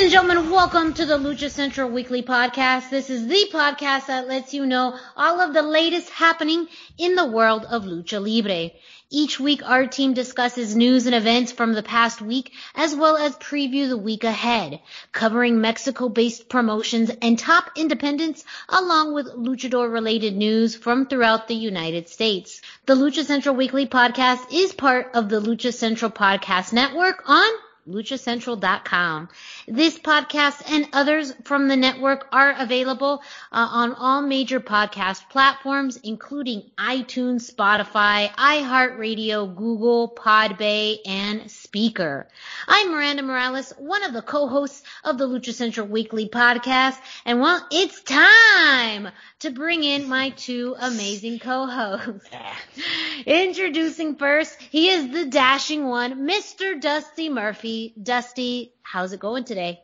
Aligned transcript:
Ladies 0.00 0.14
and 0.14 0.28
gentlemen, 0.28 0.50
welcome 0.50 0.94
to 0.94 1.04
the 1.04 1.18
Lucha 1.18 1.50
Central 1.50 1.90
Weekly 1.90 2.22
Podcast. 2.22 2.88
This 2.88 3.10
is 3.10 3.26
the 3.26 3.50
podcast 3.52 4.06
that 4.06 4.28
lets 4.28 4.54
you 4.54 4.64
know 4.64 4.98
all 5.14 5.42
of 5.42 5.52
the 5.52 5.60
latest 5.60 6.08
happening 6.08 6.68
in 6.96 7.16
the 7.16 7.26
world 7.26 7.66
of 7.66 7.84
Lucha 7.84 8.18
Libre. 8.18 8.70
Each 9.10 9.38
week, 9.38 9.60
our 9.62 9.86
team 9.86 10.14
discusses 10.14 10.74
news 10.74 11.04
and 11.04 11.14
events 11.14 11.52
from 11.52 11.74
the 11.74 11.82
past 11.82 12.22
week, 12.22 12.54
as 12.74 12.96
well 12.96 13.18
as 13.18 13.36
preview 13.36 13.90
the 13.90 13.98
week 13.98 14.24
ahead, 14.24 14.80
covering 15.12 15.60
Mexico-based 15.60 16.48
promotions 16.48 17.10
and 17.20 17.38
top 17.38 17.72
independents, 17.76 18.42
along 18.70 19.12
with 19.12 19.26
luchador-related 19.26 20.34
news 20.34 20.74
from 20.74 21.08
throughout 21.08 21.46
the 21.46 21.54
United 21.54 22.08
States. 22.08 22.62
The 22.86 22.94
Lucha 22.94 23.22
Central 23.22 23.54
Weekly 23.54 23.86
Podcast 23.86 24.50
is 24.50 24.72
part 24.72 25.10
of 25.12 25.28
the 25.28 25.42
Lucha 25.42 25.74
Central 25.74 26.10
Podcast 26.10 26.72
Network 26.72 27.22
on 27.26 27.50
luchacentral.com. 27.90 29.28
This 29.66 29.98
podcast 29.98 30.62
and 30.70 30.88
others 30.92 31.32
from 31.44 31.68
the 31.68 31.76
network 31.76 32.28
are 32.32 32.54
available 32.58 33.22
uh, 33.52 33.68
on 33.70 33.92
all 33.94 34.22
major 34.22 34.60
podcast 34.60 35.28
platforms, 35.28 35.98
including 36.02 36.70
iTunes, 36.78 37.52
Spotify, 37.52 38.30
iHeartRadio, 38.30 39.54
Google, 39.54 40.08
Podbay, 40.08 40.98
and 41.06 41.50
Spreaker. 41.70 42.26
I'm 42.66 42.90
Miranda 42.90 43.22
Morales, 43.22 43.72
one 43.78 44.02
of 44.02 44.12
the 44.12 44.22
co-hosts 44.22 44.82
of 45.04 45.18
the 45.18 45.28
Lucha 45.28 45.52
Central 45.52 45.86
Weekly 45.86 46.28
podcast, 46.28 46.98
and 47.24 47.40
well, 47.40 47.64
it's 47.70 48.00
time 48.02 49.08
to 49.40 49.50
bring 49.50 49.84
in 49.84 50.08
my 50.08 50.30
two 50.30 50.74
amazing 50.80 51.38
co-hosts. 51.38 52.28
Introducing 53.26 54.16
first, 54.16 54.60
he 54.60 54.88
is 54.88 55.10
the 55.10 55.26
dashing 55.26 55.86
one, 55.86 56.28
Mr. 56.28 56.80
Dusty 56.80 57.28
Murphy. 57.28 57.94
Dusty, 58.00 58.72
how's 58.82 59.12
it 59.12 59.20
going 59.20 59.44
today? 59.44 59.80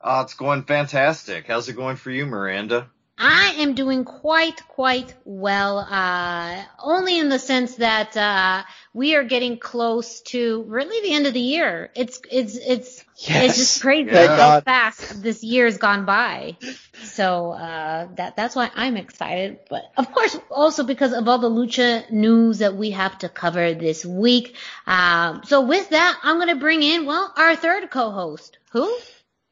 Oh, 0.00 0.22
it's 0.22 0.34
going 0.34 0.64
fantastic. 0.64 1.46
How's 1.46 1.68
it 1.68 1.74
going 1.74 1.96
for 1.96 2.10
you, 2.10 2.26
Miranda? 2.26 2.88
I 3.18 3.54
am 3.58 3.74
doing 3.74 4.04
quite, 4.04 4.66
quite 4.68 5.12
well, 5.24 5.78
uh, 5.78 6.62
only 6.78 7.18
in 7.18 7.28
the 7.28 7.38
sense 7.38 7.76
that, 7.76 8.16
uh, 8.16 8.62
we 8.94 9.16
are 9.16 9.24
getting 9.24 9.58
close 9.58 10.20
to 10.22 10.64
really 10.68 11.06
the 11.08 11.14
end 11.14 11.26
of 11.26 11.34
the 11.34 11.40
year. 11.40 11.90
It's, 11.94 12.20
it's, 12.30 12.56
it's, 12.56 13.04
Yes. 13.16 13.44
it's 13.46 13.58
just 13.58 13.82
crazy 13.82 14.10
Thank 14.10 14.30
how 14.30 14.60
fast 14.60 15.20
this 15.22 15.42
year's 15.42 15.78
gone 15.78 16.04
by. 16.04 16.56
So, 17.02 17.50
uh, 17.50 18.06
that, 18.14 18.36
that's 18.36 18.54
why 18.54 18.70
I'm 18.74 18.96
excited. 18.96 19.58
But 19.68 19.90
of 19.96 20.12
course, 20.12 20.38
also 20.50 20.84
because 20.84 21.12
of 21.12 21.26
all 21.26 21.38
the 21.38 21.50
lucha 21.50 22.08
news 22.12 22.58
that 22.58 22.76
we 22.76 22.92
have 22.92 23.18
to 23.18 23.28
cover 23.28 23.74
this 23.74 24.04
week. 24.06 24.54
Um, 24.86 25.42
so 25.44 25.62
with 25.62 25.90
that, 25.90 26.18
I'm 26.22 26.36
going 26.36 26.48
to 26.48 26.60
bring 26.60 26.84
in, 26.84 27.06
well, 27.06 27.32
our 27.36 27.56
third 27.56 27.90
co-host. 27.90 28.58
Who? 28.70 28.96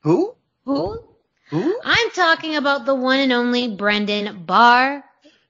Who? 0.03 0.37
Who? 0.65 1.05
Who? 1.49 1.81
I'm 1.85 2.11
talking 2.11 2.57
about 2.57 2.87
the 2.87 2.95
one 2.95 3.21
and 3.21 3.33
only 3.33 3.69
Brendan 3.69 4.45
Barr. 4.45 5.05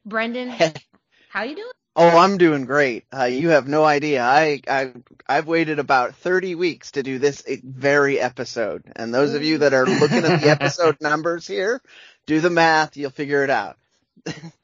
Brendan, 0.05 0.49
how 1.31 1.43
you 1.43 1.57
doing? 1.57 1.71
Oh, 1.99 2.19
I'm 2.19 2.37
doing 2.37 2.67
great. 2.67 3.05
Uh, 3.11 3.25
you 3.25 3.49
have 3.49 3.67
no 3.67 3.83
idea. 3.83 4.23
I, 4.23 4.61
I, 4.69 4.93
I've 5.27 5.47
waited 5.47 5.79
about 5.79 6.15
30 6.17 6.55
weeks 6.55 6.93
to 6.93 7.03
do 7.03 7.19
this 7.19 7.43
very 7.65 8.21
episode. 8.21 8.83
And 8.95 9.15
those 9.15 9.33
of 9.33 9.43
you 9.43 9.59
that 9.59 9.73
are 9.73 9.87
looking 9.87 10.19
at 10.19 10.43
the 10.43 10.51
episode 10.51 10.99
numbers 11.01 11.47
here, 11.47 11.81
do 12.27 12.41
the 12.41 12.51
math. 12.51 12.99
You'll 12.99 13.11
figure 13.11 13.45
it 13.45 13.51
out. 13.51 13.79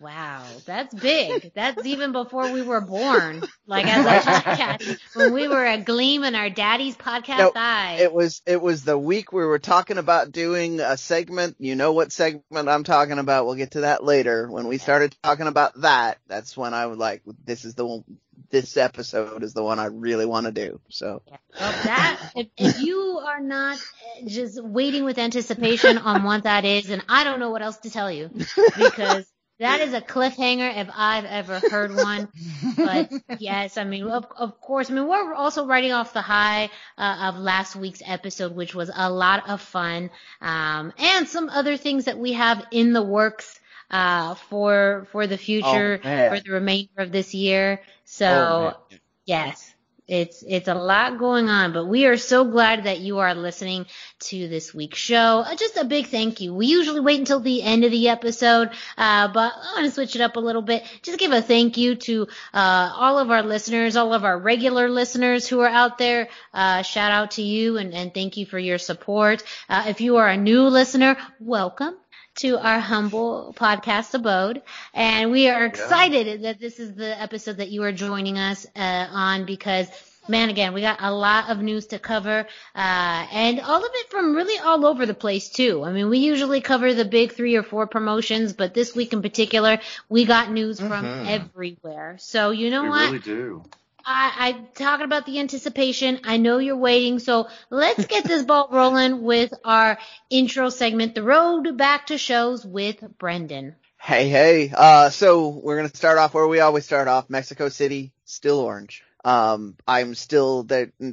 Wow, 0.01 0.45
that's 0.67 0.95
big. 0.95 1.53
That's 1.55 1.85
even 1.87 2.13
before 2.13 2.53
we 2.53 2.63
were 2.63 2.81
born. 2.81 3.43
Like 3.67 3.87
as 3.87 4.05
a 4.05 4.41
podcast, 4.41 4.99
when 5.15 5.33
we 5.33 5.47
were 5.49 5.65
a 5.65 5.79
gleam 5.79 6.25
in 6.25 6.35
our 6.35 6.51
daddy's 6.51 6.97
podcast 6.97 7.39
No, 7.39 7.53
eye. 7.55 7.99
It 8.01 8.13
was, 8.13 8.43
it 8.47 8.61
was 8.61 8.85
the 8.85 8.99
week 8.99 9.33
we 9.33 9.45
were 9.45 9.61
talking 9.61 9.99
about 9.99 10.33
doing 10.33 10.81
a 10.81 10.97
segment. 10.97 11.57
You 11.59 11.77
know 11.77 11.93
what 11.93 12.13
segment 12.13 12.69
I'm 12.69 12.85
talking 12.85 13.19
about. 13.19 13.47
We'll 13.47 13.55
get 13.55 13.73
to 13.73 13.83
that 13.83 14.03
later. 14.03 14.51
When 14.51 14.67
we 14.67 14.79
started 14.79 15.17
talking 15.23 15.47
about 15.47 15.81
that, 15.83 16.19
that's 16.27 16.57
when 16.57 16.75
I 16.75 16.87
was 16.87 16.99
like, 16.99 17.23
this 17.45 17.65
is 17.65 17.75
the 17.75 17.87
one, 17.87 18.05
this 18.51 18.77
episode 18.77 19.43
is 19.43 19.55
the 19.55 19.63
one 19.63 19.79
I 19.79 19.87
really 19.87 20.27
want 20.27 20.47
to 20.47 20.53
do. 20.53 20.81
So. 20.89 21.23
Well, 21.59 21.73
that 21.85 22.33
if, 22.37 22.49
if 22.57 22.81
you 22.81 23.21
are 23.25 23.41
not 23.41 23.79
uh, 23.79 24.29
just 24.29 24.63
waiting 24.63 25.05
with 25.05 25.19
anticipation 25.19 25.99
on 25.99 26.23
what 26.23 26.45
that 26.45 26.65
is, 26.65 26.91
and 26.91 27.03
I 27.09 27.25
don't 27.25 27.41
know 27.41 27.51
what 27.51 27.63
else 27.63 27.79
to 27.79 27.91
tell 27.91 28.11
you 28.11 28.31
because 28.77 29.31
that 29.59 29.81
is 29.81 29.95
a 29.95 30.01
cliffhanger 30.01 30.77
if 30.77 30.89
I've 30.95 31.25
ever 31.25 31.61
heard 31.61 31.95
one. 31.95 32.29
But 32.77 33.13
yes, 33.39 33.77
I 33.77 33.85
mean, 33.85 34.09
of, 34.09 34.27
of 34.37 34.61
course, 34.61 34.91
I 34.91 34.95
mean 34.95 35.07
we're 35.07 35.35
also 35.35 35.67
writing 35.67 35.93
off 35.93 36.13
the 36.13 36.23
high 36.23 36.71
uh, 36.99 37.29
of 37.29 37.37
last 37.37 37.77
week's 37.77 38.03
episode, 38.05 38.57
which 38.57 38.75
was 38.75 38.91
a 38.95 39.11
lot 39.11 39.49
of 39.49 39.61
fun, 39.61 40.11
um, 40.41 40.93
and 40.99 41.29
some 41.29 41.49
other 41.49 41.77
things 41.77 42.07
that 42.07 42.19
we 42.19 42.33
have 42.33 42.65
in 42.71 42.93
the 42.93 43.03
works 43.03 43.61
uh, 43.93 44.35
for 44.35 45.07
for 45.13 45.27
the 45.27 45.39
future 45.39 46.01
Oh, 46.03 46.29
for 46.31 46.41
the 46.41 46.51
remainder 46.51 46.91
of 46.99 47.13
this 47.13 47.35
year. 47.35 47.81
So. 48.05 48.75
Oh. 48.91 48.97
Yes. 49.25 49.69
It's 50.09 50.43
it's 50.47 50.67
a 50.67 50.75
lot 50.75 51.17
going 51.19 51.49
on, 51.49 51.73
but 51.73 51.87
we 51.87 52.07
are 52.07 52.17
so 52.17 52.45
glad 52.45 52.85
that 52.85 52.99
you 52.99 53.21
are 53.21 53.35
listening 53.37 53.87
to 54.25 54.49
this 54.49 54.75
week's 54.75 54.99
show. 54.99 55.45
Uh, 55.47 55.55
Just 55.55 55.77
a 55.77 55.85
big 55.85 56.07
thank 56.09 56.41
you. 56.41 56.53
We 56.53 56.67
usually 56.67 57.01
wait 57.01 57.21
until 57.21 57.39
the 57.39 57.63
end 57.63 57.85
of 57.85 57.93
the 57.93 58.09
episode, 58.09 58.71
uh, 58.99 59.29
but 59.33 59.53
I 59.55 59.75
want 59.77 59.87
to 59.87 59.93
switch 59.93 60.17
it 60.17 60.21
up 60.21 60.35
a 60.37 60.41
little 60.41 60.61
bit. 60.61 60.83
Just 61.03 61.21
give 61.21 61.31
a 61.31 61.41
thank 61.41 61.77
you 61.79 61.95
to 61.95 62.27
uh, 62.53 62.93
all 62.97 63.19
of 63.21 63.31
our 63.31 63.45
listeners, 63.45 63.97
all 63.97 64.13
of 64.13 64.25
our 64.25 64.37
regular 64.39 64.89
listeners 64.89 65.47
who 65.47 65.61
are 65.61 65.69
out 65.69 65.99
there. 65.99 66.29
Uh, 66.53 66.83
shout 66.83 67.13
out 67.13 67.31
to 67.33 67.43
you 67.43 67.79
and, 67.79 67.95
and 67.95 68.13
thank 68.13 68.37
you 68.37 68.45
for 68.45 68.59
your 68.59 68.79
support. 68.79 69.45
Uh, 69.69 69.85
if 69.87 70.01
you 70.01 70.17
are 70.17 70.29
a 70.29 70.37
new 70.37 70.63
listener, 70.63 71.17
welcome 71.39 71.97
to 72.37 72.59
our 72.59 72.79
humble 72.81 73.55
podcast 73.57 74.15
abode. 74.15 74.63
And 74.95 75.31
we 75.31 75.49
are 75.49 75.65
excited 75.65 76.43
that 76.43 76.59
this 76.61 76.79
is 76.79 76.95
the 76.95 77.21
episode 77.21 77.59
that 77.59 77.71
you 77.71 77.83
are 77.85 77.93
joining 77.93 78.39
us 78.39 78.67
uh, 78.77 78.79
on 79.11 79.45
because 79.47 79.89
man, 80.29 80.51
again, 80.51 80.73
we 80.73 80.81
got 80.81 80.99
a 81.03 81.13
lot 81.13 81.51
of 81.51 81.61
news 81.61 81.87
to 81.87 81.99
cover, 81.99 82.47
uh, 82.75 83.27
and 83.33 83.61
all 83.61 83.79
of 83.85 83.91
it 83.95 84.11
from 84.11 84.35
really 84.35 84.59
all 84.59 84.87
over 84.87 85.05
the 85.07 85.15
place 85.15 85.49
too. 85.51 85.83
I 85.85 85.93
mean, 85.93 86.09
we 86.09 86.19
usually 86.19 86.61
cover 86.61 86.95
the 86.95 87.05
big 87.05 87.33
three 87.33 87.57
or 87.57 87.63
four 87.63 87.87
promotions, 87.87 88.53
but 88.53 88.75
this 88.75 88.95
week 88.95 89.13
in 89.13 89.23
particular, 89.23 89.79
we 90.09 90.25
got 90.25 90.51
news 90.51 90.81
from 90.81 91.07
Mhm. 91.07 91.27
everywhere. 91.27 92.17
So 92.19 92.51
you 92.51 92.71
know 92.71 92.85
we 92.85 92.89
what? 92.89 93.07
really 93.07 93.19
do. 93.21 93.65
I, 94.05 94.33
I'm 94.39 94.69
talking 94.75 95.05
about 95.05 95.27
the 95.27 95.39
anticipation. 95.39 96.21
I 96.25 96.37
know 96.37 96.59
you're 96.59 96.77
waiting, 96.77 97.19
so 97.19 97.49
let's 97.71 98.07
get 98.07 98.25
this 98.25 98.45
ball 98.45 98.69
rolling 98.73 99.23
with 99.23 99.53
our 99.65 99.99
intro 100.31 100.71
segment, 100.71 101.15
The 101.15 101.23
Road 101.23 101.77
Back 101.77 102.07
to 102.07 102.19
Shows 102.19 102.65
with 102.65 103.05
Brendan. 103.19 103.77
Hey, 103.99 104.29
hey. 104.29 104.73
Uh, 104.77 105.11
so 105.11 105.49
we're 105.49 105.77
gonna 105.77 105.89
start 105.89 106.19
off 106.19 106.35
where 106.35 106.49
we 106.49 106.61
always 106.61 106.85
start 106.85 107.07
off. 107.07 107.31
Mexico 107.31 107.69
City, 107.69 108.13
still 108.25 108.59
orange. 108.59 109.05
Um, 109.25 109.77
I'm 109.87 110.17
still 110.17 110.67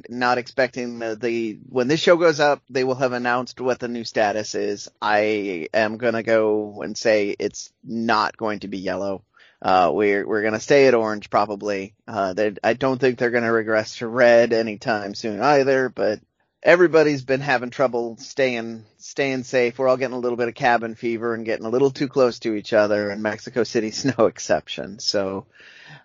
not 0.08 0.38
expecting 0.38 0.98
the, 0.98 1.14
the 1.14 1.60
when 1.68 1.86
this 1.86 2.00
show 2.00 2.16
goes 2.16 2.40
up, 2.40 2.60
they 2.68 2.82
will 2.82 2.96
have 2.96 3.12
announced 3.12 3.60
what 3.60 3.78
the 3.78 3.86
new 3.86 4.02
status 4.02 4.56
is. 4.56 4.88
I 5.00 5.68
am 5.72 5.96
gonna 5.96 6.24
go 6.24 6.82
and 6.82 6.98
say 6.98 7.36
it's 7.38 7.72
not 7.84 8.36
going 8.36 8.60
to 8.60 8.68
be 8.68 8.78
yellow. 8.78 9.22
Uh, 9.62 9.90
we're 9.92 10.26
we're 10.26 10.42
gonna 10.42 10.60
stay 10.60 10.86
at 10.86 10.94
orange 10.94 11.28
probably. 11.30 11.94
Uh, 12.08 12.34
I 12.64 12.72
don't 12.74 12.98
think 12.98 13.18
they're 13.18 13.30
gonna 13.30 13.52
regress 13.52 13.96
to 13.96 14.06
red 14.06 14.52
anytime 14.52 15.14
soon 15.14 15.40
either. 15.40 15.88
But 15.88 16.20
everybody's 16.62 17.22
been 17.22 17.40
having 17.40 17.70
trouble 17.70 18.16
staying 18.18 18.84
staying 18.98 19.44
safe. 19.44 19.78
We're 19.78 19.88
all 19.88 19.96
getting 19.96 20.16
a 20.16 20.20
little 20.20 20.36
bit 20.36 20.48
of 20.48 20.54
cabin 20.54 20.94
fever 20.94 21.34
and 21.34 21.44
getting 21.44 21.66
a 21.66 21.70
little 21.70 21.90
too 21.90 22.08
close 22.08 22.38
to 22.40 22.54
each 22.54 22.72
other, 22.72 23.10
and 23.10 23.22
Mexico 23.22 23.64
City's 23.64 24.04
no 24.18 24.26
exception. 24.26 24.98
So, 24.98 25.46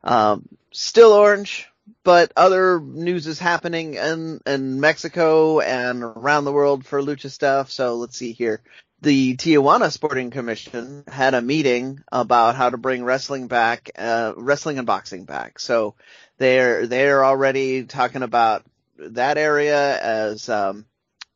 um, 0.04 0.48
still 0.72 1.14
orange, 1.14 1.68
but 2.04 2.32
other 2.36 2.80
news 2.80 3.28
is 3.28 3.40
happening 3.40 3.96
in 3.96 4.42
in 4.46 4.80
Mexico 4.80 5.60
and 5.60 6.04
around 6.04 6.46
the 6.46 6.54
world 6.54 6.86
for 6.86 7.02
lucha 7.02 7.30
stuff. 7.30 7.72
So 7.72 7.96
let's 7.96 8.18
see 8.18 8.32
here. 8.32 8.62
The 9.02 9.36
Tijuana 9.36 9.92
Sporting 9.92 10.32
Commission 10.32 11.04
had 11.08 11.34
a 11.34 11.42
meeting 11.42 12.02
about 12.12 12.56
how 12.56 12.70
to 12.70 12.78
bring 12.78 13.04
wrestling 13.04 13.48
back, 13.48 13.92
uh, 13.98 14.34
wrestling 14.36 14.78
and 14.78 14.88
boxing 14.88 15.26
back. 15.26 15.60
So 15.60 15.96
they're, 16.38 16.88
they're 16.88 17.24
already 17.24 17.84
talking 17.84 18.24
about 18.24 18.64
that 18.98 19.38
area 19.38 20.00
as, 20.00 20.50
um, 20.50 20.86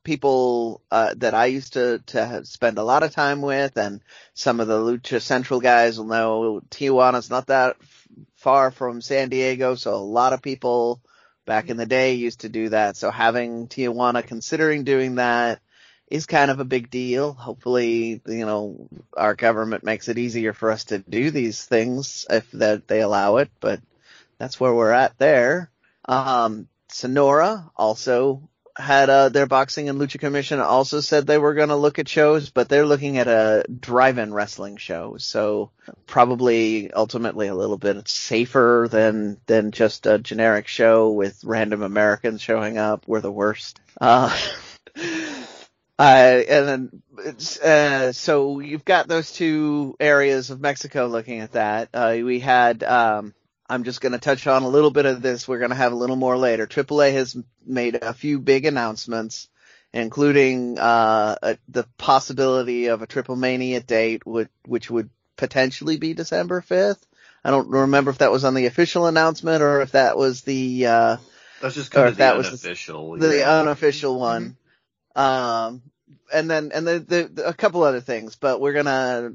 people, 0.03 0.81
uh, 0.89 1.13
that 1.17 1.33
I 1.33 1.47
used 1.47 1.73
to, 1.73 2.00
to 2.07 2.45
spend 2.45 2.77
a 2.77 2.83
lot 2.83 3.03
of 3.03 3.11
time 3.11 3.41
with 3.41 3.77
and 3.77 4.01
some 4.33 4.59
of 4.59 4.67
the 4.67 4.79
Lucha 4.79 5.21
Central 5.21 5.59
guys 5.59 5.97
will 5.97 6.07
know 6.07 6.61
Tijuana's 6.69 7.29
not 7.29 7.47
that 7.47 7.75
far 8.35 8.71
from 8.71 9.01
San 9.01 9.29
Diego. 9.29 9.75
So 9.75 9.94
a 9.94 9.97
lot 9.97 10.33
of 10.33 10.41
people 10.41 11.01
back 11.45 11.69
in 11.69 11.77
the 11.77 11.85
day 11.85 12.13
used 12.13 12.41
to 12.41 12.50
do 12.50 12.69
that. 12.69 12.95
So 12.95 13.11
having 13.11 13.67
Tijuana 13.67 14.25
considering 14.25 14.83
doing 14.85 15.15
that, 15.15 15.59
is 16.09 16.25
kind 16.25 16.50
of 16.50 16.59
a 16.59 16.65
big 16.65 16.89
deal. 16.89 17.33
Hopefully, 17.33 18.21
you 18.25 18.45
know, 18.45 18.88
our 19.15 19.35
government 19.35 19.83
makes 19.83 20.07
it 20.07 20.17
easier 20.17 20.53
for 20.53 20.71
us 20.71 20.85
to 20.85 21.00
do 21.00 21.31
these 21.31 21.63
things 21.63 22.25
if 22.29 22.50
that 22.51 22.88
they 22.88 23.01
allow 23.01 23.38
it, 23.38 23.50
but 23.59 23.79
that's 24.38 24.59
where 24.59 24.73
we're 24.73 24.91
at 24.91 25.17
there. 25.17 25.69
Um, 26.06 26.67
Sonora 26.88 27.69
also 27.75 28.50
had 28.75 29.09
uh, 29.09 29.29
their 29.29 29.45
boxing 29.45 29.89
and 29.89 30.00
lucha 30.00 30.19
commission 30.19 30.59
also 30.59 31.01
said 31.01 31.27
they 31.27 31.38
were 31.38 31.53
going 31.53 31.69
to 31.69 31.75
look 31.75 32.00
at 32.00 32.07
shows, 32.07 32.50
but 32.50 32.69
they're 32.69 32.85
looking 32.85 33.17
at 33.17 33.27
a 33.27 33.65
drive-in 33.67 34.33
wrestling 34.33 34.77
show. 34.77 35.17
So 35.17 35.71
probably 36.07 36.91
ultimately 36.91 37.47
a 37.47 37.56
little 37.56 37.77
bit 37.77 38.07
safer 38.07 38.88
than 38.89 39.38
than 39.47 39.71
just 39.71 40.06
a 40.06 40.17
generic 40.17 40.67
show 40.67 41.11
with 41.11 41.44
random 41.44 41.83
Americans 41.83 42.41
showing 42.41 42.77
up. 42.77 43.03
We're 43.06 43.21
the 43.21 43.31
worst. 43.31 43.79
Uh, 44.00 44.35
Uh, 46.00 46.44
and 46.48 46.68
then, 46.68 47.01
uh, 47.62 48.13
so 48.13 48.60
you've 48.62 48.86
got 48.86 49.10
those 49.10 49.34
two 49.34 49.98
areas 50.00 50.50
of 50.50 50.62
Mexico 50.62 51.07
looking 51.07 51.42
at 51.42 51.51
that. 51.51 51.90
Uh, 51.94 52.19
we 52.24 52.40
had, 52.40 52.84
um, 52.84 53.34
I'm 53.69 53.84
just 53.84 54.00
going 54.00 54.13
to 54.13 54.18
touch 54.18 54.48
on 54.48 54.63
a 54.63 54.69
little 54.69 54.92
bit 54.92 55.06
of 55.06 55.22
this. 55.22 55.46
We're 55.46 55.60
going 55.60 55.72
to 55.72 55.75
have 55.75 55.92
a 55.92 55.98
little 55.98 56.16
more 56.16 56.38
later. 56.38 56.68
AAA 56.68 57.12
has 57.13 57.36
made 57.66 57.96
a 58.01 58.13
few 58.13 58.40
big 58.40 58.66
announcements, 58.66 59.50
including, 59.92 60.80
uh, 60.80 61.36
a, 61.44 61.57
the 61.68 61.84
possibility 61.98 62.88
of 62.88 63.02
a 63.02 63.07
Triple 63.07 63.36
Mania 63.36 63.81
date, 63.81 64.25
which, 64.25 64.48
which 64.66 64.90
would 64.90 65.10
potentially 65.36 65.98
be 65.98 66.13
December 66.13 66.62
5th. 66.62 67.02
I 67.44 67.52
don't 67.52 67.68
remember 67.68 68.10
if 68.10 68.19
that 68.19 68.31
was 68.31 68.45
on 68.45 68.54
the 68.54 68.68
official 68.68 69.06
announcement 69.06 69.62
or 69.62 69.81
if 69.81 69.92
that 69.92 70.16
was 70.16 70.44
the, 70.44 70.86
uh, 70.86 71.18
that's 71.62 71.75
just 71.75 71.92
kind 71.92 72.07
of 72.07 72.16
the 72.16 72.36
unofficial, 72.36 73.10
was 73.10 73.19
the, 73.19 73.28
yeah. 73.28 73.54
the 73.54 73.60
unofficial 73.60 74.18
one. 74.18 74.56
Um, 75.19 75.81
and 76.33 76.50
then, 76.50 76.71
and 76.74 76.88
the, 76.88 77.00
the, 77.00 77.30
the, 77.33 77.48
a 77.50 77.54
couple 77.54 77.83
other 77.83 78.00
things, 78.00 78.36
but 78.38 78.62
we're 78.62 78.74
gonna, 78.74 79.33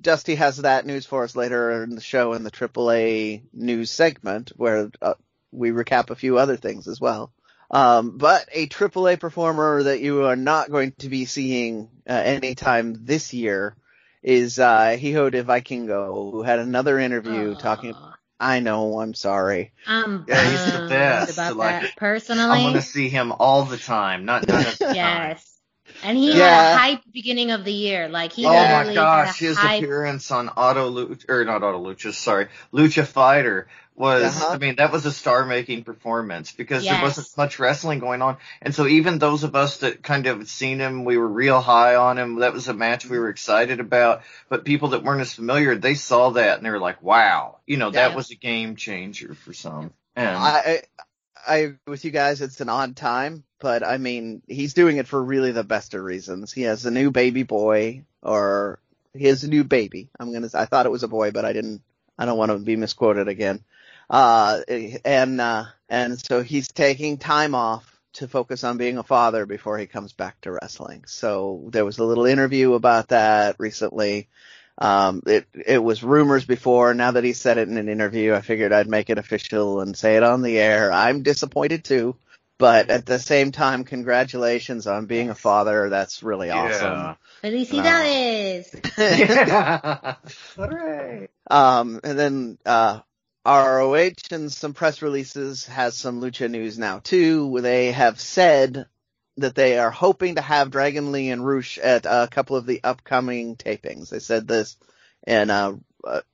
Dusty 0.00 0.36
has 0.36 0.58
that 0.58 0.86
news 0.86 1.04
for 1.04 1.24
us 1.24 1.34
later 1.34 1.82
in 1.82 1.96
the 1.96 2.00
show 2.00 2.34
in 2.34 2.44
the 2.44 2.50
AAA 2.50 3.42
news 3.52 3.90
segment 3.90 4.52
where 4.56 4.90
uh, 5.02 5.14
we 5.50 5.70
recap 5.70 6.10
a 6.10 6.14
few 6.14 6.38
other 6.38 6.56
things 6.56 6.86
as 6.86 7.00
well. 7.00 7.32
Um, 7.72 8.16
but 8.16 8.48
a 8.52 8.68
AAA 8.68 9.18
performer 9.18 9.82
that 9.82 10.00
you 10.00 10.24
are 10.26 10.36
not 10.36 10.70
going 10.70 10.92
to 10.98 11.08
be 11.08 11.24
seeing 11.24 11.88
uh, 12.08 12.12
anytime 12.12 13.04
this 13.04 13.34
year 13.34 13.74
is 14.22 14.60
uh, 14.60 14.96
del 14.96 15.42
Vikingo, 15.42 16.30
who 16.30 16.42
had 16.42 16.60
another 16.60 17.00
interview 17.00 17.54
uh. 17.54 17.60
talking. 17.60 17.94
I 18.38 18.60
know. 18.60 19.00
I'm 19.00 19.14
sorry. 19.14 19.72
I'm 19.86 20.24
yeah, 20.28 20.50
he's 20.50 20.72
the 20.72 20.88
best. 20.88 21.32
About 21.32 21.56
like, 21.56 21.82
that. 21.82 21.96
Personally, 21.96 22.60
I 22.60 22.62
want 22.64 22.76
to 22.76 22.82
see 22.82 23.08
him 23.08 23.32
all 23.32 23.64
the 23.64 23.78
time. 23.78 24.24
Not, 24.24 24.46
not 24.46 24.76
yes. 24.80 24.94
Time. 24.94 25.36
And 26.02 26.18
he 26.18 26.36
yeah. 26.36 26.48
had 26.48 26.74
a 26.74 26.78
hype 26.78 27.00
beginning 27.12 27.50
of 27.52 27.64
the 27.64 27.72
year. 27.72 28.08
Like 28.08 28.32
he. 28.32 28.44
Oh 28.44 28.50
my 28.50 28.92
gosh, 28.92 29.38
his 29.38 29.56
hype. 29.56 29.82
appearance 29.82 30.30
on 30.30 30.48
Auto 30.50 30.90
Lucha, 30.90 31.28
or 31.28 31.44
not 31.44 31.62
Auto 31.62 31.82
Lucha, 31.82 32.12
sorry, 32.12 32.48
Lucha 32.72 33.06
Fighter 33.06 33.68
was, 33.96 34.24
uh-huh. 34.24 34.54
I 34.54 34.58
mean, 34.58 34.76
that 34.76 34.92
was 34.92 35.06
a 35.06 35.12
star-making 35.12 35.84
performance 35.84 36.52
because 36.52 36.84
yes. 36.84 36.94
there 36.94 37.02
wasn't 37.02 37.28
much 37.36 37.58
wrestling 37.58 37.98
going 37.98 38.22
on. 38.22 38.36
And 38.60 38.74
so 38.74 38.86
even 38.86 39.18
those 39.18 39.42
of 39.42 39.56
us 39.56 39.78
that 39.78 40.02
kind 40.02 40.26
of 40.26 40.48
seen 40.48 40.78
him, 40.78 41.04
we 41.04 41.16
were 41.16 41.26
real 41.26 41.60
high 41.60 41.96
on 41.96 42.18
him. 42.18 42.36
That 42.40 42.52
was 42.52 42.68
a 42.68 42.74
match 42.74 43.06
we 43.06 43.18
were 43.18 43.30
excited 43.30 43.80
about. 43.80 44.22
But 44.48 44.64
people 44.64 44.90
that 44.90 45.02
weren't 45.02 45.22
as 45.22 45.34
familiar, 45.34 45.74
they 45.74 45.94
saw 45.94 46.30
that 46.30 46.58
and 46.58 46.66
they 46.66 46.70
were 46.70 46.78
like, 46.78 47.02
wow, 47.02 47.58
you 47.66 47.78
know, 47.78 47.90
that 47.90 48.14
was 48.14 48.30
a 48.30 48.36
game 48.36 48.76
changer 48.76 49.34
for 49.34 49.52
some. 49.52 49.92
And 50.14 50.36
I, 50.36 50.82
I 51.46 51.56
agree 51.56 51.78
with 51.86 52.04
you 52.04 52.10
guys. 52.10 52.40
It's 52.40 52.60
an 52.60 52.68
odd 52.68 52.96
time, 52.96 53.44
but 53.60 53.86
I 53.86 53.98
mean, 53.98 54.42
he's 54.48 54.74
doing 54.74 54.96
it 54.96 55.06
for 55.06 55.22
really 55.22 55.52
the 55.52 55.64
best 55.64 55.94
of 55.94 56.02
reasons. 56.02 56.52
He 56.52 56.62
has 56.62 56.84
a 56.86 56.90
new 56.90 57.10
baby 57.10 57.44
boy, 57.44 58.02
or 58.22 58.80
his 59.14 59.44
new 59.44 59.62
baby. 59.62 60.08
I'm 60.18 60.32
gonna. 60.32 60.48
I 60.54 60.64
thought 60.64 60.86
it 60.86 60.92
was 60.92 61.02
a 61.02 61.08
boy, 61.08 61.30
but 61.30 61.44
I 61.44 61.52
didn't. 61.52 61.82
I 62.18 62.24
don't 62.24 62.38
want 62.38 62.50
to 62.50 62.58
be 62.58 62.76
misquoted 62.76 63.28
again. 63.28 63.62
Uh, 64.08 64.60
and 65.04 65.40
uh, 65.40 65.64
and 65.88 66.18
so 66.18 66.42
he's 66.42 66.68
taking 66.68 67.18
time 67.18 67.54
off 67.54 67.92
to 68.14 68.28
focus 68.28 68.64
on 68.64 68.78
being 68.78 68.98
a 68.98 69.02
father 69.02 69.46
before 69.46 69.78
he 69.78 69.86
comes 69.86 70.12
back 70.12 70.40
to 70.40 70.52
wrestling. 70.52 71.04
So 71.06 71.68
there 71.72 71.84
was 71.84 71.98
a 71.98 72.04
little 72.04 72.26
interview 72.26 72.74
about 72.74 73.08
that 73.08 73.56
recently. 73.58 74.28
Um, 74.78 75.22
it 75.26 75.46
it 75.52 75.82
was 75.82 76.02
rumors 76.02 76.44
before. 76.44 76.94
Now 76.94 77.12
that 77.12 77.24
he 77.24 77.32
said 77.32 77.58
it 77.58 77.68
in 77.68 77.76
an 77.78 77.88
interview, 77.88 78.34
I 78.34 78.40
figured 78.40 78.72
I'd 78.72 78.88
make 78.88 79.10
it 79.10 79.18
official 79.18 79.80
and 79.80 79.96
say 79.96 80.16
it 80.16 80.22
on 80.22 80.42
the 80.42 80.58
air. 80.58 80.92
I'm 80.92 81.22
disappointed 81.22 81.84
too. 81.84 82.16
But 82.58 82.88
at 82.88 83.04
the 83.04 83.18
same 83.18 83.52
time, 83.52 83.84
congratulations 83.84 84.86
on 84.86 85.04
being 85.04 85.28
a 85.28 85.34
father. 85.34 85.90
That's 85.90 86.22
really 86.22 86.48
awesome. 86.50 87.16
Felicidades! 87.42 88.72
Uh, 89.50 90.14
Hooray! 90.56 91.28
Um, 91.50 92.00
and 92.02 92.18
then, 92.18 92.58
uh, 92.64 93.00
ROH 93.46 94.10
and 94.30 94.52
some 94.52 94.74
press 94.74 95.02
releases 95.02 95.66
has 95.66 95.96
some 95.96 96.20
lucha 96.20 96.50
news 96.50 96.78
now 96.78 96.98
too, 96.98 97.60
they 97.60 97.92
have 97.92 98.20
said 98.20 98.86
that 99.38 99.54
they 99.54 99.78
are 99.78 99.90
hoping 99.90 100.34
to 100.34 100.40
have 100.40 100.70
Dragon 100.70 101.12
Lee 101.12 101.30
and 101.30 101.46
Rush 101.46 101.78
at 101.78 102.06
a 102.06 102.28
couple 102.30 102.56
of 102.56 102.66
the 102.66 102.80
upcoming 102.82 103.56
tapings. 103.56 104.08
They 104.08 104.18
said 104.18 104.48
this 104.48 104.76
in 105.26 105.50
a, 105.50 105.78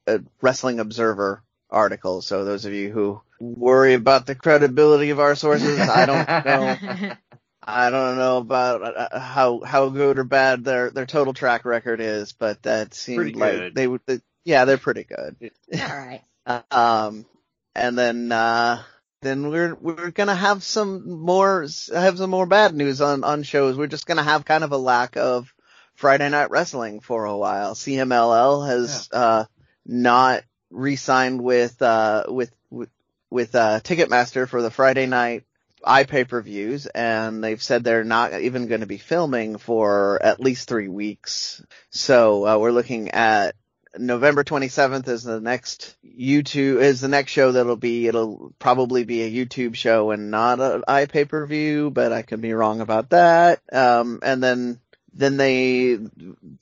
a 0.06 0.20
Wrestling 0.40 0.80
Observer 0.80 1.42
article. 1.68 2.22
So 2.22 2.44
those 2.44 2.64
of 2.64 2.72
you 2.72 2.90
who 2.90 3.20
worry 3.42 3.94
about 3.94 4.26
the 4.26 4.34
credibility 4.34 5.10
of 5.10 5.20
our 5.20 5.34
sources. 5.34 5.80
I 5.80 6.06
don't 6.06 6.44
know. 6.46 7.12
I 7.64 7.90
don't 7.90 8.16
know 8.16 8.38
about 8.38 8.82
uh, 8.82 9.18
how 9.20 9.60
how 9.60 9.88
good 9.88 10.18
or 10.18 10.24
bad 10.24 10.64
their 10.64 10.90
their 10.90 11.06
total 11.06 11.32
track 11.32 11.64
record 11.64 12.00
is, 12.00 12.32
but 12.32 12.62
that 12.62 12.92
seemed 12.92 13.36
like 13.36 13.74
they 13.74 13.86
would. 13.86 14.00
They, 14.04 14.20
yeah, 14.44 14.64
they're 14.64 14.78
pretty 14.78 15.04
good. 15.04 15.36
All 15.72 15.96
right. 15.96 16.22
Um, 16.46 17.26
and 17.74 17.98
then 17.98 18.32
uh, 18.32 18.82
then 19.20 19.50
we're 19.50 19.74
we're 19.74 20.10
gonna 20.10 20.34
have 20.34 20.62
some 20.62 21.20
more 21.20 21.66
have 21.92 22.18
some 22.18 22.30
more 22.30 22.46
bad 22.46 22.74
news 22.74 23.00
on 23.00 23.24
on 23.24 23.42
shows. 23.42 23.76
We're 23.76 23.86
just 23.86 24.06
gonna 24.06 24.22
have 24.22 24.44
kind 24.44 24.64
of 24.64 24.72
a 24.72 24.76
lack 24.76 25.16
of 25.16 25.52
Friday 25.94 26.28
night 26.28 26.50
wrestling 26.50 27.00
for 27.00 27.24
a 27.24 27.36
while. 27.36 27.74
CMLL 27.74 28.66
has 28.66 29.08
yeah. 29.12 29.18
uh 29.18 29.44
not 29.86 30.42
re-signed 30.70 31.42
with 31.42 31.80
uh 31.82 32.24
with 32.28 32.50
with 32.70 32.90
with 33.30 33.54
uh, 33.54 33.80
Ticketmaster 33.80 34.48
for 34.48 34.60
the 34.62 34.70
Friday 34.70 35.06
night 35.06 35.44
iPay 35.84 36.28
per 36.28 36.40
views, 36.40 36.86
and 36.86 37.42
they've 37.42 37.62
said 37.62 37.82
they're 37.82 38.04
not 38.04 38.40
even 38.40 38.68
going 38.68 38.82
to 38.82 38.86
be 38.86 38.98
filming 38.98 39.58
for 39.58 40.22
at 40.22 40.40
least 40.40 40.68
three 40.68 40.88
weeks. 40.88 41.64
So 41.90 42.46
uh, 42.46 42.58
we're 42.58 42.72
looking 42.72 43.10
at 43.10 43.56
November 43.98 44.42
27th 44.44 45.08
is 45.08 45.22
the 45.22 45.40
next 45.40 45.96
YouTube 46.04 46.80
is 46.80 47.00
the 47.00 47.08
next 47.08 47.32
show 47.32 47.52
that'll 47.52 47.76
be 47.76 48.06
it'll 48.06 48.54
probably 48.58 49.04
be 49.04 49.22
a 49.22 49.30
YouTube 49.30 49.74
show 49.74 50.10
and 50.10 50.30
not 50.30 50.60
an 50.60 50.82
iPay 50.88 51.28
per 51.28 51.46
view, 51.46 51.90
but 51.90 52.12
I 52.12 52.22
could 52.22 52.40
be 52.40 52.54
wrong 52.54 52.80
about 52.80 53.10
that. 53.10 53.60
Um, 53.72 54.20
and 54.22 54.42
then 54.42 54.80
then 55.12 55.36
they 55.36 55.98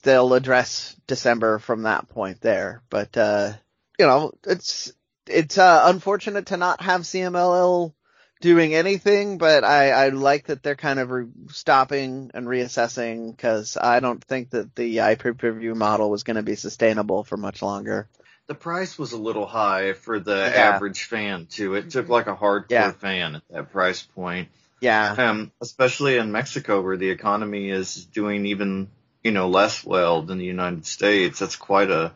they'll 0.03 0.33
address 0.33 0.95
December 1.07 1.59
from 1.59 1.83
that 1.83 2.09
point 2.09 2.41
there. 2.41 2.83
But 2.89 3.15
uh, 3.15 3.53
you 3.97 4.05
know, 4.05 4.33
it's 4.45 4.91
it's 5.27 5.57
uh, 5.57 5.83
unfortunate 5.85 6.47
to 6.47 6.57
not 6.57 6.81
have 6.81 7.01
CMLL 7.01 7.93
doing 8.41 8.75
anything, 8.75 9.37
but 9.37 9.63
I, 9.63 9.91
I 9.91 10.09
like 10.09 10.47
that 10.47 10.63
they're 10.63 10.75
kind 10.75 10.99
of 10.99 11.11
re- 11.11 11.27
stopping 11.49 12.31
and 12.33 12.47
reassessing 12.47 13.31
because 13.35 13.77
I 13.77 13.99
don't 13.99 14.21
think 14.23 14.49
that 14.49 14.75
the 14.75 14.97
iPay 14.97 15.37
per 15.37 15.51
view 15.51 15.75
model 15.75 16.09
was 16.09 16.23
going 16.23 16.35
to 16.35 16.43
be 16.43 16.55
sustainable 16.55 17.23
for 17.23 17.37
much 17.37 17.61
longer. 17.61 18.09
The 18.47 18.55
price 18.55 18.97
was 18.97 19.13
a 19.13 19.17
little 19.17 19.45
high 19.45 19.93
for 19.93 20.19
the 20.19 20.35
yeah. 20.35 20.73
average 20.73 21.03
fan 21.03 21.45
too. 21.45 21.75
It 21.75 21.91
took 21.91 22.09
like 22.09 22.27
a 22.27 22.35
hardcore 22.35 22.65
yeah. 22.69 22.91
fan 22.91 23.35
at 23.35 23.43
that 23.49 23.71
price 23.71 24.01
point. 24.01 24.49
Yeah. 24.81 25.13
Um, 25.17 25.51
especially 25.61 26.17
in 26.17 26.31
Mexico 26.31 26.81
where 26.81 26.97
the 26.97 27.11
economy 27.11 27.69
is 27.69 28.05
doing 28.07 28.47
even, 28.47 28.89
you 29.23 29.31
know, 29.31 29.47
less 29.47 29.85
well 29.85 30.23
than 30.23 30.39
the 30.39 30.45
United 30.45 30.85
States. 30.85 31.39
That's 31.39 31.55
quite 31.55 31.91
a, 31.91 32.11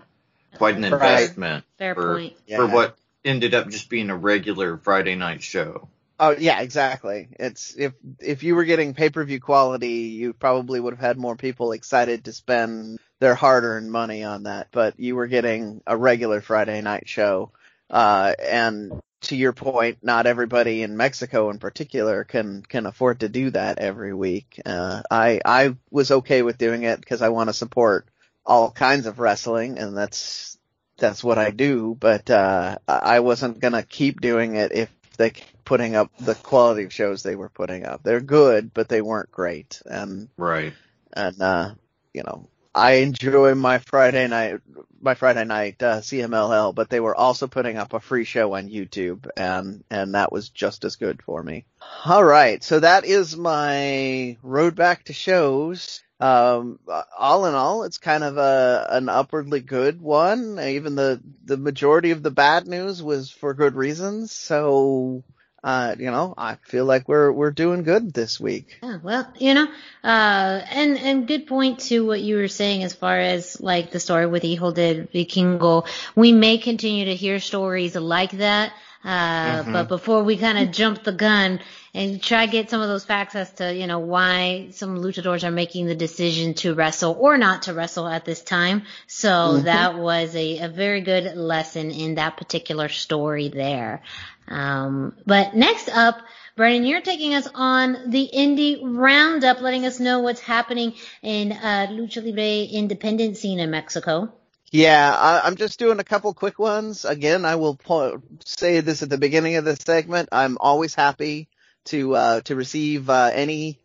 quite 0.55 0.75
an 0.75 0.83
investment 0.83 1.63
Fair 1.77 1.93
for, 1.93 2.15
point. 2.15 2.33
Yeah. 2.47 2.57
for 2.57 2.67
what 2.67 2.97
ended 3.23 3.53
up 3.53 3.69
just 3.69 3.89
being 3.89 4.09
a 4.09 4.17
regular 4.17 4.77
Friday 4.77 5.15
night 5.15 5.43
show. 5.43 5.87
Oh 6.19 6.31
yeah, 6.31 6.61
exactly. 6.61 7.27
It's 7.39 7.75
if 7.77 7.93
if 8.19 8.43
you 8.43 8.55
were 8.55 8.63
getting 8.63 8.93
pay 8.93 9.09
per 9.09 9.23
view 9.25 9.41
quality, 9.41 10.13
you 10.15 10.33
probably 10.33 10.79
would 10.79 10.93
have 10.93 11.01
had 11.01 11.17
more 11.17 11.35
people 11.35 11.73
excited 11.73 12.25
to 12.25 12.33
spend 12.33 12.99
their 13.19 13.35
hard 13.35 13.63
earned 13.65 13.91
money 13.91 14.23
on 14.23 14.43
that. 14.43 14.69
But 14.71 14.97
you 14.99 15.15
were 15.15 15.27
getting 15.27 15.81
a 15.85 15.97
regular 15.97 16.39
Friday 16.39 16.81
night 16.81 17.09
show, 17.09 17.51
uh, 17.89 18.33
and 18.41 18.93
to 19.21 19.35
your 19.35 19.51
point, 19.51 19.97
not 20.03 20.25
everybody 20.25 20.83
in 20.83 20.95
Mexico 20.95 21.49
in 21.49 21.59
particular 21.59 22.23
can 22.23 22.61
can 22.63 22.85
afford 22.85 23.19
to 23.19 23.29
do 23.29 23.49
that 23.49 23.79
every 23.79 24.13
week. 24.13 24.61
Uh, 24.65 25.01
I 25.11 25.41
I 25.43 25.75
was 25.91 26.11
okay 26.11 26.43
with 26.43 26.57
doing 26.57 26.83
it 26.83 26.99
because 26.99 27.21
I 27.21 27.29
want 27.29 27.49
to 27.49 27.53
support 27.53 28.07
all 28.45 28.71
kinds 28.71 29.05
of 29.05 29.19
wrestling, 29.19 29.79
and 29.79 29.97
that's 29.97 30.57
that's 30.97 31.25
what 31.25 31.37
I 31.37 31.51
do. 31.51 31.97
But 31.99 32.29
uh, 32.29 32.77
I 32.87 33.19
wasn't 33.19 33.59
gonna 33.59 33.83
keep 33.83 34.21
doing 34.21 34.55
it 34.55 34.71
if 34.71 34.89
they 35.17 35.33
putting 35.65 35.95
up 35.95 36.11
the 36.19 36.35
quality 36.35 36.83
of 36.83 36.93
shows 36.93 37.23
they 37.23 37.35
were 37.35 37.49
putting 37.49 37.85
up. 37.85 38.03
They're 38.03 38.21
good, 38.21 38.73
but 38.73 38.87
they 38.87 39.01
weren't 39.01 39.31
great. 39.31 39.81
And 39.85 40.29
right. 40.37 40.73
And 41.11 41.41
uh, 41.41 41.73
you 42.13 42.23
know, 42.23 42.47
I 42.73 42.93
enjoy 42.95 43.55
my 43.55 43.79
Friday 43.79 44.27
night 44.27 44.59
my 45.01 45.13
Friday 45.13 45.45
night 45.45 45.81
uh, 45.81 46.01
CMLL, 46.01 46.73
but 46.73 46.89
they 46.89 46.99
were 46.99 47.15
also 47.15 47.47
putting 47.47 47.77
up 47.77 47.93
a 47.93 47.99
free 47.99 48.25
show 48.25 48.53
on 48.53 48.69
YouTube, 48.69 49.27
and 49.37 49.83
and 49.89 50.15
that 50.15 50.31
was 50.31 50.49
just 50.49 50.83
as 50.83 50.95
good 50.95 51.21
for 51.21 51.41
me. 51.41 51.65
All 52.05 52.23
right, 52.23 52.63
so 52.63 52.79
that 52.79 53.05
is 53.05 53.37
my 53.37 54.37
road 54.43 54.75
back 54.75 55.05
to 55.05 55.13
shows. 55.13 56.01
Um, 56.19 56.79
all 57.17 57.45
in 57.45 57.55
all, 57.55 57.83
it's 57.83 57.97
kind 57.97 58.23
of 58.23 58.37
a 58.37 58.87
an 58.89 59.09
upwardly 59.09 59.61
good 59.61 60.01
one. 60.01 60.59
Even 60.59 60.95
the 60.95 61.21
the 61.43 61.57
majority 61.57 62.11
of 62.11 62.23
the 62.23 62.31
bad 62.31 62.67
news 62.67 63.03
was 63.03 63.29
for 63.29 63.53
good 63.53 63.75
reasons. 63.75 64.31
So 64.31 65.23
uh, 65.65 65.95
you 65.97 66.11
know, 66.11 66.31
I 66.37 66.57
feel 66.61 66.85
like 66.85 67.09
we're 67.09 67.31
we're 67.31 67.49
doing 67.49 67.81
good 67.81 68.13
this 68.13 68.39
week. 68.39 68.77
Yeah, 68.83 68.99
well, 69.01 69.33
you 69.39 69.55
know, 69.55 69.67
uh, 70.03 70.61
and 70.69 70.95
and 70.95 71.27
good 71.27 71.47
point 71.47 71.79
to 71.89 72.05
what 72.05 72.21
you 72.21 72.35
were 72.37 72.47
saying 72.47 72.83
as 72.83 72.93
far 72.93 73.17
as 73.17 73.59
like 73.59 73.89
the 73.89 73.99
story 73.99 74.27
with 74.27 74.43
del 74.43 74.61
Vikingo. 74.61 75.87
We 76.15 76.33
may 76.33 76.59
continue 76.59 77.05
to 77.05 77.15
hear 77.15 77.39
stories 77.39 77.95
like 77.95 78.31
that. 78.37 78.73
Uh, 79.03 79.61
mm-hmm. 79.61 79.73
but 79.73 79.87
before 79.87 80.23
we 80.23 80.37
kind 80.37 80.59
of 80.59 80.71
jump 80.71 81.03
the 81.03 81.11
gun 81.11 81.59
and 81.95 82.21
try 82.21 82.45
to 82.45 82.51
get 82.51 82.69
some 82.69 82.81
of 82.81 82.89
those 82.89 83.05
facts 83.05 83.35
as 83.35 83.49
to, 83.53 83.73
you 83.73 83.87
know, 83.87 83.99
why 83.99 84.67
some 84.71 84.97
luchadors 84.97 85.45
are 85.45 85.51
making 85.51 85.85
the 85.85 85.95
decision 85.95 86.53
to 86.53 86.75
wrestle 86.75 87.15
or 87.17 87.37
not 87.37 87.63
to 87.63 87.73
wrestle 87.73 88.05
at 88.05 88.25
this 88.25 88.41
time. 88.41 88.83
So 89.07 89.29
mm-hmm. 89.29 89.63
that 89.63 89.97
was 89.97 90.35
a, 90.35 90.59
a 90.59 90.67
very 90.67 90.99
good 90.99 91.37
lesson 91.37 91.91
in 91.91 92.15
that 92.15 92.35
particular 92.35 92.89
story 92.89 93.47
there. 93.47 94.03
Um, 94.49 95.15
but 95.25 95.55
next 95.55 95.87
up, 95.87 96.19
Brennan, 96.57 96.85
you're 96.85 96.99
taking 96.99 97.33
us 97.33 97.47
on 97.55 98.09
the 98.11 98.29
indie 98.33 98.81
roundup, 98.83 99.61
letting 99.61 99.85
us 99.85 99.97
know 99.97 100.19
what's 100.19 100.41
happening 100.41 100.95
in 101.23 101.53
uh, 101.53 101.87
lucha 101.91 102.23
libre 102.23 102.63
independent 102.77 103.37
scene 103.37 103.59
in 103.59 103.71
Mexico. 103.71 104.33
Yeah, 104.69 105.15
I, 105.17 105.47
am 105.47 105.55
just 105.55 105.79
doing 105.79 105.99
a 105.99 106.03
couple 106.03 106.33
quick 106.33 106.59
ones. 106.59 107.05
Again, 107.05 107.45
I 107.45 107.55
will 107.55 107.75
po- 107.75 108.21
say 108.43 108.81
this 108.81 109.01
at 109.01 109.09
the 109.09 109.17
beginning 109.17 109.55
of 109.55 109.63
this 109.63 109.79
segment. 109.79 110.27
I'm 110.33 110.57
always 110.59 110.93
happy 110.93 111.47
to 111.85 112.15
uh, 112.15 112.41
to 112.41 112.55
receive 112.55 113.09
uh, 113.09 113.31
any 113.33 113.79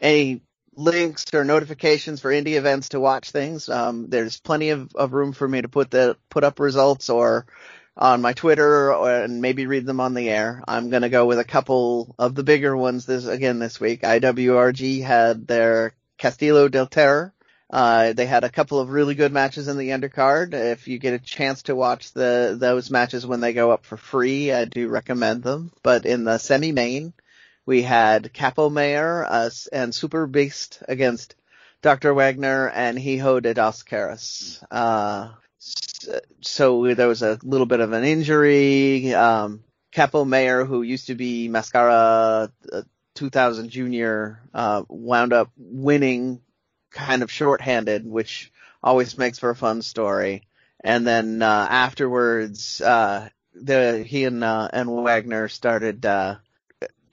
any 0.00 0.42
links 0.78 1.24
or 1.34 1.44
notifications 1.44 2.20
for 2.20 2.30
indie 2.30 2.56
events 2.56 2.90
to 2.90 3.00
watch 3.00 3.30
things. 3.30 3.68
Um, 3.68 4.08
there's 4.08 4.38
plenty 4.40 4.70
of, 4.70 4.94
of 4.94 5.12
room 5.12 5.32
for 5.32 5.46
me 5.46 5.60
to 5.60 5.68
put 5.68 5.90
the 5.90 6.16
put 6.30 6.44
up 6.44 6.60
results 6.60 7.10
or 7.10 7.46
on 7.96 8.22
my 8.22 8.32
Twitter 8.32 8.92
and 8.92 9.42
maybe 9.42 9.66
read 9.66 9.84
them 9.84 10.00
on 10.00 10.14
the 10.14 10.30
air. 10.30 10.62
I'm 10.68 10.90
to 10.90 11.08
go 11.08 11.26
with 11.26 11.40
a 11.40 11.44
couple 11.44 12.14
of 12.18 12.36
the 12.36 12.44
bigger 12.44 12.76
ones 12.76 13.06
this 13.06 13.26
again 13.26 13.58
this 13.58 13.80
week. 13.80 14.02
IWRG 14.02 15.02
had 15.02 15.48
their 15.48 15.94
Castillo 16.16 16.68
del 16.68 16.86
Terror. 16.86 17.34
Uh, 17.70 18.14
they 18.14 18.24
had 18.24 18.44
a 18.44 18.50
couple 18.50 18.80
of 18.80 18.88
really 18.88 19.14
good 19.14 19.32
matches 19.32 19.68
in 19.68 19.76
the 19.76 19.90
undercard. 19.90 20.54
If 20.54 20.88
you 20.88 20.98
get 20.98 21.12
a 21.12 21.18
chance 21.18 21.64
to 21.64 21.74
watch 21.74 22.12
the 22.12 22.56
those 22.58 22.90
matches 22.90 23.26
when 23.26 23.40
they 23.40 23.52
go 23.52 23.72
up 23.72 23.84
for 23.84 23.98
free, 23.98 24.52
I 24.52 24.64
do 24.64 24.88
recommend 24.88 25.42
them. 25.42 25.72
But 25.82 26.06
in 26.06 26.24
the 26.24 26.38
semi-main, 26.38 27.12
we 27.68 27.82
had 27.82 28.32
Capo 28.32 28.70
Mayor 28.70 29.26
uh, 29.28 29.50
and 29.74 29.94
Super 29.94 30.26
Beast 30.26 30.82
against 30.88 31.34
Dr. 31.82 32.14
Wagner 32.14 32.70
and 32.70 32.98
Hijo 32.98 33.40
de 33.40 33.52
Dos 33.52 33.82
Caras. 33.82 34.64
Uh, 34.70 35.32
so 36.40 36.94
there 36.94 37.08
was 37.08 37.20
a 37.20 37.38
little 37.42 37.66
bit 37.66 37.80
of 37.80 37.92
an 37.92 38.04
injury. 38.04 39.12
Um, 39.12 39.62
Capo 39.92 40.24
Mayor, 40.24 40.64
who 40.64 40.80
used 40.80 41.08
to 41.08 41.14
be 41.14 41.48
Mascara 41.48 42.50
uh, 42.72 42.82
2000 43.14 43.68
Junior, 43.68 44.40
uh, 44.54 44.84
wound 44.88 45.34
up 45.34 45.50
winning 45.58 46.40
kind 46.90 47.22
of 47.22 47.30
shorthanded, 47.30 48.06
which 48.06 48.50
always 48.82 49.18
makes 49.18 49.38
for 49.38 49.50
a 49.50 49.54
fun 49.54 49.82
story. 49.82 50.44
And 50.82 51.06
then 51.06 51.42
uh, 51.42 51.66
afterwards, 51.68 52.80
uh, 52.80 53.28
the 53.52 54.02
he 54.06 54.24
and 54.24 54.42
uh, 54.42 54.70
and 54.72 54.88
Wagner 55.04 55.48
started 55.48 56.06
uh, 56.06 56.36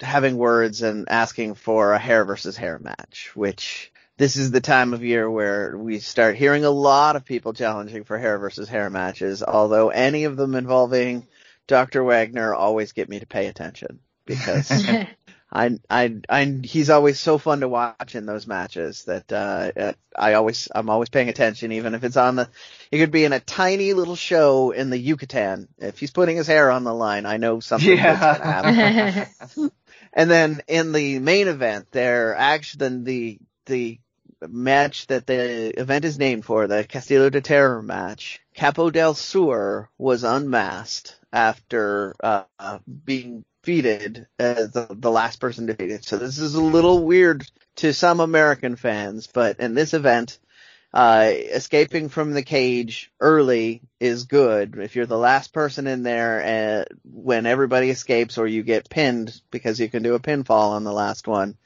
having 0.05 0.37
words 0.37 0.81
and 0.81 1.07
asking 1.09 1.55
for 1.55 1.93
a 1.93 1.99
hair 1.99 2.25
versus 2.25 2.55
hair 2.55 2.79
match, 2.79 3.31
which 3.35 3.91
this 4.17 4.37
is 4.37 4.51
the 4.51 4.61
time 4.61 4.93
of 4.93 5.03
year 5.03 5.29
where 5.29 5.77
we 5.77 5.99
start 5.99 6.35
hearing 6.35 6.63
a 6.63 6.69
lot 6.69 7.15
of 7.15 7.25
people 7.25 7.53
challenging 7.53 8.03
for 8.03 8.17
hair 8.17 8.37
versus 8.37 8.69
hair 8.69 8.89
matches, 8.89 9.43
although 9.43 9.89
any 9.89 10.23
of 10.23 10.37
them 10.37 10.55
involving 10.55 11.27
Dr. 11.67 12.03
Wagner 12.03 12.53
always 12.53 12.93
get 12.93 13.09
me 13.09 13.19
to 13.19 13.25
pay 13.25 13.47
attention 13.47 13.99
because 14.25 14.71
I, 15.51 15.77
I, 15.89 16.15
I, 16.29 16.59
he's 16.63 16.89
always 16.89 17.19
so 17.19 17.37
fun 17.37 17.59
to 17.61 17.67
watch 17.67 18.15
in 18.15 18.25
those 18.25 18.47
matches 18.47 19.03
that, 19.05 19.31
uh, 19.31 19.93
I 20.17 20.33
always, 20.33 20.67
I'm 20.73 20.89
always 20.89 21.09
paying 21.09 21.29
attention, 21.29 21.71
even 21.71 21.93
if 21.93 22.03
it's 22.03 22.17
on 22.17 22.35
the, 22.35 22.49
he 22.91 22.99
could 22.99 23.11
be 23.11 23.25
in 23.25 23.33
a 23.33 23.39
tiny 23.39 23.93
little 23.93 24.15
show 24.15 24.71
in 24.71 24.89
the 24.89 24.97
Yucatan. 24.97 25.67
If 25.77 25.99
he's 25.99 26.11
putting 26.11 26.37
his 26.37 26.47
hair 26.47 26.71
on 26.71 26.83
the 26.83 26.93
line, 26.93 27.25
I 27.25 27.37
know 27.37 27.59
something 27.59 27.97
yeah. 27.97 29.27
and 30.15 30.31
then 30.31 30.61
in 30.67 30.93
the 30.93 31.19
main 31.19 31.47
event, 31.47 31.87
there 31.91 32.35
actually, 32.35 33.03
the, 33.03 33.39
the 33.65 33.99
match 34.47 35.07
that 35.07 35.27
the 35.27 35.79
event 35.79 36.05
is 36.05 36.17
named 36.17 36.45
for, 36.45 36.67
the 36.67 36.83
Castillo 36.83 37.29
de 37.29 37.41
Terror 37.41 37.81
match, 37.81 38.39
Capo 38.55 38.89
del 38.89 39.13
Sur 39.13 39.89
was 39.97 40.23
unmasked 40.23 41.19
after 41.31 42.15
uh, 42.21 42.43
being 43.03 43.43
defeated 43.61 44.27
as 44.39 44.71
the, 44.71 44.87
the 44.89 45.11
last 45.11 45.39
person 45.39 45.65
defeated. 45.65 46.05
So 46.05 46.17
this 46.17 46.37
is 46.37 46.55
a 46.55 46.61
little 46.61 47.03
weird 47.03 47.45
to 47.77 47.93
some 47.93 48.19
American 48.19 48.75
fans, 48.75 49.27
but 49.27 49.59
in 49.59 49.73
this 49.73 49.93
event, 49.93 50.39
uh, 50.95 51.29
escaping 51.29 52.07
from 52.07 52.31
the 52.31 52.41
cage 52.41 53.11
early 53.19 53.81
is 53.99 54.23
good. 54.23 54.77
If 54.77 54.95
you're 54.95 55.05
the 55.05 55.17
last 55.17 55.51
person 55.51 55.87
in 55.87 56.03
there 56.03 56.41
and 56.41 56.81
uh, 56.83 56.85
when 57.03 57.45
everybody 57.45 57.89
escapes 57.89 58.37
or 58.37 58.47
you 58.47 58.63
get 58.63 58.89
pinned 58.89 59.41
because 59.51 59.77
you 59.77 59.89
can 59.89 60.03
do 60.03 60.15
a 60.15 60.21
pinfall 60.21 60.69
on 60.69 60.85
the 60.85 60.93
last 60.93 61.27
one, 61.27 61.57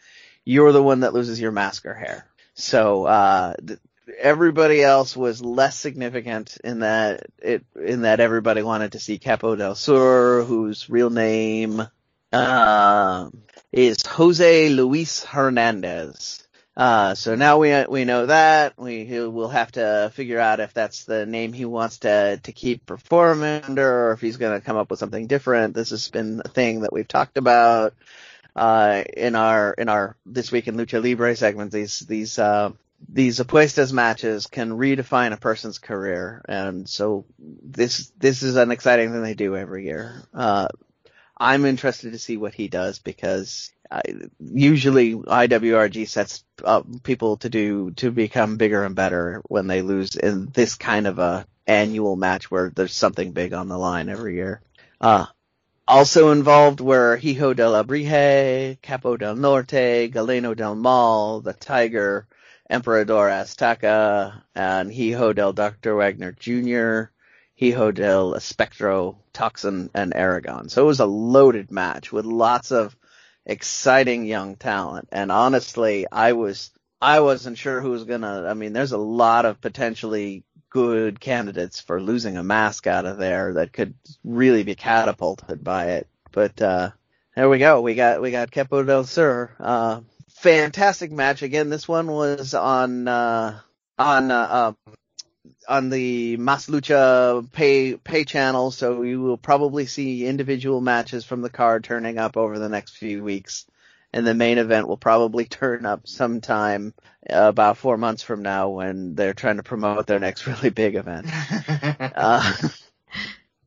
you're 0.45 0.71
the 0.71 0.81
one 0.81 1.01
that 1.01 1.13
loses 1.13 1.39
your 1.39 1.51
mask 1.51 1.86
or 1.86 1.93
hair. 1.93 2.25
So 2.55 3.05
uh, 3.05 3.53
th- 3.65 3.79
everybody 4.17 4.81
else 4.81 5.15
was 5.15 5.43
less 5.43 5.77
significant 5.77 6.57
in 6.63 6.79
that 6.79 7.27
it 7.38 7.63
in 7.79 8.01
that 8.01 8.19
everybody 8.19 8.63
wanted 8.63 8.93
to 8.93 9.00
see 9.00 9.19
Capo 9.19 9.55
del 9.55 9.75
Sur, 9.75 10.43
whose 10.43 10.89
real 10.89 11.12
name 11.12 11.83
uh, 12.33 13.29
is 13.71 14.03
Jose 14.07 14.69
Luis 14.69 15.24
Hernandez. 15.24 16.48
Uh, 16.78 17.14
so 17.14 17.36
now 17.36 17.58
we 17.58 17.86
we 17.90 18.06
know 18.06 18.26
that 18.26 18.74
we 18.78 19.06
will 19.28 19.50
have 19.50 19.72
to 19.72 20.12
figure 20.14 20.40
out 20.40 20.62
if 20.62 20.74
that's 20.74 21.04
the 21.04 21.26
name 21.26 21.52
he 21.52 21.66
wants 21.66 22.00
to 22.00 22.40
to 22.44 22.52
keep 22.52 22.86
performing 22.86 23.64
under, 23.64 24.08
or 24.08 24.12
if 24.14 24.22
he's 24.22 24.38
going 24.38 24.58
to 24.58 24.66
come 24.66 24.78
up 24.78 24.90
with 24.90 25.00
something 25.00 25.28
different. 25.28 25.74
This 25.74 25.90
has 25.90 26.10
been 26.10 26.42
a 26.46 26.48
thing 26.48 26.82
that 26.82 26.94
we've 26.94 27.08
talked 27.08 27.38
about 27.38 27.94
uh, 28.56 29.04
in 29.16 29.36
our 29.36 29.74
in 29.74 29.90
our 29.90 30.16
this 30.26 30.52
week 30.52 30.68
in 30.68 30.76
lucha 30.76 31.04
libre 31.04 31.36
segment. 31.36 31.72
These 31.72 32.00
these 32.00 32.40
uh, 32.40 32.72
these 33.08 33.40
apuestas 33.40 33.94
matches 33.94 34.48
can 34.48 34.72
redefine 34.72 35.34
a 35.34 35.38
person's 35.38 35.80
career, 35.80 36.44
and 36.48 36.88
so 36.88 37.26
this 37.38 38.12
this 38.18 38.44
is 38.44 38.56
an 38.56 38.72
exciting 38.72 39.12
thing 39.12 39.24
they 39.24 39.34
do 39.34 39.56
every 39.56 39.86
year. 39.86 40.24
Uh, 40.34 40.68
I'm 41.38 41.66
interested 41.66 42.12
to 42.12 42.20
see 42.20 42.36
what 42.38 42.54
he 42.54 42.68
does 42.68 43.00
because 43.00 43.72
Usually 44.39 45.15
IWRG 45.15 46.08
sets 46.08 46.43
up 46.63 46.86
people 47.03 47.38
to 47.38 47.50
do 47.50 47.91
to 47.91 48.12
become 48.12 48.58
bigger 48.58 48.84
and 48.84 48.96
better 48.96 49.41
when 49.48 49.67
they 49.67 49.81
lose 49.81 50.15
in 50.15 50.48
this 50.53 50.75
kind 50.75 51.08
of 51.08 51.17
a 51.19 51.46
annual 51.65 52.15
match 52.15 52.50
where 52.50 52.72
there's 52.75 52.93
something 52.93 53.31
big 53.31 53.53
on 53.53 53.67
the 53.67 53.77
line 53.77 54.10
every 54.10 54.36
year. 54.36 54.62
Uh, 55.00 55.25
also 55.88 56.31
involved 56.31 56.81
were 56.81 57.17
Hijo 57.17 57.53
de 57.53 57.67
la 57.67 57.84
Brige, 57.84 58.79
Capo 58.81 59.17
del 59.17 59.36
Norte, 59.36 60.10
Galeno 60.12 60.55
del 60.55 60.75
Mal, 60.75 61.41
the 61.41 61.53
Tiger, 61.53 62.27
Emperador 62.69 63.29
Azteca, 63.29 64.43
and 64.53 64.91
Hijo 64.91 65.34
del 65.34 65.53
Dr. 65.53 65.96
Wagner 65.96 66.31
Jr., 66.31 67.12
Hijo 67.55 67.91
del 67.91 68.36
Espectro, 68.36 69.17
Toxin, 69.34 69.89
and 69.96 70.15
Aragon. 70.15 70.69
So 70.69 70.84
it 70.84 70.86
was 70.86 71.00
a 71.00 71.05
loaded 71.05 71.72
match 71.72 72.12
with 72.12 72.25
lots 72.25 72.72
of 72.72 72.96
exciting 73.50 74.25
young 74.25 74.56
talent. 74.56 75.10
And 75.12 75.32
honestly, 75.32 76.06
I 76.12 76.34
was, 76.34 76.70
I 77.01 77.20
wasn't 77.22 77.58
sure 77.58 77.82
who 77.82 77.89
was 77.91 78.03
gonna, 78.03 78.46
I 78.48 78.53
mean, 78.53 78.74
there's 78.74 78.91
a 78.91 78.98
lot 78.98 79.46
of 79.46 79.60
potentially 79.60 80.44
good 80.70 81.20
candidates 81.20 81.82
for 81.82 82.00
losing 82.00 82.38
a 82.38 82.44
mask 82.44 82.86
out 82.86 83.06
of 83.06 83.18
there 83.18 83.53
that 83.53 83.74
could 83.74 83.96
really 84.24 84.63
be 84.63 84.75
catapulted 84.75 85.63
by 85.63 85.91
it. 85.94 86.08
But, 86.32 86.62
uh, 86.62 86.91
there 87.36 87.50
we 87.50 87.58
go. 87.58 87.82
We 87.82 87.96
got, 87.96 88.22
we 88.22 88.32
got 88.32 88.51
Capo 88.51 88.84
del 88.84 89.03
Sur, 89.03 89.56
uh, 89.60 90.01
fantastic 90.29 91.12
match. 91.12 91.41
Again, 91.41 91.70
this 91.70 91.88
one 91.88 92.08
was 92.08 92.53
on, 92.53 93.08
uh, 93.08 93.60
on, 93.98 94.29
uh, 94.29 94.75
um, 94.88 94.96
on 95.70 95.90
the 95.90 96.36
Mas 96.38 96.68
Lucha 96.68 97.50
pay 97.52 97.96
pay 97.96 98.26
channel, 98.26 98.72
so 98.72 99.04
you 99.04 99.22
will 99.22 99.38
probably 99.38 99.86
see 99.86 100.26
individual 100.26 100.82
matches 100.82 101.24
from 101.24 101.42
the 101.42 101.50
card 101.50 101.84
turning 101.84 102.18
up 102.18 102.36
over 102.36 102.58
the 102.58 102.70
next 102.70 102.98
few 102.98 103.24
weeks. 103.24 103.66
And 104.12 104.26
the 104.26 104.34
main 104.34 104.58
event 104.58 104.88
will 104.88 104.98
probably 104.98 105.46
turn 105.46 105.86
up 105.86 106.08
sometime 106.08 106.96
uh, 107.32 107.44
about 107.48 107.78
four 107.78 107.96
months 107.96 108.24
from 108.24 108.42
now 108.42 108.70
when 108.70 109.14
they're 109.14 109.36
trying 109.36 109.58
to 109.58 109.64
promote 109.64 110.08
their 110.08 110.20
next 110.20 110.48
really 110.48 110.72
big 110.72 110.96
event. 110.96 111.28
uh, 112.00 112.54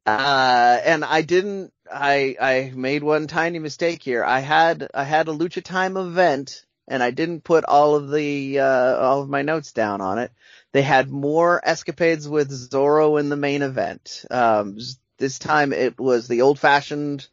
uh, 0.04 0.80
and 0.84 1.04
I 1.04 1.22
didn't, 1.22 1.72
I, 1.90 2.36
I 2.40 2.72
made 2.74 3.04
one 3.04 3.28
tiny 3.28 3.60
mistake 3.60 4.02
here. 4.02 4.24
I 4.24 4.40
had, 4.40 4.88
I 4.92 5.04
had 5.04 5.28
a 5.28 5.32
Lucha 5.32 5.62
Time 5.62 5.96
event 5.96 6.64
and 6.88 7.00
I 7.04 7.12
didn't 7.12 7.44
put 7.44 7.64
all 7.64 7.94
of 7.94 8.10
the, 8.10 8.58
uh, 8.58 8.96
all 8.96 9.22
of 9.22 9.28
my 9.28 9.42
notes 9.42 9.70
down 9.70 10.00
on 10.00 10.18
it. 10.18 10.32
They 10.72 10.82
had 10.82 11.10
more 11.10 11.60
escapades 11.62 12.28
with 12.28 12.50
Zorro 12.50 13.20
in 13.20 13.28
the 13.28 13.36
main 13.36 13.62
event. 13.62 14.24
Um, 14.30 14.78
this 15.18 15.38
time 15.38 15.72
it 15.72 15.98
was 16.00 16.28
the 16.28 16.42
old 16.42 16.58
fashioned 16.58 17.26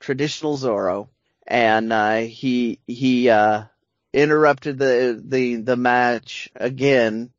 traditional 0.00 0.56
Zorro 0.56 1.08
and, 1.46 1.92
uh, 1.92 2.16
he, 2.20 2.80
he, 2.86 3.28
uh, 3.30 3.64
interrupted 4.12 4.78
the, 4.78 5.22
the, 5.22 5.56
the 5.56 5.76
match 5.76 6.48
again 6.56 7.30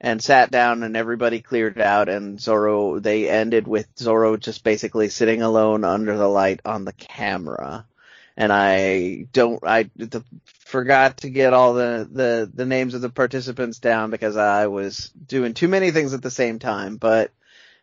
and 0.00 0.22
sat 0.22 0.50
down 0.50 0.82
and 0.82 0.96
everybody 0.96 1.40
cleared 1.40 1.80
out 1.80 2.08
and 2.08 2.38
Zorro, 2.38 3.02
they 3.02 3.28
ended 3.28 3.66
with 3.66 3.92
Zorro 3.96 4.38
just 4.38 4.62
basically 4.64 5.08
sitting 5.08 5.42
alone 5.42 5.84
under 5.84 6.16
the 6.16 6.28
light 6.28 6.60
on 6.64 6.84
the 6.84 6.92
camera 6.92 7.86
and 8.40 8.52
I 8.52 9.26
don't 9.32 9.62
I 9.62 9.90
the, 9.96 10.24
forgot 10.70 11.18
to 11.18 11.30
get 11.30 11.52
all 11.52 11.74
the, 11.74 12.08
the 12.10 12.50
the 12.54 12.64
names 12.64 12.94
of 12.94 13.00
the 13.00 13.10
participants 13.10 13.80
down 13.80 14.10
because 14.10 14.36
I 14.36 14.68
was 14.68 15.10
doing 15.10 15.52
too 15.52 15.68
many 15.68 15.90
things 15.90 16.14
at 16.14 16.22
the 16.22 16.30
same 16.30 16.58
time. 16.60 16.96
But 16.96 17.32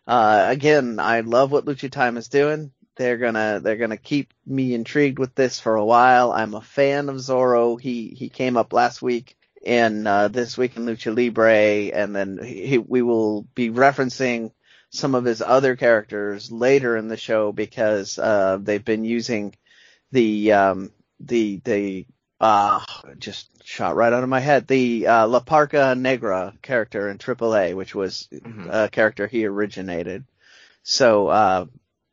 uh, 0.08 0.46
again, 0.50 1.00
I 1.00 1.20
love 1.20 1.52
what 1.52 1.66
Lucha 1.66 1.92
Time 1.92 2.16
is 2.18 2.30
doing. 2.30 2.72
They're 2.96 3.18
gonna 3.18 3.60
they're 3.62 3.76
gonna 3.76 3.98
keep 3.98 4.34
me 4.46 4.74
intrigued 4.74 5.20
with 5.20 5.36
this 5.36 5.60
for 5.60 5.76
a 5.76 5.86
while. 5.86 6.32
I'm 6.32 6.56
a 6.56 6.62
fan 6.62 7.10
of 7.10 7.18
Zorro. 7.18 7.80
He 7.80 8.10
he 8.10 8.30
came 8.30 8.56
up 8.58 8.72
last 8.74 9.02
week 9.02 9.38
in 9.62 10.08
uh, 10.08 10.30
this 10.30 10.58
week 10.58 10.78
in 10.78 10.86
Lucha 10.86 11.14
Libre, 11.16 11.94
and 11.94 12.16
then 12.16 12.40
he, 12.42 12.78
we 12.78 13.02
will 13.02 13.44
be 13.54 13.70
referencing 13.70 14.52
some 14.90 15.14
of 15.14 15.26
his 15.26 15.42
other 15.42 15.76
characters 15.76 16.52
later 16.52 16.96
in 16.96 17.10
the 17.10 17.18
show 17.18 17.52
because 17.52 18.18
uh, 18.18 18.58
they've 18.62 18.86
been 18.86 19.04
using 19.04 19.54
the 20.12 20.54
um, 20.54 20.92
the 21.20 21.62
the 21.66 22.06
uh 22.40 22.84
just 23.18 23.50
shot 23.66 23.96
right 23.96 24.14
out 24.14 24.24
of 24.24 24.30
my 24.30 24.40
head 24.40 24.68
the 24.68 25.08
uh, 25.08 25.28
La 25.28 25.40
Parka 25.40 25.96
Negra 25.96 26.54
character 26.62 27.10
in 27.10 27.18
AAA, 27.18 27.76
which 27.76 27.96
was 27.96 28.28
mm-hmm. 28.32 28.70
a 28.70 28.90
character 28.90 29.28
he 29.28 29.46
originated. 29.46 30.24
So 30.84 31.28
uh, 31.28 31.66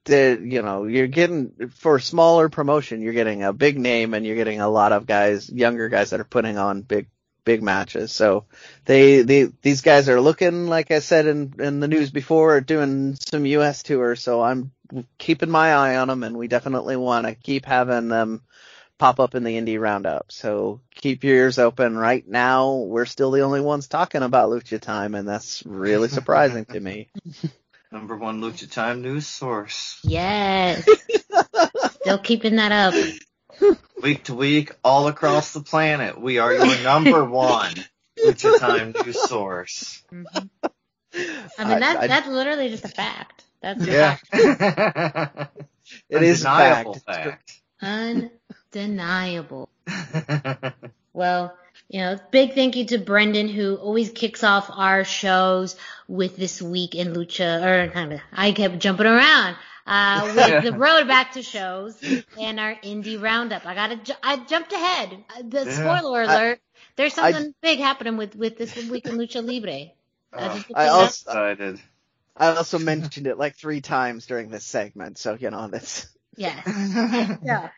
the 0.05 0.41
you 0.43 0.63
know 0.63 0.85
you're 0.85 1.07
getting 1.07 1.71
for 1.75 1.99
smaller 1.99 2.49
promotion, 2.49 3.03
you're 3.03 3.13
getting 3.13 3.43
a 3.43 3.53
big 3.53 3.79
name 3.79 4.15
and 4.15 4.27
you're 4.27 4.37
getting 4.37 4.61
a 4.61 4.69
lot 4.69 4.93
of 4.93 5.07
guys, 5.07 5.49
younger 5.51 5.89
guys 5.89 6.11
that 6.11 6.21
are 6.21 6.25
putting 6.25 6.59
on 6.59 6.83
big 6.83 7.07
big 7.45 7.63
matches. 7.63 8.11
So 8.13 8.47
they, 8.85 9.23
they, 9.23 9.45
these 9.63 9.83
guys 9.83 10.09
are 10.09 10.21
looking, 10.21 10.67
like 10.67 10.91
I 10.91 10.99
said 10.99 11.27
in, 11.27 11.55
in 11.59 11.81
the 11.81 11.89
news 11.89 12.11
before, 12.11 12.61
doing 12.61 13.17
some 13.21 13.47
U.S. 13.47 13.83
tours. 13.83 14.23
So 14.23 14.43
I'm 14.43 14.73
keeping 15.19 15.51
my 15.51 15.73
eye 15.73 15.97
on 15.97 16.09
them 16.09 16.23
and 16.23 16.37
we 16.37 16.49
definitely 16.49 16.97
want 16.97 17.27
to 17.27 17.35
keep 17.35 17.67
having 17.67 18.09
them 18.09 18.43
pop 18.99 19.21
up 19.21 19.35
in 19.35 19.45
the 19.45 19.59
indie 19.59 19.81
roundup. 19.81 20.31
So 20.31 20.81
keep 20.95 21.25
your 21.25 21.37
ears 21.37 21.59
open. 21.59 21.97
Right 21.97 22.27
now, 22.27 22.75
we're 22.75 23.07
still 23.07 23.31
the 23.31 23.43
only 23.43 23.61
ones 23.61 23.89
talking 23.89 24.23
about 24.23 24.51
Lucha 24.51 24.81
Time, 24.81 25.15
and 25.15 25.29
that's 25.29 25.63
really 25.67 26.09
surprising 26.09 26.65
to 26.67 26.81
me. 26.81 27.09
Number 27.93 28.17
one 28.17 28.41
Lucha 28.41 28.71
Time 28.71 29.03
news 29.03 29.27
source. 29.27 30.01
Yes. 30.03 30.89
still 32.01 32.19
keeping 32.19 32.57
that 32.57 32.73
up. 32.73 33.71
week 34.03 34.25
to 34.25 34.35
week, 34.35 34.73
all 34.83 35.07
across 35.07 35.53
the 35.53 35.61
planet, 35.61 36.21
we 36.21 36.39
are 36.39 36.53
your 36.53 36.83
number 36.83 37.25
one 37.29 37.75
Lucha 38.19 38.59
Time 38.59 38.95
news 39.05 39.23
source. 39.23 40.03
Mm-hmm. 40.13 40.67
I 41.57 41.65
mean, 41.65 41.81
that, 41.81 41.97
I, 41.99 42.07
that's 42.09 42.27
literally 42.27 42.69
just 42.69 42.85
a 42.85 42.89
fact. 42.89 43.45
That's 43.63 43.87
yeah. 43.87 44.17
it 46.11 46.23
is 46.23 46.43
fact. 46.43 46.99
fact. 47.07 47.61
Undeniable. 47.85 49.69
well, 51.13 51.57
you 51.89 52.01
know, 52.01 52.19
big 52.31 52.55
thank 52.55 52.77
you 52.77 52.87
to 52.87 52.99
Brendan 52.99 53.49
who 53.49 53.77
always 53.77 54.11
kicks 54.11 54.43
off 54.43 54.71
our 54.73 55.05
shows 55.05 55.77
with 56.09 56.37
this 56.37 56.63
week 56.63 56.95
in 56.95 57.13
Lucha, 57.13 57.63
or 57.65 57.91
kind 57.91 58.13
of, 58.15 58.21
I 58.33 58.53
kept 58.53 58.79
jumping 58.79 59.07
around, 59.07 59.57
uh, 59.87 60.33
with 60.35 60.65
the 60.73 60.73
road 60.73 61.07
back 61.09 61.33
to 61.33 61.43
shows 61.43 62.03
and 62.41 62.59
our 62.59 62.75
indie 62.77 63.21
roundup. 63.21 63.67
I 63.67 63.75
gotta, 63.75 63.97
ju- 63.97 64.13
I 64.23 64.37
jumped 64.37 64.73
ahead. 64.73 65.25
Uh, 65.37 65.43
the 65.47 65.65
yeah. 65.67 65.73
spoiler 65.73 66.23
alert, 66.23 66.59
I, 66.59 66.81
there's 66.97 67.15
something 67.15 67.49
I, 67.49 67.55
big 67.61 67.79
happening 67.79 68.17
with, 68.17 68.35
with 68.35 68.57
this 68.57 68.75
week 68.89 69.07
in 69.07 69.17
Lucha 69.17 69.45
Libre. 69.45 69.93
Uh, 70.33 70.63
I 70.75 70.89
also, 70.89 71.31
excited. 71.31 71.81
I 72.37 72.49
also 72.57 72.79
mentioned 72.79 73.27
it 73.27 73.39
like 73.39 73.57
three 73.57 73.81
times 73.81 74.27
during 74.27 74.49
this 74.49 74.65
segment, 74.65 75.19
so 75.19 75.35
you 75.35 75.51
know 75.51 75.69
that's. 75.69 76.09
Yes. 76.37 76.67
yeah. 77.45 77.71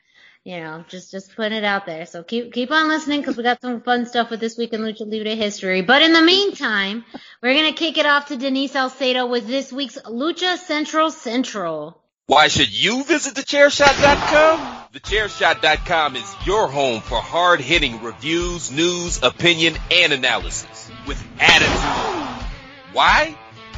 You 0.44 0.60
know, 0.60 0.84
just 0.88 1.10
just 1.10 1.34
putting 1.34 1.58
it 1.58 1.64
out 1.64 1.86
there. 1.86 2.06
So 2.06 2.22
keep 2.22 2.52
keep 2.52 2.70
on 2.70 2.88
listening 2.88 3.20
because 3.20 3.36
we 3.36 3.42
got 3.42 3.60
some 3.60 3.80
fun 3.80 4.06
stuff 4.06 4.30
with 4.30 4.38
this 4.38 4.56
week 4.56 4.72
in 4.72 4.80
Lucha 4.80 5.00
Libre 5.00 5.34
history. 5.34 5.82
But 5.82 6.02
in 6.02 6.12
the 6.12 6.22
meantime, 6.22 7.04
we're 7.42 7.54
gonna 7.54 7.72
kick 7.72 7.98
it 7.98 8.06
off 8.06 8.26
to 8.26 8.36
Denise 8.36 8.72
Salcedo 8.72 9.26
with 9.26 9.46
this 9.48 9.72
week's 9.72 9.98
Lucha 9.98 10.56
Central 10.58 11.10
Central. 11.10 12.00
Why 12.26 12.48
should 12.48 12.70
you 12.70 13.04
visit 13.04 13.34
thechairshot.com? 13.34 14.88
Thechairshot.com 14.92 16.16
is 16.16 16.34
your 16.44 16.66
home 16.66 17.00
for 17.00 17.20
hard-hitting 17.20 18.02
reviews, 18.02 18.72
news, 18.72 19.22
opinion, 19.22 19.76
and 19.92 20.12
analysis 20.12 20.90
with 21.06 21.24
attitude. 21.38 22.46
Why? 22.92 23.36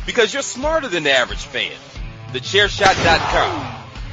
because 0.09 0.33
you're 0.33 0.43
smarter 0.43 0.89
than 0.89 1.03
the 1.03 1.13
average 1.13 1.45
fan. 1.45 1.77
TheChairShot.com. 2.33 3.78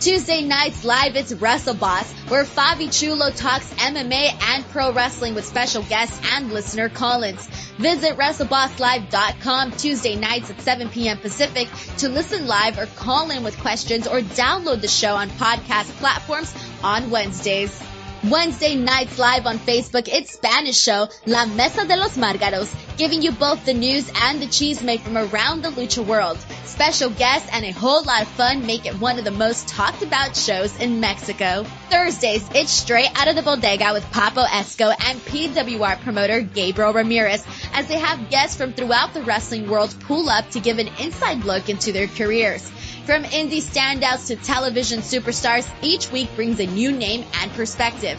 Tuesday 0.00 0.42
nights 0.42 0.84
live, 0.84 1.16
it's 1.16 1.32
Wrestle 1.32 1.74
Boss, 1.74 2.12
where 2.28 2.44
Fabi 2.44 2.92
Chulo 2.92 3.30
talks 3.30 3.72
MMA 3.74 4.30
and 4.42 4.64
pro 4.68 4.92
wrestling 4.92 5.34
with 5.34 5.46
special 5.46 5.82
guests 5.84 6.20
and 6.34 6.52
listener 6.52 6.90
call-ins. 6.90 7.46
Visit 7.78 8.16
WrestleBossLive.com 8.18 9.72
Tuesday 9.72 10.14
nights 10.14 10.50
at 10.50 10.60
7 10.60 10.90
p.m. 10.90 11.16
Pacific 11.16 11.68
to 11.98 12.10
listen 12.10 12.46
live 12.46 12.78
or 12.78 12.86
call 12.86 13.30
in 13.30 13.42
with 13.42 13.58
questions 13.58 14.06
or 14.06 14.20
download 14.20 14.82
the 14.82 14.88
show 14.88 15.14
on 15.14 15.30
podcast 15.30 15.90
platforms 15.96 16.54
on 16.84 17.10
Wednesdays. 17.10 17.82
Wednesday 18.24 18.74
nights 18.74 19.18
live 19.18 19.46
on 19.46 19.58
Facebook, 19.58 20.08
it's 20.10 20.32
Spanish 20.32 20.80
show 20.80 21.08
La 21.26 21.44
Mesa 21.44 21.86
de 21.86 21.96
los 21.96 22.16
Margaros, 22.16 22.74
giving 22.96 23.22
you 23.22 23.30
both 23.30 23.64
the 23.64 23.74
news 23.74 24.10
and 24.22 24.40
the 24.40 24.46
cheese 24.46 24.82
made 24.82 25.00
from 25.00 25.18
around 25.18 25.62
the 25.62 25.68
lucha 25.68 26.04
world. 26.04 26.38
Special 26.64 27.10
guests 27.10 27.48
and 27.52 27.64
a 27.64 27.70
whole 27.70 28.02
lot 28.02 28.22
of 28.22 28.28
fun 28.28 28.66
make 28.66 28.86
it 28.86 28.98
one 29.00 29.18
of 29.18 29.24
the 29.24 29.30
most 29.30 29.68
talked 29.68 30.02
about 30.02 30.34
shows 30.34 30.74
in 30.80 30.98
Mexico. 30.98 31.64
Thursdays, 31.90 32.48
it's 32.54 32.72
straight 32.72 33.10
out 33.14 33.28
of 33.28 33.36
the 33.36 33.42
bodega 33.42 33.92
with 33.92 34.04
Papo 34.06 34.44
Esco 34.46 34.94
and 34.98 35.20
PWR 35.20 36.00
promoter 36.00 36.40
Gabriel 36.40 36.94
Ramirez 36.94 37.44
as 37.74 37.86
they 37.86 37.98
have 37.98 38.30
guests 38.30 38.56
from 38.56 38.72
throughout 38.72 39.14
the 39.14 39.22
wrestling 39.22 39.68
world 39.68 39.94
pull 40.00 40.28
up 40.30 40.50
to 40.50 40.60
give 40.60 40.78
an 40.78 40.88
inside 40.98 41.44
look 41.44 41.68
into 41.68 41.92
their 41.92 42.08
careers. 42.08 42.72
From 43.06 43.22
indie 43.22 43.62
standouts 43.62 44.26
to 44.26 44.34
television 44.36 44.98
superstars, 44.98 45.64
each 45.80 46.10
week 46.10 46.28
brings 46.34 46.58
a 46.58 46.66
new 46.66 46.90
name 46.90 47.24
and 47.40 47.52
perspective. 47.52 48.18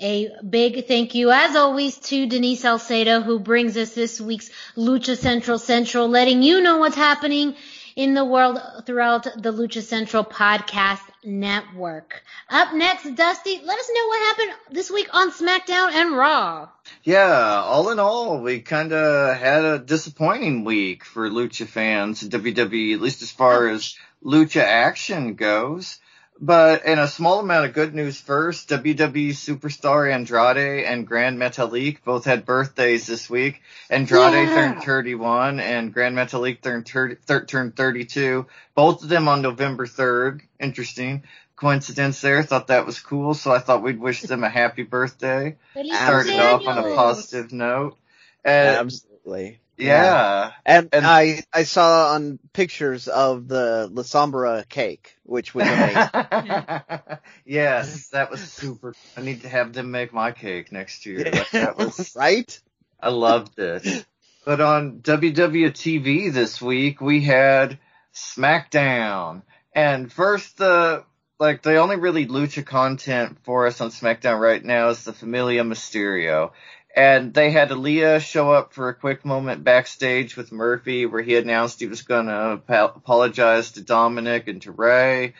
A 0.00 0.30
big 0.48 0.86
thank 0.86 1.16
you, 1.16 1.32
as 1.32 1.56
always, 1.56 1.98
to 1.98 2.26
Denise 2.26 2.60
Salcedo, 2.60 3.20
who 3.20 3.40
brings 3.40 3.76
us 3.76 3.94
this 3.94 4.20
week's 4.20 4.48
Lucha 4.76 5.16
Central 5.18 5.58
Central, 5.58 6.08
letting 6.08 6.40
you 6.40 6.60
know 6.60 6.76
what's 6.78 6.94
happening 6.94 7.56
in 7.96 8.14
the 8.14 8.24
world 8.24 8.60
throughout 8.86 9.24
the 9.24 9.52
Lucha 9.52 9.82
Central 9.82 10.22
podcast 10.22 11.00
network. 11.24 12.22
Up 12.48 12.74
next, 12.74 13.12
Dusty, 13.16 13.60
let 13.64 13.76
us 13.76 13.90
know 13.92 14.06
what 14.06 14.20
happened 14.20 14.52
this 14.70 14.88
week 14.88 15.08
on 15.12 15.32
SmackDown 15.32 15.90
and 15.90 16.16
Raw. 16.16 16.68
Yeah, 17.02 17.60
all 17.64 17.90
in 17.90 17.98
all, 17.98 18.40
we 18.40 18.60
kind 18.60 18.92
of 18.92 19.36
had 19.36 19.64
a 19.64 19.80
disappointing 19.80 20.62
week 20.62 21.04
for 21.04 21.28
Lucha 21.28 21.66
fans 21.66 22.22
in 22.22 22.30
WWE, 22.30 22.94
at 22.94 23.00
least 23.00 23.22
as 23.22 23.32
far 23.32 23.66
as 23.66 23.96
Lucha 24.24 24.62
action 24.62 25.34
goes. 25.34 25.98
But 26.40 26.84
in 26.84 27.00
a 27.00 27.08
small 27.08 27.40
amount 27.40 27.66
of 27.66 27.74
good 27.74 27.94
news 27.94 28.20
first, 28.20 28.68
WWE 28.68 29.30
superstar 29.30 30.12
Andrade 30.12 30.84
and 30.84 31.06
Gran 31.06 31.36
Metalik 31.36 32.04
both 32.04 32.24
had 32.24 32.46
birthdays 32.46 33.06
this 33.06 33.28
week. 33.28 33.60
Andrade 33.90 34.48
yeah. 34.48 34.54
turned 34.54 34.82
31 34.84 35.58
and 35.58 35.92
Gran 35.92 36.14
Metalik 36.14 36.62
turned, 36.62 36.86
30, 36.86 37.46
turned 37.46 37.74
32. 37.74 38.46
Both 38.76 39.02
of 39.02 39.08
them 39.08 39.26
on 39.26 39.42
November 39.42 39.86
3rd. 39.86 40.42
Interesting 40.60 41.24
coincidence 41.56 42.20
there. 42.20 42.44
Thought 42.44 42.68
that 42.68 42.86
was 42.86 43.00
cool. 43.00 43.34
So 43.34 43.50
I 43.50 43.58
thought 43.58 43.82
we'd 43.82 43.98
wish 43.98 44.22
them 44.22 44.44
a 44.44 44.48
happy 44.48 44.84
birthday. 44.84 45.56
Started 45.72 46.38
off 46.38 46.66
on 46.66 46.78
a 46.78 46.94
positive 46.94 47.52
note. 47.52 47.98
And, 48.44 48.76
Absolutely. 48.76 49.60
Yeah. 49.78 50.52
And, 50.66 50.88
and, 50.92 51.06
I, 51.06 51.42
I 51.52 51.62
saw 51.62 52.12
on 52.14 52.38
pictures 52.52 53.08
of 53.08 53.48
the 53.48 53.88
La 53.90 54.02
Sombra 54.02 54.68
cake, 54.68 55.16
which 55.22 55.54
was 55.54 55.66
amazing. 55.66 56.90
yes, 57.44 58.08
that 58.08 58.30
was 58.30 58.40
super. 58.40 58.94
I 59.16 59.22
need 59.22 59.42
to 59.42 59.48
have 59.48 59.72
them 59.72 59.90
make 59.90 60.12
my 60.12 60.32
cake 60.32 60.72
next 60.72 61.06
year. 61.06 61.24
Like, 61.24 61.50
that 61.50 61.78
was 61.78 62.14
right. 62.16 62.60
I 63.00 63.10
loved 63.10 63.58
it. 63.58 64.06
But 64.44 64.60
on 64.60 65.00
WWTV 65.00 66.32
this 66.32 66.60
week, 66.60 67.00
we 67.00 67.22
had 67.22 67.78
SmackDown. 68.14 69.42
And 69.72 70.10
first, 70.10 70.56
the, 70.56 71.04
like, 71.38 71.62
the 71.62 71.76
only 71.76 71.96
really 71.96 72.26
lucha 72.26 72.66
content 72.66 73.38
for 73.44 73.66
us 73.66 73.80
on 73.80 73.90
SmackDown 73.90 74.40
right 74.40 74.64
now 74.64 74.88
is 74.88 75.04
the 75.04 75.12
Familia 75.12 75.62
Mysterio 75.62 76.50
and 76.98 77.32
they 77.32 77.52
had 77.52 77.70
Aalyah 77.70 78.20
show 78.20 78.50
up 78.50 78.72
for 78.72 78.88
a 78.88 78.94
quick 78.94 79.24
moment 79.24 79.62
backstage 79.62 80.36
with 80.36 80.50
Murphy 80.50 81.06
where 81.06 81.22
he 81.22 81.36
announced 81.36 81.78
he 81.78 81.86
was 81.86 82.02
going 82.02 82.26
to 82.26 82.60
apologize 82.66 83.70
to 83.72 83.82
Dominik 83.82 84.48
and 84.48 84.60
to 84.62 84.72
Rey. 84.72 85.34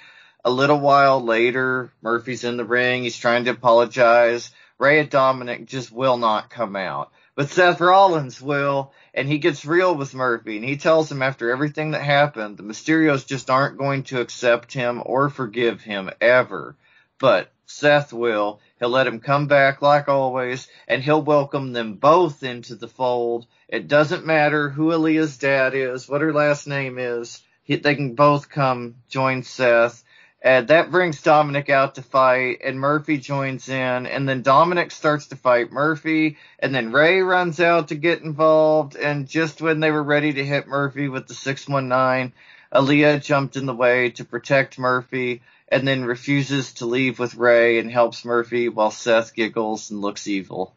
A 0.45 0.53
little 0.53 0.79
while 0.79 1.21
later, 1.21 1.91
Murphy's 2.01 2.45
in 2.45 2.59
the 2.59 2.65
ring. 2.65 3.03
He's 3.03 3.19
trying 3.19 3.47
to 3.47 3.51
apologize. 3.51 4.53
Rey 4.79 5.01
and 5.01 5.11
Dominik 5.11 5.67
just 5.67 5.91
will 5.91 6.17
not 6.17 6.49
come 6.49 6.77
out. 6.77 7.11
But 7.35 7.51
Seth 7.51 7.81
Rollins 7.81 8.41
will, 8.41 8.93
and 9.13 9.27
he 9.27 9.39
gets 9.39 9.65
real 9.65 9.97
with 9.97 10.15
Murphy, 10.15 10.59
and 10.59 10.65
he 10.65 10.77
tells 10.77 11.11
him 11.11 11.23
after 11.23 11.51
everything 11.51 11.91
that 11.91 12.03
happened, 12.03 12.57
the 12.57 12.63
Mysterios 12.63 13.27
just 13.27 13.51
aren't 13.51 13.79
going 13.79 14.05
to 14.05 14.21
accept 14.21 14.73
him 14.73 15.03
or 15.05 15.29
forgive 15.29 15.81
him 15.81 16.09
ever. 16.21 16.77
But 17.19 17.51
Seth 17.67 18.13
will. 18.13 18.61
He'll 18.79 18.91
let 18.91 19.07
him 19.07 19.21
come 19.21 19.47
back 19.47 19.83
like 19.83 20.09
always, 20.09 20.69
and 20.87 21.03
he'll 21.03 21.23
welcome 21.23 21.73
them 21.73 21.95
both 21.95 22.43
into 22.43 22.77
the 22.77 22.89
fold. 22.89 23.47
It 23.69 23.89
doesn't 23.89 24.27
matter 24.27 24.69
who 24.69 24.91
Aalyah's 24.91 25.37
dad 25.37 25.75
is, 25.75 26.09
what 26.09 26.21
her 26.21 26.33
last 26.33 26.67
name 26.67 26.99
is. 26.99 27.43
He, 27.65 27.77
they 27.77 27.95
can 27.95 28.15
both 28.15 28.49
come 28.49 28.97
join 29.09 29.43
Seth. 29.43 30.05
And 30.41 30.69
that 30.69 30.93
brings 30.93 31.21
Dominik 31.21 31.69
out 31.69 31.97
to 31.97 32.03
fight, 32.03 32.61
and 32.63 32.79
Murphy 32.79 33.19
joins 33.19 33.69
in, 33.69 34.07
and 34.07 34.29
then 34.29 34.45
Dominik 34.45 34.93
starts 34.93 35.27
to 35.27 35.37
fight 35.37 35.73
Murphy, 35.73 36.37
and 36.61 36.73
then 36.73 36.93
Rey 36.93 37.23
runs 37.23 37.59
out 37.59 37.89
to 37.89 37.97
get 37.97 38.23
involved, 38.23 38.95
and 38.95 39.27
just 39.27 39.61
when 39.61 39.81
they 39.81 39.91
were 39.91 40.03
ready 40.03 40.33
to 40.33 40.45
hit 40.45 40.69
Murphy 40.69 41.09
with 41.09 41.27
the 41.27 41.35
619, 41.35 42.33
Aalyah 42.73 43.21
jumped 43.21 43.57
in 43.57 43.67
the 43.67 43.75
way 43.75 44.11
to 44.11 44.25
protect 44.25 44.79
Murphy, 44.79 45.43
and 45.71 45.87
then 45.87 46.05
refuses 46.05 46.73
to 46.75 46.87
leave 46.87 47.19
with 47.19 47.35
Rey 47.35 47.79
and 47.79 47.91
helps 47.91 48.25
Murphy 48.25 48.69
while 48.69 48.91
Seth 48.91 49.35
giggles 49.35 49.91
and 49.91 50.01
looks 50.01 50.27
evil. 50.27 50.75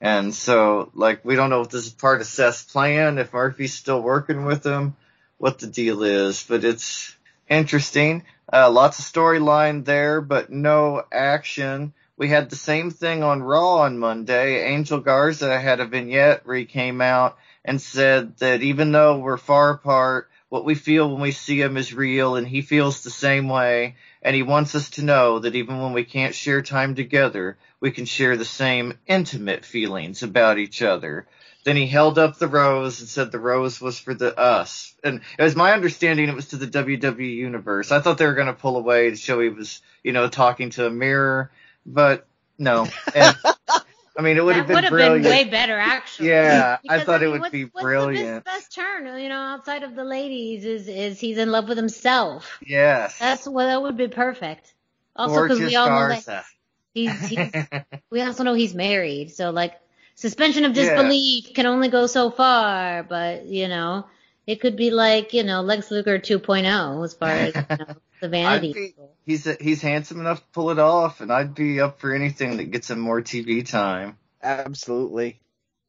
And 0.00 0.34
so, 0.34 0.90
like, 0.94 1.24
we 1.24 1.34
don't 1.34 1.50
know 1.50 1.62
if 1.62 1.70
this 1.70 1.86
is 1.86 1.92
part 1.92 2.20
of 2.20 2.26
Seth's 2.26 2.62
plan, 2.62 3.18
if 3.18 3.32
Murphy's 3.32 3.72
still 3.72 4.02
working 4.02 4.44
with 4.44 4.64
him, 4.64 4.96
what 5.38 5.58
the 5.58 5.66
deal 5.66 6.02
is, 6.02 6.44
but 6.46 6.64
it's 6.64 7.16
interesting. 7.48 8.24
Uh, 8.52 8.70
lots 8.70 8.98
of 8.98 9.06
storyline 9.06 9.84
there, 9.84 10.20
but 10.20 10.50
no 10.50 11.02
action. 11.10 11.94
We 12.16 12.28
had 12.28 12.50
the 12.50 12.56
same 12.56 12.90
thing 12.90 13.22
on 13.22 13.42
Raw 13.42 13.78
on 13.78 13.98
Monday. 13.98 14.72
Angel 14.72 15.00
Garza 15.00 15.58
had 15.58 15.80
a 15.80 15.86
vignette 15.86 16.46
where 16.46 16.56
he 16.56 16.66
came 16.66 17.00
out 17.00 17.38
and 17.64 17.80
said 17.80 18.36
that 18.38 18.62
even 18.62 18.92
though 18.92 19.18
we're 19.18 19.38
far 19.38 19.70
apart, 19.70 20.28
what 20.54 20.64
we 20.64 20.76
feel 20.76 21.10
when 21.10 21.20
we 21.20 21.32
see 21.32 21.60
him 21.60 21.76
is 21.76 21.92
real 21.92 22.36
and 22.36 22.46
he 22.46 22.62
feels 22.62 23.02
the 23.02 23.10
same 23.10 23.48
way 23.48 23.96
and 24.22 24.36
he 24.36 24.44
wants 24.44 24.76
us 24.76 24.88
to 24.90 25.02
know 25.02 25.40
that 25.40 25.56
even 25.56 25.82
when 25.82 25.92
we 25.92 26.04
can't 26.04 26.32
share 26.32 26.62
time 26.62 26.94
together, 26.94 27.58
we 27.80 27.90
can 27.90 28.04
share 28.04 28.36
the 28.36 28.44
same 28.44 28.96
intimate 29.08 29.64
feelings 29.64 30.22
about 30.22 30.58
each 30.58 30.80
other. 30.80 31.26
Then 31.64 31.74
he 31.74 31.88
held 31.88 32.20
up 32.20 32.38
the 32.38 32.46
rose 32.46 33.00
and 33.00 33.08
said 33.08 33.32
the 33.32 33.40
rose 33.40 33.80
was 33.80 33.98
for 33.98 34.14
the 34.14 34.38
us. 34.38 34.94
And 35.02 35.22
it 35.36 35.42
was 35.42 35.56
my 35.56 35.72
understanding 35.72 36.28
it 36.28 36.36
was 36.36 36.50
to 36.50 36.56
the 36.56 36.68
WWE 36.68 37.34
universe. 37.34 37.90
I 37.90 37.98
thought 37.98 38.18
they 38.18 38.26
were 38.26 38.34
going 38.34 38.46
to 38.46 38.52
pull 38.52 38.76
away 38.76 39.10
to 39.10 39.16
show 39.16 39.40
he 39.40 39.48
was, 39.48 39.82
you 40.04 40.12
know, 40.12 40.28
talking 40.28 40.70
to 40.70 40.86
a 40.86 40.90
mirror, 40.90 41.50
but 41.84 42.28
no. 42.58 42.86
And 43.12 43.36
I 44.16 44.22
mean, 44.22 44.36
it 44.36 44.44
would 44.44 44.56
have 44.56 44.68
been 44.68 44.88
brilliant. 44.88 45.24
been 45.24 45.32
way 45.32 45.44
better, 45.44 45.78
actually. 45.78 46.28
Yeah, 46.28 46.78
because, 46.82 47.00
I 47.00 47.04
thought 47.04 47.22
I 47.22 47.26
mean, 47.26 47.34
it 47.34 47.40
would 47.40 47.52
be 47.52 47.64
brilliant. 47.64 48.44
What's 48.44 48.44
the 48.44 48.50
best, 48.50 48.70
best 48.70 48.74
turn, 48.74 49.20
you 49.20 49.28
know, 49.28 49.38
outside 49.38 49.82
of 49.82 49.94
the 49.94 50.04
ladies, 50.04 50.64
is 50.64 50.86
is 50.86 51.18
he's 51.18 51.38
in 51.38 51.50
love 51.50 51.68
with 51.68 51.76
himself. 51.76 52.58
Yes. 52.64 53.18
That's 53.18 53.48
well, 53.48 53.66
that 53.66 53.82
would 53.82 53.96
be 53.96 54.08
perfect. 54.08 54.72
Also, 55.16 55.42
because 55.42 55.60
we 55.60 55.76
all 55.76 55.88
know 55.88 56.08
that 56.08 56.44
he's, 56.92 57.28
he's 57.28 57.52
we 58.10 58.20
also 58.20 58.44
know 58.44 58.54
he's 58.54 58.74
married, 58.74 59.32
so 59.32 59.50
like 59.50 59.74
suspension 60.14 60.64
of 60.64 60.72
disbelief 60.74 61.48
yeah. 61.48 61.54
can 61.54 61.66
only 61.66 61.88
go 61.88 62.06
so 62.06 62.30
far, 62.30 63.02
but 63.02 63.46
you 63.46 63.68
know, 63.68 64.06
it 64.46 64.60
could 64.60 64.76
be 64.76 64.90
like, 64.90 65.32
you 65.32 65.42
know, 65.42 65.62
Lex 65.62 65.90
Luger 65.90 66.18
2.0 66.18 67.04
as 67.04 67.14
far 67.14 67.30
as 67.30 67.54
you 67.54 67.76
know, 67.76 67.94
the 68.20 68.28
vanity. 68.28 68.72
Be, 68.72 68.94
he's 69.24 69.44
he's 69.58 69.80
handsome 69.80 70.20
enough 70.20 70.40
to 70.40 70.46
pull 70.52 70.70
it 70.70 70.78
off, 70.78 71.20
and 71.20 71.32
I'd 71.32 71.54
be 71.54 71.80
up 71.80 72.00
for 72.00 72.14
anything 72.14 72.58
that 72.58 72.70
gets 72.70 72.90
him 72.90 72.98
more 72.98 73.22
TV 73.22 73.66
time. 73.66 74.18
Absolutely. 74.42 75.40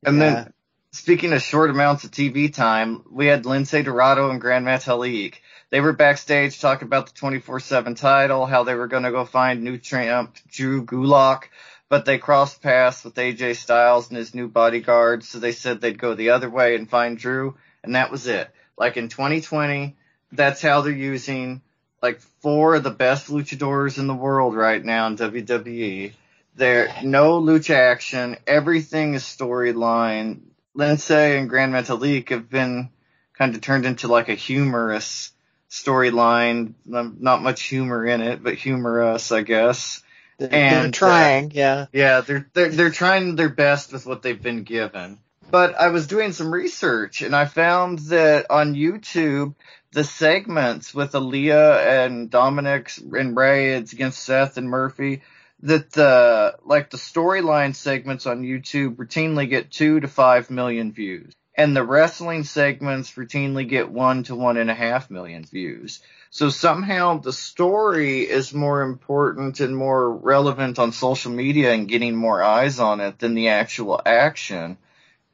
And 0.06 0.18
yeah. 0.18 0.34
then, 0.34 0.54
speaking 0.92 1.34
of 1.34 1.42
short 1.42 1.70
amounts 1.70 2.06
of 2.06 2.12
TV 2.12 2.54
time, 2.54 3.04
we 3.12 3.26
had 3.26 3.44
Lince 3.44 3.84
Dorado 3.84 4.30
and 4.30 4.40
Gran 4.40 4.64
Metalik. 4.64 5.36
They 5.70 5.82
were 5.82 5.94
backstage 5.94 6.62
talking 6.62 6.88
about 6.88 7.08
the 7.08 7.20
24/7 7.20 7.98
title, 7.98 8.46
how 8.46 8.64
they 8.64 8.76
were 8.76 8.88
going 8.88 9.04
to 9.04 9.12
go 9.12 9.26
find 9.26 9.64
new 9.64 9.78
champ 9.78 10.38
Drew 10.48 10.86
Gulak, 10.86 11.50
but 11.90 12.06
they 12.06 12.20
crossed 12.20 12.62
paths 12.62 13.04
with 13.04 13.16
AJ 13.16 13.58
Styles 13.58 14.08
and 14.08 14.18
his 14.18 14.34
new 14.34 14.48
bodyguard, 14.48 15.26
so 15.26 15.40
they 15.40 15.52
said 15.52 15.82
they'd 15.82 16.00
go 16.00 16.14
the 16.14 16.30
other 16.30 16.50
way 16.50 16.76
and 16.76 16.90
find 16.90 17.18
Drew 17.18 17.56
and 17.86 17.96
that 17.96 18.12
was 18.12 18.28
it. 18.28 18.50
Like 18.78 18.98
in 18.98 19.10
2020, 19.10 19.96
that's 20.32 20.62
how 20.62 20.82
they're 20.82 20.92
using 20.92 21.62
like 22.02 22.20
four 22.42 22.76
of 22.76 22.84
the 22.84 22.92
best 22.92 23.28
luchadors 23.28 23.98
in 23.98 24.08
the 24.08 24.14
world 24.14 24.56
right 24.56 24.84
now 24.84 25.08
in 25.08 25.18
WWE. 25.18 26.14
There, 26.56 26.94
no 27.04 27.42
lucha 27.42 27.76
action. 27.76 28.38
Everything 28.46 29.14
is 29.14 29.24
storyline. 29.24 30.42
Lince 30.78 31.12
and 31.12 31.50
Gran 31.50 31.72
Metalik 31.72 32.30
have 32.30 32.50
been 32.50 32.90
kind 33.38 33.56
of 33.56 33.62
turned 33.62 33.86
into 33.86 34.08
like 34.08 34.30
a 34.30 34.36
humorous 34.36 35.32
storyline. 35.70 36.74
Not 36.86 37.42
much 37.42 37.64
humor 37.64 38.06
in 38.06 38.22
it, 38.22 38.44
but 38.44 38.56
humorous, 38.56 39.32
I 39.32 39.42
guess. 39.42 40.02
They're, 40.38 40.54
and 40.54 40.86
they're 40.86 40.92
trying, 40.92 41.46
uh, 41.46 41.52
yeah. 41.54 41.86
Yeah, 41.94 42.22
they're, 42.22 42.48
they're, 42.54 42.70
they're 42.70 42.92
trying 42.92 43.36
their 43.36 43.50
best 43.50 43.94
with 43.94 44.06
what 44.06 44.22
they've 44.22 44.42
been 44.42 44.64
given. 44.64 45.20
But 45.52 45.76
I 45.80 45.90
was 45.90 46.08
doing 46.08 46.32
some 46.32 46.52
research 46.52 47.22
and 47.22 47.36
I 47.36 47.46
found 47.46 48.00
that 48.10 48.48
on 48.50 48.76
YouTube, 48.76 49.56
the 49.92 50.04
segments 50.04 50.94
with 50.94 51.14
Aalyah 51.14 52.06
and 52.06 52.30
Dominik 52.30 52.98
and 53.18 53.38
Rey 53.38 53.76
it's 53.76 53.94
against 53.94 54.24
Seth 54.24 54.58
and 54.58 54.70
Murphy, 54.70 55.22
that 55.62 55.92
the 55.92 56.58
like 56.66 56.90
the 56.90 56.98
storyline 56.98 57.76
segments 57.76 58.26
on 58.26 58.44
YouTube 58.44 58.96
routinely 58.96 59.50
get 59.50 59.72
two 59.72 60.00
to 60.02 60.08
five 60.08 60.50
million 60.50 60.92
views. 60.92 61.34
And 61.58 61.76
the 61.76 61.84
wrestling 61.84 62.44
segments 62.44 63.14
routinely 63.14 63.68
get 63.68 63.90
one 63.90 64.24
to 64.24 64.36
one 64.36 64.58
and 64.58 64.70
a 64.70 64.74
half 64.74 65.10
million 65.10 65.46
views. 65.46 66.02
So 66.30 66.50
somehow 66.50 67.20
the 67.20 67.32
story 67.32 68.24
is 68.24 68.54
more 68.54 68.82
important 68.82 69.62
and 69.62 69.78
more 69.78 70.12
relevant 70.12 70.80
on 70.80 70.92
social 70.92 71.32
media 71.32 71.72
and 71.72 71.88
getting 71.88 72.16
more 72.16 72.44
eyes 72.44 72.82
on 72.82 73.00
it 73.00 73.20
than 73.20 73.36
the 73.36 73.50
actual 73.50 74.02
action. 74.06 74.78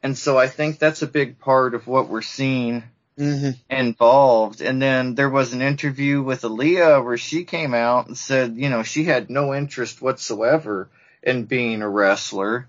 And 0.04 0.18
so 0.18 0.38
I 0.38 0.48
think 0.48 0.80
that's 0.80 1.02
a 1.02 1.08
big 1.08 1.40
part 1.40 1.76
of 1.76 1.88
what 1.88 2.10
we're 2.10 2.22
seeing 2.22 2.84
mm-hmm. 3.18 3.52
involved. 3.70 4.62
And 4.62 4.82
then 4.82 5.16
there 5.16 5.30
was 5.30 5.54
an 5.54 5.62
interview 5.62 6.22
with 6.22 6.42
Aalyah 6.42 7.04
where 7.04 7.18
she 7.18 7.44
came 7.44 7.74
out 7.74 8.08
and 8.08 8.18
said, 8.18 8.58
you 8.58 8.70
know, 8.70 8.84
she 8.84 9.04
had 9.04 9.30
no 9.30 9.54
interest 9.54 10.02
whatsoever 10.02 10.90
in 11.22 11.46
being 11.46 11.82
a 11.82 11.90
wrestler 11.90 12.68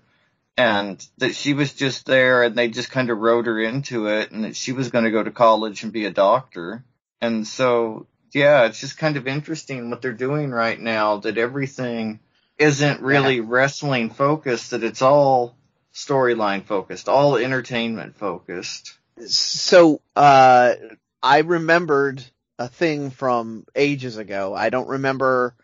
and 0.55 1.05
that 1.17 1.35
she 1.35 1.53
was 1.53 1.73
just 1.73 2.05
there 2.05 2.43
and 2.43 2.55
they 2.55 2.67
just 2.67 2.91
kind 2.91 3.09
of 3.09 3.17
wrote 3.17 3.47
her 3.47 3.59
into 3.59 4.07
it 4.07 4.31
and 4.31 4.43
that 4.43 4.55
she 4.55 4.71
was 4.71 4.89
going 4.89 5.05
to 5.05 5.11
go 5.11 5.23
to 5.23 5.31
college 5.31 5.83
and 5.83 5.91
be 5.91 6.05
a 6.05 6.11
doctor. 6.11 6.83
And 7.19 7.47
so, 7.47 8.05
yeah, 8.31 8.65
it's 8.65 8.79
just 8.79 8.97
kind 8.97 9.17
of 9.17 9.27
interesting 9.27 9.89
what 9.89 10.01
they're 10.01 10.13
doing 10.13 10.51
right 10.51 10.79
now 10.79 11.17
that 11.17 11.37
everything 11.39 12.19
isn't 12.59 13.01
really 13.01 13.37
yeah. 13.37 13.45
wrestling 13.45 14.11
focused, 14.11 14.71
that 14.71 14.83
it's 14.83 15.01
all 15.01 15.55
storyline 15.93 16.65
focused, 16.65 17.07
all 17.07 17.37
entertainment 17.37 18.17
focused. 18.17 18.97
So, 19.27 20.01
uh, 20.15 20.73
I 21.21 21.39
remembered 21.39 22.23
a 22.59 22.67
thing 22.67 23.11
from 23.11 23.65
ages 23.75 24.17
ago. 24.17 24.53
I 24.55 24.69
don't 24.69 24.87
remember 24.87 25.55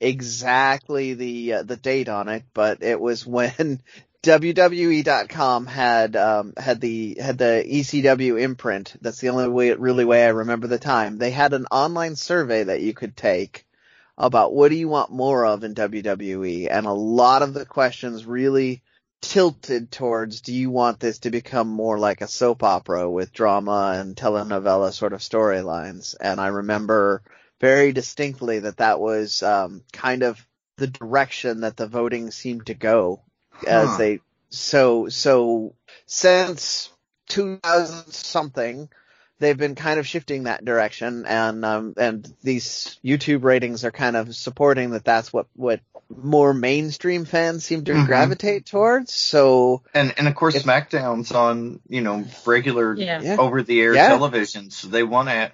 exactly 0.00 1.14
the 1.14 1.52
uh, 1.54 1.62
the 1.62 1.76
date 1.76 2.08
on 2.08 2.28
it, 2.28 2.44
but 2.54 2.82
it 2.82 3.00
was 3.00 3.26
when 3.26 3.80
WWE.com 4.22 5.66
had 5.66 6.14
um, 6.16 6.52
had 6.56 6.80
the 6.80 7.16
had 7.20 7.38
the 7.38 7.64
ECW 7.66 8.40
imprint. 8.40 8.94
That's 9.00 9.20
the 9.20 9.30
only 9.30 9.48
way, 9.48 9.68
it 9.68 9.80
really 9.80 10.04
way 10.04 10.24
I 10.24 10.28
remember 10.28 10.68
the 10.68 10.78
time. 10.78 11.18
They 11.18 11.30
had 11.30 11.52
an 11.54 11.66
online 11.70 12.16
survey 12.16 12.64
that 12.64 12.80
you 12.80 12.94
could 12.94 13.16
take 13.16 13.66
about 14.16 14.54
what 14.54 14.68
do 14.68 14.76
you 14.76 14.88
want 14.88 15.10
more 15.10 15.44
of 15.44 15.64
in 15.64 15.74
WWE, 15.74 16.68
and 16.70 16.86
a 16.86 16.92
lot 16.92 17.42
of 17.42 17.52
the 17.52 17.66
questions 17.66 18.24
really 18.24 18.82
tilted 19.22 19.90
towards 19.90 20.42
do 20.42 20.52
you 20.52 20.68
want 20.68 21.00
this 21.00 21.20
to 21.20 21.30
become 21.30 21.68
more 21.68 21.98
like 21.98 22.20
a 22.20 22.28
soap 22.28 22.62
opera 22.62 23.08
with 23.08 23.32
drama 23.32 23.96
and 23.96 24.16
telenovela 24.16 24.92
sort 24.92 25.14
of 25.14 25.20
storylines? 25.20 26.14
And 26.20 26.40
i 26.40 26.48
remember 26.48 27.22
very 27.60 27.92
distinctly 27.92 28.58
that 28.58 28.78
that 28.78 29.00
was 29.00 29.42
um, 29.42 29.82
kind 29.92 30.22
of 30.22 30.44
the 30.76 30.88
direction 30.88 31.60
that 31.60 31.76
the 31.76 31.86
voting 31.86 32.30
seemed 32.30 32.66
to 32.66 32.74
go 32.74 33.22
as 33.66 33.96
they 33.98 34.20
so 34.50 35.08
so 35.08 35.74
since 36.06 36.90
2000 37.28 38.12
something 38.12 38.88
they've 39.42 39.58
been 39.58 39.74
kind 39.74 39.98
of 39.98 40.06
shifting 40.06 40.44
that 40.44 40.64
direction 40.64 41.26
and 41.26 41.64
um, 41.64 41.94
and 41.96 42.32
these 42.42 42.98
YouTube 43.04 43.42
ratings 43.42 43.84
are 43.84 43.90
kind 43.90 44.16
of 44.16 44.34
supporting 44.34 44.90
that 44.90 45.04
that's 45.04 45.32
what 45.32 45.46
what 45.54 45.80
more 46.08 46.54
mainstream 46.54 47.24
fans 47.24 47.64
seem 47.64 47.84
to 47.84 47.92
mm-hmm. 47.92 48.06
gravitate 48.06 48.66
towards. 48.66 49.12
So 49.12 49.82
and 49.92 50.14
and 50.16 50.28
of 50.28 50.34
course 50.34 50.54
if, 50.54 50.62
SmackDown's 50.62 51.32
on 51.32 51.80
you 51.88 52.00
know 52.00 52.24
regular 52.46 52.94
yeah. 52.94 53.36
over 53.38 53.62
the 53.62 53.80
air 53.80 53.94
yeah. 53.94 54.08
television, 54.08 54.70
so 54.70 54.88
they 54.88 55.02
want 55.02 55.28
to 55.28 55.52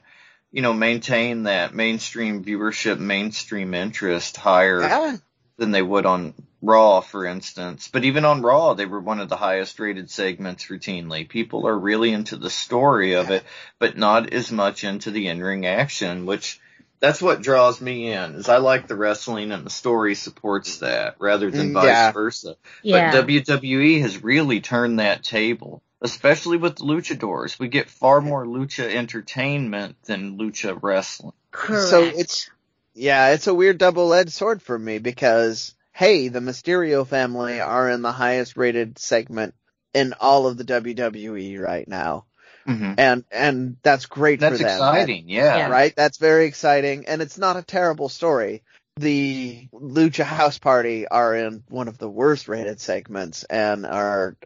you 0.53 0.63
know 0.63 0.75
maintain 0.75 1.45
that 1.45 1.75
mainstream 1.75 2.45
viewership, 2.45 2.99
mainstream 2.99 3.73
interest 3.75 4.37
higher 4.37 4.81
yeah. 4.83 5.17
than 5.57 5.71
they 5.71 5.83
would 5.83 6.07
on 6.07 6.35
Raw, 6.61 7.01
for 7.01 7.25
instance. 7.25 7.89
But 7.93 8.05
even 8.05 8.25
on 8.25 8.43
Raw, 8.43 8.75
they 8.75 8.87
were 8.87 9.01
one 9.01 9.21
of 9.21 9.29
the 9.29 9.37
highest 9.37 9.79
rated 9.79 10.11
segments 10.11 10.67
routinely. 10.67 11.29
People 11.29 11.67
are 11.67 11.79
really 11.79 12.13
into 12.13 12.37
the 12.37 12.51
story 12.51 13.15
of 13.15 13.31
it, 13.31 13.45
but 13.79 13.97
not 13.97 14.33
as 14.33 14.51
much 14.51 14.85
into 14.85 15.11
the 15.11 15.29
in-ring 15.29 15.67
action, 15.67 16.27
which 16.27 16.61
that's 17.01 17.23
what 17.23 17.43
draws 17.43 17.81
me 17.81 18.13
in 18.13 18.35
is 18.35 18.49
I 18.49 18.59
like 18.59 18.89
the 18.89 18.97
wrestling 18.97 19.53
and 19.53 19.65
the 19.65 19.71
story 19.71 20.15
supports 20.15 20.79
that 20.79 21.17
rather 21.19 21.51
than 21.51 21.71
mm, 21.71 21.75
vice 21.75 21.85
yeah. 21.85 22.13
versa. 22.13 22.57
Yeah. 22.83 23.13
But 23.13 23.27
WWE 23.27 24.03
has 24.03 24.23
really 24.23 24.61
turned 24.61 24.99
that 24.99 25.23
table, 25.23 25.83
especially 26.01 26.57
with 26.57 26.77
the 26.77 26.85
luchadors. 26.85 27.59
We 27.59 27.69
get 27.69 27.89
far 27.89 28.21
more 28.21 28.45
lucha 28.45 28.93
entertainment 28.93 29.97
than 30.05 30.39
lucha 30.39 30.77
wrestling. 30.83 31.35
Correct. 31.53 31.89
So 31.89 32.03
it's 32.03 32.51
yeah, 32.95 33.29
it's 33.29 33.47
a 33.47 33.55
weird 33.55 33.79
double-edged 33.79 34.33
sword 34.33 34.61
for 34.61 34.77
me 34.77 34.99
because 34.99 35.75
hey, 35.99 36.29
the 36.29 36.39
Mysterio 36.39 37.05
family 37.05 37.61
are 37.61 37.91
in 37.91 38.03
the 38.03 38.13
highest 38.13 38.57
rated 38.57 39.01
segment 39.01 39.53
in 39.93 40.15
all 40.21 40.47
of 40.47 40.57
the 40.57 40.63
WWE 40.63 41.59
right 41.59 41.89
now. 41.89 42.25
Mm-hmm. 42.69 42.93
And 42.99 43.25
and 43.33 43.77
that's 43.83 44.07
great 44.07 44.39
that's 44.39 44.59
for 44.59 44.63
them. 44.63 44.77
exciting, 44.77 45.27
that, 45.27 45.33
yeah. 45.33 45.69
Right? 45.69 45.93
That's 45.97 46.19
very 46.19 46.47
exciting 46.47 47.09
and 47.09 47.21
it's 47.21 47.37
not 47.37 47.57
a 47.57 47.63
terrible 47.63 48.09
story. 48.09 48.63
The 48.97 49.67
Lucha 49.75 50.23
House 50.23 50.59
Party 50.59 51.09
are 51.09 51.35
in 51.35 51.65
one 51.69 51.89
of 51.89 51.99
the 51.99 52.09
worst 52.09 52.47
rated 52.47 52.81
segments 52.81 53.43
and 53.43 53.85
are 53.85 54.37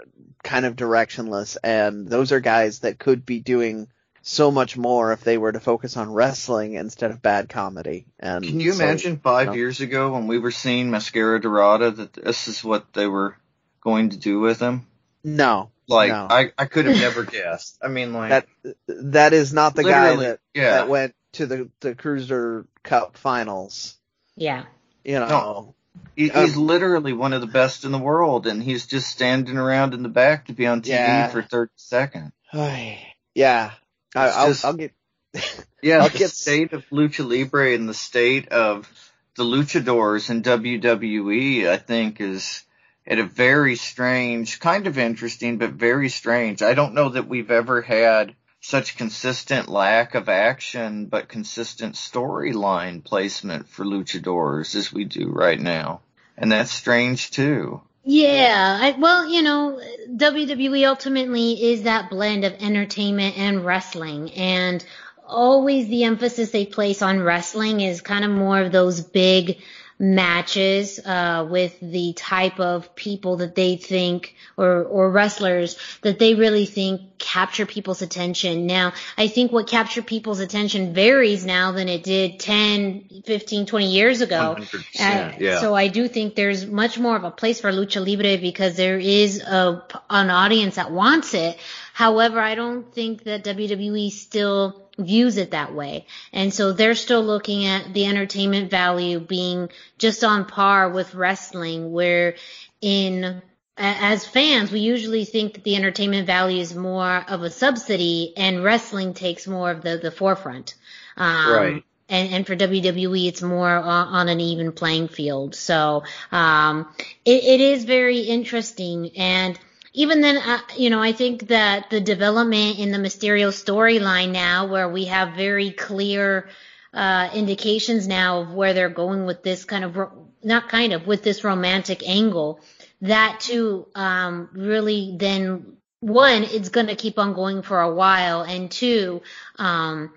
kind 0.43 0.65
of 0.65 0.75
directionless 0.75 1.59
and 1.63 2.09
those 2.09 2.33
are 2.33 2.41
guys 2.41 2.79
that 2.79 2.99
could 2.99 3.27
be 3.27 3.41
doing 3.41 3.89
so 4.23 4.51
much 4.51 4.77
more 4.77 5.13
if 5.13 5.23
they 5.23 5.37
were 5.37 5.53
to 5.53 5.61
focus 5.61 5.97
on 5.97 6.13
wrestling 6.13 6.75
instead 6.75 7.11
of 7.11 7.21
bad 7.21 7.49
comedy. 7.49 8.07
And 8.19 8.45
can 8.45 8.61
you 8.61 8.73
so, 8.73 8.85
imagine 8.85 9.19
five 9.19 9.47
you 9.47 9.51
know, 9.51 9.57
years 9.57 9.81
ago 9.81 10.13
when 10.13 10.29
we 10.29 10.39
were 10.39 10.53
seeing 10.53 10.91
Mascara 10.91 11.41
Dorada 11.41 11.91
that 11.91 12.13
this 12.15 12.49
is 12.49 12.65
what 12.65 12.93
they 12.93 13.07
were 13.07 13.37
going 13.81 14.11
to 14.11 14.17
do 14.17 14.41
with 14.41 14.61
him? 14.61 14.87
No, 15.25 15.71
like 15.89 16.11
no. 16.11 16.27
I, 16.31 16.53
I 16.57 16.65
could 16.67 16.87
have 16.87 16.97
never 16.97 17.25
guessed. 17.25 17.79
I 17.83 17.89
mean, 17.89 18.13
like 18.13 18.31
that 18.31 18.47
that 18.89 19.33
is 19.33 19.53
not 19.53 19.75
the 19.75 19.85
guy 19.85 20.17
that 20.17 20.41
yeah. 20.55 20.73
that 20.73 20.89
went 20.89 21.15
to 21.33 21.47
the 21.47 21.71
the 21.81 21.95
Cruiser 21.95 22.67
Cup 22.83 23.17
finals. 23.17 23.97
Yeah, 24.37 24.65
you 25.05 25.19
know. 25.19 25.29
No. 25.29 25.75
He, 26.17 26.31
um, 26.31 26.45
he's 26.45 26.57
literally 26.57 27.13
one 27.13 27.35
of 27.35 27.43
the 27.43 27.47
best 27.47 27.85
in 27.85 27.93
the 27.93 27.99
world, 27.99 28.47
and 28.47 28.63
he's 28.63 28.87
just 28.87 29.11
standing 29.11 29.59
around 29.59 29.93
in 29.93 30.03
the 30.03 30.09
back 30.09 30.47
to 30.47 30.53
be 30.55 30.67
on 30.67 30.81
TV 30.81 30.89
yeah. 30.89 31.29
for 31.29 31.43
30 31.43 31.73
seconds. 31.77 32.33
yeah, 33.35 33.73
I, 34.15 34.49
will 34.49 34.55
I'll 34.65 34.73
get. 34.75 34.93
yeah, 35.83 35.99
I'll 35.99 36.09
the 36.09 36.19
get... 36.19 36.31
state 36.31 36.73
of 36.73 36.85
lucha 36.91 37.29
libre 37.29 37.75
and 37.75 37.89
the 37.89 37.95
state 37.95 38.49
of 38.49 38.91
the 39.37 39.45
luchadors 39.45 40.29
in 40.29 40.43
WWE, 40.43 41.69
I 41.69 41.79
think, 41.79 42.21
is 42.21 42.63
at 43.07 43.19
a 43.19 43.25
very 43.25 43.77
strange, 43.77 44.61
kind 44.61 44.87
of 44.87 44.99
interesting, 44.99 45.59
but 45.59 45.71
very 45.71 46.09
strange. 46.09 46.63
I 46.63 46.75
don't 46.75 46.95
know 46.95 47.11
that 47.11 47.29
we've 47.29 47.51
ever 47.51 47.81
had 47.83 48.35
such 48.61 48.97
consistent 48.97 49.69
lack 49.69 50.15
of 50.15 50.29
action, 50.29 51.07
but 51.07 51.29
consistent 51.29 51.97
storyline 51.97 53.03
placement 53.03 53.69
for 53.69 53.85
luchadors 53.85 54.77
as 54.77 54.93
we 54.93 55.05
do 55.05 55.29
right 55.29 55.61
now. 55.61 56.01
And 56.39 56.53
that's 56.53 56.71
strange 56.71 57.31
too. 57.31 57.83
Yeah, 58.05 58.79
I, 58.81 58.99
well, 58.99 59.29
you 59.29 59.43
know, 59.43 59.81
WWE 60.09 60.89
ultimately 60.89 61.73
is 61.73 61.83
that 61.85 62.11
blend 62.11 62.45
of 62.45 62.55
entertainment 62.61 63.39
and 63.39 63.65
wrestling, 63.65 64.33
and 64.33 64.85
always 65.27 65.87
the 65.89 66.05
emphasis 66.05 66.51
they 66.51 66.67
place 66.67 67.01
on 67.01 67.21
wrestling 67.21 67.81
is 67.81 68.01
kind 68.01 68.25
of 68.25 68.31
more 68.31 68.61
of 68.61 68.73
those 68.73 69.01
big 69.01 69.59
matches 70.03 70.99
uh, 70.99 71.47
with 71.49 71.79
the 71.81 72.13
type 72.15 72.59
of 72.59 72.93
people 72.97 73.37
that 73.37 73.55
they 73.55 73.77
think 73.77 74.35
or 74.57 74.83
or 74.83 75.09
wrestlers 75.09 75.79
that 76.01 76.19
they 76.19 76.35
really 76.35 76.67
think 76.67 77.19
capture 77.19 77.67
people's 77.67 78.03
attention. 78.03 78.67
Now, 78.67 78.95
I 79.17 79.29
think 79.29 79.53
what 79.53 79.69
capture 79.69 80.03
people's 80.03 80.41
attention 80.41 80.93
varies 80.93 81.47
now 81.47 81.71
than 81.71 81.89
it 81.89 82.03
did 82.03 82.41
10, 82.41 83.23
15, 83.25 83.67
20 83.67 83.93
years 83.93 84.21
ago. 84.23 84.57
Uh, 84.99 85.33
yeah. 85.39 85.61
So 85.61 85.73
I 85.73 85.87
do 85.87 86.09
think 86.09 86.35
there's 86.35 86.67
much 86.67 86.99
more 86.99 87.15
of 87.15 87.23
a 87.23 87.31
place 87.31 87.61
for 87.61 87.71
lucha 87.71 88.05
libre 88.05 88.39
because 88.39 88.77
there 88.77 88.99
is 88.99 89.41
a 89.41 89.85
an 90.11 90.31
audience 90.31 90.75
that 90.75 90.91
wants 90.91 91.33
it. 91.33 91.57
However, 91.93 92.41
I 92.41 92.55
don't 92.55 92.93
think 92.93 93.25
that 93.25 93.45
WWE 93.45 94.11
still 94.11 94.89
views 94.99 95.37
it 95.37 95.51
that 95.51 95.75
way. 95.75 96.07
And 96.33 96.53
so 96.53 96.73
they're 96.73 96.95
still 96.95 97.23
looking 97.23 97.67
at 97.67 97.93
the 97.93 98.07
entertainment 98.07 98.71
value 98.71 99.21
being 99.21 99.71
just 99.99 100.25
on 100.25 100.47
par 100.47 100.89
with 100.91 101.15
wrestling 101.15 101.93
where 101.93 102.37
in 102.81 103.43
as 103.77 104.27
fans, 104.27 104.71
we 104.71 104.81
usually 104.81 105.25
think 105.25 105.55
that 105.55 105.65
the 105.65 105.77
entertainment 105.77 106.27
value 106.27 106.61
is 106.61 106.75
more 106.75 107.25
of 107.27 107.43
a 107.43 107.51
subsidy 107.51 108.35
and 108.37 108.63
wrestling 108.63 109.15
takes 109.15 109.47
more 109.47 109.71
of 109.71 109.83
the, 109.83 109.97
the 109.97 110.11
forefront. 110.11 110.75
Um, 111.17 111.53
right. 111.53 111.85
And, 112.09 112.35
and 112.35 112.47
for 112.47 112.55
WWE, 112.55 113.29
it's 113.29 113.41
more 113.41 113.71
on, 113.71 114.09
on 114.09 114.29
an 114.29 114.41
even 114.41 114.73
playing 114.73 115.09
field. 115.09 115.55
So, 115.55 116.05
um, 116.31 116.93
it, 117.25 117.45
it 117.45 117.61
is 117.61 117.85
very 117.85 118.19
interesting. 118.21 119.17
And, 119.17 119.59
even 119.95 120.21
then, 120.21 120.39
uh, 120.39 120.61
you 120.77 120.91
know, 120.91 121.01
I 121.01 121.13
think 121.13 121.49
that 121.49 121.91
the 121.91 122.01
development 122.01 122.79
in 122.79 122.93
the 122.93 122.99
Mysterio 122.99 123.49
storyline 123.49 124.31
now, 124.31 124.67
where 124.67 124.89
we 124.89 125.07
have 125.07 125.35
very 125.35 125.71
clear 125.71 126.49
uh, 126.95 127.31
indications 127.35 128.07
now 128.07 128.41
of 128.41 128.53
where 128.53 128.73
they're 128.73 128.89
going 128.89 129.27
with 129.27 129.43
this 129.43 129.65
kind 129.65 129.85
of, 129.85 129.97
ro- 129.97 130.29
not 130.43 130.69
kind 130.69 130.93
of, 130.93 131.07
with 131.07 131.23
this 131.23 131.45
romantic 131.45 132.09
angle, 132.09 132.61
that 133.03 133.41
too 133.41 133.87
um, 133.95 134.49
really 134.53 135.15
then 135.19 135.77
one, 136.01 136.43
it's 136.43 136.69
going 136.69 136.89
to 136.89 136.97
keep 136.97 137.19
on 137.19 137.33
going 137.33 137.63
for 137.63 137.81
a 137.81 137.95
while, 137.95 138.43
and 138.43 138.71
two, 138.71 139.23
um, 139.57 140.13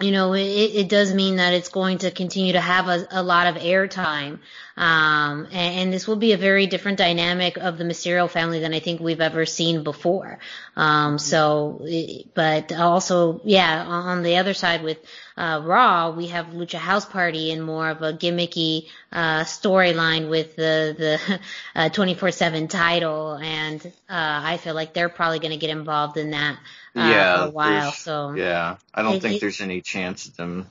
you 0.00 0.10
know, 0.10 0.34
it, 0.34 0.42
it 0.42 0.88
does 0.90 1.14
mean 1.14 1.36
that 1.36 1.54
it's 1.54 1.70
going 1.70 1.98
to 1.98 2.10
continue 2.10 2.52
to 2.52 2.60
have 2.60 2.88
a, 2.88 3.06
a 3.10 3.22
lot 3.22 3.46
of 3.46 3.62
airtime. 3.62 4.40
Um, 4.76 5.46
and, 5.46 5.54
and, 5.54 5.92
this 5.92 6.06
will 6.06 6.16
be 6.16 6.32
a 6.32 6.36
very 6.36 6.66
different 6.66 6.98
dynamic 6.98 7.56
of 7.56 7.78
the 7.78 7.84
Mysterio 7.84 8.28
family 8.28 8.60
than 8.60 8.74
I 8.74 8.80
think 8.80 9.00
we've 9.00 9.22
ever 9.22 9.46
seen 9.46 9.84
before. 9.84 10.38
Um, 10.76 11.18
so, 11.18 11.86
but 12.34 12.72
also, 12.72 13.40
yeah, 13.42 13.86
on 13.86 14.22
the 14.22 14.36
other 14.36 14.52
side 14.52 14.82
with, 14.82 14.98
uh, 15.36 15.60
Raw, 15.64 16.10
we 16.10 16.28
have 16.28 16.46
Lucha 16.46 16.78
House 16.78 17.04
Party 17.04 17.52
and 17.52 17.62
more 17.62 17.90
of 17.90 18.02
a 18.02 18.12
gimmicky, 18.12 18.88
uh, 19.12 19.40
storyline 19.40 20.30
with 20.30 20.56
the, 20.56 20.94
the, 20.96 21.40
uh, 21.74 21.88
24-7 21.90 22.68
title. 22.68 23.34
And, 23.34 23.84
uh, 23.84 23.90
I 24.08 24.56
feel 24.58 24.74
like 24.74 24.94
they're 24.94 25.08
probably 25.08 25.38
going 25.38 25.52
to 25.52 25.58
get 25.58 25.70
involved 25.70 26.16
in 26.16 26.30
that, 26.30 26.58
uh, 26.94 27.00
yeah, 27.00 27.36
for 27.38 27.48
a 27.48 27.50
while. 27.50 27.92
So, 27.92 28.32
yeah, 28.34 28.76
I 28.94 29.02
don't 29.02 29.16
it, 29.16 29.22
think 29.22 29.36
it, 29.36 29.40
there's 29.40 29.60
any 29.60 29.80
chance 29.82 30.26
of 30.26 30.36
them 30.36 30.66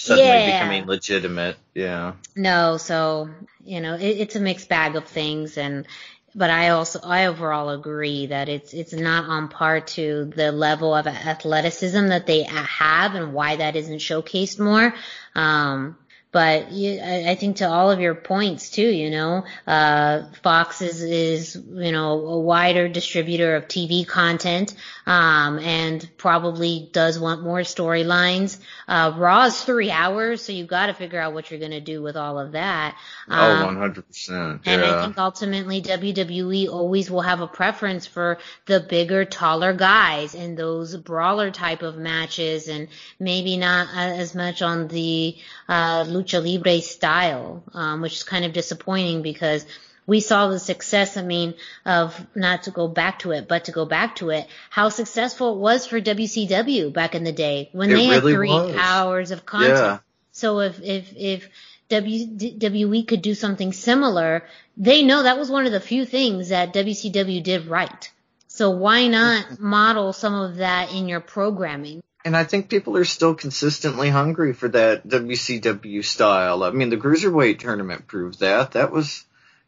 suddenly 0.00 0.30
yeah. 0.30 0.58
becoming 0.58 0.86
legitimate. 0.86 1.56
Yeah. 1.74 2.14
No, 2.34 2.78
so 2.78 3.28
you 3.64 3.80
know, 3.80 3.94
it, 3.94 4.02
it's 4.02 4.36
a 4.36 4.40
mixed 4.40 4.68
bag 4.68 4.96
of 4.96 5.06
things, 5.06 5.58
and 5.58 5.86
but 6.34 6.50
I 6.50 6.70
also 6.70 7.00
I 7.02 7.26
overall 7.26 7.70
agree 7.70 8.26
that 8.26 8.48
it's 8.48 8.72
it's 8.72 8.92
not 8.92 9.28
on 9.28 9.48
par 9.48 9.80
to 9.80 10.26
the 10.34 10.52
level 10.52 10.94
of 10.94 11.06
athleticism 11.06 12.08
that 12.08 12.26
they 12.26 12.42
have, 12.44 13.14
and 13.14 13.32
why 13.32 13.56
that 13.56 13.76
isn't 13.76 13.98
showcased 13.98 14.58
more. 14.58 14.94
Um, 15.34 15.96
but 16.32 16.70
you, 16.70 17.00
I 17.00 17.34
think 17.34 17.56
to 17.56 17.68
all 17.68 17.90
of 17.90 17.98
your 17.98 18.14
points 18.14 18.70
too, 18.70 18.86
you 18.86 19.10
know, 19.10 19.44
uh, 19.66 20.22
Fox 20.42 20.80
is, 20.80 21.02
is, 21.02 21.56
you 21.56 21.90
know, 21.90 22.12
a 22.12 22.38
wider 22.38 22.88
distributor 22.88 23.56
of 23.56 23.66
TV 23.66 24.06
content, 24.06 24.74
um, 25.06 25.58
and 25.58 26.08
probably 26.16 26.88
does 26.92 27.18
want 27.18 27.42
more 27.42 27.60
storylines. 27.60 28.58
Uh, 28.86 29.12
Raw 29.16 29.46
is 29.46 29.60
three 29.60 29.90
hours, 29.90 30.42
so 30.42 30.52
you've 30.52 30.68
got 30.68 30.86
to 30.86 30.94
figure 30.94 31.18
out 31.18 31.34
what 31.34 31.50
you're 31.50 31.58
going 31.58 31.72
to 31.72 31.80
do 31.80 32.00
with 32.00 32.16
all 32.16 32.38
of 32.38 32.52
that. 32.52 32.96
Oh, 33.28 33.34
um, 33.34 33.76
oh, 33.76 33.88
100%. 33.88 34.28
Yeah. 34.64 34.72
And 34.72 34.82
I 34.84 35.02
think 35.02 35.18
ultimately 35.18 35.82
WWE 35.82 36.68
always 36.68 37.10
will 37.10 37.22
have 37.22 37.40
a 37.40 37.48
preference 37.48 38.06
for 38.06 38.38
the 38.66 38.78
bigger, 38.78 39.24
taller 39.24 39.72
guys 39.72 40.36
in 40.36 40.54
those 40.54 40.96
brawler 40.96 41.50
type 41.50 41.82
of 41.82 41.96
matches 41.96 42.68
and 42.68 42.86
maybe 43.18 43.56
not 43.56 43.88
as 43.96 44.34
much 44.34 44.62
on 44.62 44.86
the, 44.86 45.36
uh, 45.68 46.04
lucha 46.20 46.42
libre 46.42 46.80
style, 46.80 47.62
um, 47.72 48.00
which 48.00 48.14
is 48.14 48.22
kind 48.22 48.44
of 48.44 48.52
disappointing 48.52 49.22
because 49.22 49.64
we 50.06 50.20
saw 50.20 50.48
the 50.48 50.58
success, 50.58 51.16
I 51.16 51.22
mean, 51.22 51.54
of 51.84 52.26
not 52.34 52.64
to 52.64 52.70
go 52.70 52.88
back 52.88 53.20
to 53.20 53.30
it, 53.30 53.46
but 53.46 53.66
to 53.66 53.72
go 53.72 53.84
back 53.84 54.16
to 54.16 54.30
it, 54.30 54.46
how 54.68 54.88
successful 54.88 55.54
it 55.54 55.58
was 55.58 55.86
for 55.86 56.00
WCW 56.00 56.92
back 56.92 57.14
in 57.14 57.22
the 57.22 57.32
day 57.32 57.68
when 57.72 57.90
it 57.90 57.94
they 57.94 58.08
really 58.08 58.14
had 58.14 58.36
three 58.36 58.50
was. 58.50 58.76
hours 58.76 59.30
of 59.30 59.46
content. 59.46 59.76
Yeah. 59.76 59.98
So 60.32 60.60
if, 60.60 60.80
if, 60.82 61.12
if 61.16 61.48
WWE 61.90 63.06
could 63.06 63.22
do 63.22 63.34
something 63.34 63.72
similar, 63.72 64.44
they 64.76 65.02
know 65.02 65.22
that 65.22 65.38
was 65.38 65.50
one 65.50 65.66
of 65.66 65.72
the 65.72 65.80
few 65.80 66.04
things 66.04 66.48
that 66.48 66.74
WCW 66.74 67.42
did 67.42 67.66
right. 67.66 68.10
So 68.48 68.70
why 68.70 69.06
not 69.06 69.60
model 69.60 70.12
some 70.12 70.34
of 70.34 70.56
that 70.56 70.92
in 70.92 71.08
your 71.08 71.20
programming? 71.20 72.02
And 72.24 72.36
I 72.36 72.44
think 72.44 72.68
people 72.68 72.96
are 72.96 73.04
still 73.04 73.34
consistently 73.34 74.10
hungry 74.10 74.52
for 74.52 74.68
that 74.68 75.06
WCW 75.08 76.04
style. 76.04 76.62
I 76.62 76.70
mean, 76.70 76.90
the 76.90 76.98
Cruiserweight 76.98 77.58
tournament 77.58 78.06
proved 78.06 78.40
that. 78.40 78.72
That 78.72 78.92
was, 78.92 79.24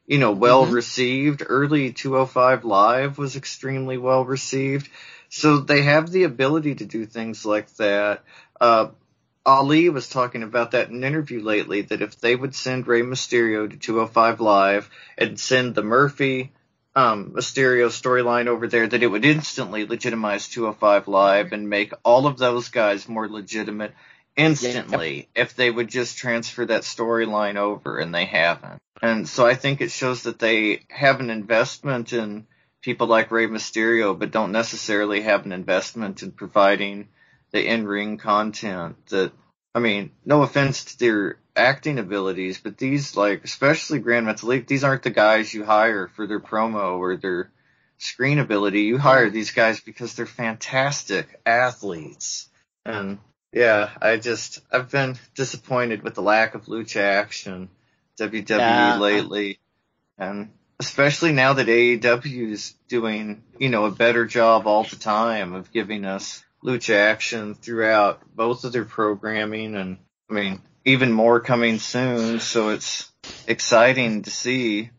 you 0.07 0.19
know, 0.19 0.33
well 0.33 0.65
mm-hmm. 0.65 0.75
received. 0.75 1.43
Early 1.47 1.93
205 1.93 2.65
Live 2.65 3.17
was 3.17 3.37
extremely 3.37 3.97
well 3.97 4.25
received. 4.25 4.91
So 5.31 5.59
they 5.59 5.83
have 5.83 6.11
the 6.11 6.25
ability 6.25 6.75
to 6.77 6.85
do 6.85 7.07
things 7.07 7.47
like 7.47 7.75
that. 7.77 8.23
Uh, 8.61 8.89
Ali 9.47 9.89
was 9.89 10.09
talking 10.09 10.43
about 10.43 10.73
that 10.73 10.91
in 10.91 10.97
an 10.97 11.05
interview 11.05 11.43
lately 11.43 11.83
that 11.83 12.03
if 12.03 12.21
they 12.21 12.37
would 12.37 12.55
send 12.55 12.87
Rey 12.87 13.01
Mysterio 13.01 13.69
to 13.69 13.77
205 13.77 14.41
Live 14.41 14.91
and 15.17 15.41
send 15.41 15.75
the 15.75 15.83
Murphy, 15.83 16.53
um, 16.95 17.31
Mysterio 17.31 17.89
storyline 17.89 18.47
over 18.47 18.69
there 18.69 18.87
that 18.87 19.03
it 19.03 19.07
would 19.07 19.25
instantly 19.25 19.87
legitimize 19.87 20.49
205 20.49 21.09
Live 21.09 21.53
and 21.53 21.69
make 21.69 21.93
all 22.05 22.27
of 22.27 22.39
those 22.39 22.69
guys 22.69 23.09
more 23.09 23.29
legitimate 23.29 23.95
instantly 24.37 25.17
yep. 25.17 25.27
if 25.35 25.55
they 25.57 25.71
would 25.71 25.89
just 25.89 26.17
transfer 26.17 26.65
that 26.67 26.83
storyline 26.83 27.57
over 27.57 27.99
and 27.99 28.15
they 28.15 28.25
haven't. 28.25 28.79
And 29.01 29.29
so 29.29 29.47
I 29.47 29.55
think 29.55 29.81
it 29.81 29.91
shows 29.91 30.25
that 30.25 30.39
they 30.39 30.83
have 30.89 31.21
an 31.21 31.31
investment 31.31 32.13
in 32.13 32.47
people 32.83 33.07
like 33.07 33.31
Rey 33.31 33.47
Mysterio, 33.47 34.19
but 34.19 34.31
don't 34.31 34.53
necessarily 34.53 35.23
have 35.23 35.45
an 35.47 35.53
investment 35.53 36.23
in 36.23 36.33
providing 36.33 37.09
the 37.53 37.65
in-ring 37.67 38.19
content 38.19 39.07
that, 39.07 39.33
I 39.75 39.81
mean, 39.81 40.11
no 40.25 40.43
offense 40.43 40.85
to 40.85 40.99
their 40.99 41.39
acting 41.55 41.99
abilities, 41.99 42.59
but 42.59 42.79
these 42.79 43.17
like 43.17 43.45
especially 43.45 43.99
Gran 43.99 44.25
Metalik, 44.25 44.67
these 44.67 44.85
aren't 44.85 45.03
the 45.03 45.11
guys 45.11 45.53
you 45.53 45.65
hire 45.65 46.09
for 46.09 46.27
their 46.27 46.41
promo 46.41 46.99
or 46.99 47.17
their 47.17 47.51
screen 47.99 48.39
ability. 48.39 48.83
You 48.83 48.95
mm-hmm. 48.95 49.03
hire 49.03 49.31
these 49.31 49.53
guys 49.53 49.81
because 49.81 50.15
they're 50.15 50.27
fantastic 50.27 51.41
athletes. 51.47 52.49
And 52.85 53.19
yeah, 53.53 53.91
I 54.01 54.17
just 54.17 54.61
I've 54.73 54.91
been 54.91 55.19
disappointed 55.35 56.03
with 56.03 56.15
the 56.15 56.23
lack 56.23 56.55
of 56.55 56.67
lucha 56.67 57.01
action 57.01 57.69
WWE 58.19 58.49
yeah. 58.49 58.99
lately. 58.99 59.59
And 60.19 60.51
especially 60.81 61.33
now 61.33 61.55
that 61.55 61.67
AEW 61.67 62.53
is 62.53 62.75
doing, 62.89 63.43
you 63.59 63.69
know, 63.69 63.85
a 63.85 63.91
better 63.91 64.27
job 64.27 64.67
all 64.67 64.85
the 64.85 64.97
time 64.97 65.55
of 65.55 65.73
giving 65.73 66.05
us 66.05 66.45
lucha 66.65 66.95
action 66.95 67.55
throughout 67.55 68.23
both 68.35 68.65
of 68.65 68.73
their 68.73 68.85
programming 68.85 69.75
and 69.75 69.99
I 70.31 70.35
mean, 70.35 70.63
even 70.85 71.13
more 71.13 71.41
coming 71.41 71.79
soon, 71.79 72.41
so 72.41 72.71
it's 72.71 73.11
exciting 73.47 74.23
to 74.23 74.31
see. 74.31 74.91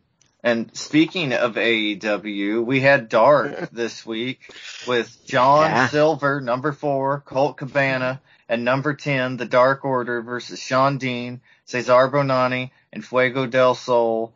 And 0.44 0.76
speaking 0.76 1.34
of 1.34 1.56
AEW, 1.56 2.66
we 2.66 2.82
had 2.82 3.08
Dark 3.10 3.70
this 3.72 4.06
week 4.06 4.54
with 4.88 5.26
John 5.26 5.72
yeah. 5.72 5.88
Silver, 5.88 6.42
number 6.42 6.74
four, 6.74 7.22
Colt 7.22 7.58
Cabana, 7.58 8.22
and 8.50 8.66
number 8.66 8.94
10, 8.94 9.38
The 9.38 9.46
Dark 9.46 9.86
Order 9.86 10.22
versus 10.22 10.60
Shawn 10.60 10.98
Dean, 10.98 11.40
Cesar 11.66 12.10
Bononi, 12.10 12.72
and 12.92 13.06
Fuego 13.06 13.46
del 13.46 13.74
Sol 13.74 14.34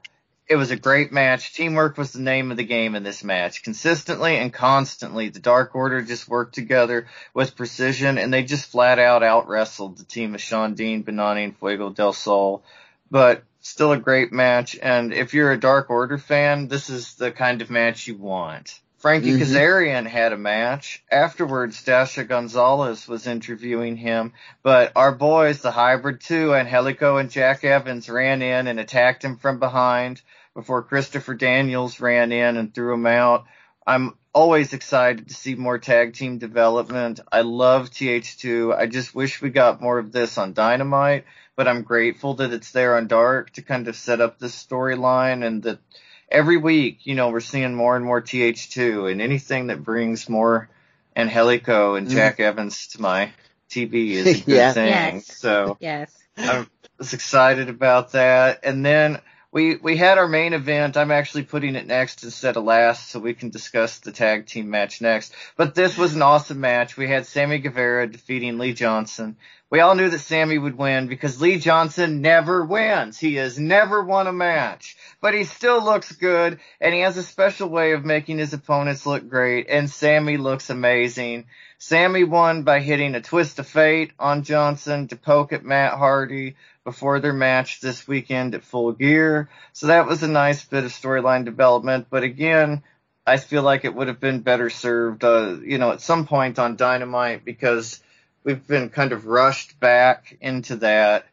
it 0.47 0.55
was 0.55 0.71
a 0.71 0.77
great 0.77 1.11
match. 1.11 1.53
Teamwork 1.53 1.97
was 1.97 2.13
the 2.13 2.21
name 2.21 2.51
of 2.51 2.57
the 2.57 2.63
game 2.63 2.95
in 2.95 3.03
this 3.03 3.23
match. 3.23 3.63
Consistently 3.63 4.37
and 4.37 4.53
constantly, 4.53 5.29
the 5.29 5.39
Dark 5.39 5.75
Order 5.75 6.01
just 6.01 6.29
worked 6.29 6.55
together 6.55 7.07
with 7.33 7.57
precision, 7.57 8.17
and 8.17 8.33
they 8.33 8.43
just 8.43 8.71
flat 8.71 8.97
out 8.97 9.23
out 9.23 9.49
wrestled 9.49 9.97
the 9.97 10.05
team 10.05 10.35
of 10.35 10.41
Shawn 10.41 10.73
Dean, 10.73 11.03
Bononi, 11.03 11.43
and 11.43 11.57
Fuego 11.57 11.89
del 11.89 12.13
Sol. 12.13 12.63
But 13.11 13.43
still 13.59 13.91
a 13.91 13.97
great 13.97 14.31
match. 14.31 14.77
And 14.81 15.13
if 15.13 15.33
you're 15.33 15.51
a 15.51 15.59
Dark 15.59 15.89
Order 15.89 16.17
fan, 16.17 16.69
this 16.69 16.89
is 16.89 17.15
the 17.15 17.31
kind 17.31 17.61
of 17.61 17.69
match 17.69 18.07
you 18.07 18.15
want. 18.15 18.79
Frankie 19.07 19.31
mm-hmm. 19.31 19.41
Kazarian 19.41 20.05
had 20.05 20.33
a 20.33 20.37
match. 20.37 21.01
Afterwards, 21.09 21.81
Dasha 21.81 22.25
Gonzalez 22.25 23.07
was 23.07 23.25
interviewing 23.25 23.95
him, 23.95 24.33
but 24.63 24.91
our 24.97 25.13
boys, 25.13 25.61
the 25.61 25.71
Hybrid 25.71 26.19
2, 26.19 26.53
Angelico 26.53 27.15
and 27.15 27.31
Jack 27.31 27.63
Evans 27.63 28.09
ran 28.09 28.41
in 28.41 28.67
and 28.67 28.81
attacked 28.81 29.23
him 29.23 29.37
from 29.37 29.59
behind 29.59 30.21
before 30.53 30.83
Christopher 30.83 31.35
Daniels 31.35 32.01
ran 32.01 32.33
in 32.33 32.57
and 32.57 32.75
threw 32.75 32.93
him 32.93 33.05
out. 33.05 33.45
I'm 33.87 34.17
always 34.33 34.73
excited 34.73 35.29
to 35.29 35.33
see 35.33 35.55
more 35.55 35.79
tag 35.79 36.13
team 36.13 36.37
development. 36.37 37.21
I 37.31 37.41
love 37.43 37.89
TH2. 37.89 38.77
I 38.77 38.87
just 38.87 39.15
wish 39.15 39.41
we 39.41 39.51
got 39.51 39.81
more 39.81 39.99
of 39.99 40.11
this 40.11 40.37
on 40.37 40.51
Dynamite, 40.51 41.23
but 41.55 41.69
I'm 41.69 41.83
grateful 41.83 42.33
that 42.33 42.51
it's 42.51 42.71
there 42.71 42.97
on 42.97 43.07
Dark 43.07 43.51
to 43.53 43.61
kind 43.61 43.87
of 43.87 43.95
set 43.95 44.19
up 44.19 44.37
this 44.37 44.61
storyline 44.61 45.47
and 45.47 45.63
that 45.63 45.79
every 46.29 46.57
week, 46.57 46.99
you 47.05 47.15
know, 47.15 47.29
we're 47.29 47.39
seeing 47.39 47.75
more 47.75 47.95
and 47.95 48.05
more 48.05 48.21
TH2 48.21 49.11
and 49.11 49.21
anything 49.21 49.67
that 49.67 49.83
brings 49.83 50.29
more 50.29 50.69
Angelico 51.15 51.95
and 51.95 52.07
mm-hmm. 52.07 52.15
Jack 52.15 52.37
mm. 52.37 52.45
Evans 52.45 52.87
to 52.89 53.01
my 53.01 53.31
TV 53.69 54.11
is 54.11 54.27
a 54.27 54.33
good 54.45 54.55
yeah. 54.55 54.73
thing. 54.73 55.15
Yes. 55.15 55.37
So 55.37 55.77
yes. 55.79 56.17
I'm 56.37 56.69
excited 56.99 57.69
about 57.69 58.11
that. 58.11 58.59
And 58.63 58.85
then 58.85 59.19
we 59.51 59.75
we 59.75 59.97
had 59.97 60.17
our 60.17 60.27
main 60.27 60.53
event. 60.53 60.97
I'm 60.97 61.11
actually 61.11 61.43
putting 61.43 61.75
it 61.75 61.87
next 61.87 62.23
instead 62.23 62.57
of 62.57 62.63
last, 62.63 63.09
so 63.09 63.19
we 63.19 63.33
can 63.33 63.49
discuss 63.49 63.99
the 63.99 64.11
tag 64.11 64.45
team 64.45 64.69
match 64.69 65.01
next. 65.01 65.33
But 65.55 65.75
this 65.75 65.97
was 65.97 66.15
an 66.15 66.21
awesome 66.21 66.59
match. 66.59 66.97
We 66.97 67.07
had 67.07 67.25
Sammy 67.25 67.59
Guevara 67.59 68.07
defeating 68.07 68.57
Lee 68.57 68.73
Johnson. 68.73 69.37
We 69.69 69.81
all 69.81 69.95
knew 69.95 70.09
that 70.09 70.19
Sammy 70.19 70.57
would 70.57 70.77
win 70.77 71.07
because 71.07 71.41
Lee 71.41 71.59
Johnson 71.59 72.21
never 72.21 72.63
wins. 72.63 73.19
He 73.19 73.35
has 73.35 73.59
never 73.59 74.01
won 74.01 74.27
a 74.27 74.31
match, 74.31 74.95
but 75.19 75.33
he 75.33 75.43
still 75.43 75.83
looks 75.83 76.13
good 76.13 76.59
and 76.79 76.93
he 76.93 77.01
has 77.01 77.17
a 77.17 77.23
special 77.23 77.67
way 77.67 77.91
of 77.91 78.05
making 78.05 78.37
his 78.37 78.53
opponents 78.53 79.05
look 79.05 79.27
great. 79.27 79.67
And 79.67 79.89
Sammy 79.89 80.37
looks 80.37 80.69
amazing. 80.69 81.47
Sammy 81.79 82.23
won 82.23 82.63
by 82.63 82.79
hitting 82.79 83.13
a 83.13 83.21
twist 83.21 83.59
of 83.59 83.67
fate 83.67 84.11
on 84.17 84.43
Johnson 84.43 85.07
to 85.09 85.15
poke 85.15 85.53
at 85.53 85.63
Matt 85.63 85.93
Hardy 85.93 86.55
before 86.83 87.19
their 87.19 87.33
match 87.33 87.81
this 87.81 88.07
weekend 88.07 88.55
at 88.55 88.63
Full 88.63 88.93
Gear. 88.93 89.49
So 89.73 89.87
that 89.87 90.07
was 90.07 90.23
a 90.23 90.27
nice 90.27 90.65
bit 90.65 90.85
of 90.85 90.91
storyline 90.91 91.45
development. 91.45 92.07
But 92.09 92.23
again, 92.23 92.81
I 93.27 93.37
feel 93.37 93.61
like 93.61 93.85
it 93.85 93.93
would 93.93 94.07
have 94.07 94.19
been 94.19 94.39
better 94.39 94.71
served, 94.71 95.23
uh, 95.23 95.57
you 95.61 95.77
know, 95.77 95.91
at 95.91 96.01
some 96.01 96.25
point 96.25 96.57
on 96.57 96.77
Dynamite 96.77 97.45
because 97.45 98.01
we've 98.43 98.65
been 98.65 98.89
kind 98.89 99.11
of 99.11 99.27
rushed 99.27 99.79
back 99.79 100.35
into 100.41 100.77
that. 100.77 101.27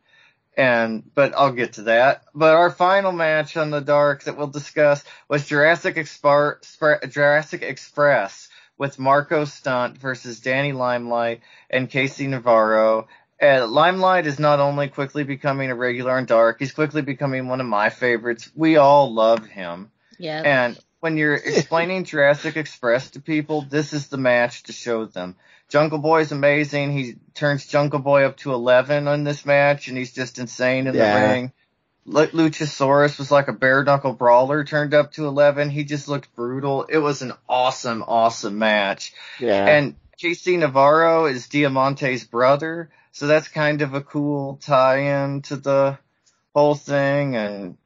And, 0.56 1.02
but 1.14 1.34
I'll 1.34 1.52
get 1.52 1.74
to 1.74 1.82
that. 1.82 2.24
But 2.34 2.54
our 2.54 2.70
final 2.70 3.12
match 3.12 3.56
on 3.56 3.70
the 3.70 3.80
dark 3.80 4.24
that 4.24 4.36
we'll 4.36 4.48
discuss 4.48 5.02
was 5.26 5.46
Jurassic, 5.46 5.96
Expar- 5.96 7.10
Jurassic 7.10 7.62
Express 7.62 8.48
with 8.78 8.98
Marco 8.98 9.44
Stunt 9.44 9.98
versus 9.98 10.40
Danny 10.40 10.72
Limelight 10.72 11.40
and 11.70 11.90
KC 11.90 12.28
Navarro. 12.28 13.08
Uh, 13.40 13.66
Limelight 13.66 14.26
is 14.26 14.38
not 14.38 14.60
only 14.60 14.88
quickly 14.88 15.24
becoming 15.24 15.70
a 15.70 15.74
regular 15.74 16.12
on 16.12 16.24
Dark, 16.24 16.58
he's 16.58 16.72
quickly 16.72 17.02
becoming 17.02 17.48
one 17.48 17.60
of 17.60 17.66
my 17.66 17.90
favorites. 17.90 18.50
We 18.54 18.76
all 18.76 19.12
love 19.12 19.46
him. 19.46 19.90
Yeah. 20.18 20.42
And 20.44 20.78
when 21.00 21.16
you're 21.16 21.34
explaining 21.34 22.04
Jurassic 22.04 22.56
Express 22.56 23.10
to 23.10 23.20
people, 23.20 23.62
this 23.62 23.92
is 23.92 24.08
the 24.08 24.16
match 24.16 24.64
to 24.64 24.72
show 24.72 25.04
them. 25.04 25.36
Jungle 25.68 25.98
Boy 25.98 26.20
is 26.20 26.32
amazing. 26.32 26.92
He 26.92 27.16
turns 27.34 27.66
Jungle 27.66 27.98
Boy 27.98 28.24
up 28.24 28.36
to 28.38 28.52
11 28.52 29.08
on 29.08 29.24
this 29.24 29.44
match, 29.44 29.88
and 29.88 29.96
he's 29.98 30.12
just 30.12 30.38
insane 30.38 30.86
in 30.86 30.94
yeah. 30.94 31.18
the 31.18 31.32
ring. 31.32 31.52
Luchasaurus 32.06 33.18
was 33.18 33.30
like 33.30 33.48
a 33.48 33.52
bare 33.52 33.82
knuckle 33.82 34.12
brawler 34.12 34.64
turned 34.64 34.94
up 34.94 35.12
to 35.12 35.26
11. 35.26 35.70
He 35.70 35.84
just 35.84 36.08
looked 36.08 36.34
brutal. 36.34 36.84
It 36.84 36.98
was 36.98 37.22
an 37.22 37.32
awesome, 37.48 38.04
awesome 38.06 38.58
match. 38.58 39.14
Yeah. 39.40 39.66
And 39.66 39.96
KC 40.22 40.58
Navarro 40.58 41.26
is 41.26 41.48
Diamante's 41.48 42.24
brother. 42.24 42.90
So 43.12 43.26
that's 43.26 43.48
kind 43.48 43.80
of 43.82 43.94
a 43.94 44.00
cool 44.00 44.56
tie-in 44.56 45.42
to 45.42 45.56
the 45.56 45.98
whole 46.54 46.74
thing, 46.74 47.36
and 47.36 47.76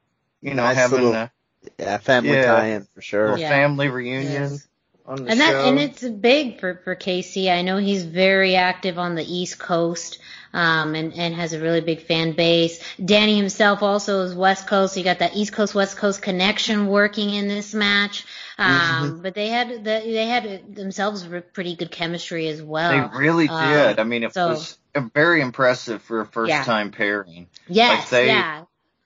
you 0.41 0.55
know, 0.55 0.63
nice 0.63 0.75
having 0.75 1.01
little, 1.01 1.13
a 1.13 1.31
yeah 1.77 1.97
family 1.99 2.31
yeah, 2.31 2.45
tie-in 2.45 2.87
for 2.95 3.01
sure. 3.01 3.37
Yeah. 3.37 3.49
Family 3.49 3.89
reunion. 3.89 4.31
Yes. 4.31 4.67
and 5.07 5.19
show. 5.19 5.35
that 5.35 5.67
and 5.67 5.79
it's 5.79 6.03
big 6.03 6.59
for 6.59 6.81
for 6.83 6.95
KC. 6.95 7.51
I 7.51 7.61
know 7.61 7.77
he's 7.77 8.03
very 8.03 8.55
active 8.55 8.97
on 8.97 9.13
the 9.13 9.23
East 9.23 9.59
Coast. 9.59 10.17
Um, 10.51 10.95
and, 10.95 11.13
and 11.13 11.35
has 11.35 11.53
a 11.53 11.59
really 11.59 11.81
big 11.81 12.01
fan 12.01 12.31
base. 12.31 12.81
Danny 13.03 13.37
himself 13.37 13.83
also 13.83 14.21
is 14.21 14.33
West 14.33 14.65
Coast. 14.65 14.95
So 14.95 14.99
you 14.99 15.03
got 15.03 15.19
that 15.19 15.35
East 15.35 15.53
Coast 15.53 15.75
West 15.75 15.97
Coast 15.97 16.23
connection 16.23 16.87
working 16.87 17.29
in 17.29 17.47
this 17.47 17.73
match. 17.75 18.25
Um, 18.57 18.71
mm-hmm. 18.71 19.21
but 19.21 19.35
they 19.35 19.47
had 19.47 19.69
the, 19.69 20.01
they 20.03 20.25
had 20.25 20.75
themselves 20.75 21.25
pretty 21.53 21.75
good 21.75 21.91
chemistry 21.91 22.47
as 22.47 22.61
well. 22.61 22.91
They 22.91 23.17
really 23.17 23.47
um, 23.47 23.71
did. 23.71 23.99
I 23.99 24.03
mean, 24.03 24.23
it 24.23 24.33
so, 24.33 24.49
was 24.49 24.77
very 25.13 25.41
impressive 25.41 26.01
for 26.01 26.21
a 26.21 26.25
first 26.25 26.49
yeah. 26.49 26.63
time 26.63 26.91
pairing. 26.91 27.47
Yes, 27.67 27.99
like 27.99 28.09
they, 28.09 28.27
yeah. 28.27 28.65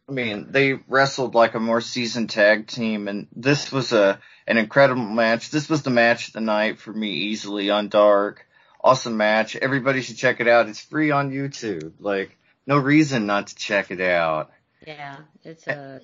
I 0.09 0.11
mean, 0.11 0.47
they 0.49 0.73
wrestled 0.87 1.35
like 1.35 1.53
a 1.53 1.59
more 1.59 1.81
seasoned 1.81 2.29
tag 2.29 2.67
team, 2.67 3.07
and 3.07 3.27
this 3.35 3.71
was 3.71 3.93
a 3.93 4.19
an 4.47 4.57
incredible 4.57 5.03
match. 5.03 5.49
This 5.49 5.69
was 5.69 5.83
the 5.83 5.89
match 5.89 6.27
of 6.29 6.33
the 6.33 6.41
night 6.41 6.79
for 6.79 6.91
me, 6.91 7.09
easily 7.09 7.69
on 7.69 7.89
Dark. 7.89 8.45
Awesome 8.83 9.15
match. 9.15 9.55
Everybody 9.55 10.01
should 10.01 10.17
check 10.17 10.39
it 10.41 10.47
out. 10.47 10.67
It's 10.67 10.81
free 10.81 11.11
on 11.11 11.31
YouTube. 11.31 11.93
Like, 11.99 12.37
no 12.67 12.77
reason 12.77 13.25
not 13.25 13.47
to 13.47 13.55
check 13.55 13.91
it 13.91 14.01
out. 14.01 14.51
Yeah, 14.85 15.17
it's 15.43 15.65
a. 15.67 16.01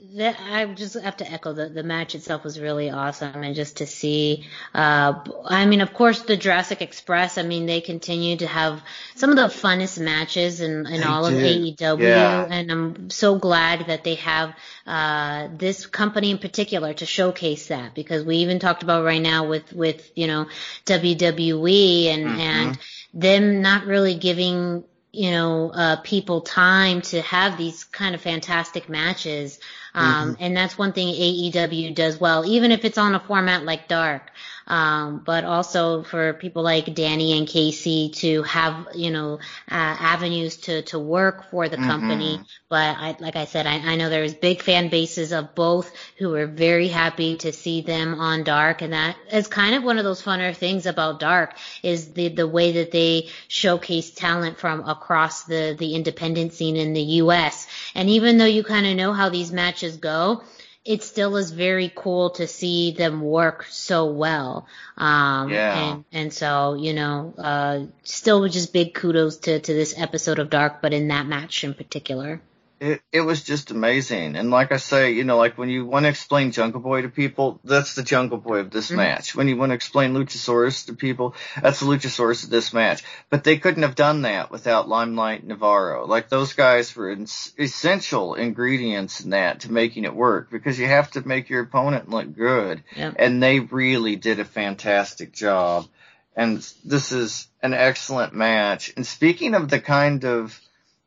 I 0.51 0.65
just 0.65 0.95
have 0.95 1.17
to 1.17 1.29
echo 1.29 1.53
the 1.53 1.67
the 1.67 1.83
match 1.83 2.15
itself 2.15 2.43
was 2.43 2.59
really 2.59 2.89
awesome, 2.89 3.43
and 3.43 3.55
just 3.55 3.77
to 3.77 3.85
see. 3.85 4.45
Uh, 4.73 5.19
I 5.45 5.65
mean, 5.65 5.81
of 5.81 5.93
course, 5.93 6.21
the 6.21 6.37
Jurassic 6.37 6.81
Express. 6.81 7.37
I 7.37 7.43
mean, 7.43 7.65
they 7.65 7.81
continue 7.81 8.37
to 8.37 8.47
have 8.47 8.81
some 9.15 9.31
of 9.31 9.35
the 9.35 9.47
funnest 9.47 9.99
matches 9.99 10.61
in 10.61 10.85
in 10.87 11.03
all 11.03 11.25
of 11.25 11.33
AEW, 11.33 11.99
yeah. 11.99 12.47
and 12.49 12.71
I'm 12.71 13.09
so 13.09 13.37
glad 13.37 13.87
that 13.87 14.03
they 14.03 14.15
have 14.15 14.55
uh, 14.87 15.49
this 15.57 15.85
company 15.85 16.31
in 16.31 16.37
particular 16.37 16.93
to 16.93 17.05
showcase 17.05 17.67
that 17.67 17.93
because 17.93 18.23
we 18.23 18.37
even 18.37 18.59
talked 18.59 18.83
about 18.83 19.03
right 19.03 19.21
now 19.21 19.47
with 19.47 19.73
with 19.73 20.11
you 20.15 20.27
know 20.27 20.47
WWE 20.85 22.05
and 22.07 22.25
mm-hmm. 22.25 22.39
and 22.39 22.79
them 23.13 23.61
not 23.61 23.85
really 23.85 24.15
giving 24.15 24.83
you 25.11 25.31
know, 25.31 25.71
uh, 25.71 25.95
people 25.97 26.41
time 26.41 27.01
to 27.01 27.21
have 27.21 27.57
these 27.57 27.83
kind 27.83 28.13
of 28.13 28.21
fantastic 28.21 28.89
matches. 28.89 29.59
Um, 29.93 30.33
mm-hmm. 30.33 30.43
and 30.43 30.55
that's 30.55 30.77
one 30.77 30.93
thing 30.93 31.07
AEW 31.07 31.95
does 31.95 32.19
well, 32.19 32.45
even 32.45 32.71
if 32.71 32.85
it's 32.85 32.97
on 32.97 33.15
a 33.15 33.19
format 33.19 33.65
like 33.65 33.87
Dark 33.87 34.29
um, 34.69 35.23
but 35.25 35.43
also 35.43 36.03
for 36.03 36.33
people 36.33 36.61
like 36.61 36.93
Danny 36.93 37.37
and 37.37 37.47
KC 37.47 38.15
to 38.17 38.43
have 38.43 38.87
you 38.93 39.09
know 39.09 39.39
uh, 39.69 39.97
avenues 39.99 40.57
to 40.57 40.83
to 40.83 40.99
work 40.99 41.49
for 41.49 41.67
the 41.67 41.77
mm-hmm. 41.77 41.89
company. 41.89 42.41
But 42.69 42.97
I, 42.97 43.17
like 43.19 43.35
I 43.35 43.45
said, 43.45 43.65
I, 43.65 43.79
I 43.79 43.95
know 43.95 44.09
there's 44.09 44.35
big 44.35 44.61
fan 44.61 44.89
bases 44.89 45.31
of 45.33 45.55
both 45.55 45.91
who 46.17 46.29
were 46.29 46.45
very 46.45 46.87
happy 46.87 47.37
to 47.37 47.51
see 47.51 47.81
them 47.81 48.19
on 48.19 48.43
Dark, 48.43 48.83
and 48.83 48.93
that 48.93 49.17
is 49.31 49.47
kind 49.47 49.73
of 49.73 49.83
one 49.83 49.97
of 49.97 50.03
those 50.03 50.21
funner 50.21 50.55
things 50.55 50.85
about 50.85 51.19
Dark 51.19 51.55
is 51.81 52.13
the 52.13 52.29
the 52.29 52.47
way 52.47 52.73
that 52.73 52.91
they 52.91 53.29
showcase 53.47 54.11
talent 54.11 54.59
from 54.59 54.87
across 54.87 55.43
the 55.43 55.75
the 55.77 55.95
independent 55.95 56.53
scene 56.53 56.75
in 56.75 56.93
the 56.93 57.01
U.S. 57.01 57.67
And 57.95 58.09
even 58.09 58.37
though 58.37 58.45
you 58.45 58.63
kind 58.63 58.85
of 58.85 58.95
know 58.95 59.13
how 59.13 59.29
these 59.29 59.51
matches 59.51 59.97
go 59.97 60.43
it 60.89 61.03
still 61.03 61.37
is 61.37 61.51
very 61.51 61.93
cool 61.95 62.31
to 62.31 62.47
see 62.47 62.89
them 62.89 63.21
work 63.21 63.67
so 63.69 64.07
well. 64.07 64.65
Um, 64.97 65.51
yeah. 65.51 65.91
and, 65.91 66.05
and 66.11 66.33
so, 66.33 66.73
you 66.73 66.93
know, 66.93 67.31
uh, 67.37 67.85
still 68.01 68.47
just 68.47 68.73
big 68.73 68.95
kudos 68.95 69.37
to, 69.37 69.59
to 69.59 69.73
this 69.73 69.93
episode 69.95 70.39
of 70.39 70.49
Dark, 70.49 70.81
but 70.81 70.91
in 70.91 71.09
that 71.09 71.27
match 71.27 71.63
in 71.63 71.75
particular 71.75 72.41
it, 72.79 73.01
it 73.11 73.21
was 73.21 73.43
just 73.43 73.71
amazing. 73.71 74.35
And 74.35 74.49
like 74.51 74.71
I 74.71 74.77
say, 74.77 75.11
you 75.11 75.23
know, 75.23 75.37
like 75.37 75.57
when 75.57 75.69
you 75.69 75.85
want 75.85 76.05
to 76.05 76.09
explain 76.09 76.51
Jungle 76.51 76.79
Boy 76.79 77.01
to 77.01 77.09
people, 77.09 77.59
that's 77.63 77.95
the 77.95 78.03
Jungle 78.03 78.37
Boy 78.37 78.59
of 78.59 78.71
this 78.71 78.87
mm-hmm. 78.87 78.97
match. 78.97 79.35
When 79.35 79.47
you 79.47 79.57
want 79.57 79.71
to 79.71 79.75
explain 79.75 80.13
Luchasaurus 80.13 80.85
to 80.85 80.93
people, 80.93 81.35
that's 81.61 81.81
the 81.81 81.85
Luchasaurus 81.85 82.45
of 82.45 82.49
this 82.49 82.73
match. 82.73 83.03
But 83.29 83.43
they 83.43 83.57
couldn't 83.57 83.83
have 83.83 83.95
done 83.95 84.21
that 84.21 84.51
without 84.51 84.87
Limelight 84.87 85.45
Navarro. 85.45 86.07
Like 86.07 86.29
those 86.29 86.53
guys 86.53 86.95
were 86.95 87.11
essential 87.57 88.35
ingredients 88.35 89.21
in 89.21 89.31
that 89.31 89.61
to 89.61 89.71
making 89.71 90.05
it 90.05 90.15
work 90.15 90.49
because 90.49 90.79
you 90.79 90.87
have 90.87 91.11
to 91.11 91.27
make 91.27 91.49
your 91.49 91.63
opponent 91.63 92.09
look 92.09 92.33
good. 92.33 92.83
Yep. 92.95 93.15
And 93.19 93.43
they 93.43 93.59
really 93.59 94.15
did 94.15 94.39
a 94.39 94.45
fantastic 94.45 95.33
job. 95.33 95.87
And 96.35 96.65
this 96.85 97.11
is 97.11 97.47
an 97.61 97.73
excellent 97.73 98.33
match. 98.33 98.93
And 98.95 99.05
speaking 99.05 99.55
of 99.55 99.67
the 99.69 99.81
kind 99.81 100.23
of 100.23 100.59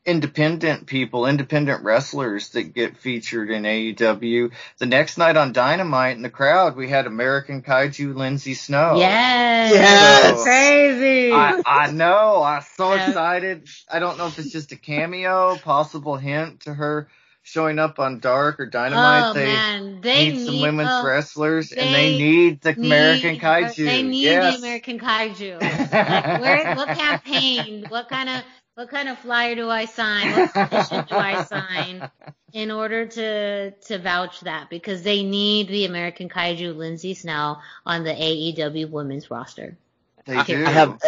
independent 0.05 0.87
people, 0.87 1.27
independent 1.27 1.85
wrestlers 1.85 2.51
that 2.51 2.75
get 2.75 2.97
featured 2.97 3.51
in 3.51 3.63
AEW. 3.63 4.51
The 4.79 4.87
next 4.87 5.17
night 5.17 5.37
on 5.37 5.53
Dynamite 5.53 6.17
in 6.17 6.23
the 6.23 6.31
crowd, 6.31 6.77
we 6.77 6.89
had 6.89 7.07
American 7.07 7.63
Kaiju 7.63 8.15
Lindsay 8.15 8.55
Snow. 8.55 8.97
Yes, 8.97 9.73
yes. 9.73 10.39
So 10.39 10.45
crazy. 10.45 11.33
I, 11.33 11.63
I 11.65 11.91
know. 11.93 12.43
I'm 12.43 12.63
so 12.77 12.93
excited. 12.93 13.69
I 13.91 14.01
don't 14.01 14.19
know 14.19 14.27
if 14.27 14.39
it's 14.39 14.51
just 14.51 14.73
a 14.73 14.77
cameo, 14.77 15.57
possible 15.57 16.17
hint 16.17 16.61
to 16.63 16.75
her 16.75 17.09
showing 17.43 17.79
up 17.79 17.99
on 17.99 18.21
Dark 18.21 18.61
or 18.61 18.67
Dynamite. 18.67 19.25
Oh, 19.25 19.33
they, 19.35 19.45
man. 19.47 20.01
they 20.01 20.25
need, 20.27 20.35
need 20.35 20.47
some 20.47 20.61
women's 20.61 20.89
uh, 20.89 21.03
wrestlers, 21.05 21.71
they 21.71 21.81
and 21.81 21.95
they 21.95 22.19
need 22.19 22.61
the 22.61 22.73
need, 22.73 22.87
American 22.87 23.39
Kaiju. 23.39 23.85
They 23.85 24.03
need 24.03 24.23
yes. 24.23 24.55
the 24.55 24.59
American 24.59 24.99
Kaiju. 24.99 25.61
like, 25.61 26.41
where, 26.41 26.75
what 26.77 26.89
campaign? 26.97 27.85
What 27.89 28.09
kind 28.09 28.29
of 28.29 28.43
what 28.75 28.89
kind 28.89 29.09
of 29.09 29.18
flyer 29.18 29.55
do 29.55 29.68
I 29.68 29.85
sign? 29.85 30.33
What 30.33 30.53
petition 30.55 31.05
do 31.09 31.14
I 31.16 31.45
sign 31.45 32.11
in 32.53 32.70
order 32.70 33.07
to 33.07 33.70
to 33.70 33.99
vouch 33.99 34.41
that? 34.41 34.70
Because 34.70 35.03
they 35.03 35.23
need 35.23 35.68
the 35.68 35.85
American 35.85 36.29
Kaiju 36.29 36.77
Lindsay 36.77 37.14
Snow 37.14 37.59
on 37.85 38.05
the 38.05 38.12
AEW 38.12 38.91
women's 38.91 39.31
roster. 39.31 39.77
They 40.25 40.37
I, 40.37 40.45
do. 40.45 40.64
I 40.64 40.70
have 40.70 41.01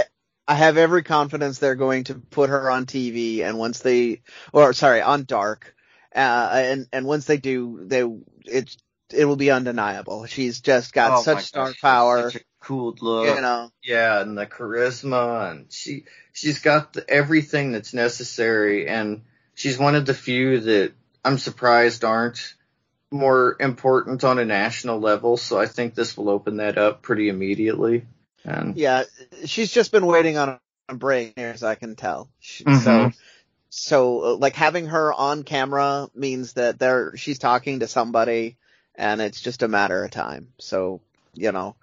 I 0.46 0.54
have 0.54 0.76
every 0.76 1.02
confidence 1.02 1.58
they're 1.58 1.74
going 1.74 2.04
to 2.04 2.14
put 2.16 2.50
her 2.50 2.70
on 2.70 2.86
TV, 2.86 3.40
and 3.40 3.58
once 3.58 3.78
they, 3.78 4.20
or 4.52 4.72
sorry, 4.72 5.00
on 5.00 5.24
Dark, 5.24 5.74
uh, 6.14 6.50
and 6.52 6.86
and 6.92 7.06
once 7.06 7.24
they 7.24 7.38
do, 7.38 7.80
they 7.82 8.04
it 8.44 8.76
it 9.12 9.24
will 9.24 9.36
be 9.36 9.50
undeniable. 9.50 10.26
She's 10.26 10.60
just 10.60 10.92
got 10.92 11.18
Oh 11.18 11.22
such 11.22 11.36
gosh, 11.36 11.44
star 11.46 11.72
she's 11.72 11.80
power, 11.80 12.30
Such 12.30 12.42
a 12.42 12.44
cool 12.64 12.96
look. 13.00 13.36
you 13.36 13.40
know. 13.42 13.70
Yeah, 13.82 14.20
and 14.20 14.36
the 14.36 14.46
charisma, 14.46 15.50
and 15.50 15.72
she 15.72 16.04
she's 16.32 16.58
got 16.60 16.94
the, 16.94 17.08
everything 17.08 17.72
that's 17.72 17.92
necessary, 17.94 18.88
and 18.88 19.22
she's 19.54 19.78
one 19.78 19.94
of 19.94 20.06
the 20.06 20.14
few 20.14 20.60
that 20.60 20.92
I'm 21.24 21.38
surprised 21.38 22.04
aren't 22.04 22.54
more 23.10 23.56
important 23.60 24.24
on 24.24 24.38
a 24.38 24.44
national 24.44 24.98
level. 25.00 25.36
So 25.36 25.58
I 25.58 25.66
think 25.66 25.94
this 25.94 26.16
will 26.16 26.28
open 26.30 26.56
that 26.56 26.78
up 26.78 27.02
pretty 27.02 27.28
immediately. 27.28 28.06
And 28.44 28.76
Yeah, 28.76 29.04
she's 29.44 29.70
just 29.70 29.92
been 29.92 30.06
waiting 30.06 30.36
on 30.36 30.58
a 30.88 30.94
break, 30.94 31.38
as 31.38 31.62
I 31.62 31.76
can 31.76 31.94
tell. 31.96 32.28
She- 32.40 32.64
So, 32.64 33.12
so 33.70 34.20
uh, 34.24 34.36
like 34.36 34.54
having 34.54 34.86
her 34.86 35.12
on 35.12 35.42
camera 35.44 36.08
means 36.14 36.54
that 36.54 36.78
there 36.78 37.16
she's 37.16 37.38
talking 37.38 37.80
to 37.80 37.86
somebody, 37.86 38.56
and 38.94 39.20
it's 39.20 39.40
just 39.40 39.62
a 39.62 39.68
matter 39.68 40.04
of 40.04 40.10
time. 40.10 40.48
So, 40.58 41.00
you 41.34 41.52
know, 41.52 41.76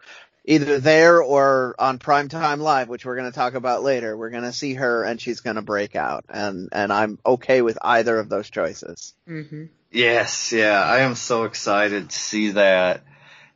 either 0.46 0.80
there 0.80 1.22
or 1.22 1.76
on 1.78 2.00
Primetime 2.00 2.60
Live, 2.60 2.90
which 2.90 3.06
we're 3.06 3.16
going 3.16 3.32
to 3.32 3.36
talk 3.36 3.54
about 3.54 3.84
later, 3.84 4.16
we're 4.18 4.30
going 4.30 4.44
to 4.44 4.54
see 4.54 4.74
her, 4.74 5.04
and 5.04 5.20
she's 5.22 5.42
going 5.42 5.56
to 5.56 5.62
break 5.62 5.96
out, 5.96 6.26
and 6.30 6.70
and 6.72 6.92
I'm 6.92 7.20
okay 7.26 7.62
with 7.62 7.78
either 7.82 8.18
of 8.18 8.30
those 8.30 8.50
choices. 8.50 9.14
hmm 9.26 9.66
Yes, 9.94 10.54
yeah, 10.54 10.82
I 10.82 11.00
am 11.00 11.16
so 11.16 11.44
excited 11.44 12.10
to 12.10 12.16
see 12.18 12.52
that. 12.52 13.04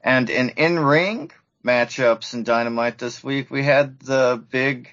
And 0.04 0.30
in 0.30 0.50
in-ring 0.50 1.32
matchups 1.64 2.34
in 2.34 2.44
Dynamite 2.44 2.98
this 2.98 3.24
week, 3.24 3.50
we 3.50 3.64
had 3.64 4.00
the 4.02 4.44
big 4.52 4.90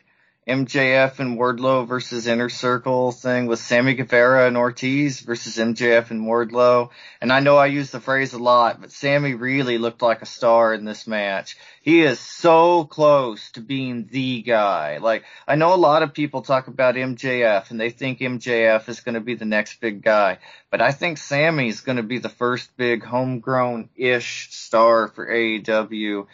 MJF 0.49 1.21
and 1.21 1.39
Wardlow 1.39 1.87
versus 1.87 2.27
Inner 2.27 2.49
Circle 2.49 3.13
thing 3.13 3.47
with 3.47 3.61
Sammy 3.61 3.95
Guevara 3.95 4.49
and 4.49 4.57
Ortiz 4.57 5.21
versus 5.21 5.57
MJF 5.57 6.11
and 6.11 6.23
Wardlow. 6.23 6.91
And 7.21 7.33
I 7.33 7.39
know 7.39 7.57
I 7.57 7.67
use 7.67 7.93
the 7.93 8.01
phrase 8.01 8.33
a 8.33 8.41
lot, 8.41 8.81
but 8.81 8.91
Sammy 8.91 9.35
really 9.35 9.79
looked 9.79 10.03
like 10.03 10.21
a 10.21 10.27
star 10.27 10.75
in 10.75 10.85
this 10.85 11.07
match. 11.07 11.57
He 11.81 12.03
is 12.03 12.19
so 12.19 12.83
close 12.85 13.53
to 13.53 13.61
being 13.61 14.09
the 14.11 14.43
guy. 14.43 14.99
Like, 14.99 15.23
I 15.47 15.55
know 15.55 15.75
a 15.75 15.77
lot 15.77 16.03
of 16.03 16.13
people 16.13 16.43
talk 16.43 16.67
about 16.67 16.97
MJF 16.97 17.71
and 17.71 17.79
they 17.79 17.91
think 17.91 18.19
MJF 18.19 18.89
is 18.89 18.99
going 18.99 19.15
to 19.15 19.21
be 19.21 19.37
the 19.37 19.45
next 19.45 19.81
big 19.81 20.03
guy. 20.03 20.39
But 20.71 20.83
I 20.83 20.91
think 20.91 21.19
Sammy's 21.19 21.83
going 21.83 21.99
to 21.99 22.03
be 22.03 22.19
the 22.19 22.29
first 22.29 22.77
big 22.77 23.05
homegrown-ish 23.05 24.49
star 24.51 25.07
for 25.07 25.25
AEW. 25.25 26.27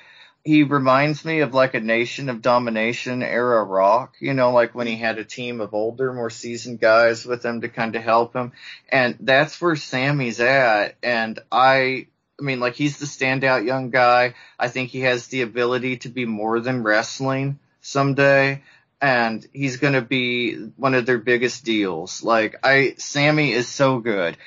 He 0.49 0.63
reminds 0.63 1.27
me 1.27 1.41
of 1.41 1.53
like 1.53 1.75
a 1.75 1.81
Nation 1.81 2.31
of 2.31 2.41
Domination 2.41 3.23
era 3.23 3.63
Rock, 3.63 4.15
you 4.19 4.33
know, 4.33 4.51
like 4.51 4.75
when 4.75 4.87
he 4.87 4.97
had 4.97 5.19
a 5.19 5.25
team 5.25 5.61
of 5.61 5.75
older, 5.75 6.11
more 6.11 6.31
seasoned 6.31 6.81
guys 6.81 7.27
with 7.27 7.45
him 7.45 7.61
to 7.61 7.69
kind 7.69 7.95
of 7.95 8.03
help 8.03 8.35
him. 8.35 8.53
And 8.89 9.19
that's 9.21 9.61
where 9.61 9.77
Sammy's 9.77 10.41
at. 10.41 10.97
And 11.03 11.39
I, 11.53 12.07
I 12.41 12.43
mean, 12.43 12.61
like 12.61 12.77
he's 12.77 12.97
the 12.97 13.05
standout 13.05 13.67
young 13.67 13.91
guy. 13.91 14.37
I 14.59 14.69
think 14.69 14.89
he 14.89 15.01
has 15.01 15.27
the 15.27 15.43
ability 15.43 15.99
to 15.99 16.09
be 16.09 16.25
more 16.25 16.61
than 16.61 16.83
wrestling 16.83 17.59
someday 17.83 18.63
and 19.03 19.47
he's 19.53 19.77
going 19.77 19.93
to 19.93 20.01
be 20.01 20.55
one 20.79 20.95
of 20.95 21.05
their 21.05 21.19
biggest 21.19 21.63
deals. 21.67 22.23
Like 22.23 22.57
I, 22.65 22.95
Sammy 22.97 23.53
is 23.53 23.69
so 23.69 23.99
good. 23.99 24.39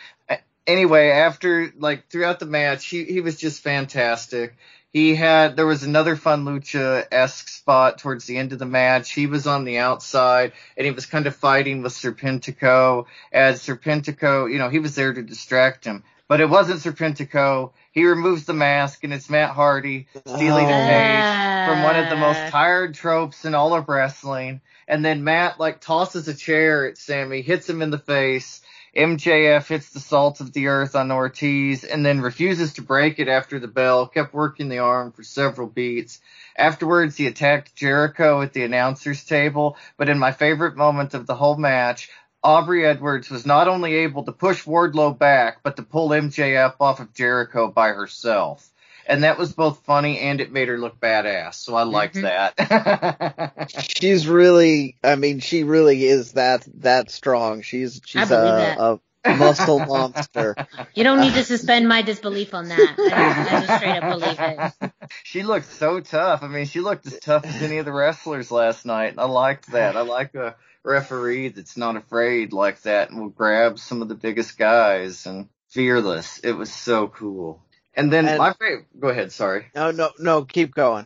Anyway, 0.66 1.10
after 1.10 1.72
like 1.78 2.10
throughout 2.10 2.40
the 2.40 2.48
match, 2.48 2.88
he 2.88 3.04
he 3.04 3.22
was 3.22 3.36
just 3.36 3.62
fantastic. 3.62 4.56
He 4.94 5.16
had 5.16 5.56
there 5.56 5.66
was 5.66 5.84
another 5.84 6.18
fun 6.18 6.44
lucha 6.44 7.06
esque 7.12 7.48
spot 7.48 7.98
towards 8.00 8.26
the 8.26 8.38
end 8.38 8.52
of 8.52 8.60
the 8.60 8.66
match. 8.66 9.12
He 9.12 9.26
was 9.26 9.48
on 9.48 9.64
the 9.64 9.78
outside 9.78 10.52
and 10.76 10.86
he 10.86 10.92
was 10.92 11.06
kind 11.06 11.28
of 11.28 11.36
fighting 11.36 11.82
with 11.82 11.94
Serpentico. 11.94 13.06
As 13.32 13.62
Serpentico, 13.66 14.52
you 14.52 14.60
know, 14.60 14.68
he 14.70 14.80
was 14.80 14.96
there 14.96 15.14
to 15.14 15.22
distract 15.22 15.86
him, 15.86 16.04
but 16.28 16.42
it 16.42 16.50
wasn't 16.50 16.82
Serpentico. 16.82 17.72
He 17.94 18.06
removes 18.06 18.46
the 18.46 18.54
mask 18.54 19.06
and 19.06 19.14
it's 19.14 19.30
Matt 19.30 19.52
Hardy 19.52 20.08
stealing 20.28 20.66
a 20.66 20.70
Oh. 20.70 20.88
page 20.88 21.68
from 21.70 21.84
one 21.84 21.96
of 21.96 22.10
the 22.10 22.18
most 22.18 22.40
Ah. 22.40 22.50
tired 22.50 22.94
tropes 22.94 23.46
in 23.46 23.56
all 23.56 23.74
of 23.74 23.88
wrestling. 23.88 24.60
And 24.90 25.06
then 25.06 25.24
Matt 25.24 25.58
like 25.58 25.80
tosses 25.80 26.28
a 26.28 26.34
chair 26.34 26.86
at 26.86 26.98
Sammy, 26.98 27.42
hits 27.42 27.70
him 27.70 27.82
in 27.82 27.92
the 27.92 27.98
face. 27.98 28.62
MJF 28.96 29.68
hits 29.68 29.92
the 29.92 30.02
salt 30.02 30.42
of 30.42 30.52
the 30.52 30.68
earth 30.68 30.96
on 30.96 31.14
Ortiz 31.14 31.86
and 31.86 32.06
then 32.06 32.20
refuses 32.20 32.74
to 32.74 32.82
break 32.82 33.20
it 33.20 33.30
after 33.30 33.58
the 33.58 33.68
bell, 33.68 34.06
kept 34.06 34.34
working 34.34 34.68
the 34.68 34.80
arm 34.80 35.14
for 35.14 35.24
several 35.24 35.68
beats. 35.68 36.20
Afterwards, 36.58 37.16
he 37.16 37.28
attacked 37.28 37.74
Jericho 37.74 38.42
at 38.42 38.52
the 38.52 38.64
announcer's 38.64 39.24
table, 39.24 39.78
but 39.96 40.10
in 40.10 40.20
my 40.20 40.34
favorite 40.34 40.76
moment 40.76 41.14
of 41.14 41.26
the 41.26 41.36
whole 41.36 41.56
match, 41.56 42.10
Aubrey 42.44 42.86
Edwards 42.86 43.30
was 43.30 43.46
not 43.46 43.70
only 43.70 43.94
able 43.96 44.24
to 44.24 44.32
push 44.34 44.66
Wardlow 44.66 45.18
back, 45.18 45.60
but 45.64 45.78
to 45.78 45.84
pull 45.84 46.10
MJF 46.10 46.76
off 46.82 47.00
of 47.00 47.14
Jericho 47.14 47.70
by 47.70 47.90
herself. 47.90 48.71
And 49.12 49.26
that 49.26 49.38
was 49.38 49.52
both 49.52 49.84
funny 49.86 50.20
and 50.20 50.40
it 50.40 50.54
made 50.54 50.70
her 50.70 50.78
look 50.78 50.98
badass, 50.98 51.56
so 51.56 51.76
I 51.76 51.84
liked 51.84 52.16
Mhm. 52.16 52.22
that. 52.22 53.68
She's 54.00 54.26
really, 54.26 54.96
I 55.04 55.16
mean, 55.16 55.40
she 55.42 55.64
really 55.64 56.06
is 56.06 56.32
that 56.34 56.66
that 56.76 57.12
strong. 57.12 57.62
She's 57.62 58.02
she's 58.06 58.32
a, 58.32 59.00
a 59.28 59.34
muscle 59.38 59.80
monster. 59.86 60.56
You 60.96 61.04
don't 61.04 61.20
need 61.20 61.34
to 61.34 61.44
suspend 61.44 61.90
my 61.90 62.04
disbelief 62.04 62.54
on 62.54 62.70
that. 62.70 62.96
I 63.06 63.12
just, 63.12 63.48
I 63.50 63.60
just 63.60 63.76
straight 63.76 63.98
up 63.98 64.08
believe 64.08 64.40
it. 64.40 64.92
she 65.26 65.44
looked 65.44 65.66
so 65.74 66.00
tough. 66.00 66.42
I 66.42 66.48
mean, 66.48 66.66
she 66.66 66.80
looked 66.80 67.06
as 67.06 67.20
tough 67.20 67.46
as 67.46 67.62
any 67.62 67.80
of 67.80 67.86
the 67.86 67.92
wrestlers 67.92 68.50
last 68.50 68.86
night. 68.86 69.16
I 69.18 69.26
liked 69.26 69.72
that. 69.72 69.98
I 69.98 70.02
like 70.02 70.36
a 70.36 70.56
referee 70.86 71.50
that's 71.50 71.76
not 71.76 71.98
afraid 71.98 72.54
like 72.54 72.82
that 72.84 73.10
and 73.10 73.20
will 73.20 73.30
grab 73.30 73.78
some 73.78 74.02
of 74.02 74.08
the 74.08 74.16
biggest 74.16 74.58
guys 74.58 75.26
and 75.26 75.50
fearless. 75.70 76.40
It 76.40 76.54
was 76.54 76.74
so 76.74 77.08
cool. 77.10 77.62
And 77.94 78.12
then 78.12 78.28
And- 78.28 78.38
my 78.38 78.54
favorite, 78.54 78.86
go 79.00 79.10
ahead, 79.10 79.32
sorry. 79.32 79.68
No, 79.76 79.92
no, 79.92 80.12
no. 80.20 80.44
Keep 80.46 80.74
going. 80.74 81.06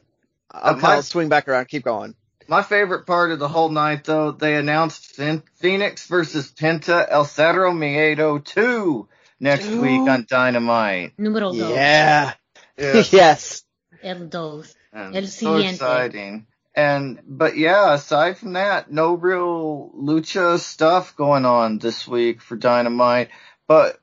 I'll, 0.51 0.75
Uh, 0.75 0.77
my- 0.77 0.93
I'll 0.95 1.01
swing 1.01 1.29
back 1.29 1.47
around. 1.47 1.67
Keep 1.67 1.83
going. 1.85 2.15
My 2.47 2.61
favorite 2.61 3.07
part 3.07 3.31
of 3.31 3.39
the 3.39 3.47
whole 3.47 3.69
night, 3.69 4.03
though, 4.03 4.31
they 4.31 4.55
announced 4.55 5.19
Phoenix 5.55 6.05
versus 6.05 6.51
Penta 6.51 7.05
El 7.09 7.25
Zero 7.25 7.71
Miedo 7.71 8.43
2 8.43 9.07
next 9.39 9.65
Two? 9.65 9.81
week 9.81 10.07
on 10.07 10.27
Dynamite. 10.29 11.13
Numero 11.17 11.51
dos. 11.51 11.71
Yeah. 11.71 12.33
Yeah, 12.77 13.03
yes. 13.11 13.63
El 14.03 14.27
dos. 14.27 14.75
and 14.93 15.15
El 15.15 15.25
so 15.25 15.57
siguiente. 15.57 15.73
exciting. 15.73 16.45
And, 16.75 17.19
but 17.27 17.57
yeah, 17.57 17.93
aside 17.95 18.37
from 18.37 18.53
that, 18.53 18.91
no 18.91 19.13
real 19.15 19.91
lucha 19.97 20.59
stuff 20.59 21.15
going 21.15 21.45
on 21.45 21.79
this 21.79 22.07
week 22.07 22.41
for 22.41 22.55
Dynamite. 22.57 23.29
But 23.67 23.97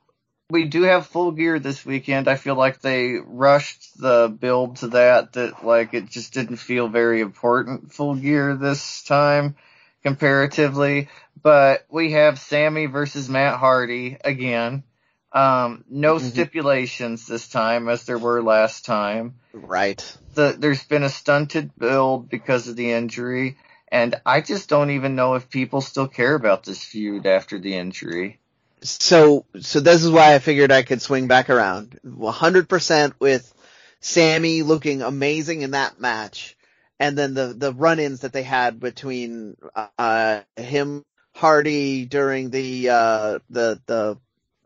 we 0.53 0.65
do 0.65 0.83
have 0.83 1.07
full 1.07 1.33
gear 1.33 1.59
this 1.59 1.85
weekend. 1.85 2.29
I 2.29 2.37
feel 2.37 2.55
like 2.55 2.81
they 2.81 3.15
rushed 3.15 3.99
the 3.99 4.29
build 4.29 4.77
to 4.77 4.89
that, 4.89 5.33
that 5.33 5.65
like 5.65 5.95
it 5.95 6.11
just 6.11 6.35
didn't 6.35 6.59
feel 6.59 6.89
very 6.89 7.23
important 7.23 7.93
full 7.95 8.15
gear 8.15 8.55
this 8.55 9.03
time 9.03 9.57
comparatively. 10.03 11.09
But 11.43 11.87
we 11.91 12.13
have 12.13 12.39
Sammy 12.39 12.85
versus 12.85 13.31
Matt 13.31 13.59
Hardy 13.59 14.19
again. 14.23 14.85
Um, 15.33 15.85
no 15.89 16.17
Mhm. 16.17 16.21
stipulations 16.21 17.27
this 17.27 17.49
time 17.49 17.89
as 17.89 18.05
there 18.05 18.19
were 18.19 18.43
last 18.43 18.85
time 18.85 19.37
Right. 19.55 20.05
the 20.35 20.55
there's 20.59 20.85
been 20.85 21.03
a 21.03 21.09
stunted 21.09 21.75
build 21.79 22.29
because 22.29 22.69
of 22.69 22.77
the 22.77 22.93
injury, 22.93 23.57
and 23.89 24.21
I 24.27 24.43
just 24.43 24.69
don't 24.69 24.91
even 24.91 25.17
know 25.17 25.35
if 25.35 25.49
people 25.49 25.81
still 25.81 26.09
care 26.09 26.35
about 26.35 26.65
this 26.65 26.85
feud 26.85 27.27
after 27.27 27.59
the 27.59 27.75
injury. 27.75 28.39
So, 28.83 29.47
so 29.61 29.81
this 29.81 30.03
is 30.03 30.11
why 30.11 30.35
I 30.35 30.39
figured 30.39 30.73
I 30.73 30.83
could 30.83 31.01
swing 31.03 31.29
back 31.29 31.51
around. 31.51 31.99
100% 32.05 33.13
with 33.21 33.53
Sammy 34.01 34.63
looking 34.63 35.03
amazing 35.03 35.63
in 35.63 35.73
that 35.73 36.01
match. 36.01 36.57
And 36.99 37.17
then 37.17 37.35
the, 37.35 37.49
the 37.57 37.73
run-ins 37.73 38.21
that 38.21 38.33
they 38.33 38.43
had 38.43 38.81
between, 38.81 39.57
uh, 39.99 40.41
him, 40.57 41.05
Hardy 41.35 42.05
during 42.05 42.51
the, 42.51 42.89
uh, 42.91 43.39
the, 43.51 43.81
the, 43.87 44.19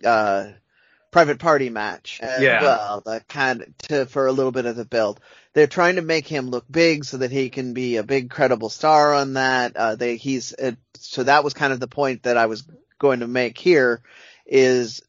uh, 0.06 0.52
private 1.12 1.38
party 1.38 1.70
match 1.70 2.20
as 2.22 2.42
Yeah. 2.42 2.60
well, 2.60 3.02
that 3.06 3.28
kind 3.28 3.62
of, 3.62 3.78
to, 3.78 4.06
for 4.06 4.26
a 4.26 4.32
little 4.32 4.52
bit 4.52 4.66
of 4.66 4.76
the 4.76 4.84
build. 4.84 5.20
They're 5.54 5.66
trying 5.66 5.96
to 5.96 6.02
make 6.02 6.26
him 6.26 6.48
look 6.50 6.66
big 6.70 7.04
so 7.04 7.18
that 7.18 7.30
he 7.30 7.48
can 7.48 7.72
be 7.72 7.96
a 7.96 8.02
big 8.02 8.28
credible 8.28 8.68
star 8.68 9.14
on 9.14 9.34
that. 9.34 9.76
Uh, 9.76 9.94
they, 9.94 10.16
he's, 10.16 10.52
uh, 10.54 10.72
so 10.96 11.22
that 11.22 11.44
was 11.44 11.54
kind 11.54 11.72
of 11.72 11.80
the 11.80 11.86
point 11.88 12.24
that 12.24 12.36
I 12.36 12.46
was 12.46 12.64
going 12.98 13.20
to 13.20 13.26
make 13.26 13.58
here 13.58 14.02
is 14.46 15.02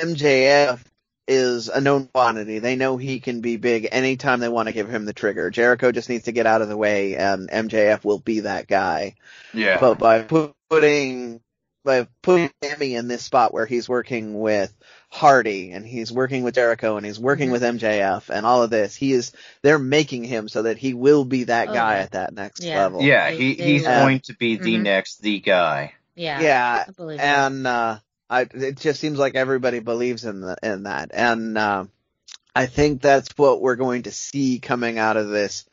MJF 0.00 0.80
is 1.28 1.68
a 1.68 1.80
known 1.80 2.06
quantity. 2.06 2.58
They 2.58 2.76
know 2.76 2.96
he 2.96 3.20
can 3.20 3.42
be 3.42 3.58
big 3.58 3.86
anytime 3.92 4.40
they 4.40 4.48
want 4.48 4.68
to 4.68 4.72
give 4.72 4.88
him 4.88 5.04
the 5.04 5.12
trigger. 5.12 5.50
Jericho 5.50 5.92
just 5.92 6.08
needs 6.08 6.24
to 6.24 6.32
get 6.32 6.46
out 6.46 6.62
of 6.62 6.68
the 6.68 6.76
way 6.76 7.16
and 7.16 7.50
MJF 7.50 8.02
will 8.02 8.18
be 8.18 8.40
that 8.40 8.66
guy. 8.66 9.14
Yeah. 9.52 9.78
But 9.78 9.98
by 9.98 10.22
putting 10.22 11.40
by 11.84 12.06
putting 12.22 12.50
Sammy 12.62 12.94
in 12.94 13.08
this 13.08 13.22
spot 13.22 13.54
where 13.54 13.66
he's 13.66 13.88
working 13.88 14.38
with 14.38 14.74
Hardy 15.10 15.70
and 15.70 15.86
he's 15.86 16.12
working 16.12 16.42
with 16.42 16.54
Jericho 16.54 16.96
and 16.96 17.06
he's 17.06 17.20
working 17.20 17.50
mm-hmm. 17.50 17.52
with 17.52 17.80
MJF 17.80 18.30
and 18.30 18.44
all 18.44 18.62
of 18.62 18.70
this, 18.70 18.94
he 18.94 19.12
is 19.12 19.32
they're 19.62 19.78
making 19.78 20.24
him 20.24 20.48
so 20.48 20.62
that 20.62 20.78
he 20.78 20.94
will 20.94 21.24
be 21.24 21.44
that 21.44 21.68
oh, 21.68 21.74
guy 21.74 21.96
yeah. 21.96 22.02
at 22.02 22.10
that 22.12 22.34
next 22.34 22.62
yeah. 22.62 22.82
level. 22.82 23.02
Yeah, 23.02 23.30
he 23.30 23.54
he's 23.54 23.84
going 23.84 24.20
to 24.20 24.34
be 24.34 24.56
the 24.56 24.74
mm-hmm. 24.74 24.82
next 24.82 25.22
the 25.22 25.40
guy. 25.40 25.94
Yeah. 26.18 26.40
Yeah. 26.40 26.84
And 27.18 27.66
uh 27.66 27.98
I, 28.30 28.42
it 28.42 28.76
just 28.76 29.00
seems 29.00 29.18
like 29.18 29.34
everybody 29.34 29.80
believes 29.80 30.24
in 30.24 30.40
the, 30.40 30.56
in 30.62 30.82
that. 30.82 31.10
And, 31.14 31.56
uh, 31.56 31.84
I 32.54 32.66
think 32.66 33.00
that's 33.00 33.30
what 33.38 33.60
we're 33.60 33.76
going 33.76 34.02
to 34.02 34.10
see 34.10 34.58
coming 34.58 34.98
out 34.98 35.16
of 35.16 35.28
this. 35.28 35.64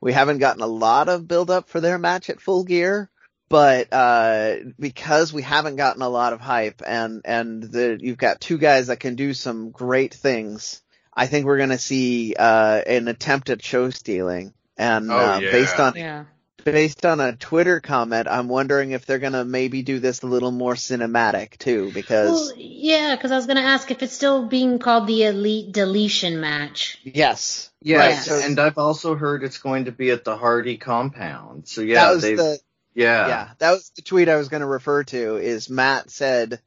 We 0.00 0.12
haven't 0.12 0.38
gotten 0.38 0.62
a 0.62 0.68
lot 0.68 1.08
of 1.08 1.26
build 1.26 1.50
up 1.50 1.68
for 1.68 1.80
their 1.80 1.98
match 1.98 2.30
at 2.30 2.40
full 2.40 2.64
gear, 2.64 3.10
but, 3.48 3.92
uh, 3.92 4.56
because 4.78 5.32
we 5.32 5.42
haven't 5.42 5.76
gotten 5.76 6.02
a 6.02 6.08
lot 6.08 6.32
of 6.32 6.40
hype 6.40 6.82
and, 6.86 7.22
and 7.24 7.62
the, 7.62 7.98
you've 8.00 8.18
got 8.18 8.40
two 8.40 8.58
guys 8.58 8.88
that 8.88 9.00
can 9.00 9.16
do 9.16 9.34
some 9.34 9.70
great 9.70 10.14
things. 10.14 10.82
I 11.12 11.26
think 11.26 11.46
we're 11.46 11.58
going 11.58 11.70
to 11.70 11.78
see, 11.78 12.34
uh, 12.38 12.80
an 12.86 13.08
attempt 13.08 13.50
at 13.50 13.62
show 13.62 13.90
stealing. 13.90 14.54
And, 14.76 15.10
oh, 15.10 15.16
uh, 15.16 15.38
yeah. 15.40 15.50
based 15.50 15.80
on, 15.80 15.94
yeah 15.96 16.24
based 16.64 17.04
on 17.06 17.20
a 17.20 17.36
Twitter 17.36 17.80
comment, 17.80 18.26
I'm 18.28 18.48
wondering 18.48 18.92
if 18.92 19.06
they're 19.06 19.18
gonna 19.18 19.44
maybe 19.44 19.82
do 19.82 19.98
this 19.98 20.22
a 20.22 20.26
little 20.26 20.50
more 20.50 20.74
cinematic 20.74 21.58
too, 21.58 21.92
because 21.92 22.48
well, 22.48 22.54
yeah, 22.56 23.14
because 23.14 23.30
I 23.30 23.36
was 23.36 23.46
gonna 23.46 23.60
ask 23.60 23.90
if 23.90 24.02
it's 24.02 24.14
still 24.14 24.46
being 24.46 24.78
called 24.78 25.06
the 25.06 25.24
Elite 25.24 25.72
Deletion 25.72 26.40
match. 26.40 26.98
Yes. 27.02 27.70
Yes, 27.80 28.30
right. 28.30 28.44
and 28.44 28.58
I've 28.58 28.78
also 28.78 29.14
heard 29.14 29.44
it's 29.44 29.58
going 29.58 29.84
to 29.84 29.92
be 29.92 30.10
at 30.10 30.24
the 30.24 30.38
Hardy 30.38 30.78
compound. 30.78 31.68
So 31.68 31.82
yeah, 31.82 32.14
they 32.14 32.34
the, 32.34 32.58
yeah. 32.94 33.28
Yeah, 33.28 33.48
that 33.58 33.72
was 33.72 33.90
the 33.94 34.02
tweet 34.02 34.28
I 34.28 34.36
was 34.36 34.48
going 34.48 34.62
to 34.62 34.66
refer 34.66 35.04
to. 35.04 35.36
Is 35.36 35.68
Matt 35.68 36.10
said, 36.10 36.60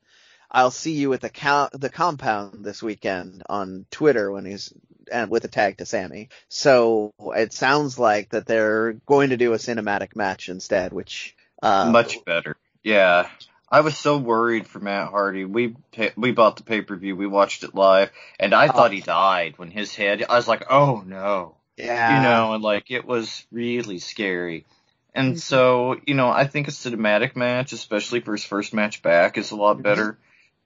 "I'll 0.52 0.72
see 0.72 0.94
you 0.94 1.14
at 1.14 1.22
the 1.22 1.70
the 1.74 1.90
compound 1.90 2.64
this 2.64 2.82
weekend" 2.82 3.44
on 3.50 3.86
Twitter 3.92 4.32
when 4.32 4.46
he's 4.46 4.74
and 5.12 5.30
with 5.30 5.46
a 5.46 5.48
tag 5.48 5.78
to 5.78 5.86
Sammy. 5.86 6.30
So 6.50 7.14
it 7.36 7.54
sounds 7.54 7.98
like 7.98 8.30
that 8.30 8.46
they're 8.46 8.94
going 9.06 9.30
to 9.30 9.38
do 9.38 9.54
a 9.54 9.58
cinematic 9.58 10.16
match 10.16 10.50
instead, 10.50 10.94
which 10.94 11.36
uh, 11.62 11.90
much 11.92 12.24
better. 12.26 12.58
Yeah. 12.84 13.30
I 13.70 13.82
was 13.82 13.98
so 13.98 14.18
worried 14.18 14.66
for 14.66 14.80
Matt 14.80 15.10
Hardy. 15.10 15.44
We 15.44 15.76
we 16.16 16.32
bought 16.32 16.56
the 16.56 16.64
pay 16.64 16.82
per 16.82 16.96
view. 16.96 17.18
We 17.18 17.28
watched 17.28 17.64
it 17.64 17.76
live, 17.76 18.12
and 18.40 18.54
I 18.54 18.70
thought 18.70 18.94
he 18.94 19.02
died 19.02 19.56
when 19.58 19.72
his 19.72 19.94
head. 19.94 20.24
I 20.30 20.36
was 20.36 20.48
like, 20.48 20.72
"Oh 20.72 21.04
no!" 21.06 21.56
Yeah, 21.76 22.16
you 22.16 22.24
know, 22.24 22.54
and 22.54 22.64
like 22.64 22.92
it 22.92 23.06
was 23.06 23.46
really 23.52 24.00
scary. 24.00 24.66
And 25.14 25.32
mm-hmm. 25.32 25.40
so, 25.40 26.00
you 26.06 26.14
know, 26.14 26.30
I 26.30 26.48
think 26.48 26.70
a 26.70 26.72
cinematic 26.72 27.36
match, 27.36 27.74
especially 27.74 28.22
for 28.22 28.34
his 28.34 28.46
first 28.46 28.74
match 28.74 29.02
back, 29.02 29.38
is 29.38 29.52
a 29.52 29.56
lot 29.58 29.74
mm-hmm. 29.74 29.84
better 29.84 30.18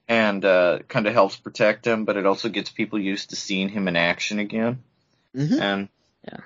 and 0.07 0.43
uh, 0.43 0.79
kind 0.87 1.07
of 1.07 1.13
helps 1.13 1.35
protect 1.35 1.85
him, 1.85 2.05
but 2.05 2.17
it 2.17 2.25
also 2.25 2.49
gets 2.49 2.69
people 2.69 2.99
used 2.99 3.29
to 3.29 3.35
seeing 3.35 3.69
him 3.69 3.87
in 3.87 3.95
action 3.95 4.39
again. 4.39 4.83
Mm-hmm. 5.35 5.61
And 5.61 5.89
yeah. 6.27 6.39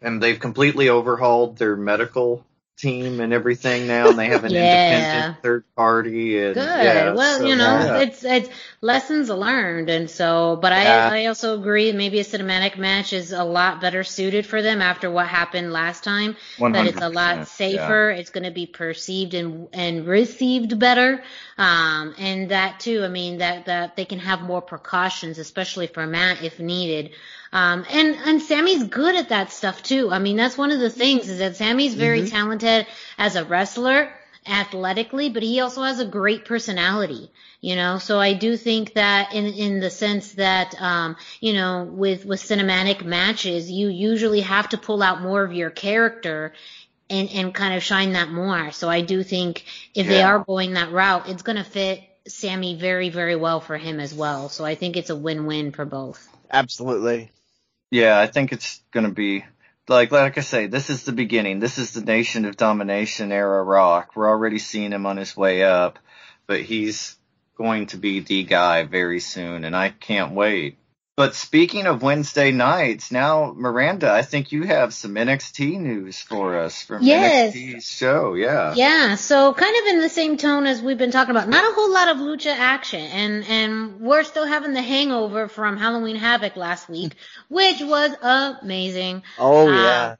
and 0.00 0.22
they've 0.22 0.38
completely 0.38 0.88
overhauled 0.88 1.58
their 1.58 1.76
medical 1.76 2.44
team 2.80 3.20
and 3.20 3.32
everything 3.32 3.86
now, 3.86 4.08
and 4.08 4.18
they 4.18 4.26
have 4.26 4.44
an 4.44 4.52
yeah. 4.52 4.94
independent 4.94 5.42
third 5.42 5.64
party. 5.76 6.42
And, 6.42 6.54
Good. 6.54 6.64
Yeah, 6.64 7.12
well, 7.12 7.38
so, 7.38 7.46
you 7.46 7.56
know, 7.56 7.64
yeah. 7.64 7.98
it's 7.98 8.24
it's 8.24 8.48
lessons 8.80 9.28
learned, 9.28 9.90
and 9.90 10.10
so. 10.10 10.58
But 10.60 10.72
I 10.72 11.22
I 11.22 11.26
also 11.26 11.58
agree. 11.58 11.92
Maybe 11.92 12.20
a 12.20 12.24
cinematic 12.24 12.78
match 12.78 13.12
is 13.12 13.32
a 13.32 13.44
lot 13.44 13.80
better 13.80 14.04
suited 14.04 14.46
for 14.46 14.62
them 14.62 14.80
after 14.80 15.10
what 15.10 15.26
happened 15.26 15.72
last 15.72 16.04
time. 16.04 16.36
That 16.58 16.86
it's 16.86 17.00
a 17.00 17.08
lot 17.08 17.48
safer. 17.48 18.10
It's 18.10 18.30
going 18.30 18.44
to 18.44 18.50
be 18.50 18.66
perceived 18.66 19.34
and 19.34 19.68
and 19.72 20.06
received 20.06 20.78
better. 20.78 21.22
Um, 21.58 22.14
and 22.18 22.50
that 22.50 22.80
too. 22.80 23.04
I 23.04 23.08
mean 23.08 23.38
that 23.38 23.66
that 23.66 23.96
they 23.96 24.04
can 24.04 24.18
have 24.18 24.40
more 24.40 24.62
precautions, 24.62 25.38
especially 25.38 25.86
for 25.86 26.06
Matt 26.06 26.42
if 26.42 26.58
needed. 26.58 27.12
Um, 27.52 27.84
and, 27.90 28.14
and 28.14 28.40
Sammy's 28.42 28.84
good 28.84 29.16
at 29.16 29.30
that 29.30 29.50
stuff 29.50 29.82
too. 29.82 30.10
I 30.10 30.18
mean, 30.20 30.36
that's 30.36 30.56
one 30.56 30.70
of 30.70 30.80
the 30.80 30.90
things 30.90 31.28
is 31.28 31.38
that 31.38 31.56
Sammy's 31.56 31.94
very 31.94 32.20
mm-hmm. 32.20 32.28
talented 32.28 32.86
as 33.18 33.34
a 33.36 33.44
wrestler 33.44 34.12
athletically, 34.46 35.30
but 35.30 35.42
he 35.42 35.60
also 35.60 35.82
has 35.82 36.00
a 36.00 36.06
great 36.06 36.44
personality, 36.44 37.30
you 37.60 37.76
know, 37.76 37.98
so 37.98 38.18
I 38.18 38.32
do 38.32 38.56
think 38.56 38.94
that 38.94 39.34
in, 39.34 39.44
in 39.46 39.80
the 39.80 39.90
sense 39.90 40.32
that, 40.32 40.74
um, 40.80 41.16
you 41.40 41.52
know, 41.52 41.84
with, 41.84 42.24
with 42.24 42.40
cinematic 42.40 43.04
matches, 43.04 43.70
you 43.70 43.88
usually 43.88 44.40
have 44.40 44.70
to 44.70 44.78
pull 44.78 45.02
out 45.02 45.20
more 45.20 45.42
of 45.42 45.52
your 45.52 45.70
character 45.70 46.54
and, 47.10 47.28
and 47.30 47.54
kind 47.54 47.74
of 47.74 47.82
shine 47.82 48.12
that 48.12 48.30
more. 48.30 48.70
So 48.70 48.88
I 48.88 49.02
do 49.02 49.22
think 49.22 49.64
if 49.94 50.06
yeah. 50.06 50.12
they 50.12 50.22
are 50.22 50.38
going 50.38 50.74
that 50.74 50.90
route, 50.90 51.28
it's 51.28 51.42
going 51.42 51.58
to 51.58 51.64
fit 51.64 52.00
Sammy 52.26 52.76
very, 52.76 53.10
very 53.10 53.36
well 53.36 53.60
for 53.60 53.76
him 53.76 54.00
as 54.00 54.14
well. 54.14 54.48
So 54.48 54.64
I 54.64 54.74
think 54.74 54.96
it's 54.96 55.10
a 55.10 55.16
win-win 55.16 55.72
for 55.72 55.84
both. 55.84 56.26
Absolutely. 56.50 57.30
Yeah, 57.90 58.18
I 58.18 58.28
think 58.28 58.52
it's 58.52 58.80
going 58.92 59.06
to 59.06 59.12
be 59.12 59.44
like 59.88 60.12
like 60.12 60.38
I 60.38 60.42
say, 60.42 60.68
this 60.68 60.90
is 60.90 61.02
the 61.02 61.12
beginning. 61.12 61.58
This 61.58 61.78
is 61.78 61.92
the 61.92 62.00
Nation 62.00 62.44
of 62.44 62.56
Domination 62.56 63.32
era 63.32 63.62
Rock. 63.62 64.12
We're 64.14 64.28
already 64.28 64.58
seeing 64.58 64.92
him 64.92 65.06
on 65.06 65.16
his 65.16 65.36
way 65.36 65.64
up, 65.64 65.98
but 66.46 66.62
he's 66.62 67.16
going 67.56 67.86
to 67.86 67.96
be 67.96 68.20
the 68.20 68.44
guy 68.44 68.84
very 68.84 69.20
soon, 69.20 69.64
and 69.64 69.74
I 69.74 69.90
can't 69.90 70.32
wait. 70.32 70.78
But 71.20 71.34
speaking 71.34 71.86
of 71.86 72.00
Wednesday 72.00 72.50
nights, 72.50 73.12
now 73.12 73.52
Miranda, 73.54 74.10
I 74.10 74.22
think 74.22 74.52
you 74.52 74.62
have 74.62 74.94
some 74.94 75.16
NXT 75.16 75.78
news 75.78 76.18
for 76.18 76.58
us 76.58 76.82
from 76.82 77.02
yes. 77.02 77.54
NXT's 77.54 77.84
show. 77.84 78.32
Yeah. 78.32 78.72
Yeah. 78.74 79.16
So 79.16 79.52
kind 79.52 79.76
of 79.82 79.92
in 79.92 80.00
the 80.00 80.08
same 80.08 80.38
tone 80.38 80.64
as 80.64 80.80
we've 80.80 80.96
been 80.96 81.10
talking 81.10 81.32
about. 81.32 81.50
Not 81.50 81.70
a 81.70 81.74
whole 81.74 81.92
lot 81.92 82.08
of 82.08 82.16
lucha 82.16 82.56
action, 82.56 83.02
and 83.02 83.44
and 83.44 84.00
we're 84.00 84.22
still 84.22 84.46
having 84.46 84.72
the 84.72 84.80
hangover 84.80 85.46
from 85.46 85.76
Halloween 85.76 86.16
Havoc 86.16 86.56
last 86.56 86.88
week, 86.88 87.12
which 87.50 87.82
was 87.82 88.16
amazing. 88.62 89.22
Oh 89.38 89.68
uh, 89.68 89.72
yeah. 89.72 90.16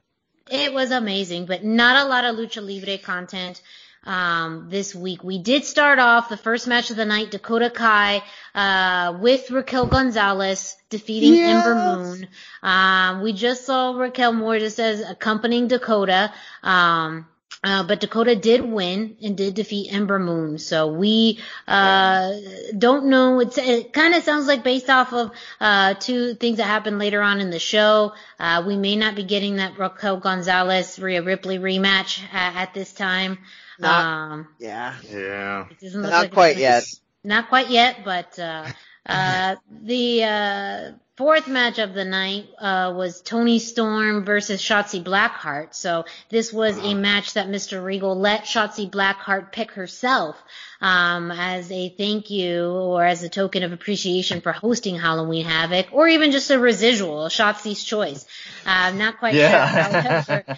It 0.51 0.71
was 0.71 0.91
amazing, 0.91 1.47
but 1.47 1.63
not 1.63 2.05
a 2.05 2.07
lot 2.07 2.25
of 2.25 2.35
lucha 2.35 2.61
libre 2.63 2.99
content 2.99 3.59
um, 4.03 4.67
this 4.69 4.95
week. 4.95 5.23
We 5.23 5.37
did 5.37 5.65
start 5.65 5.99
off 5.99 6.29
the 6.29 6.37
first 6.37 6.67
match 6.67 6.89
of 6.89 6.97
the 6.97 7.05
night, 7.05 7.31
Dakota 7.31 7.69
Kai 7.69 8.23
uh, 8.55 9.17
with 9.19 9.51
Raquel 9.51 9.85
Gonzalez 9.85 10.77
defeating 10.89 11.35
yes. 11.35 11.65
Ember 11.65 11.75
Moon. 11.75 12.27
Um, 12.63 13.21
we 13.21 13.33
just 13.33 13.65
saw 13.65 13.95
Raquel 13.95 14.33
Mortis 14.33 14.79
as 14.79 15.01
accompanying 15.01 15.67
Dakota. 15.67 16.33
Um, 16.63 17.27
uh, 17.63 17.83
but 17.83 17.99
Dakota 17.99 18.35
did 18.35 18.65
win 18.65 19.17
and 19.21 19.37
did 19.37 19.53
defeat 19.53 19.93
Ember 19.93 20.17
Moon. 20.17 20.57
So 20.57 20.87
we, 20.87 21.37
uh, 21.67 22.33
don't 22.75 23.05
know. 23.05 23.39
It's, 23.39 23.55
it 23.59 23.93
kind 23.93 24.15
of 24.15 24.23
sounds 24.23 24.47
like 24.47 24.63
based 24.63 24.89
off 24.89 25.13
of, 25.13 25.31
uh, 25.59 25.93
two 25.93 26.33
things 26.33 26.57
that 26.57 26.63
happened 26.63 26.97
later 26.97 27.21
on 27.21 27.39
in 27.39 27.51
the 27.51 27.59
show. 27.59 28.13
Uh, 28.39 28.63
we 28.65 28.77
may 28.77 28.95
not 28.95 29.13
be 29.13 29.23
getting 29.23 29.57
that 29.57 29.77
Raquel 29.77 30.17
Gonzalez 30.17 30.97
Rhea 30.97 31.21
Ripley 31.21 31.59
rematch 31.59 32.23
at, 32.33 32.55
at 32.55 32.73
this 32.73 32.93
time. 32.93 33.37
Not, 33.81 34.05
um, 34.05 34.47
yeah. 34.59 34.95
Yeah. 35.09 35.65
Not 35.81 36.11
like 36.11 36.33
quite 36.33 36.57
yet. 36.57 36.83
Not 37.23 37.49
quite 37.49 37.69
yet, 37.69 38.05
but, 38.05 38.37
uh, 38.39 38.67
uh, 39.05 39.55
the, 39.83 40.23
uh, 40.23 40.91
fourth 41.17 41.47
match 41.47 41.77
of 41.77 41.93
the 41.93 42.03
night 42.03 42.47
uh, 42.57 42.93
was 42.95 43.21
Toni 43.21 43.59
Storm 43.59 44.25
versus 44.25 44.59
Shotzi 44.59 45.03
Blackheart. 45.03 45.75
So 45.75 46.05
this 46.29 46.51
was 46.51 46.79
a 46.79 46.95
match 46.95 47.33
that 47.35 47.47
Mr. 47.47 47.83
Regal 47.83 48.17
let 48.17 48.45
Shotzi 48.45 48.89
Blackheart 48.89 49.51
pick 49.51 49.71
herself 49.73 50.35
um, 50.81 51.29
as 51.31 51.71
a 51.71 51.89
thank 51.89 52.31
you 52.31 52.65
or 52.65 53.05
as 53.05 53.21
a 53.21 53.29
token 53.29 53.61
of 53.63 53.71
appreciation 53.71 54.41
for 54.41 54.51
hosting 54.51 54.95
Halloween 54.95 55.45
Havoc, 55.45 55.93
or 55.93 56.07
even 56.07 56.31
just 56.31 56.49
a 56.49 56.59
residual, 56.59 57.25
Shotzi's 57.25 57.83
choice. 57.83 58.25
Uh, 58.65 58.91
not 58.91 59.19
quite 59.19 59.35
yeah. 59.35 60.23
sure. 60.23 60.43
um, 60.47 60.57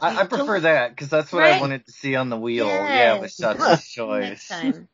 I, 0.00 0.20
I, 0.20 0.26
prefer 0.26 0.60
that 0.60 0.90
because 0.90 1.08
that's 1.08 1.32
what 1.32 1.40
right? 1.40 1.54
I 1.54 1.60
wanted 1.60 1.86
to 1.86 1.92
see 1.92 2.16
on 2.16 2.30
the 2.30 2.36
wheel. 2.36 2.66
Yes. 2.66 2.90
Yeah, 2.90 3.20
with 3.20 3.58
Shotzi's 3.58 3.88
choice. 3.92 4.52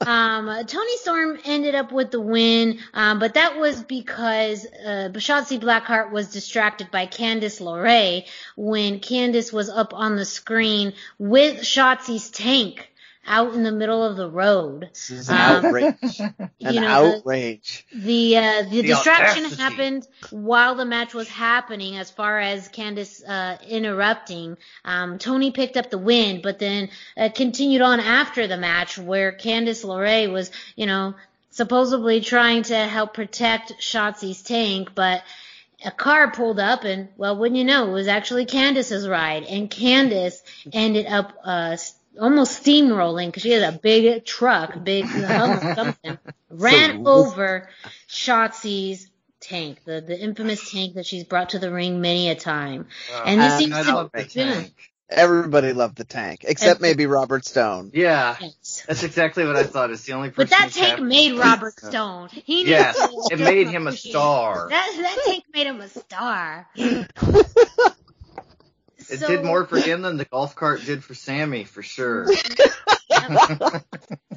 Um, 0.00 0.46
Toni 0.66 0.96
Storm 0.96 1.38
ended 1.44 1.74
up 1.74 1.92
with 1.92 2.10
the 2.10 2.20
win, 2.20 2.78
um, 2.94 3.18
but 3.18 3.34
that 3.34 3.58
was 3.58 3.82
because 3.82 4.64
uh, 4.64 5.10
Shotzi 5.12 5.60
Blackheart 5.60 6.10
was 6.10 6.32
distracted 6.32 6.90
by 6.90 7.06
Candice 7.06 7.60
LeRae 7.60 8.26
when 8.56 9.00
Candice 9.00 9.52
was 9.52 9.68
up 9.68 9.92
on 9.92 10.16
the 10.16 10.24
screen 10.24 10.94
with 11.18 11.60
Shotzi's 11.60 12.30
tank 12.30 12.89
out 13.30 13.54
in 13.54 13.62
the 13.62 13.70
middle 13.70 14.04
of 14.04 14.16
the 14.16 14.28
road. 14.28 14.90
This 14.92 15.10
is 15.10 15.28
an 15.28 15.36
um, 15.36 15.64
outrage. 15.64 16.20
an 16.20 16.50
know, 16.60 17.14
outrage. 17.14 17.86
The 17.94 18.10
the, 18.10 18.36
uh, 18.36 18.62
the, 18.64 18.68
the 18.68 18.82
distraction 18.82 19.44
audacity. 19.44 19.62
happened 19.62 20.08
while 20.30 20.74
the 20.74 20.84
match 20.84 21.14
was 21.14 21.28
happening. 21.28 21.96
As 21.96 22.10
far 22.10 22.40
as 22.40 22.68
Candice 22.68 23.22
uh, 23.26 23.56
interrupting, 23.66 24.58
um, 24.84 25.18
Toni 25.18 25.52
picked 25.52 25.76
up 25.76 25.90
the 25.90 25.98
win, 25.98 26.40
but 26.42 26.58
then 26.58 26.90
uh, 27.16 27.28
continued 27.32 27.82
on 27.82 28.00
after 28.00 28.48
the 28.48 28.56
match 28.56 28.98
where 28.98 29.32
Candice 29.32 29.84
LeRae 29.84 30.30
was, 30.30 30.50
you 30.74 30.86
know, 30.86 31.14
supposedly 31.50 32.20
trying 32.20 32.64
to 32.64 32.76
help 32.76 33.14
protect 33.14 33.74
Shotzi's 33.78 34.42
tank, 34.42 34.90
but 34.94 35.22
a 35.84 35.90
car 35.90 36.30
pulled 36.30 36.58
up 36.58 36.84
and 36.84 37.08
well 37.16 37.36
wouldn't 37.36 37.58
you 37.58 37.64
know 37.64 37.88
it 37.88 37.92
was 37.92 38.08
actually 38.08 38.46
Candice's 38.46 39.08
ride. 39.08 39.44
And 39.44 39.70
Candice 39.70 40.42
ended 40.72 41.06
up 41.06 41.34
uh 41.44 41.76
almost 42.20 42.64
steamrolling 42.64 43.26
because 43.26 43.42
she 43.42 43.50
had 43.50 43.74
a 43.74 43.78
big 43.78 44.24
truck 44.24 44.82
big 44.82 45.06
something 45.74 46.18
ran 46.50 47.06
over 47.06 47.68
Shotzi's 48.08 49.10
tank 49.40 49.82
the 49.84 50.00
the 50.00 50.18
infamous 50.18 50.70
tank 50.70 50.94
that 50.94 51.06
she's 51.06 51.24
brought 51.24 51.50
to 51.50 51.58
the 51.58 51.72
ring 51.72 52.00
many 52.00 52.28
a 52.28 52.34
time. 52.34 52.86
Uh, 53.14 53.22
and 53.24 53.40
this 53.40 53.58
seems 53.58 53.74
to 53.86 54.10
yeah, 54.34 54.64
Everybody 55.10 55.72
loved 55.72 55.96
the 55.96 56.04
tank, 56.04 56.44
except 56.46 56.80
maybe 56.80 57.06
Robert 57.06 57.44
Stone. 57.44 57.90
Yeah, 57.92 58.36
yes. 58.40 58.84
that's 58.86 59.02
exactly 59.02 59.44
what 59.44 59.56
I 59.56 59.64
thought. 59.64 59.90
It's 59.90 60.04
the 60.04 60.12
only 60.12 60.30
person. 60.30 60.50
But 60.50 60.50
that 60.50 60.72
tank 60.72 61.00
made 61.00 61.32
Robert 61.38 61.78
Stone. 61.78 62.28
He 62.30 62.68
yes, 62.68 62.96
it 63.30 63.40
made 63.40 63.68
him 63.68 63.88
a 63.88 63.92
star. 63.92 64.68
That 64.70 64.92
that 64.96 65.18
tank 65.26 65.44
made 65.52 65.66
him 65.66 65.80
a 65.80 65.88
star. 65.88 66.68
it 66.76 67.08
so, 69.18 69.26
did 69.26 69.44
more 69.44 69.66
for 69.66 69.78
him 69.78 70.02
than 70.02 70.16
the 70.16 70.24
golf 70.24 70.54
cart 70.54 70.84
did 70.84 71.02
for 71.02 71.14
Sammy, 71.14 71.64
for 71.64 71.82
sure. 71.82 72.28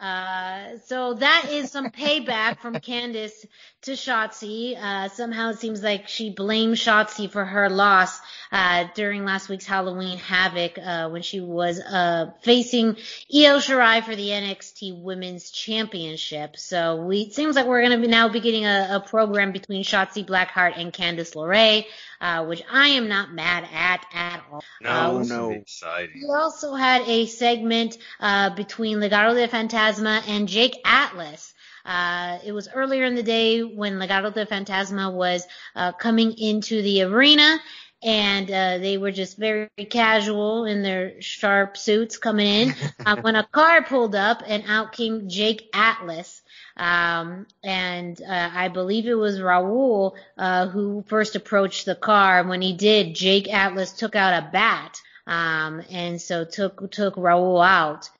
uh, 0.00 0.78
so 0.86 1.14
that 1.14 1.48
is 1.50 1.70
some 1.70 1.90
payback 1.90 2.60
from 2.60 2.74
Candice 2.74 3.46
to 3.82 3.92
Shotzi. 3.92 4.76
Uh, 4.76 5.08
somehow 5.08 5.50
it 5.50 5.58
seems 5.58 5.82
like 5.82 6.08
she 6.08 6.30
blamed 6.30 6.76
Shotzi 6.76 7.30
for 7.30 7.44
her 7.44 7.68
loss 7.70 8.18
uh, 8.52 8.84
during 8.94 9.24
last 9.24 9.48
week's 9.48 9.66
Halloween 9.66 10.18
Havoc 10.18 10.78
uh, 10.78 11.08
when 11.08 11.22
she 11.22 11.40
was 11.40 11.80
uh, 11.80 12.30
facing 12.42 12.96
Io 13.34 13.58
Shirai 13.58 14.02
for 14.02 14.14
the 14.14 14.28
NXT 14.28 15.02
Women's 15.02 15.50
Championship. 15.50 16.56
So 16.56 16.96
we 16.96 17.22
it 17.22 17.34
seems 17.34 17.56
like 17.56 17.66
we're 17.66 17.86
going 17.86 18.00
to 18.00 18.08
now 18.08 18.28
be 18.28 18.40
getting 18.40 18.66
a, 18.66 18.88
a 18.92 19.00
program 19.00 19.52
between 19.52 19.84
Shotzi 19.84 20.26
Blackheart 20.26 20.78
and 20.78 20.92
Candice 20.92 21.34
LeRae 21.34 21.86
uh, 22.20 22.44
which 22.46 22.62
I 22.70 22.88
am 22.88 23.08
not 23.08 23.32
mad 23.32 23.68
at 23.72 24.04
at 24.12 24.42
all. 24.50 24.62
No, 24.80 25.18
uh, 25.18 25.22
no. 25.22 25.50
Exciting. 25.50 26.22
We 26.22 26.34
also 26.34 26.74
had 26.74 27.02
a 27.02 27.26
segment 27.26 27.98
uh, 28.20 28.54
between 28.54 29.00
Legado 29.16 29.34
del 29.34 29.48
Fantasma 29.48 30.22
and 30.28 30.46
Jake 30.46 30.78
Atlas. 30.84 31.54
Uh, 31.86 32.38
it 32.44 32.52
was 32.52 32.68
earlier 32.68 33.04
in 33.04 33.14
the 33.14 33.22
day 33.22 33.62
when 33.62 33.94
Legado 33.94 34.32
del 34.34 34.44
Fantasma 34.44 35.10
was 35.10 35.46
uh, 35.74 35.92
coming 35.92 36.36
into 36.36 36.82
the 36.82 37.02
arena, 37.02 37.58
and 38.02 38.50
uh, 38.50 38.76
they 38.76 38.98
were 38.98 39.12
just 39.12 39.38
very 39.38 39.70
casual 39.88 40.66
in 40.66 40.82
their 40.82 41.22
sharp 41.22 41.78
suits 41.78 42.18
coming 42.18 42.46
in. 42.46 42.74
uh, 43.06 43.16
when 43.22 43.36
a 43.36 43.44
car 43.44 43.82
pulled 43.82 44.14
up, 44.14 44.42
and 44.46 44.64
out 44.68 44.92
came 44.92 45.30
Jake 45.30 45.70
Atlas. 45.72 46.42
Um, 46.76 47.46
and 47.64 48.20
uh, 48.20 48.50
I 48.52 48.68
believe 48.68 49.06
it 49.06 49.14
was 49.14 49.38
Raul 49.38 50.12
uh, 50.36 50.66
who 50.66 51.04
first 51.06 51.36
approached 51.36 51.86
the 51.86 51.94
car. 51.94 52.40
And 52.40 52.50
when 52.50 52.60
he 52.60 52.74
did, 52.74 53.14
Jake 53.14 53.50
Atlas 53.50 53.92
took 53.92 54.14
out 54.14 54.44
a 54.44 54.50
bat, 54.50 55.00
um, 55.26 55.82
and 55.90 56.20
so 56.20 56.44
took 56.44 56.90
took 56.90 57.14
Raul 57.14 57.66
out. 57.66 58.10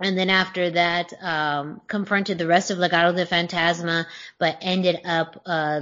And 0.00 0.16
then 0.16 0.28
after 0.28 0.70
that, 0.70 1.12
um, 1.22 1.80
confronted 1.86 2.38
the 2.38 2.46
rest 2.46 2.70
of 2.70 2.78
Legado 2.78 3.16
de 3.16 3.24
Fantasma, 3.24 4.06
but 4.38 4.58
ended 4.60 5.00
up 5.04 5.40
uh, 5.46 5.80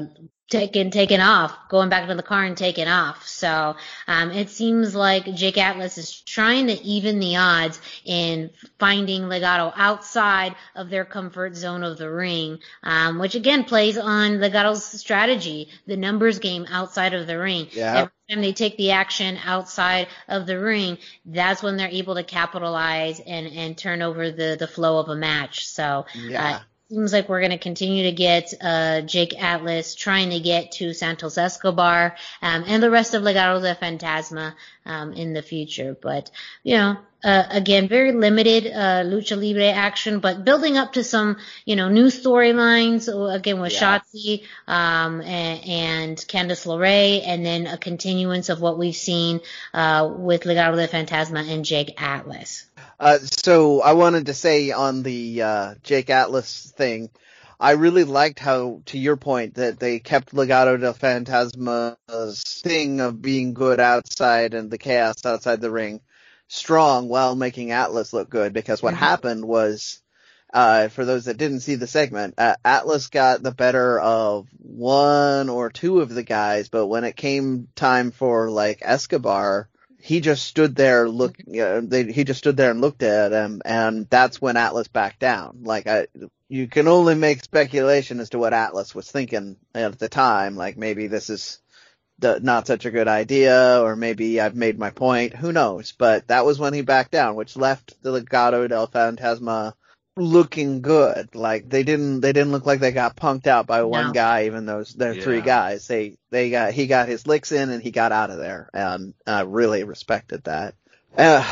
taken 0.50 0.90
taken 0.90 1.20
off, 1.20 1.56
going 1.68 1.88
back 1.88 2.06
to 2.06 2.14
the 2.14 2.22
car 2.22 2.44
and 2.44 2.56
taken 2.56 2.86
off. 2.86 3.26
So 3.26 3.76
um, 4.06 4.30
it 4.30 4.50
seems 4.50 4.94
like 4.94 5.34
Jake 5.34 5.58
Atlas 5.58 5.96
is 5.96 6.20
trying 6.20 6.66
to 6.66 6.74
even 6.82 7.18
the 7.18 7.36
odds 7.36 7.80
in 8.04 8.50
finding 8.78 9.22
Legado 9.22 9.72
outside 9.74 10.54
of 10.74 10.90
their 10.90 11.04
comfort 11.04 11.56
zone 11.56 11.82
of 11.82 11.96
the 11.96 12.10
ring, 12.10 12.58
um, 12.82 13.18
which 13.18 13.34
again 13.34 13.64
plays 13.64 13.96
on 13.96 14.38
Legado's 14.38 14.84
strategy, 14.84 15.68
the 15.86 15.96
numbers 15.96 16.38
game 16.38 16.66
outside 16.70 17.14
of 17.14 17.26
the 17.26 17.38
ring. 17.38 17.68
Yeah. 17.72 17.96
Every 17.96 18.12
time 18.30 18.42
they 18.42 18.52
take 18.52 18.76
the 18.76 18.92
action 18.92 19.38
outside 19.44 20.08
of 20.28 20.46
the 20.46 20.58
ring, 20.58 20.98
that's 21.24 21.62
when 21.62 21.76
they're 21.76 21.88
able 21.88 22.16
to 22.16 22.24
capitalize 22.24 23.18
and 23.20 23.46
and 23.46 23.78
turn 23.78 24.02
over 24.02 24.30
the 24.30 24.56
the 24.58 24.68
flow 24.68 24.98
of 24.98 25.08
a 25.08 25.16
match. 25.16 25.66
So 25.66 26.04
yeah. 26.14 26.56
Uh, 26.56 26.60
seems 26.88 27.12
like 27.12 27.28
we're 27.28 27.40
going 27.40 27.50
to 27.50 27.58
continue 27.58 28.04
to 28.04 28.12
get 28.12 28.52
uh, 28.60 29.00
Jake 29.00 29.40
Atlas 29.42 29.94
trying 29.94 30.30
to 30.30 30.40
get 30.40 30.72
to 30.72 30.92
Santos 30.92 31.38
Escobar 31.38 32.16
um, 32.42 32.64
and 32.66 32.82
the 32.82 32.90
rest 32.90 33.14
of 33.14 33.22
Legado 33.22 33.60
de 33.60 33.74
Fantasma 33.74 34.54
um, 34.84 35.12
in 35.14 35.32
the 35.32 35.42
future. 35.42 35.96
But 36.00 36.30
you 36.62 36.76
know, 36.76 36.98
uh, 37.24 37.44
again, 37.50 37.88
very 37.88 38.12
limited 38.12 38.66
uh, 38.66 39.02
lucha 39.02 39.40
libre 39.40 39.70
action, 39.70 40.20
but 40.20 40.44
building 40.44 40.76
up 40.76 40.92
to 40.92 41.02
some 41.04 41.38
you 41.64 41.74
know 41.74 41.88
new 41.88 42.06
storylines. 42.06 43.08
Again, 43.34 43.60
with 43.60 43.72
yeah. 43.72 43.98
Shotzi 43.98 44.42
um, 44.68 45.22
and, 45.22 45.64
and 45.66 46.18
Candice 46.18 46.66
LeRae, 46.66 47.22
and 47.26 47.44
then 47.44 47.66
a 47.66 47.78
continuance 47.78 48.50
of 48.50 48.60
what 48.60 48.78
we've 48.78 48.94
seen 48.94 49.40
uh, 49.72 50.10
with 50.14 50.42
Legado 50.42 50.76
de 50.76 50.86
Fantasma 50.86 51.50
and 51.50 51.64
Jake 51.64 52.00
Atlas. 52.00 52.66
Uh, 52.98 53.18
so 53.18 53.80
I 53.82 53.92
wanted 53.92 54.26
to 54.26 54.34
say 54.34 54.70
on 54.70 55.02
the 55.02 55.42
uh, 55.42 55.74
Jake 55.82 56.10
Atlas 56.10 56.72
thing, 56.76 57.10
I 57.58 57.72
really 57.72 58.04
liked 58.04 58.38
how, 58.38 58.82
to 58.86 58.98
your 58.98 59.16
point, 59.16 59.54
that 59.54 59.78
they 59.78 59.98
kept 59.98 60.34
Legado 60.34 60.80
del 60.80 60.92
Fantasma's 60.92 62.42
thing 62.62 63.00
of 63.00 63.22
being 63.22 63.54
good 63.54 63.80
outside 63.80 64.54
and 64.54 64.70
the 64.70 64.78
chaos 64.78 65.24
outside 65.24 65.60
the 65.60 65.70
ring 65.70 66.00
strong 66.48 67.08
while 67.08 67.34
making 67.34 67.70
Atlas 67.70 68.12
look 68.12 68.28
good. 68.28 68.52
Because 68.52 68.82
what 68.82 68.94
mm-hmm. 68.94 69.04
happened 69.04 69.44
was, 69.44 70.00
uh, 70.52 70.88
for 70.88 71.04
those 71.04 71.24
that 71.24 71.36
didn't 71.36 71.60
see 71.60 71.74
the 71.74 71.86
segment, 71.86 72.34
uh, 72.38 72.56
Atlas 72.64 73.08
got 73.08 73.42
the 73.42 73.52
better 73.52 73.98
of 73.98 74.48
one 74.58 75.48
or 75.48 75.70
two 75.70 76.00
of 76.00 76.10
the 76.10 76.22
guys, 76.22 76.68
but 76.68 76.86
when 76.86 77.04
it 77.04 77.16
came 77.16 77.68
time 77.74 78.10
for 78.10 78.50
like 78.50 78.78
Escobar, 78.82 79.68
he 80.04 80.20
just 80.20 80.44
stood 80.44 80.76
there 80.76 81.08
look 81.08 81.34
know, 81.46 81.80
they, 81.80 82.12
he 82.12 82.24
just 82.24 82.38
stood 82.38 82.58
there 82.58 82.70
and 82.70 82.82
looked 82.82 83.02
at 83.02 83.32
him 83.32 83.62
and 83.64 84.06
that's 84.10 84.38
when 84.38 84.58
Atlas 84.58 84.86
backed 84.86 85.18
down. 85.18 85.60
Like 85.62 85.86
I 85.86 86.08
you 86.46 86.68
can 86.68 86.88
only 86.88 87.14
make 87.14 87.42
speculation 87.42 88.20
as 88.20 88.28
to 88.30 88.38
what 88.38 88.52
Atlas 88.52 88.94
was 88.94 89.10
thinking 89.10 89.56
at 89.74 89.98
the 89.98 90.10
time. 90.10 90.56
Like 90.56 90.76
maybe 90.76 91.06
this 91.06 91.30
is 91.30 91.58
the, 92.18 92.38
not 92.38 92.66
such 92.66 92.84
a 92.84 92.90
good 92.90 93.08
idea 93.08 93.80
or 93.80 93.96
maybe 93.96 94.42
I've 94.42 94.54
made 94.54 94.78
my 94.78 94.90
point. 94.90 95.34
Who 95.34 95.52
knows? 95.52 95.92
But 95.92 96.28
that 96.28 96.44
was 96.44 96.58
when 96.58 96.74
he 96.74 96.82
backed 96.82 97.12
down 97.12 97.34
which 97.34 97.56
left 97.56 97.94
the 98.02 98.10
Legado 98.10 98.68
del 98.68 98.88
Fantasma 98.88 99.72
looking 100.16 100.80
good. 100.80 101.34
Like 101.34 101.68
they 101.68 101.82
didn't 101.82 102.20
they 102.20 102.32
didn't 102.32 102.52
look 102.52 102.66
like 102.66 102.80
they 102.80 102.92
got 102.92 103.16
punked 103.16 103.46
out 103.46 103.66
by 103.66 103.82
one 103.82 104.08
no. 104.08 104.12
guy, 104.12 104.46
even 104.46 104.66
though 104.66 104.84
they're 104.96 105.14
yeah. 105.14 105.22
three 105.22 105.40
guys. 105.40 105.86
They 105.86 106.16
they 106.30 106.50
got 106.50 106.72
he 106.72 106.86
got 106.86 107.08
his 107.08 107.26
licks 107.26 107.52
in 107.52 107.70
and 107.70 107.82
he 107.82 107.90
got 107.90 108.12
out 108.12 108.30
of 108.30 108.38
there, 108.38 108.70
and 108.72 109.14
I 109.26 109.42
really 109.42 109.84
respected 109.84 110.44
that. 110.44 110.74
Uh, 111.16 111.44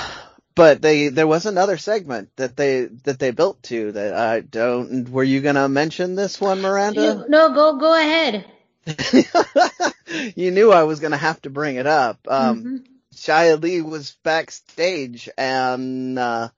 but 0.54 0.82
they 0.82 1.08
there 1.08 1.26
was 1.26 1.46
another 1.46 1.76
segment 1.76 2.30
that 2.36 2.56
they 2.56 2.84
that 3.04 3.18
they 3.18 3.30
built 3.30 3.62
to 3.64 3.92
that 3.92 4.14
I 4.14 4.40
don't. 4.40 5.08
Were 5.08 5.24
you 5.24 5.40
gonna 5.40 5.68
mention 5.68 6.14
this 6.14 6.40
one, 6.40 6.60
Miranda? 6.60 7.02
You, 7.02 7.24
no, 7.28 7.52
go 7.54 7.78
go 7.78 7.94
ahead. 7.94 8.44
you 10.36 10.50
knew 10.50 10.72
I 10.72 10.82
was 10.84 11.00
gonna 11.00 11.16
have 11.16 11.40
to 11.42 11.50
bring 11.50 11.76
it 11.76 11.86
up. 11.86 12.18
Um, 12.28 12.58
mm-hmm. 12.58 12.76
Xia 13.14 13.60
Li 13.60 13.82
was 13.82 14.16
backstage 14.22 15.28
and. 15.36 16.18
uh 16.18 16.48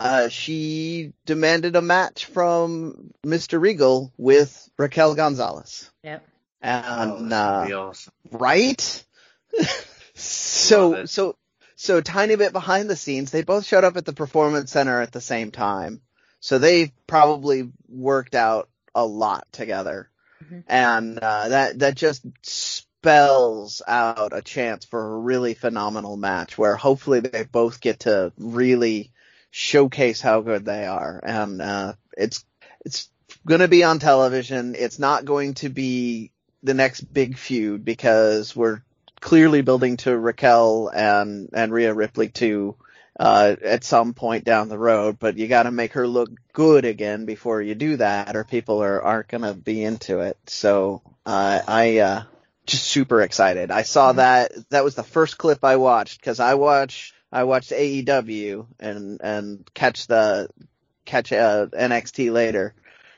uh, 0.00 0.28
she 0.28 1.12
demanded 1.26 1.76
a 1.76 1.82
match 1.82 2.26
from 2.26 3.12
Mr. 3.24 3.60
Regal 3.60 4.12
with 4.16 4.68
Raquel 4.78 5.14
Gonzalez. 5.14 5.90
Yep. 6.02 6.26
And, 6.62 7.32
oh, 7.32 7.36
uh, 7.36 7.68
awesome. 7.76 8.12
right? 8.30 9.04
so, 10.14 11.04
so, 11.04 11.36
so 11.76 12.00
tiny 12.00 12.36
bit 12.36 12.52
behind 12.52 12.88
the 12.88 12.96
scenes, 12.96 13.30
they 13.30 13.42
both 13.42 13.66
showed 13.66 13.84
up 13.84 13.96
at 13.96 14.04
the 14.04 14.12
performance 14.12 14.70
center 14.70 15.00
at 15.00 15.12
the 15.12 15.20
same 15.20 15.50
time. 15.50 16.00
So 16.40 16.58
they 16.58 16.92
probably 17.06 17.70
worked 17.88 18.34
out 18.34 18.68
a 18.94 19.04
lot 19.04 19.46
together. 19.52 20.10
Mm-hmm. 20.42 20.60
And, 20.68 21.18
uh, 21.18 21.48
that, 21.48 21.78
that 21.80 21.94
just 21.96 22.24
spells 22.42 23.82
out 23.86 24.36
a 24.36 24.40
chance 24.40 24.86
for 24.86 25.14
a 25.14 25.18
really 25.18 25.52
phenomenal 25.52 26.16
match 26.16 26.56
where 26.56 26.76
hopefully 26.76 27.20
they 27.20 27.44
both 27.44 27.80
get 27.80 28.00
to 28.00 28.32
really 28.38 29.12
showcase 29.56 30.20
how 30.20 30.40
good 30.40 30.64
they 30.64 30.84
are. 30.84 31.20
And 31.22 31.62
uh, 31.62 31.92
it's 32.18 32.44
it's 32.84 33.08
going 33.46 33.60
to 33.60 33.68
be 33.68 33.84
on 33.84 34.00
television. 34.00 34.74
It's 34.76 34.98
not 34.98 35.24
going 35.24 35.54
to 35.54 35.68
be 35.68 36.32
the 36.64 36.74
next 36.74 37.02
big 37.02 37.38
feud 37.38 37.84
because 37.84 38.56
we're 38.56 38.82
clearly 39.20 39.62
building 39.62 39.96
to 39.98 40.18
Raquel 40.18 40.88
and 40.88 41.50
and 41.52 41.72
Rhea 41.72 41.94
Ripley 41.94 42.30
too. 42.30 42.74
uh, 43.18 43.54
at 43.62 43.84
some 43.84 44.12
point 44.14 44.44
down 44.44 44.68
the 44.68 44.78
road, 44.78 45.18
but 45.18 45.36
you 45.38 45.46
gotta 45.46 45.70
make 45.70 45.92
her 45.92 46.06
look 46.06 46.30
good 46.52 46.84
again 46.84 47.24
before 47.26 47.62
you 47.62 47.74
do 47.74 47.96
that 47.96 48.34
or 48.34 48.44
people 48.44 48.82
are, 48.82 49.00
aren't 49.02 49.28
gonna 49.28 49.54
be 49.54 49.82
into 49.82 50.20
it. 50.20 50.36
So, 50.46 51.02
uh, 51.24 51.60
I, 51.66 51.98
uh, 51.98 52.22
just 52.66 52.84
super 52.84 53.20
excited. 53.22 53.70
I 53.70 53.82
saw 53.82 54.08
mm-hmm. 54.10 54.16
that, 54.18 54.52
that 54.70 54.84
was 54.84 54.94
the 54.94 55.02
first 55.02 55.38
clip 55.38 55.64
I 55.64 55.76
watched 55.76 56.22
cause 56.22 56.40
I 56.40 56.54
watch, 56.54 57.13
I 57.34 57.44
watched 57.44 57.72
AEW 57.72 58.66
and, 58.78 59.20
and 59.22 59.70
catch 59.74 60.06
the, 60.06 60.48
catch, 61.04 61.32
uh, 61.32 61.66
NXT 61.66 62.32
later. 62.32 62.74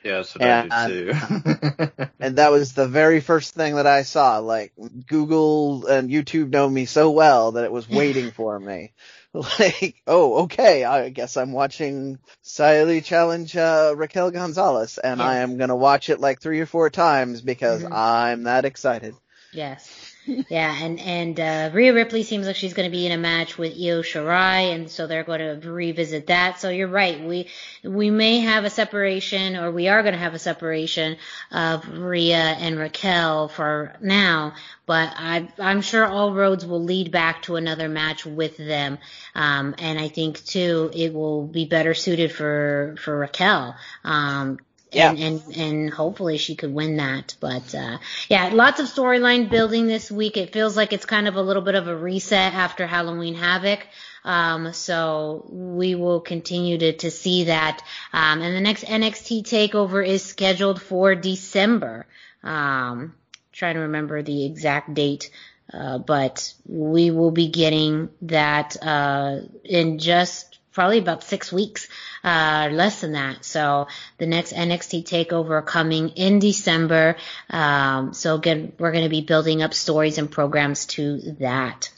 Yeah, 0.06 0.16
that's 0.18 0.34
what 0.34 0.42
and, 0.42 0.72
I 0.72 0.88
did 0.88 1.16
too. 1.16 2.06
and 2.20 2.36
that 2.36 2.52
was 2.52 2.74
the 2.74 2.86
very 2.86 3.20
first 3.20 3.54
thing 3.54 3.74
that 3.74 3.88
I 3.88 4.02
saw. 4.02 4.38
Like 4.38 4.72
Google 5.06 5.86
and 5.86 6.08
YouTube 6.08 6.50
know 6.50 6.68
me 6.68 6.86
so 6.86 7.10
well 7.10 7.52
that 7.52 7.64
it 7.64 7.72
was 7.72 7.88
waiting 7.90 8.30
for 8.30 8.58
me. 8.58 8.92
like, 9.34 10.00
oh, 10.06 10.44
okay, 10.44 10.84
I 10.84 11.08
guess 11.08 11.36
I'm 11.36 11.52
watching 11.52 12.20
Xia 12.44 13.04
challenge 13.04 13.56
uh, 13.56 13.94
Raquel 13.96 14.30
Gonzalez, 14.30 14.98
and 14.98 15.18
yeah. 15.18 15.26
I 15.26 15.36
am 15.38 15.58
gonna 15.58 15.76
watch 15.76 16.08
it 16.08 16.20
like 16.20 16.40
three 16.40 16.60
or 16.60 16.66
four 16.66 16.88
times 16.88 17.42
because 17.42 17.82
mm-hmm. 17.82 17.92
I'm 17.92 18.44
that 18.44 18.64
excited. 18.64 19.14
Yes. 19.52 20.05
Yeah, 20.26 20.76
and 20.82 20.98
and 20.98 21.38
uh, 21.38 21.70
Rhea 21.72 21.94
Ripley 21.94 22.22
seems 22.22 22.46
like 22.46 22.56
she's 22.56 22.74
going 22.74 22.88
to 22.88 22.96
be 22.96 23.06
in 23.06 23.12
a 23.12 23.16
match 23.16 23.56
with 23.56 23.72
Io 23.72 24.02
Shirai, 24.02 24.74
and 24.74 24.90
so 24.90 25.06
they're 25.06 25.24
going 25.24 25.60
to 25.60 25.70
revisit 25.70 26.26
that. 26.26 26.58
So 26.60 26.68
you're 26.70 26.88
right. 26.88 27.22
We 27.22 27.48
we 27.84 28.10
may 28.10 28.40
have 28.40 28.64
a 28.64 28.70
separation, 28.70 29.56
or 29.56 29.70
we 29.70 29.88
are 29.88 30.02
going 30.02 30.14
to 30.14 30.18
have 30.20 30.34
a 30.34 30.38
separation 30.38 31.16
of 31.50 31.88
Rhea 31.88 32.36
and 32.36 32.78
Raquel 32.78 33.48
for 33.48 33.94
now. 34.00 34.54
But 34.86 35.12
I, 35.16 35.48
I'm 35.58 35.80
sure 35.80 36.04
all 36.04 36.32
roads 36.32 36.64
will 36.64 36.82
lead 36.82 37.10
back 37.10 37.42
to 37.42 37.56
another 37.56 37.88
match 37.88 38.24
with 38.24 38.56
them. 38.56 38.98
Um, 39.34 39.74
and 39.78 39.98
I 39.98 40.08
think 40.08 40.44
too, 40.44 40.90
it 40.94 41.12
will 41.12 41.46
be 41.46 41.66
better 41.66 41.94
suited 41.94 42.32
for 42.32 42.96
for 42.98 43.16
Raquel. 43.16 43.76
Um, 44.04 44.58
yeah. 44.96 45.10
and, 45.10 45.18
and, 45.18 45.56
and 45.56 45.90
hopefully 45.90 46.38
she 46.38 46.56
could 46.56 46.72
win 46.72 46.96
that. 46.96 47.36
But, 47.40 47.74
uh, 47.74 47.98
yeah, 48.28 48.50
lots 48.52 48.80
of 48.80 48.86
storyline 48.86 49.50
building 49.50 49.86
this 49.86 50.10
week. 50.10 50.36
It 50.36 50.52
feels 50.52 50.76
like 50.76 50.92
it's 50.92 51.06
kind 51.06 51.28
of 51.28 51.36
a 51.36 51.42
little 51.42 51.62
bit 51.62 51.74
of 51.74 51.86
a 51.86 51.96
reset 51.96 52.54
after 52.54 52.86
Halloween 52.86 53.34
Havoc. 53.34 53.80
Um, 54.24 54.72
so 54.72 55.46
we 55.48 55.94
will 55.94 56.20
continue 56.20 56.78
to, 56.78 56.92
to 56.94 57.10
see 57.10 57.44
that. 57.44 57.82
Um, 58.12 58.42
and 58.42 58.56
the 58.56 58.60
next 58.60 58.84
NXT 58.84 59.44
takeover 59.44 60.06
is 60.06 60.24
scheduled 60.24 60.82
for 60.82 61.14
December. 61.14 62.06
Um, 62.42 63.14
trying 63.52 63.74
to 63.74 63.82
remember 63.82 64.22
the 64.22 64.44
exact 64.44 64.94
date. 64.94 65.30
Uh, 65.72 65.98
but 65.98 66.54
we 66.64 67.10
will 67.10 67.32
be 67.32 67.48
getting 67.48 68.08
that, 68.22 68.76
uh, 68.82 69.40
in 69.64 69.98
just 69.98 70.55
probably 70.76 70.98
about 70.98 71.24
six 71.24 71.50
weeks 71.50 71.88
uh, 72.22 72.68
less 72.70 73.00
than 73.00 73.12
that. 73.12 73.44
So 73.44 73.88
the 74.18 74.26
next 74.26 74.52
NXT 74.52 75.04
takeover 75.04 75.64
coming 75.64 76.10
in 76.10 76.38
December. 76.38 77.16
Um, 77.48 78.12
so 78.12 78.34
again, 78.34 78.74
we're 78.78 78.92
going 78.92 79.04
to 79.04 79.10
be 79.10 79.22
building 79.22 79.62
up 79.62 79.72
stories 79.72 80.18
and 80.18 80.30
programs 80.30 80.84
to 80.96 81.32
that. 81.40 81.90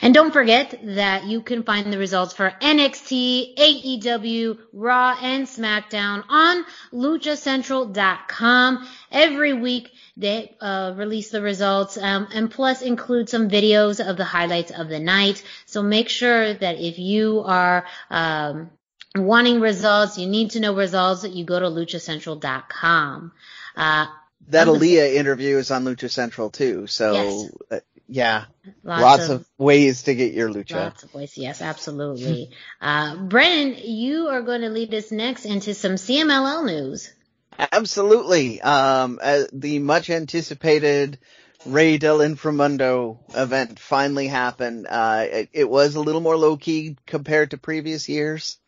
And 0.00 0.14
don't 0.14 0.32
forget 0.32 0.78
that 0.82 1.24
you 1.24 1.42
can 1.42 1.62
find 1.62 1.92
the 1.92 1.98
results 1.98 2.32
for 2.34 2.50
NXT, 2.60 3.56
AEW, 3.56 4.58
Raw, 4.72 5.16
and 5.20 5.46
SmackDown 5.46 6.24
on 6.28 6.64
luchacentral.com. 6.92 8.88
Every 9.10 9.52
week 9.52 9.91
they 10.16 10.54
uh, 10.60 10.92
release 10.96 11.30
the 11.30 11.40
results 11.40 11.96
um, 11.96 12.28
and 12.34 12.50
plus 12.50 12.82
include 12.82 13.28
some 13.28 13.48
videos 13.48 14.06
of 14.06 14.16
the 14.16 14.24
highlights 14.24 14.70
of 14.70 14.88
the 14.88 15.00
night. 15.00 15.42
So 15.66 15.82
make 15.82 16.08
sure 16.08 16.52
that 16.52 16.78
if 16.78 16.98
you 16.98 17.42
are 17.46 17.86
um, 18.10 18.70
wanting 19.14 19.60
results, 19.60 20.18
you 20.18 20.26
need 20.26 20.50
to 20.52 20.60
know 20.60 20.74
results, 20.74 21.24
you 21.24 21.44
go 21.44 21.58
to 21.58 21.66
luchacentral.com. 21.66 23.32
Uh, 23.74 24.06
that 24.48 24.66
Aalyah 24.66 25.14
interview 25.14 25.56
is 25.56 25.70
on 25.70 25.84
Lucha 25.84 26.10
Central 26.10 26.50
too, 26.50 26.86
so 26.86 27.12
yes. 27.12 27.50
uh, 27.70 27.80
yeah, 28.08 28.44
lots, 28.82 29.02
lots 29.02 29.28
of, 29.28 29.40
of, 29.40 29.46
ways 29.56 30.02
to 30.02 30.14
get 30.14 30.34
your 30.34 30.50
lucha. 30.50 30.74
Lots 30.74 31.04
of 31.04 31.14
ways, 31.14 31.38
yes, 31.38 31.62
absolutely. 31.62 32.50
uh, 32.80 33.16
Brennan, 33.16 33.76
you 33.82 34.28
are 34.28 34.42
going 34.42 34.62
to 34.62 34.68
lead 34.68 34.92
us 34.92 35.10
next 35.10 35.46
into 35.46 35.74
some 35.74 35.92
CMLL 35.92 36.66
news. 36.66 37.10
Absolutely. 37.58 38.60
Um, 38.60 39.18
uh, 39.22 39.44
the 39.52 39.78
much 39.78 40.10
anticipated 40.10 41.18
Rey 41.64 41.98
del 41.98 42.18
Inframundo 42.18 43.18
event 43.36 43.78
finally 43.78 44.26
happened. 44.26 44.86
Uh, 44.88 45.26
it, 45.30 45.48
it, 45.52 45.70
was 45.70 45.94
a 45.94 46.00
little 46.00 46.20
more 46.20 46.36
low 46.36 46.56
key 46.56 46.96
compared 47.06 47.50
to 47.50 47.58
previous 47.58 48.08
years. 48.08 48.58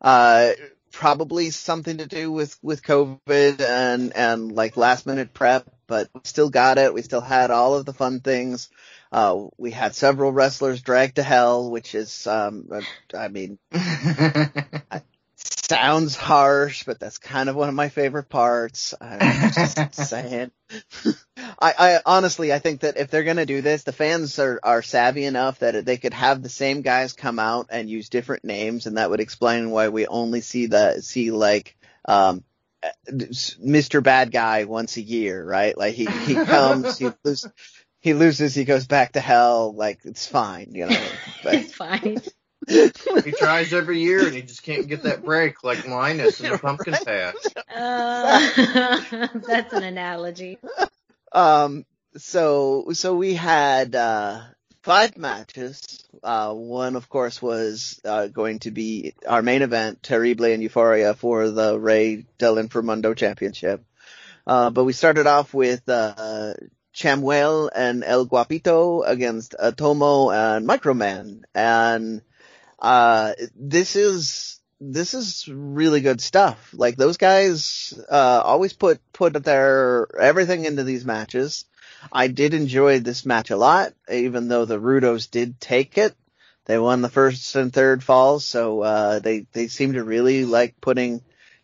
Uh, 0.00 0.50
probably 0.90 1.50
something 1.50 1.98
to 1.98 2.06
do 2.06 2.30
with, 2.30 2.58
with 2.62 2.82
COVID 2.82 3.60
and, 3.60 4.14
and 4.14 4.52
like 4.52 4.76
last 4.76 5.06
minute 5.06 5.32
prep, 5.32 5.66
but 5.86 6.10
we 6.14 6.20
still 6.24 6.50
got 6.50 6.78
it. 6.78 6.92
We 6.92 7.02
still 7.02 7.22
had 7.22 7.50
all 7.50 7.74
of 7.74 7.86
the 7.86 7.94
fun 7.94 8.20
things. 8.20 8.68
Uh, 9.10 9.46
we 9.56 9.70
had 9.70 9.94
several 9.94 10.32
wrestlers 10.32 10.82
dragged 10.82 11.16
to 11.16 11.22
hell, 11.22 11.70
which 11.70 11.94
is, 11.94 12.26
um, 12.26 12.68
I 13.14 13.28
mean, 13.28 13.58
sounds 15.72 16.16
harsh, 16.16 16.84
but 16.84 17.00
that's 17.00 17.18
kind 17.18 17.48
of 17.48 17.56
one 17.56 17.68
of 17.68 17.74
my 17.74 17.88
favorite 17.88 18.28
parts. 18.28 18.94
I'm 19.00 19.52
just 19.52 19.94
saying. 20.08 20.50
I, 21.36 21.74
I 21.78 22.00
honestly, 22.04 22.52
I 22.52 22.58
think 22.58 22.80
that 22.80 22.96
if 22.96 23.10
they're 23.10 23.24
gonna 23.24 23.46
do 23.46 23.62
this, 23.62 23.82
the 23.82 23.92
fans 23.92 24.38
are, 24.38 24.60
are 24.62 24.82
savvy 24.82 25.24
enough 25.24 25.60
that 25.60 25.84
they 25.84 25.96
could 25.96 26.14
have 26.14 26.42
the 26.42 26.48
same 26.48 26.82
guys 26.82 27.12
come 27.12 27.38
out 27.38 27.68
and 27.70 27.88
use 27.88 28.08
different 28.08 28.44
names, 28.44 28.86
and 28.86 28.96
that 28.96 29.10
would 29.10 29.20
explain 29.20 29.70
why 29.70 29.88
we 29.88 30.06
only 30.06 30.40
see 30.40 30.66
the 30.66 31.00
see 31.00 31.30
like 31.30 31.76
um, 32.04 32.44
Mr. 33.08 34.02
Bad 34.02 34.30
Guy 34.32 34.64
once 34.64 34.96
a 34.96 35.02
year, 35.02 35.44
right? 35.44 35.76
Like 35.76 35.94
he 35.94 36.06
he 36.06 36.34
comes, 36.44 36.98
he 36.98 37.10
loses, 37.24 37.50
he 38.00 38.14
loses, 38.14 38.54
he 38.54 38.64
goes 38.64 38.86
back 38.86 39.12
to 39.12 39.20
hell. 39.20 39.72
Like 39.74 40.00
it's 40.04 40.26
fine, 40.26 40.72
you 40.72 40.86
know. 40.86 41.06
But, 41.42 41.54
it's 41.54 41.74
fine 41.74 42.20
he 42.68 43.32
tries 43.32 43.72
every 43.72 44.00
year 44.00 44.26
and 44.26 44.34
he 44.34 44.42
just 44.42 44.62
can't 44.62 44.86
get 44.86 45.02
that 45.02 45.24
break 45.24 45.64
like 45.64 45.86
Linus 45.86 46.40
in 46.40 46.50
the 46.50 46.58
pumpkin 46.62 46.94
patch. 46.94 47.34
Uh, 47.74 49.28
that's 49.34 49.72
an 49.72 49.82
analogy. 49.82 50.58
Um, 51.32 51.84
so, 52.16 52.88
so 52.92 53.16
we 53.16 53.34
had, 53.34 53.94
uh, 53.94 54.42
five 54.82 55.16
matches. 55.16 56.04
Uh, 56.22 56.52
one 56.52 56.96
of 56.96 57.08
course 57.08 57.40
was, 57.40 58.00
uh, 58.04 58.26
going 58.26 58.58
to 58.60 58.70
be 58.70 59.14
our 59.26 59.42
main 59.42 59.62
event, 59.62 60.02
Terrible 60.02 60.44
and 60.46 60.62
Euforia 60.62 61.16
for 61.16 61.50
the 61.50 61.78
Rey 61.78 62.26
del 62.38 62.56
Inframundo 62.56 63.16
championship. 63.16 63.84
Uh, 64.46 64.70
but 64.70 64.84
we 64.84 64.92
started 64.92 65.26
off 65.26 65.54
with, 65.54 65.88
uh, 65.88 66.54
Chamuel 66.94 67.70
and 67.74 68.04
El 68.04 68.26
Guapito 68.26 69.02
against 69.06 69.54
Atomo 69.58 70.34
and 70.34 70.68
Microman. 70.68 71.42
And 71.54 72.22
uh, 72.82 73.32
this 73.56 73.96
is, 73.96 74.60
this 74.80 75.14
is 75.14 75.48
really 75.48 76.00
good 76.00 76.20
stuff. 76.20 76.58
Like 76.74 76.96
those 76.96 77.16
guys, 77.16 77.94
uh, 78.10 78.42
always 78.44 78.72
put, 78.72 79.00
put 79.12 79.44
their 79.44 80.08
everything 80.20 80.64
into 80.64 80.84
these 80.84 81.04
matches. 81.04 81.64
I 82.12 82.26
did 82.26 82.52
enjoy 82.52 82.98
this 82.98 83.24
match 83.24 83.50
a 83.50 83.56
lot, 83.56 83.94
even 84.10 84.48
though 84.48 84.64
the 84.64 84.80
Rudos 84.80 85.30
did 85.30 85.60
take 85.60 85.96
it. 85.96 86.14
They 86.64 86.78
won 86.78 87.00
the 87.00 87.08
first 87.08 87.54
and 87.56 87.72
third 87.72 88.02
falls, 88.02 88.44
so, 88.44 88.82
uh, 88.82 89.18
they, 89.20 89.46
they 89.52 89.68
seem 89.68 89.94
to 89.94 90.04
really 90.04 90.44
like 90.44 90.80
putting 90.80 91.22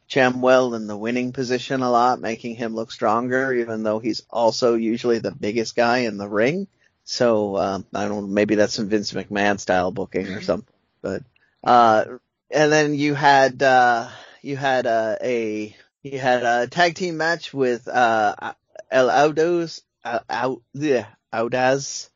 Chamuel 0.09 0.75
in 0.75 0.87
the 0.87 0.97
winning 0.97 1.33
position 1.33 1.83
a 1.83 1.91
lot, 1.91 2.21
making 2.21 2.57
him 2.57 2.75
look 2.75 2.91
stronger, 2.91 3.53
even 3.53 3.83
though 3.83 3.99
he's 3.99 4.23
also 4.31 4.75
usually 4.75 5.19
the 5.19 5.31
biggest 5.31 5.77
guy 5.77 5.99
in 5.99 6.17
the 6.17 6.29
ring. 6.29 6.67
So, 7.05 7.57
um, 7.57 7.87
I 7.95 8.09
don't 8.09 8.33
maybe 8.33 8.55
that's 8.55 8.75
some 8.75 8.89
Vince 8.89 9.13
McMahon 9.13 9.61
style 9.61 9.91
booking 9.91 10.29
or 10.29 10.41
something. 10.41 10.75
But 11.03 11.23
uh, 11.65 12.05
and 12.51 12.73
then 12.73 12.95
you 12.95 13.15
had 13.15 13.63
uh, 13.63 14.09
you 14.43 14.57
had 14.57 14.87
uh, 14.87 15.17
a 15.23 15.75
you 16.03 16.19
had 16.19 16.43
a 16.43 16.67
tag 16.67 16.95
team 16.95 17.17
match 17.17 17.53
with 17.53 17.89
uh, 17.89 18.55
El 18.91 19.09
Audos 19.09 19.83
out 20.05 20.63
yeah, 20.75 21.07
Audaz. 21.33 22.11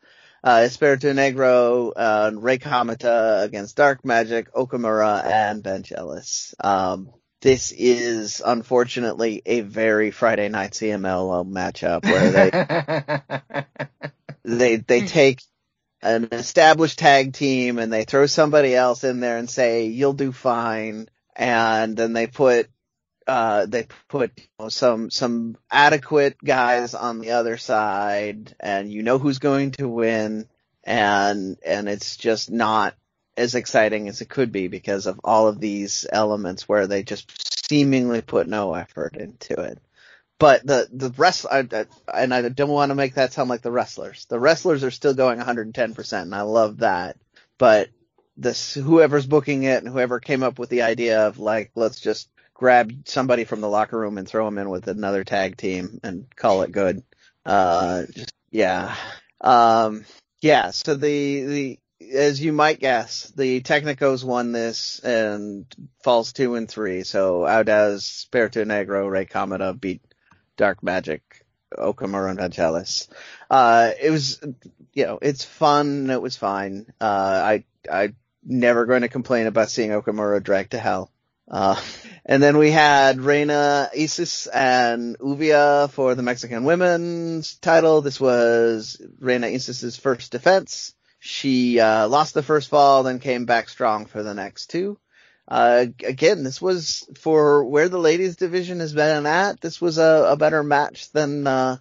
Uh, 0.44 0.66
Espíritu 0.66 1.14
Negro, 1.14 1.92
uh, 1.94 2.32
Rey 2.34 2.58
Cometa 2.58 3.44
against 3.44 3.76
Dark 3.76 4.04
Magic, 4.04 4.52
Okamura, 4.52 5.24
and 5.24 5.62
Ben 5.62 5.84
Ellis. 5.94 6.52
Um, 6.58 7.10
this 7.42 7.72
is 7.72 8.42
unfortunately 8.44 9.42
a 9.44 9.60
very 9.60 10.10
Friday 10.10 10.48
night 10.48 10.72
CMLL 10.72 11.48
matchup 11.48 12.04
where 12.04 12.30
they 12.30 13.64
they 14.44 14.76
they 14.76 15.06
take 15.06 15.42
an 16.02 16.28
established 16.32 16.98
tag 16.98 17.32
team 17.32 17.78
and 17.78 17.92
they 17.92 18.04
throw 18.04 18.26
somebody 18.26 18.74
else 18.74 19.04
in 19.04 19.20
there 19.20 19.38
and 19.38 19.48
say, 19.48 19.86
you'll 19.86 20.12
do 20.12 20.32
fine. 20.32 21.08
And 21.34 21.96
then 21.96 22.12
they 22.12 22.26
put, 22.26 22.68
uh, 23.26 23.66
they 23.66 23.86
put 24.08 24.32
you 24.36 24.44
know, 24.58 24.68
some, 24.68 25.10
some 25.10 25.56
adequate 25.70 26.36
guys 26.44 26.94
on 26.94 27.20
the 27.20 27.32
other 27.32 27.56
side 27.56 28.54
and 28.58 28.92
you 28.92 29.02
know 29.02 29.18
who's 29.18 29.38
going 29.38 29.70
to 29.72 29.88
win. 29.88 30.48
And, 30.84 31.56
and 31.64 31.88
it's 31.88 32.16
just 32.16 32.50
not, 32.50 32.94
as 33.36 33.54
exciting 33.54 34.08
as 34.08 34.20
it 34.20 34.28
could 34.28 34.52
be 34.52 34.68
because 34.68 35.06
of 35.06 35.20
all 35.24 35.48
of 35.48 35.58
these 35.58 36.06
elements 36.10 36.68
where 36.68 36.86
they 36.86 37.02
just 37.02 37.66
seemingly 37.68 38.20
put 38.20 38.46
no 38.46 38.74
effort 38.74 39.16
into 39.16 39.54
it. 39.60 39.78
But 40.42 40.66
the 40.66 40.88
the 40.92 41.10
rest, 41.10 41.46
I, 41.48 41.60
I, 41.72 41.86
and 42.12 42.34
I 42.34 42.48
don't 42.48 42.68
want 42.68 42.90
to 42.90 42.96
make 42.96 43.14
that 43.14 43.32
sound 43.32 43.48
like 43.48 43.62
the 43.62 43.70
wrestlers. 43.70 44.24
The 44.24 44.40
wrestlers 44.40 44.82
are 44.82 44.90
still 44.90 45.14
going 45.14 45.38
110 45.38 45.94
percent, 45.94 46.24
and 46.24 46.34
I 46.34 46.40
love 46.40 46.78
that. 46.78 47.16
But 47.58 47.90
this 48.36 48.74
whoever's 48.74 49.24
booking 49.24 49.62
it 49.62 49.84
and 49.84 49.88
whoever 49.88 50.18
came 50.18 50.42
up 50.42 50.58
with 50.58 50.68
the 50.68 50.82
idea 50.82 51.28
of 51.28 51.38
like 51.38 51.70
let's 51.76 52.00
just 52.00 52.28
grab 52.54 52.92
somebody 53.04 53.44
from 53.44 53.60
the 53.60 53.68
locker 53.68 53.96
room 53.96 54.18
and 54.18 54.26
throw 54.26 54.44
them 54.44 54.58
in 54.58 54.68
with 54.68 54.88
another 54.88 55.22
tag 55.22 55.56
team 55.56 56.00
and 56.02 56.26
call 56.34 56.62
it 56.62 56.72
good. 56.72 57.04
Uh, 57.46 58.02
just 58.10 58.34
yeah, 58.50 58.96
um, 59.42 60.04
yeah. 60.40 60.72
So 60.72 60.96
the 60.96 61.44
the 61.44 61.78
as 62.12 62.42
you 62.42 62.52
might 62.52 62.80
guess, 62.80 63.32
the 63.36 63.60
Technicos 63.60 64.24
won 64.24 64.50
this 64.50 64.98
and 65.04 65.66
falls 66.02 66.32
two 66.32 66.56
and 66.56 66.68
three. 66.68 67.04
So 67.04 67.42
Audaz, 67.42 68.00
Spirito 68.00 68.64
Negro, 68.64 69.08
Cometa 69.28 69.80
beat 69.80 70.02
Dark 70.56 70.82
Magic, 70.82 71.44
Okamura 71.76 72.30
and 72.30 72.38
Vangelis. 72.38 73.08
Uh, 73.50 73.90
it 74.00 74.10
was, 74.10 74.40
you 74.92 75.06
know, 75.06 75.18
it's 75.20 75.44
fun. 75.44 76.10
It 76.10 76.20
was 76.20 76.36
fine. 76.36 76.86
Uh, 77.00 77.04
I, 77.04 77.64
I 77.90 78.14
never 78.44 78.86
going 78.86 79.02
to 79.02 79.08
complain 79.08 79.46
about 79.46 79.70
seeing 79.70 79.90
Okamura 79.90 80.42
dragged 80.42 80.72
to 80.72 80.78
hell. 80.78 81.10
Uh, 81.50 81.80
and 82.24 82.42
then 82.42 82.58
we 82.58 82.70
had 82.70 83.20
Reina 83.20 83.90
Isis 83.96 84.46
and 84.46 85.18
Lluvia 85.18 85.90
for 85.90 86.14
the 86.14 86.22
Mexican 86.22 86.64
women's 86.64 87.56
title. 87.56 88.00
This 88.00 88.20
was 88.20 89.00
Reina 89.18 89.48
Isis's 89.48 89.96
first 89.96 90.32
defense. 90.32 90.94
She 91.18 91.78
uh, 91.78 92.08
lost 92.08 92.34
the 92.34 92.42
first 92.42 92.68
fall, 92.68 93.04
then 93.04 93.20
came 93.20 93.44
back 93.44 93.68
strong 93.68 94.06
for 94.06 94.22
the 94.24 94.34
next 94.34 94.70
two. 94.70 94.98
Uh, 95.48 95.86
again, 96.04 96.44
this 96.44 96.62
was 96.62 97.08
for 97.18 97.64
where 97.64 97.88
the 97.88 97.98
ladies 97.98 98.36
division 98.36 98.80
has 98.80 98.92
been 98.92 99.26
at. 99.26 99.60
This 99.60 99.80
was 99.80 99.98
a, 99.98 100.28
a 100.30 100.36
better 100.36 100.62
match 100.62 101.10
than 101.12 101.46
uh, 101.46 101.76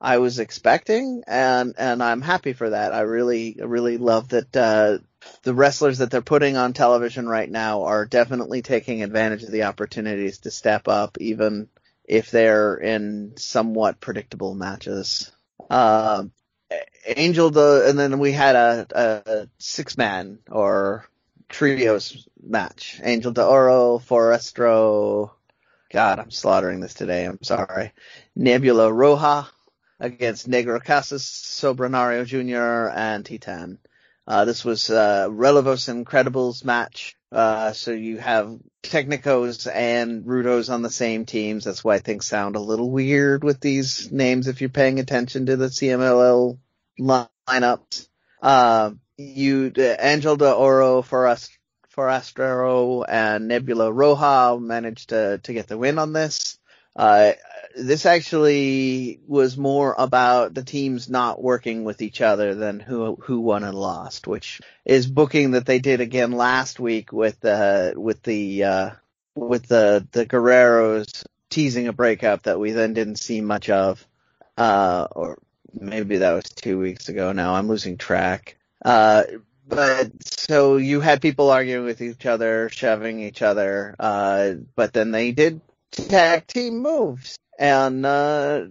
I 0.00 0.18
was 0.18 0.38
expecting, 0.38 1.22
and 1.26 1.74
and 1.76 2.02
I'm 2.02 2.22
happy 2.22 2.52
for 2.52 2.70
that. 2.70 2.94
I 2.94 3.00
really 3.00 3.56
really 3.60 3.98
love 3.98 4.28
that 4.28 4.56
uh, 4.56 4.98
the 5.42 5.54
wrestlers 5.54 5.98
that 5.98 6.10
they're 6.10 6.22
putting 6.22 6.56
on 6.56 6.72
television 6.72 7.28
right 7.28 7.50
now 7.50 7.82
are 7.82 8.06
definitely 8.06 8.62
taking 8.62 9.02
advantage 9.02 9.42
of 9.42 9.50
the 9.50 9.64
opportunities 9.64 10.38
to 10.38 10.50
step 10.50 10.88
up, 10.88 11.18
even 11.20 11.68
if 12.04 12.30
they're 12.30 12.76
in 12.76 13.34
somewhat 13.36 14.00
predictable 14.00 14.54
matches. 14.54 15.30
Uh, 15.68 16.24
Angel 17.06 17.50
the, 17.50 17.86
and 17.88 17.98
then 17.98 18.18
we 18.18 18.32
had 18.32 18.54
a, 18.54 18.86
a 18.94 19.48
six 19.58 19.96
man 19.98 20.38
or 20.50 21.04
trios 21.50 22.26
match. 22.42 23.00
Angel 23.02 23.32
de 23.32 23.44
Oro, 23.44 23.98
Forastero, 23.98 25.32
God, 25.92 26.20
I'm 26.20 26.30
slaughtering 26.30 26.80
this 26.80 26.94
today. 26.94 27.24
I'm 27.24 27.42
sorry. 27.42 27.92
Nebula 28.36 28.90
Roja 28.90 29.48
against 29.98 30.48
Negro 30.48 30.82
Casas, 30.82 31.24
Soberano 31.24 32.24
Jr. 32.24 32.96
and 32.96 33.26
Titan. 33.26 33.78
Uh, 34.26 34.44
this 34.44 34.64
was 34.64 34.88
uh, 34.88 35.26
Relevos 35.28 35.88
Incredibles 35.88 36.64
match. 36.64 37.16
Uh, 37.32 37.72
so 37.72 37.90
you 37.90 38.18
have 38.18 38.56
Technicos 38.82 39.68
and 39.72 40.24
Rudos 40.24 40.72
on 40.72 40.82
the 40.82 40.90
same 40.90 41.26
teams. 41.26 41.64
That's 41.64 41.82
why 41.82 41.98
things 41.98 42.26
sound 42.26 42.54
a 42.54 42.60
little 42.60 42.90
weird 42.90 43.42
with 43.42 43.60
these 43.60 44.10
names 44.12 44.46
if 44.46 44.60
you're 44.60 44.70
paying 44.70 45.00
attention 45.00 45.46
to 45.46 45.56
the 45.56 45.66
CMLL 45.66 46.58
lineups. 47.00 48.08
Uh, 48.40 48.92
you, 49.20 49.72
uh, 49.76 49.96
Angel 49.98 50.36
de 50.36 50.50
Oro 50.50 51.02
for 51.02 51.26
us, 51.26 51.50
Forastero 51.94 53.04
and 53.08 53.48
Nebula 53.48 53.90
Roja 53.90 54.60
managed 54.60 55.10
to, 55.10 55.38
to 55.38 55.52
get 55.52 55.66
the 55.68 55.78
win 55.78 55.98
on 55.98 56.12
this. 56.12 56.58
Uh, 56.96 57.32
this 57.76 58.04
actually 58.04 59.20
was 59.26 59.56
more 59.56 59.94
about 59.96 60.54
the 60.54 60.64
teams 60.64 61.08
not 61.08 61.40
working 61.40 61.84
with 61.84 62.02
each 62.02 62.20
other 62.20 62.54
than 62.54 62.80
who 62.80 63.16
who 63.22 63.40
won 63.40 63.62
and 63.62 63.76
lost, 63.76 64.26
which 64.26 64.60
is 64.84 65.06
booking 65.06 65.52
that 65.52 65.66
they 65.66 65.78
did 65.78 66.00
again 66.00 66.32
last 66.32 66.80
week 66.80 67.12
with 67.12 67.38
the 67.40 67.94
with 67.96 68.22
the 68.22 68.64
uh, 68.64 68.90
with 69.36 69.66
the 69.66 70.06
the 70.10 70.26
Guerreros 70.26 71.24
teasing 71.48 71.88
a 71.88 71.92
breakup 71.92 72.44
that 72.44 72.58
we 72.58 72.72
then 72.72 72.94
didn't 72.94 73.16
see 73.16 73.40
much 73.40 73.70
of, 73.70 74.06
uh, 74.56 75.06
or 75.12 75.38
maybe 75.72 76.18
that 76.18 76.32
was 76.32 76.44
two 76.44 76.78
weeks 76.78 77.08
ago 77.08 77.32
now. 77.32 77.54
I'm 77.54 77.68
losing 77.68 77.98
track. 77.98 78.56
Uh, 78.84 79.24
but 79.68 80.10
so 80.26 80.76
you 80.76 81.00
had 81.00 81.22
people 81.22 81.50
arguing 81.50 81.84
with 81.84 82.02
each 82.02 82.26
other, 82.26 82.68
shoving 82.70 83.20
each 83.20 83.40
other, 83.40 83.94
uh, 83.98 84.54
but 84.74 84.92
then 84.92 85.12
they 85.12 85.32
did 85.32 85.60
tag 85.92 86.46
team 86.46 86.80
moves. 86.80 87.38
And, 87.58 88.04
uh, 88.04 88.64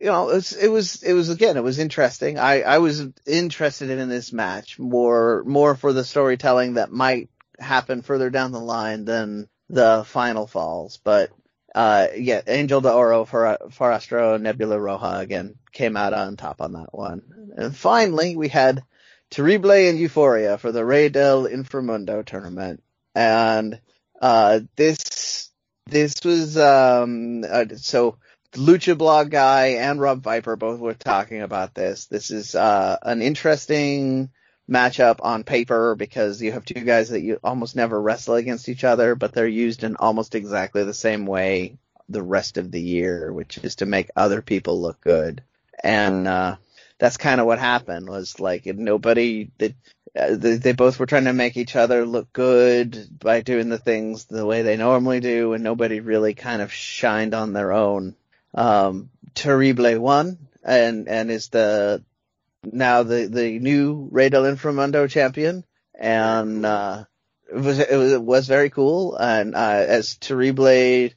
you 0.00 0.06
know, 0.06 0.30
it 0.30 0.34
was, 0.34 0.52
it 0.52 0.68
was, 0.68 1.02
it 1.02 1.12
was 1.12 1.28
again, 1.30 1.56
it 1.56 1.64
was 1.64 1.78
interesting. 1.78 2.38
I, 2.38 2.62
I 2.62 2.78
was 2.78 3.06
interested 3.26 3.90
in 3.90 4.08
this 4.08 4.32
match 4.32 4.78
more, 4.78 5.42
more 5.44 5.74
for 5.74 5.92
the 5.92 6.04
storytelling 6.04 6.74
that 6.74 6.90
might 6.90 7.28
happen 7.58 8.02
further 8.02 8.30
down 8.30 8.52
the 8.52 8.60
line 8.60 9.04
than 9.04 9.48
the 9.68 10.04
final 10.06 10.46
falls. 10.46 10.98
But, 11.02 11.30
uh, 11.74 12.08
yeah, 12.16 12.40
Angel 12.46 12.80
de 12.80 12.92
Oro 12.92 13.24
for 13.26 13.58
Forastero 13.72 14.40
Nebula 14.40 14.76
Roja 14.76 15.20
again 15.20 15.56
came 15.72 15.96
out 15.96 16.14
on 16.14 16.36
top 16.36 16.62
on 16.62 16.72
that 16.72 16.94
one. 16.94 17.52
And 17.56 17.76
finally, 17.76 18.36
we 18.36 18.48
had 18.48 18.82
Terrible 19.30 19.72
and 19.72 19.98
Euforia 19.98 20.58
for 20.58 20.72
the 20.72 20.84
Rey 20.84 21.08
del 21.08 21.44
Inframundo 21.44 22.24
tournament. 22.24 22.82
And, 23.14 23.80
uh, 24.20 24.60
this, 24.76 25.50
this 25.86 26.14
was, 26.24 26.56
um, 26.56 27.44
uh, 27.48 27.64
so 27.76 28.18
Lucha 28.52 28.96
Blog 28.96 29.30
guy 29.30 29.66
and 29.78 30.00
Rob 30.00 30.22
Viper 30.22 30.56
both 30.56 30.80
were 30.80 30.94
talking 30.94 31.42
about 31.42 31.74
this. 31.74 32.06
This 32.06 32.30
is, 32.30 32.54
uh, 32.54 32.96
an 33.02 33.22
interesting, 33.22 34.30
matchup 34.68 35.18
on 35.20 35.44
paper 35.44 35.94
because 35.94 36.42
you 36.42 36.52
have 36.52 36.64
two 36.64 36.80
guys 36.80 37.10
that 37.10 37.22
you 37.22 37.38
almost 37.42 37.76
never 37.76 38.00
wrestle 38.00 38.34
against 38.34 38.68
each 38.68 38.84
other, 38.84 39.14
but 39.14 39.32
they're 39.32 39.46
used 39.46 39.84
in 39.84 39.96
almost 39.96 40.34
exactly 40.34 40.84
the 40.84 40.94
same 40.94 41.26
way 41.26 41.78
the 42.08 42.22
rest 42.22 42.56
of 42.58 42.70
the 42.70 42.80
year, 42.80 43.32
which 43.32 43.58
is 43.58 43.76
to 43.76 43.86
make 43.86 44.10
other 44.16 44.42
people 44.42 44.80
look 44.80 45.00
good. 45.00 45.42
And, 45.82 46.26
uh, 46.26 46.56
that's 46.98 47.16
kind 47.16 47.40
of 47.40 47.46
what 47.46 47.58
happened 47.58 48.08
was 48.08 48.40
like 48.40 48.66
nobody 48.66 49.50
that 49.58 49.74
uh, 50.18 50.34
they, 50.34 50.56
they 50.56 50.72
both 50.72 50.98
were 50.98 51.06
trying 51.06 51.24
to 51.24 51.32
make 51.32 51.56
each 51.56 51.76
other 51.76 52.06
look 52.06 52.32
good 52.32 53.08
by 53.18 53.42
doing 53.42 53.68
the 53.68 53.78
things 53.78 54.24
the 54.24 54.46
way 54.46 54.62
they 54.62 54.76
normally 54.76 55.20
do 55.20 55.52
and 55.52 55.62
nobody 55.62 56.00
really 56.00 56.34
kind 56.34 56.62
of 56.62 56.72
shined 56.72 57.34
on 57.34 57.52
their 57.52 57.72
own. 57.72 58.14
Um, 58.54 59.10
Terrible 59.34 59.98
won 60.00 60.38
and, 60.64 61.08
and 61.08 61.30
is 61.30 61.48
the, 61.48 62.02
now 62.72 63.02
the 63.02 63.26
the 63.26 63.58
new 63.58 64.08
Rey 64.10 64.28
del 64.28 64.44
Inframundo 64.44 65.08
champion, 65.08 65.64
and 65.94 66.64
uh, 66.66 67.04
it 67.48 67.56
was 67.56 67.78
it 67.78 67.96
was, 67.96 68.12
it 68.12 68.22
was 68.22 68.48
very 68.48 68.70
cool. 68.70 69.16
And 69.16 69.54
uh, 69.54 69.84
as 69.86 70.16
Terrible, 70.16 71.10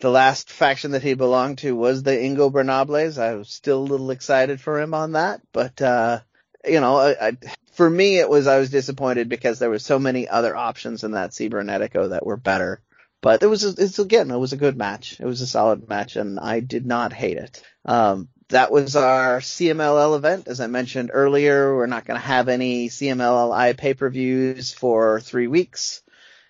the 0.00 0.10
last 0.10 0.50
faction 0.50 0.92
that 0.92 1.02
he 1.02 1.14
belonged 1.14 1.58
to 1.58 1.74
was 1.74 2.02
the 2.02 2.12
Ingobernables. 2.12 3.18
I 3.18 3.34
was 3.34 3.48
still 3.48 3.78
a 3.78 3.90
little 3.90 4.10
excited 4.10 4.60
for 4.60 4.80
him 4.80 4.94
on 4.94 5.12
that, 5.12 5.40
but 5.52 5.80
uh, 5.82 6.20
you 6.64 6.80
know, 6.80 6.96
I, 6.96 7.28
I, 7.28 7.36
for 7.72 7.88
me 7.88 8.18
it 8.18 8.28
was 8.28 8.46
I 8.46 8.58
was 8.58 8.70
disappointed 8.70 9.28
because 9.28 9.58
there 9.58 9.70
were 9.70 9.78
so 9.78 9.98
many 9.98 10.28
other 10.28 10.54
options 10.54 11.04
in 11.04 11.12
that 11.12 11.30
Cibernetico 11.30 12.10
that 12.10 12.26
were 12.26 12.36
better. 12.36 12.80
But 13.20 13.42
it 13.42 13.46
was, 13.46 13.64
it's 13.64 13.98
again, 13.98 14.30
it 14.30 14.36
was 14.36 14.52
a 14.52 14.56
good 14.56 14.76
match. 14.76 15.18
It 15.18 15.26
was 15.26 15.40
a 15.40 15.46
solid 15.46 15.88
match, 15.88 16.14
and 16.14 16.38
I 16.38 16.60
did 16.60 16.86
not 16.86 17.12
hate 17.12 17.36
it. 17.36 17.62
Um, 17.84 18.28
that 18.48 18.70
was 18.70 18.96
our 18.96 19.40
CMLL 19.40 20.16
event. 20.16 20.48
As 20.48 20.60
I 20.60 20.68
mentioned 20.68 21.10
earlier, 21.12 21.74
we're 21.74 21.86
not 21.86 22.04
going 22.04 22.18
to 22.18 22.26
have 22.26 22.48
any 22.48 22.88
CMLL 22.88 23.76
pay-per-views 23.76 24.72
for 24.72 25.20
three 25.20 25.48
weeks, 25.48 26.02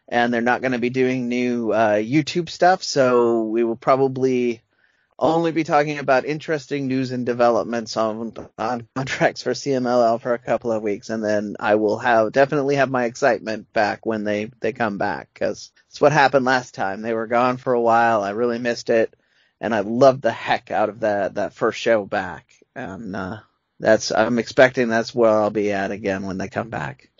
and 0.08 0.32
they're 0.32 0.40
not 0.40 0.60
going 0.62 0.72
to 0.72 0.78
be 0.78 0.90
doing 0.90 1.28
new 1.28 1.72
uh, 1.72 1.96
YouTube 1.96 2.48
stuff. 2.48 2.82
So 2.82 3.42
we 3.42 3.64
will 3.64 3.76
probably 3.76 4.62
only 5.18 5.52
be 5.52 5.64
talking 5.64 5.98
about 5.98 6.24
interesting 6.24 6.86
news 6.86 7.10
and 7.10 7.26
developments 7.26 7.96
on, 7.96 8.32
on 8.56 8.88
contracts 8.94 9.42
for 9.42 9.50
CMLL 9.50 10.20
for 10.20 10.32
a 10.32 10.38
couple 10.38 10.72
of 10.72 10.82
weeks, 10.82 11.10
and 11.10 11.24
then 11.24 11.56
I 11.58 11.74
will 11.74 11.98
have 11.98 12.32
definitely 12.32 12.76
have 12.76 12.90
my 12.90 13.04
excitement 13.04 13.72
back 13.72 14.06
when 14.06 14.24
they 14.24 14.50
they 14.60 14.72
come 14.72 14.96
back 14.96 15.28
because 15.34 15.72
it's 15.88 16.00
what 16.00 16.12
happened 16.12 16.44
last 16.44 16.74
time. 16.74 17.02
They 17.02 17.14
were 17.14 17.26
gone 17.26 17.56
for 17.56 17.72
a 17.72 17.80
while. 17.80 18.22
I 18.22 18.30
really 18.30 18.58
missed 18.58 18.90
it 18.90 19.14
and 19.60 19.74
I 19.74 19.80
loved 19.80 20.22
the 20.22 20.32
heck 20.32 20.70
out 20.70 20.88
of 20.88 21.00
that 21.00 21.34
that 21.34 21.54
first 21.54 21.80
show 21.80 22.04
back. 22.04 22.46
And 22.74 23.14
uh, 23.16 23.38
that's 23.80 24.12
I'm 24.12 24.38
expecting 24.38 24.88
that's 24.88 25.14
where 25.14 25.30
I'll 25.30 25.50
be 25.50 25.72
at 25.72 25.90
again 25.90 26.24
when 26.24 26.38
they 26.38 26.48
come 26.48 26.70
back. 26.70 27.10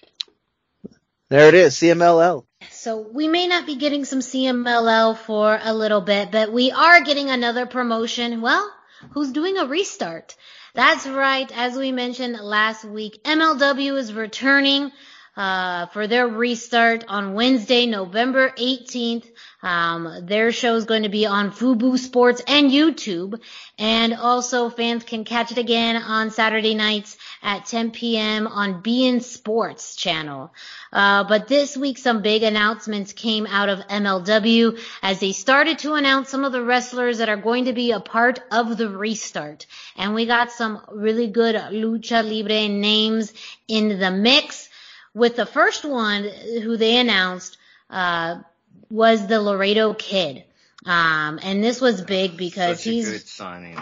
There 1.29 1.49
it 1.49 1.55
is, 1.55 1.75
CMLL. 1.75 2.45
So 2.71 2.99
we 3.01 3.29
may 3.29 3.47
not 3.47 3.67
be 3.67 3.77
getting 3.77 4.05
some 4.05 4.21
CMLL 4.21 5.17
for 5.17 5.59
a 5.63 5.75
little 5.75 6.01
bit, 6.01 6.31
but 6.31 6.53
we 6.53 6.71
are 6.71 7.03
getting 7.03 7.31
another 7.31 7.67
promotion. 7.67 8.41
Well, 8.41 8.73
who's 9.11 9.33
doing 9.33 9.59
a 9.59 9.67
restart? 9.67 10.37
That's 10.75 11.07
right. 11.07 11.51
As 11.57 11.77
we 11.77 11.93
mentioned 11.93 12.39
last 12.41 12.85
week, 12.85 13.23
MLW 13.25 13.97
is 13.99 14.13
returning 14.13 14.93
uh, 15.37 15.87
for 15.87 16.07
their 16.07 16.27
restart 16.27 17.05
on 17.09 17.35
Wednesday, 17.35 17.87
November 17.87 18.51
18th. 18.51 19.27
Um, 19.63 20.27
their 20.27 20.51
show 20.51 20.75
is 20.77 20.85
going 20.85 21.05
to 21.05 21.09
be 21.09 21.27
on 21.27 21.53
Fubo 21.53 21.99
Sports 21.99 22.43
and 22.47 22.71
YouTube. 22.71 23.41
And 23.79 24.15
also 24.15 24.71
fans 24.71 25.05
can 25.05 25.25
catch 25.25 25.53
it 25.53 25.59
again 25.59 25.97
on 25.97 26.31
Saturday 26.31 26.75
nights 26.75 27.17
at 27.43 27.67
10 27.67 27.91
p.m. 27.91 28.47
on 28.47 28.83
beIN 28.83 29.23
Sports 29.23 29.97
channel. 29.97 30.53
Uh, 30.93 31.25
but 31.25 31.49
this 31.49 31.77
week 31.77 31.99
some 31.99 32.23
big 32.23 32.43
announcements 32.43 33.13
came 33.13 33.47
out 33.47 33.69
of 33.69 33.81
MLW 33.89 34.79
as 35.03 35.21
they 35.21 35.33
started 35.33 35.79
to 35.81 35.95
announce 35.95 36.29
some 36.29 36.45
of 36.45 36.53
the 36.53 36.63
wrestlers 36.63 37.19
that 37.19 37.29
are 37.29 37.37
going 37.37 37.67
to 37.67 37.73
be 37.73 37.93
a 37.93 38.01
part 38.01 38.41
of 38.51 38.77
the 38.77 38.89
restart. 38.89 39.67
And 39.97 40.15
we 40.15 40.27
got 40.27 40.53
some 40.53 40.81
really 40.93 41.29
good 41.29 41.55
lucha 41.55 42.23
libre 42.25 42.69
names 42.69 43.33
in 43.67 43.99
the 43.99 44.11
mix 44.11 44.69
with 45.15 45.37
the 45.37 45.47
first 45.47 45.85
one 45.85 46.25
who 46.25 46.77
they 46.77 46.97
announced, 46.97 47.59
uh, 47.91 48.41
was 48.91 49.27
the 49.27 49.41
Laredo 49.41 49.95
Kid. 49.95 50.45
Um, 50.87 51.39
and 51.43 51.63
this 51.63 51.81
was 51.81 52.01
big 52.01 52.37
because 52.37 52.83
he's 52.83 53.39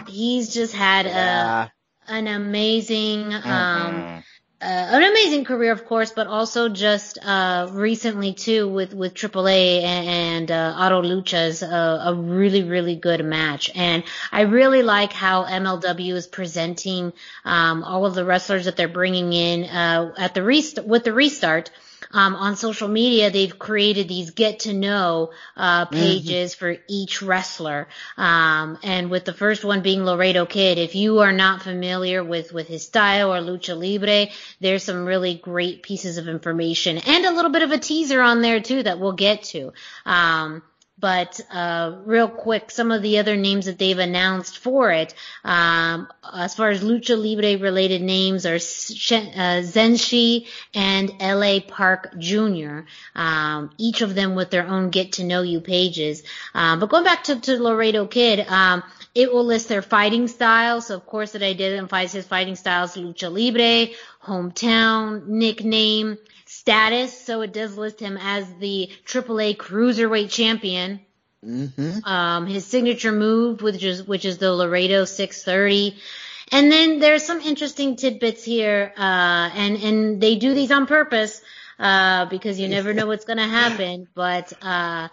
he's 0.07 0.53
just 0.53 0.73
had 0.73 1.05
yeah. 1.05 1.65
a 1.65 1.71
an 2.07 2.27
amazing 2.27 3.33
um 3.33 3.41
mm-hmm. 3.41 4.17
uh, 4.59 4.65
an 4.65 5.03
amazing 5.03 5.45
career, 5.45 5.71
of 5.71 5.85
course, 5.85 6.11
but 6.11 6.25
also 6.25 6.67
just 6.67 7.19
uh, 7.23 7.69
recently 7.71 8.33
too 8.33 8.67
with 8.67 8.93
with 8.93 9.13
AAA 9.13 9.83
and, 9.83 10.07
and 10.07 10.51
uh, 10.51 10.75
Auto 10.79 11.03
Luchas 11.03 11.61
a, 11.61 12.09
a 12.09 12.13
really 12.15 12.63
really 12.63 12.95
good 12.95 13.23
match, 13.23 13.69
and 13.75 14.03
I 14.31 14.41
really 14.41 14.83
like 14.83 15.13
how 15.13 15.45
MLW 15.45 16.13
is 16.13 16.27
presenting 16.27 17.13
um, 17.45 17.83
all 17.83 18.05
of 18.05 18.15
the 18.15 18.25
wrestlers 18.25 18.65
that 18.65 18.75
they're 18.75 18.87
bringing 18.87 19.33
in 19.33 19.65
uh, 19.65 20.13
at 20.17 20.33
the 20.33 20.43
rest 20.43 20.83
with 20.83 21.03
the 21.03 21.13
restart 21.13 21.69
um, 22.11 22.35
on 22.35 22.55
social 22.55 22.87
media, 22.87 23.29
they've 23.29 23.57
created 23.57 24.07
these 24.07 24.31
get 24.31 24.61
to 24.61 24.73
know 24.73 25.31
uh, 25.55 25.85
mm-hmm. 25.85 25.95
pages 25.95 26.53
mm-hmm. 26.53 26.59
for 26.59 26.77
each 26.87 27.21
wrestler. 27.21 27.87
Um, 28.17 28.77
and 28.83 29.09
with 29.09 29.25
the 29.25 29.33
first 29.33 29.63
one 29.63 29.81
being 29.81 30.03
Laredo 30.03 30.45
Kid, 30.45 30.77
if 30.77 30.95
you 30.95 31.19
are 31.19 31.31
not 31.31 31.61
familiar 31.61 32.23
with 32.23 32.53
with 32.53 32.67
his 32.67 32.85
style 32.85 33.33
or 33.33 33.39
lucha 33.39 33.75
libre, 33.77 34.31
there's 34.59 34.83
some 34.83 35.05
really 35.05 35.35
great 35.35 35.83
pieces 35.83 36.17
of 36.17 36.27
information 36.27 36.97
and 36.97 37.25
a 37.25 37.31
little 37.31 37.51
bit 37.51 37.61
of 37.61 37.71
a 37.71 37.77
teaser 37.77 38.21
on 38.21 38.41
there 38.41 38.59
too 38.59 38.83
that 38.83 38.99
we'll 38.99 39.13
get 39.13 39.43
to. 39.43 39.73
Um, 40.05 40.63
but 40.99 41.39
uh, 41.51 41.97
real 42.05 42.27
quick, 42.27 42.71
some 42.71 42.91
of 42.91 43.03
the 43.03 43.19
other 43.19 43.35
names 43.35 43.65
that 43.65 43.77
they've 43.77 43.97
announced 43.97 44.57
for 44.57 44.91
it, 44.91 45.13
um, 45.43 46.07
as 46.33 46.55
far 46.55 46.69
as 46.69 46.83
lucha 46.83 47.15
libre 47.15 47.61
related 47.61 48.01
names, 48.01 48.45
are 48.45 48.55
uh, 48.55 49.61
Zenshi 49.61 50.47
and 50.73 51.11
L.A. 51.19 51.61
Park 51.61 52.17
Jr. 52.17 52.79
Um, 53.15 53.69
each 53.77 54.01
of 54.01 54.15
them 54.15 54.33
with 54.33 54.49
their 54.49 54.67
own 54.67 54.89
get 54.89 55.13
to 55.13 55.23
know 55.23 55.43
you 55.43 55.61
pages. 55.61 56.23
Um, 56.55 56.79
but 56.79 56.89
going 56.89 57.03
back 57.03 57.25
to, 57.25 57.39
to 57.39 57.61
Laredo 57.61 58.07
Kid, 58.07 58.39
um, 58.47 58.83
it 59.13 59.31
will 59.31 59.45
list 59.45 59.69
their 59.69 59.83
fighting 59.83 60.27
styles. 60.27 60.87
So 60.87 60.95
of 60.95 61.05
course, 61.05 61.35
it 61.35 61.43
identifies 61.43 62.11
his 62.11 62.25
fighting 62.25 62.55
styles: 62.55 62.95
lucha 62.95 63.31
libre, 63.31 63.93
hometown, 64.23 65.27
nickname 65.27 66.17
status, 66.67 67.17
so 67.17 67.39
it 67.39 67.53
does 67.53 67.77
list 67.77 67.97
him 68.01 68.17
as 68.21 68.45
the 68.55 68.91
AAA 69.05 69.55
Cruiserweight 69.55 70.29
Champion. 70.29 70.99
Mm-hmm. 71.45 72.03
Um, 72.03 72.45
his 72.45 72.65
signature 72.65 73.13
move, 73.13 73.61
which 73.61 73.85
is 73.85 74.03
which 74.03 74.25
is 74.25 74.37
the 74.37 74.51
Laredo 74.51 75.05
630. 75.05 75.97
And 76.51 76.69
then 76.69 76.99
there's 76.99 77.23
some 77.23 77.39
interesting 77.39 77.95
tidbits 77.95 78.43
here, 78.43 78.91
uh, 78.97 79.49
and 79.55 79.77
and 79.77 80.19
they 80.19 80.35
do 80.35 80.53
these 80.53 80.69
on 80.69 80.87
purpose 80.87 81.41
uh, 81.79 82.25
because 82.25 82.59
you 82.59 82.67
never 82.67 82.93
know 82.97 83.07
what's 83.07 83.23
going 83.23 83.37
to 83.37 83.47
happen. 83.47 84.09
But 84.13 84.51
uh, 84.61 85.07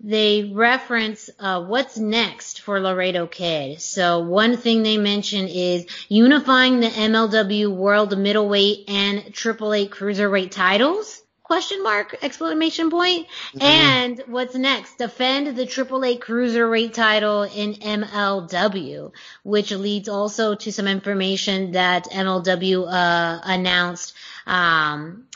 they 0.00 0.44
reference 0.54 1.28
uh, 1.38 1.64
what's 1.64 1.98
next 1.98 2.60
for 2.60 2.78
Laredo 2.80 3.26
Kid. 3.26 3.80
So 3.80 4.20
one 4.20 4.56
thing 4.56 4.82
they 4.82 4.96
mention 4.96 5.48
is 5.48 5.86
unifying 6.08 6.80
the 6.80 6.88
MLW 6.88 7.74
World 7.74 8.16
Middleweight 8.16 8.88
and 8.88 9.24
AAA 9.24 9.88
Cruiserweight 9.88 10.52
titles. 10.52 11.22
Question 11.42 11.82
mark 11.82 12.14
exclamation 12.20 12.90
point. 12.90 13.26
Mm-hmm. 13.26 13.62
And 13.62 14.22
what's 14.26 14.54
next? 14.54 14.98
Defend 14.98 15.56
the 15.56 15.64
AAA 15.64 16.18
Cruiserweight 16.20 16.92
title 16.92 17.44
in 17.44 17.74
MLW, 17.74 19.12
which 19.44 19.70
leads 19.70 20.10
also 20.10 20.54
to 20.54 20.70
some 20.70 20.86
information 20.86 21.72
that 21.72 22.04
MLW 22.10 22.86
uh, 22.86 23.40
announced 23.44 24.12
um, 24.46 25.27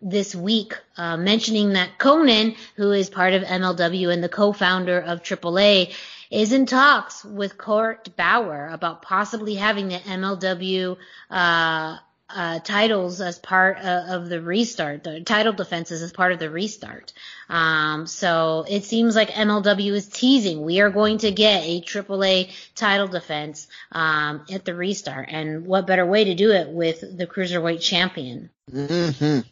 this 0.00 0.34
week, 0.34 0.74
uh, 0.96 1.16
mentioning 1.16 1.72
that 1.72 1.98
Konnan, 1.98 2.56
who 2.76 2.92
is 2.92 3.10
part 3.10 3.34
of 3.34 3.42
MLW 3.42 4.12
and 4.12 4.22
the 4.22 4.28
co-founder 4.28 5.00
of 5.00 5.22
AAA, 5.22 5.94
is 6.30 6.52
in 6.52 6.66
talks 6.66 7.24
with 7.24 7.58
Court 7.58 8.08
Bauer 8.16 8.68
about 8.68 9.02
possibly 9.02 9.54
having 9.54 9.88
the 9.88 9.98
MLW 9.98 10.96
uh, 11.30 11.96
uh, 12.30 12.58
titles 12.60 13.22
as 13.22 13.38
part 13.38 13.78
of 13.78 14.28
the 14.28 14.42
restart, 14.42 15.02
the 15.02 15.22
title 15.22 15.54
defenses 15.54 16.02
as 16.02 16.12
part 16.12 16.32
of 16.32 16.38
the 16.38 16.50
restart. 16.50 17.14
Um, 17.48 18.06
so 18.06 18.66
it 18.68 18.84
seems 18.84 19.16
like 19.16 19.30
MLW 19.30 19.92
is 19.92 20.08
teasing. 20.08 20.62
We 20.62 20.80
are 20.80 20.90
going 20.90 21.18
to 21.18 21.30
get 21.30 21.62
a 21.62 21.80
AAA 21.80 22.52
title 22.74 23.08
defense 23.08 23.66
um, 23.92 24.44
at 24.52 24.66
the 24.66 24.74
restart, 24.74 25.28
and 25.30 25.66
what 25.66 25.86
better 25.86 26.04
way 26.04 26.24
to 26.24 26.34
do 26.34 26.52
it 26.52 26.68
with 26.68 27.00
the 27.00 27.26
cruiserweight 27.26 27.80
champion? 27.80 28.50
Mm-hmm. 28.70 29.48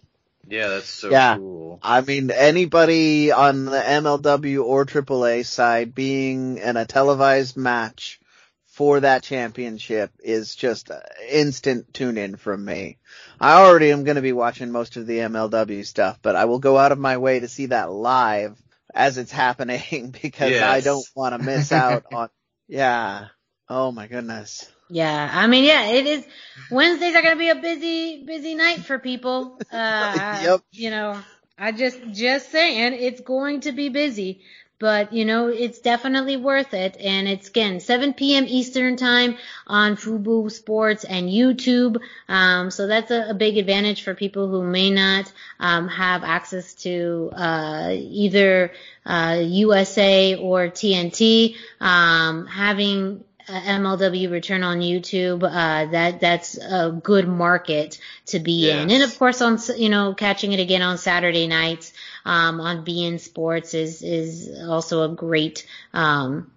Yeah, 0.49 0.69
that's 0.69 0.89
so 0.89 1.11
yeah. 1.11 1.37
cool. 1.37 1.79
I 1.83 2.01
mean, 2.01 2.31
anybody 2.31 3.33
on 3.33 3.65
the 3.65 3.79
MLW 3.79 4.65
or 4.65 4.85
AAA 4.85 5.45
side 5.45 5.95
being 5.95 6.59
in 6.59 6.77
a 6.77 6.87
televised 6.87 7.57
match 7.57 8.21
for 8.67 9.01
that 9.01 9.23
championship 9.23 10.13
is 10.19 10.55
just 10.55 10.91
instant 11.29 11.93
tune 11.95 12.19
in 12.19 12.37
from 12.37 12.65
me. 12.65 12.99
I 13.41 13.55
already 13.55 13.91
am 13.91 14.05
going 14.05 14.17
to 14.17 14.23
be 14.23 14.33
watching 14.33 14.71
most 14.71 14.97
of 14.97 15.07
the 15.07 15.19
MLW 15.19 15.85
stuff, 15.87 16.19
but 16.23 16.37
I 16.37 16.45
will 16.45 16.59
go 16.59 16.77
out 16.77 16.93
of 16.93 16.99
my 16.99 17.17
way 17.17 17.41
to 17.41 17.49
see 17.49 17.67
that 17.67 17.91
live 17.91 18.61
as 18.95 19.19
it's 19.19 19.33
happening 19.33 20.11
because 20.23 20.51
yes. 20.53 20.63
I 20.63 20.81
don't 20.81 21.07
want 21.15 21.35
to 21.35 21.43
miss 21.43 21.73
out 21.73 22.05
on, 22.13 22.29
yeah. 22.69 23.29
Oh 23.69 23.91
my 23.93 24.07
goodness. 24.07 24.71
Yeah, 24.89 25.31
I 25.33 25.47
mean, 25.47 25.65
yeah, 25.65 25.87
it 25.87 26.07
is. 26.07 26.25
Wednesdays 26.71 27.15
are 27.15 27.23
gonna 27.23 27.37
be 27.37 27.49
a 27.49 27.57
busy, 27.57 28.25
busy 28.25 28.55
night 28.55 28.81
for 28.81 28.99
people. 28.99 29.59
Uh, 29.73 30.41
yep. 30.43 30.61
You 30.73 30.91
know, 30.91 31.21
I 31.59 31.73
just, 31.73 32.01
just 32.13 32.51
saying, 32.51 32.95
it's 32.95 33.21
going 33.21 33.61
to 33.61 33.73
be 33.73 33.89
busy, 33.89 34.41
but 34.79 35.13
you 35.13 35.25
know, 35.25 35.49
it's 35.49 35.81
definitely 35.81 36.37
worth 36.37 36.73
it. 36.73 36.97
And 36.99 37.29
it's 37.29 37.49
again 37.49 37.81
7 37.81 38.15
p.m. 38.15 38.45
Eastern 38.47 38.97
time 38.97 39.37
on 39.67 39.97
Fubo 39.97 40.51
Sports 40.51 41.05
and 41.05 41.29
YouTube. 41.29 41.99
Um, 42.29 42.71
so 42.71 42.87
that's 42.87 43.11
a, 43.11 43.31
a, 43.31 43.35
big 43.35 43.59
advantage 43.59 44.03
for 44.03 44.15
people 44.15 44.49
who 44.49 44.63
may 44.63 44.91
not 44.91 45.31
um, 45.59 45.89
have 45.89 46.25
access 46.25 46.75
to 46.75 47.31
uh, 47.35 47.91
either 47.93 48.73
uh, 49.05 49.41
USA 49.43 50.37
or 50.37 50.69
TNT. 50.69 51.57
Um, 51.81 52.47
having 52.47 53.25
MLW 53.53 54.31
return 54.31 54.63
on 54.63 54.81
YouTube, 54.81 55.43
uh, 55.45 55.91
that 55.91 56.21
that's 56.21 56.59
a 56.59 56.91
good 56.91 57.29
market 57.29 57.99
to 58.27 58.41
be 58.41 58.67
yes. 58.67 58.83
in. 58.83 58.91
And 58.91 59.03
of 59.03 59.17
course, 59.19 59.41
on 59.41 59.59
you 59.77 59.89
know 59.89 60.15
catching 60.15 60.53
it 60.53 60.61
again 60.61 60.83
on 60.83 60.99
Saturday 60.99 61.47
nights 61.47 61.93
um, 62.25 62.61
on 62.61 62.85
beIN 62.85 63.21
Sports 63.21 63.75
is 63.75 64.03
is 64.03 64.51
also 64.69 65.05
a 65.05 65.15
great. 65.15 65.67
Um, 65.93 66.51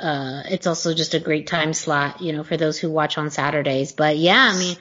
uh, 0.00 0.42
it's 0.50 0.66
also 0.66 0.92
just 0.92 1.14
a 1.14 1.20
great 1.20 1.46
time 1.46 1.72
slot, 1.72 2.20
you 2.20 2.32
know, 2.32 2.42
for 2.42 2.56
those 2.56 2.78
who 2.78 2.90
watch 2.90 3.16
on 3.16 3.30
Saturdays. 3.30 3.92
But 3.92 4.18
yeah, 4.18 4.50
I 4.52 4.58
mean, 4.58 4.76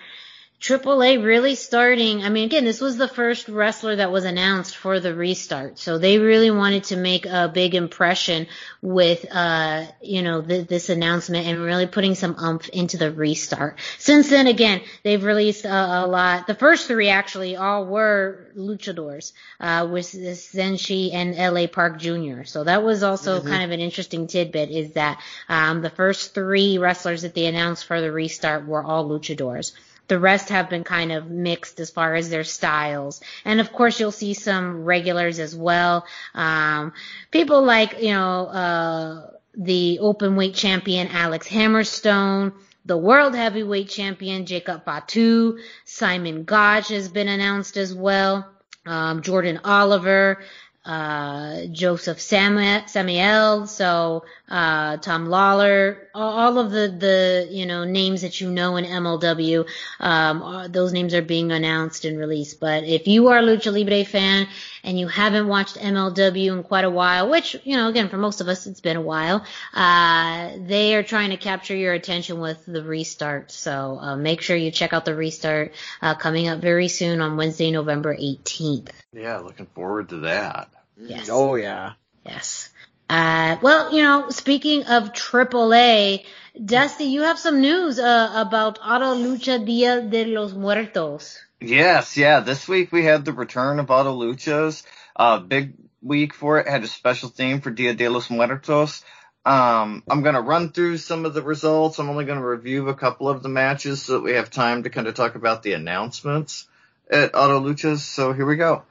AAA 0.63 1.21
really 1.21 1.55
starting. 1.55 2.23
I 2.23 2.29
mean, 2.29 2.45
again, 2.45 2.63
this 2.63 2.79
was 2.79 2.95
the 2.95 3.09
first 3.09 3.49
wrestler 3.49 3.97
that 3.97 4.13
was 4.13 4.23
announced 4.23 4.77
for 4.77 5.01
the 5.01 5.13
restart, 5.13 5.77
so 5.77 5.97
they 5.97 6.19
really 6.19 6.51
wanted 6.51 6.85
to 6.85 6.95
make 6.95 7.25
a 7.25 7.51
big 7.53 7.75
impression 7.75 8.47
with, 8.81 9.25
uh, 9.29 9.83
you 10.01 10.21
know, 10.21 10.41
th- 10.41 10.69
this 10.69 10.87
announcement 10.87 11.47
and 11.47 11.59
really 11.59 11.85
putting 11.85 12.15
some 12.15 12.37
umph 12.37 12.69
into 12.69 12.95
the 12.95 13.11
restart. 13.11 13.77
Since 13.97 14.29
then, 14.29 14.47
again, 14.47 14.79
they've 15.03 15.21
released 15.21 15.65
a, 15.65 16.05
a 16.05 16.07
lot. 16.07 16.47
The 16.47 16.55
first 16.55 16.87
three 16.87 17.09
actually 17.09 17.57
all 17.57 17.85
were 17.85 18.47
luchadors, 18.55 19.33
uh, 19.59 19.85
with 19.91 20.05
Zenshi 20.05 21.13
and 21.13 21.35
L.A. 21.35 21.67
Park 21.67 21.99
Jr. 21.99 22.43
So 22.45 22.63
that 22.63 22.83
was 22.83 23.03
also 23.03 23.39
mm-hmm. 23.39 23.49
kind 23.49 23.63
of 23.63 23.71
an 23.71 23.81
interesting 23.81 24.27
tidbit 24.27 24.69
is 24.69 24.93
that, 24.93 25.21
um, 25.49 25.81
the 25.81 25.89
first 25.89 26.33
three 26.33 26.77
wrestlers 26.77 27.23
that 27.23 27.35
they 27.35 27.47
announced 27.47 27.83
for 27.83 27.99
the 27.99 28.13
restart 28.13 28.65
were 28.65 28.81
all 28.81 29.09
luchadors. 29.09 29.73
The 30.13 30.19
rest 30.19 30.49
have 30.49 30.69
been 30.69 30.83
kind 30.83 31.11
of 31.11 31.31
mixed 31.31 31.79
as 31.79 31.89
far 31.89 32.13
as 32.13 32.29
their 32.29 32.43
styles. 32.43 33.19
And 33.45 33.59
of 33.59 33.73
course 33.73 33.99
you'll 33.99 34.11
see 34.11 34.35
some 34.35 34.85
regulars 34.85 35.39
as 35.39 35.55
well. 35.55 36.05
Um, 36.35 36.93
people 37.31 37.63
like, 37.63 37.99
you 37.99 38.11
know, 38.11 38.45
uh, 38.45 39.31
the 39.57 39.97
open 39.97 40.35
weight 40.35 40.53
champion 40.53 41.07
Alex 41.07 41.47
Hammerstone, 41.47 42.53
the 42.85 42.95
world 42.95 43.33
heavyweight 43.33 43.89
champion 43.89 44.45
Jacob 44.45 44.85
Fatu, 44.85 45.57
Simon 45.83 46.43
Gotch 46.43 46.89
has 46.89 47.09
been 47.09 47.27
announced 47.27 47.75
as 47.75 47.91
well, 47.91 48.47
um, 48.85 49.23
Jordan 49.23 49.61
Oliver, 49.63 50.43
uh, 50.85 51.65
Josef 51.71 52.19
Samael, 52.19 53.67
so 53.67 54.25
uh, 54.49 54.97
Tom 54.97 55.27
Lawlor, 55.27 56.07
all 56.13 56.59
of 56.59 56.71
the 56.71 56.89
the 56.89 57.47
you 57.49 57.65
know 57.65 57.85
names 57.85 58.21
that 58.21 58.41
you 58.41 58.51
know 58.51 58.75
in 58.75 58.85
MLW, 58.85 59.65
um, 60.01 60.71
those 60.71 60.91
names 60.91 61.13
are 61.13 61.21
being 61.21 61.51
announced 61.51 62.03
and 62.03 62.19
released. 62.19 62.59
But 62.59 62.83
if 62.83 63.07
you 63.07 63.29
are 63.29 63.37
a 63.37 63.41
Lucha 63.41 63.71
Libre 63.71 64.03
fan 64.03 64.47
and 64.83 64.99
you 64.99 65.07
haven't 65.07 65.47
watched 65.47 65.77
MLW 65.77 66.51
in 66.51 66.63
quite 66.63 66.85
a 66.85 66.89
while, 66.89 67.29
which 67.29 67.55
you 67.63 67.77
know 67.77 67.87
again 67.87 68.09
for 68.09 68.17
most 68.17 68.41
of 68.41 68.47
us 68.47 68.67
it's 68.67 68.81
been 68.81 68.97
a 68.97 69.01
while, 69.01 69.45
uh, 69.73 70.51
they 70.57 70.95
are 70.95 71.03
trying 71.03 71.29
to 71.29 71.37
capture 71.37 71.75
your 71.75 71.93
attention 71.93 72.39
with 72.39 72.65
the 72.65 72.83
restart. 72.83 73.51
So 73.51 73.97
uh, 73.99 74.15
make 74.15 74.41
sure 74.41 74.55
you 74.55 74.71
check 74.71 74.93
out 74.93 75.05
the 75.05 75.15
restart 75.15 75.73
uh, 76.01 76.15
coming 76.15 76.47
up 76.47 76.59
very 76.59 76.87
soon 76.87 77.21
on 77.21 77.37
Wednesday, 77.37 77.71
November 77.71 78.15
18th. 78.15 78.89
Yeah, 79.13 79.37
looking 79.39 79.67
forward 79.67 80.09
to 80.09 80.17
that. 80.21 80.69
Yes. 80.97 81.29
Oh 81.31 81.55
yeah. 81.55 81.93
Yes. 82.25 82.69
Uh, 83.09 83.57
well, 83.61 83.93
you 83.93 84.01
know, 84.01 84.29
speaking 84.29 84.85
of 84.85 85.13
AAA, 85.13 86.25
Dusty, 86.63 87.05
you 87.05 87.23
have 87.23 87.37
some 87.37 87.61
news 87.61 87.99
uh, 87.99 88.31
about 88.35 88.79
Auto 88.79 89.15
Lucha 89.15 89.63
Dia 89.63 90.01
de 90.01 90.25
los 90.25 90.53
Muertos. 90.53 91.39
Yes, 91.63 92.17
yeah. 92.17 92.41
This 92.41 92.67
week 92.67 92.91
we 92.91 93.05
had 93.05 93.23
the 93.23 93.31
return 93.31 93.79
of 93.79 93.89
Auto 93.89 94.13
Luchas. 94.13 94.83
Uh, 95.15 95.39
big 95.39 95.75
week 96.01 96.33
for 96.33 96.59
it. 96.59 96.67
Had 96.67 96.83
a 96.83 96.87
special 96.87 97.29
theme 97.29 97.61
for 97.61 97.71
Dia 97.71 97.93
de 97.93 98.09
los 98.09 98.29
Muertos. 98.29 99.01
Um, 99.45 100.03
I'm 100.09 100.23
going 100.23 100.35
to 100.35 100.41
run 100.41 100.73
through 100.73 100.97
some 100.97 101.23
of 101.23 101.33
the 101.33 101.41
results. 101.41 101.99
I'm 101.99 102.09
only 102.09 102.25
going 102.25 102.39
to 102.39 102.45
review 102.45 102.89
a 102.89 102.95
couple 102.95 103.29
of 103.29 103.43
the 103.43 103.47
matches 103.47 104.01
so 104.01 104.13
that 104.13 104.23
we 104.23 104.33
have 104.33 104.49
time 104.49 104.83
to 104.83 104.89
kind 104.89 105.07
of 105.07 105.13
talk 105.13 105.35
about 105.35 105.63
the 105.63 105.71
announcements 105.71 106.67
at 107.09 107.33
Auto 107.33 107.61
Luchas. 107.61 107.99
So 107.99 108.33
here 108.33 108.45
we 108.45 108.57
go. 108.57 108.83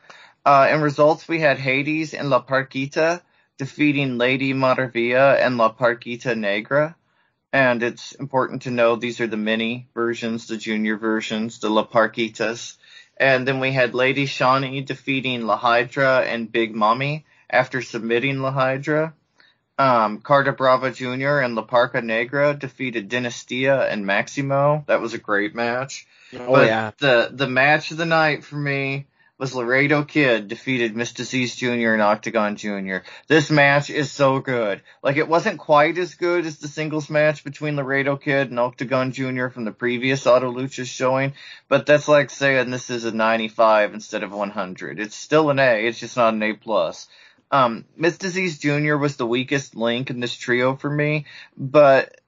Uh, 0.42 0.68
in 0.72 0.80
results, 0.80 1.28
we 1.28 1.40
had 1.40 1.58
Hades 1.58 2.14
and 2.14 2.30
La 2.30 2.42
Parquita 2.42 3.20
defeating 3.58 4.16
Lady 4.16 4.54
Maravilla 4.54 5.38
and 5.38 5.58
La 5.58 5.74
Parquita 5.74 6.34
Negra. 6.34 6.96
And 7.52 7.82
it's 7.82 8.12
important 8.12 8.62
to 8.62 8.70
know 8.70 8.96
these 8.96 9.20
are 9.20 9.26
the 9.26 9.36
mini 9.36 9.88
versions, 9.94 10.46
the 10.46 10.56
junior 10.56 10.96
versions, 10.96 11.58
the 11.58 11.68
La 11.68 11.84
Parquitas. 11.84 12.76
And 13.18 13.46
then 13.46 13.60
we 13.60 13.72
had 13.72 13.94
Lady 13.94 14.26
Shani 14.26 14.84
defeating 14.84 15.46
La 15.46 15.58
Hiedra 15.58 16.24
and 16.24 16.50
Big 16.50 16.74
Mommy 16.74 17.26
after 17.50 17.82
submitting 17.82 18.40
La 18.40 18.52
Hiedra. 18.52 19.12
Um, 19.78 20.20
Carta 20.20 20.52
Brava 20.52 20.90
Jr. 20.90 21.40
and 21.40 21.54
La 21.54 21.64
Parca 21.64 22.02
Negra 22.02 22.54
defeated 22.54 23.10
Dinastia 23.10 23.90
and 23.90 24.06
Maximo. 24.06 24.84
That 24.86 25.00
was 25.00 25.14
a 25.14 25.18
great 25.18 25.54
match. 25.54 26.06
Oh 26.34 26.52
but 26.52 26.66
yeah. 26.66 26.90
The 26.98 27.30
the 27.32 27.48
match 27.48 27.90
of 27.90 27.96
the 27.96 28.06
night 28.06 28.44
for 28.44 28.56
me 28.56 29.06
was 29.42 29.56
Laredo 29.56 30.04
Kid 30.04 30.46
defeated 30.46 30.94
Myzteziz 30.94 31.56
Jr. 31.56 31.94
and 31.94 32.00
Octagon 32.00 32.54
Jr. 32.54 32.98
This 33.26 33.50
match 33.50 33.90
is 33.90 34.08
so 34.08 34.38
good. 34.38 34.82
Like 35.02 35.16
it 35.16 35.26
wasn't 35.26 35.58
quite 35.58 35.98
as 35.98 36.14
good 36.14 36.46
as 36.46 36.58
the 36.58 36.68
singles 36.68 37.10
match 37.10 37.42
between 37.42 37.74
Laredo 37.74 38.16
Kid 38.16 38.50
and 38.50 38.60
Octagon 38.60 39.10
Jr. 39.10 39.48
from 39.48 39.64
the 39.64 39.72
previous 39.72 40.28
Auto 40.28 40.52
Lucha 40.52 40.86
showing, 40.86 41.32
but 41.68 41.86
that's 41.86 42.06
like 42.06 42.30
saying 42.30 42.70
this 42.70 42.88
is 42.88 43.04
a 43.04 43.10
95 43.10 43.94
instead 43.94 44.22
of 44.22 44.30
100. 44.30 45.00
It's 45.00 45.16
still 45.16 45.50
an 45.50 45.58
A, 45.58 45.88
it's 45.88 45.98
just 45.98 46.16
not 46.16 46.34
an 46.34 46.42
A 46.44 46.52
plus. 46.52 47.08
Um, 47.50 47.84
Disease 48.00 48.60
Jr. 48.60 48.94
was 48.94 49.16
the 49.16 49.26
weakest 49.26 49.74
link 49.74 50.08
in 50.08 50.20
this 50.20 50.36
trio 50.36 50.76
for 50.76 50.88
me, 50.88 51.26
but 51.56 52.21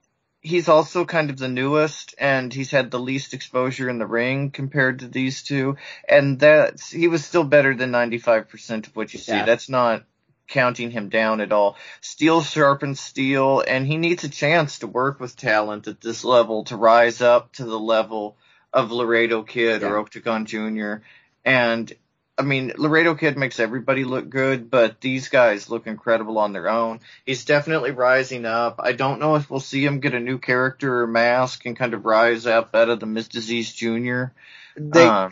he's 0.45 0.69
also 0.69 1.05
kind 1.05 1.31
of 1.31 1.39
the 1.39 1.47
newest 1.47 2.13
and 2.19 2.53
he's 2.53 2.69
had 2.69 2.91
the 2.91 2.99
least 2.99 3.33
exposure 3.33 3.89
in 3.89 3.97
the 3.97 4.05
ring 4.05 4.51
compared 4.51 4.99
to 4.99 5.07
these 5.07 5.41
two. 5.41 5.75
And 6.07 6.39
that's, 6.39 6.91
he 6.91 7.07
was 7.07 7.25
still 7.25 7.43
better 7.43 7.73
than 7.73 7.91
95% 7.91 8.87
of 8.87 8.95
what 8.95 9.11
you 9.11 9.19
see. 9.19 9.31
Yeah. 9.31 9.45
That's 9.45 9.69
not 9.69 10.03
counting 10.47 10.91
him 10.91 11.09
down 11.09 11.41
at 11.41 11.51
all. 11.51 11.77
Steel 11.99 12.43
sharpens 12.43 12.99
steel 12.99 13.63
and 13.67 13.87
he 13.87 13.97
needs 13.97 14.23
a 14.23 14.29
chance 14.29 14.79
to 14.79 14.87
work 14.87 15.19
with 15.19 15.35
talent 15.35 15.87
at 15.87 15.99
this 15.99 16.23
level 16.23 16.65
to 16.65 16.77
rise 16.77 17.21
up 17.21 17.53
to 17.53 17.65
the 17.65 17.79
level 17.79 18.37
of 18.71 18.91
Laredo 18.91 19.41
Kid 19.41 19.81
yeah. 19.81 19.87
or 19.87 19.97
Octagon 19.97 20.45
Jr. 20.45 20.97
And 21.43 21.91
I 22.37 22.41
mean, 22.41 22.73
Laredo 22.77 23.15
Kid 23.15 23.37
makes 23.37 23.61
everybody 23.61 24.03
look 24.03 24.29
good, 24.29 24.69
but 24.69 24.99
these 24.99 25.29
guys 25.29 25.69
look 25.69 25.87
incredible 25.87 26.37
on 26.37 26.51
their 26.51 26.67
own. 26.67 26.99
He's 27.25 27.45
definitely 27.45 27.91
rising 27.91 28.45
up. 28.45 28.81
I 28.83 28.91
don't 28.91 29.21
know 29.21 29.35
if 29.35 29.49
we'll 29.49 29.61
see 29.61 29.85
him 29.85 30.01
get 30.01 30.13
a 30.13 30.19
new 30.19 30.37
character 30.37 31.03
or 31.03 31.07
mask 31.07 31.65
and 31.65 31.77
kind 31.77 31.93
of 31.93 32.05
rise 32.05 32.45
up 32.45 32.75
out 32.75 32.89
of 32.89 32.99
the 32.99 33.05
Myzteziz 33.05 33.73
Jr. 33.73 34.33
They 34.75 35.05
um, 35.05 35.31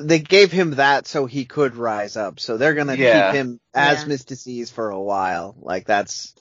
they 0.00 0.18
gave 0.20 0.50
him 0.50 0.72
that 0.72 1.06
so 1.06 1.26
he 1.26 1.44
could 1.44 1.76
rise 1.76 2.16
up. 2.16 2.40
So 2.40 2.56
they're 2.56 2.74
gonna 2.74 2.96
yeah. 2.96 3.30
keep 3.30 3.36
him 3.36 3.60
as 3.74 4.02
yeah. 4.02 4.14
Myzteziz 4.14 4.72
for 4.72 4.88
a 4.88 5.00
while. 5.00 5.54
Like 5.60 5.86
that's 5.86 6.34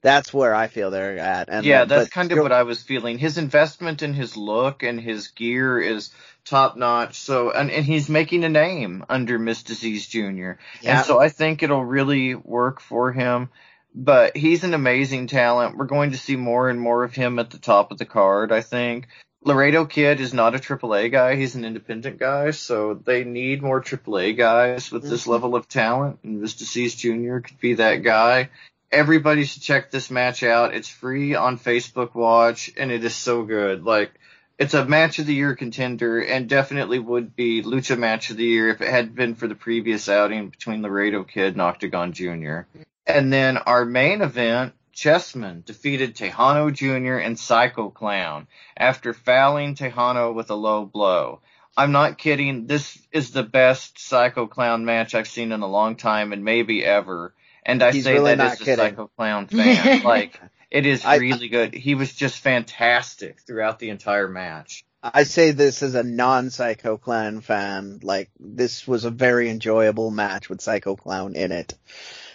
that's 0.00 0.32
where 0.32 0.54
I 0.54 0.68
feel 0.68 0.90
they're 0.90 1.18
at. 1.18 1.48
And 1.48 1.66
yeah, 1.66 1.84
that's 1.84 2.10
kind 2.10 2.30
of 2.30 2.38
what 2.38 2.52
I 2.52 2.62
was 2.62 2.82
feeling. 2.82 3.18
His 3.18 3.38
investment 3.38 4.02
in 4.02 4.14
his 4.14 4.36
look 4.36 4.82
and 4.82 5.00
his 5.00 5.28
gear 5.28 5.80
is 5.80 6.10
top 6.48 6.76
notch. 6.76 7.14
So, 7.14 7.50
and, 7.50 7.70
and 7.70 7.84
he's 7.84 8.08
making 8.08 8.44
a 8.44 8.48
name 8.48 9.04
under 9.08 9.38
Myzteziz 9.38 10.08
Jr. 10.08 10.60
Yeah. 10.82 10.98
And 10.98 11.06
so 11.06 11.20
I 11.20 11.28
think 11.28 11.62
it'll 11.62 11.84
really 11.84 12.34
work 12.34 12.80
for 12.80 13.12
him. 13.12 13.50
But 13.94 14.36
he's 14.36 14.64
an 14.64 14.74
amazing 14.74 15.26
talent. 15.26 15.76
We're 15.76 15.86
going 15.86 16.12
to 16.12 16.18
see 16.18 16.36
more 16.36 16.68
and 16.68 16.80
more 16.80 17.04
of 17.04 17.14
him 17.14 17.38
at 17.38 17.50
the 17.50 17.58
top 17.58 17.90
of 17.90 17.98
the 17.98 18.04
card, 18.04 18.52
I 18.52 18.60
think. 18.60 19.08
Laredo 19.42 19.86
Kid 19.86 20.20
is 20.20 20.34
not 20.34 20.54
a 20.54 20.58
AAA 20.58 21.10
guy. 21.10 21.36
He's 21.36 21.54
an 21.54 21.64
independent 21.64 22.18
guy. 22.18 22.50
So 22.50 22.94
they 22.94 23.24
need 23.24 23.62
more 23.62 23.80
AAA 23.80 24.36
guys 24.36 24.92
with 24.92 25.02
mm-hmm. 25.02 25.10
this 25.10 25.26
level 25.26 25.54
of 25.56 25.68
talent. 25.68 26.18
And 26.22 26.42
Myzteziz 26.42 26.96
Jr. 26.96 27.38
could 27.38 27.58
be 27.58 27.74
that 27.74 28.02
guy 28.02 28.50
everybody 28.90 29.44
should 29.44 29.62
check 29.62 29.90
this 29.90 30.10
match 30.10 30.42
out. 30.42 30.74
It's 30.74 30.88
free 30.88 31.34
on 31.34 31.58
Facebook 31.58 32.14
Watch, 32.14 32.70
and 32.76 32.90
it 32.90 33.04
is 33.04 33.14
so 33.14 33.42
good. 33.42 33.84
Like, 33.84 34.12
it's 34.58 34.74
a 34.74 34.84
match 34.84 35.20
of 35.20 35.26
the 35.26 35.34
year 35.34 35.54
contender, 35.54 36.20
and 36.20 36.48
definitely 36.48 36.98
would 36.98 37.36
be 37.36 37.62
Lucha 37.62 37.96
match 37.96 38.30
of 38.30 38.36
the 38.36 38.44
year 38.44 38.68
if 38.68 38.80
it 38.80 38.88
had 38.88 39.14
been 39.14 39.36
for 39.36 39.46
the 39.46 39.54
previous 39.54 40.08
outing 40.08 40.48
between 40.48 40.82
Laredo 40.82 41.22
Kid 41.22 41.52
and 41.52 41.62
Octagon 41.62 42.12
Jr. 42.12 42.60
And 43.06 43.32
then 43.32 43.56
our 43.56 43.84
main 43.84 44.20
event, 44.20 44.74
Chessman 44.92 45.64
defeated 45.64 46.16
Tejano 46.16 46.72
Jr. 46.72 47.18
and 47.18 47.38
Psycho 47.38 47.88
Clown 47.88 48.48
after 48.76 49.14
fouling 49.14 49.76
Tejano 49.76 50.34
with 50.34 50.50
a 50.50 50.56
low 50.56 50.84
blow. 50.84 51.40
I'm 51.76 51.92
not 51.92 52.18
kidding. 52.18 52.66
This 52.66 52.98
is 53.12 53.30
the 53.30 53.44
best 53.44 54.00
Psycho 54.00 54.48
Clown 54.48 54.84
match 54.84 55.14
I've 55.14 55.28
seen 55.28 55.52
in 55.52 55.62
a 55.62 55.68
long 55.68 55.94
time 55.94 56.32
and 56.32 56.44
maybe 56.44 56.84
ever. 56.84 57.32
And 57.64 57.80
I 57.80 57.92
He's 57.92 58.02
say 58.02 58.14
really 58.14 58.34
that 58.34 58.60
as 58.60 58.60
a. 58.60 58.76
Psycho 58.76 59.08
Clown 59.16 59.46
fan. 59.46 60.02
like, 60.04 60.40
it 60.70 60.86
is 60.86 61.04
really 61.04 61.48
good. 61.48 61.74
He 61.74 61.94
was 61.94 62.12
just 62.12 62.38
fantastic 62.38 63.40
throughout 63.40 63.78
the 63.78 63.90
entire 63.90 64.28
match. 64.28 64.84
I 65.02 65.22
say 65.22 65.52
this 65.52 65.82
as 65.82 65.94
a 65.94 66.02
non-Psycho 66.02 66.96
Clown 66.96 67.40
fan. 67.40 68.00
Like, 68.02 68.30
this 68.38 68.86
was 68.86 69.04
a 69.04 69.10
very 69.10 69.48
enjoyable 69.48 70.10
match 70.10 70.48
with 70.48 70.60
Psycho 70.60 70.96
Clown 70.96 71.36
in 71.36 71.52
it. 71.52 71.74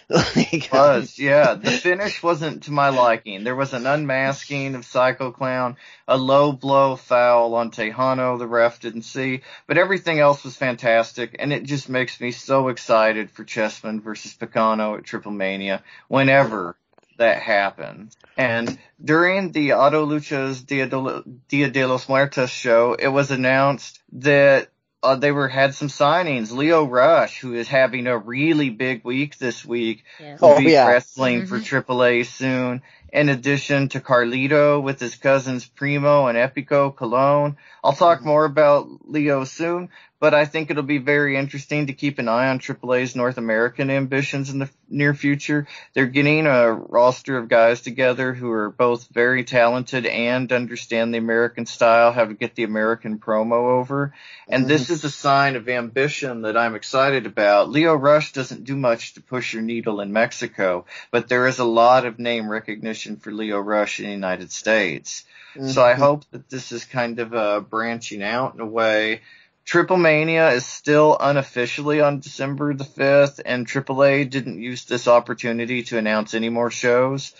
like, 0.08 0.68
was, 0.72 1.18
yeah. 1.18 1.54
The 1.54 1.70
finish 1.70 2.22
wasn't 2.22 2.64
to 2.64 2.72
my 2.72 2.88
liking. 2.88 3.44
There 3.44 3.54
was 3.54 3.72
an 3.72 3.86
unmasking 3.86 4.74
of 4.74 4.84
Psycho 4.84 5.30
Clown, 5.30 5.76
a 6.08 6.16
low 6.16 6.52
blow 6.52 6.96
foul 6.96 7.54
on 7.54 7.70
Tejano 7.70 8.38
the 8.38 8.46
ref 8.46 8.80
didn't 8.80 9.02
see, 9.02 9.42
but 9.66 9.78
everything 9.78 10.18
else 10.18 10.44
was 10.44 10.56
fantastic, 10.56 11.36
and 11.38 11.52
it 11.52 11.64
just 11.64 11.88
makes 11.88 12.20
me 12.20 12.32
so 12.32 12.68
excited 12.68 13.30
for 13.30 13.44
Chessman 13.44 14.00
versus 14.00 14.34
Pagano 14.34 14.98
at 14.98 15.04
Triple 15.04 15.32
Mania 15.32 15.82
whenever 16.08 16.76
that 17.18 17.42
happens. 17.42 18.16
And 18.36 18.78
during 19.02 19.52
the 19.52 19.74
Auto 19.74 20.04
Lucha's 20.04 20.62
Dia 20.62 20.86
de, 20.86 21.22
Dia 21.48 21.70
de 21.70 21.86
los 21.86 22.08
Muertos 22.08 22.50
show, 22.50 22.94
it 22.94 23.08
was 23.08 23.30
announced 23.30 24.00
that 24.12 24.68
uh, 25.02 25.16
they 25.16 25.32
were 25.32 25.48
had 25.48 25.74
some 25.74 25.88
signings. 25.88 26.50
Lio 26.50 26.84
Rush, 26.84 27.38
who 27.38 27.54
is 27.54 27.68
having 27.68 28.06
a 28.06 28.16
really 28.16 28.70
big 28.70 29.04
week 29.04 29.38
this 29.38 29.64
week, 29.64 30.04
yeah. 30.18 30.36
will 30.40 30.50
oh, 30.50 30.58
be 30.58 30.72
yeah. 30.72 30.88
wrestling 30.88 31.42
mm-hmm. 31.42 31.46
for 31.46 31.58
AAA 31.58 32.26
soon 32.26 32.82
in 33.14 33.28
addition 33.28 33.88
to 33.88 34.00
Carlito 34.00 34.82
with 34.82 34.98
his 34.98 35.14
cousins 35.14 35.64
Primo 35.64 36.26
and 36.26 36.36
Epico 36.36 36.92
Colón. 36.92 37.56
I'll 37.82 37.92
talk 37.92 38.18
mm-hmm. 38.18 38.28
more 38.28 38.44
about 38.44 38.88
Lio 39.08 39.44
soon, 39.44 39.88
but 40.24 40.32
I 40.32 40.46
think 40.46 40.70
it'll 40.70 40.82
be 40.82 40.98
very 40.98 41.36
interesting 41.36 41.88
to 41.88 41.92
keep 41.92 42.18
an 42.18 42.28
eye 42.28 42.48
on 42.48 42.58
AAA's 42.58 43.14
North 43.14 43.36
American 43.36 43.90
ambitions 43.90 44.48
in 44.48 44.58
the 44.58 44.70
near 44.88 45.12
future. 45.12 45.66
They're 45.92 46.06
getting 46.06 46.46
a 46.46 46.72
roster 46.72 47.36
of 47.36 47.48
guys 47.48 47.82
together 47.82 48.32
who 48.32 48.50
are 48.50 48.70
both 48.70 49.08
very 49.12 49.44
talented 49.44 50.06
and 50.06 50.50
understand 50.50 51.12
the 51.12 51.18
American 51.18 51.66
style, 51.66 52.10
how 52.10 52.24
to 52.24 52.32
get 52.32 52.54
the 52.54 52.62
American 52.62 53.18
promo 53.18 53.78
over. 53.78 54.14
And 54.48 54.62
mm-hmm. 54.62 54.68
this 54.70 54.88
is 54.88 55.04
a 55.04 55.10
sign 55.10 55.56
of 55.56 55.68
ambition 55.68 56.42
that 56.42 56.56
I'm 56.56 56.74
excited 56.74 57.26
about. 57.26 57.68
Lio 57.68 57.94
Rush 57.94 58.32
doesn't 58.32 58.64
do 58.64 58.76
much 58.76 59.14
to 59.14 59.20
push 59.20 59.52
your 59.52 59.62
needle 59.62 60.00
in 60.00 60.12
Mexico, 60.12 60.86
but 61.10 61.28
there 61.28 61.46
is 61.46 61.58
a 61.58 61.64
lot 61.64 62.06
of 62.06 62.18
name 62.18 62.48
recognition 62.48 63.03
for 63.16 63.32
Lio 63.32 63.58
Rush 63.58 64.00
in 64.00 64.06
the 64.06 64.12
United 64.12 64.50
States. 64.50 65.24
Mm-hmm. 65.54 65.68
So 65.68 65.84
I 65.84 65.92
mm-hmm. 65.92 66.02
hope 66.02 66.24
that 66.32 66.50
this 66.50 66.72
is 66.72 66.84
kind 66.84 67.18
of 67.20 67.34
uh, 67.34 67.60
branching 67.60 68.22
out 68.22 68.54
in 68.54 68.60
a 68.60 68.66
way. 68.66 69.20
Triple 69.64 69.96
Mania 69.96 70.50
is 70.50 70.66
still 70.66 71.16
unofficially 71.18 72.02
on 72.02 72.20
December 72.20 72.74
the 72.74 72.84
5th, 72.84 73.40
and 73.44 73.66
AAA 73.66 74.28
didn't 74.28 74.60
use 74.60 74.84
this 74.84 75.08
opportunity 75.08 75.82
to 75.84 75.96
announce 75.96 76.34
any 76.34 76.50
more 76.50 76.70
shows. 76.70 77.34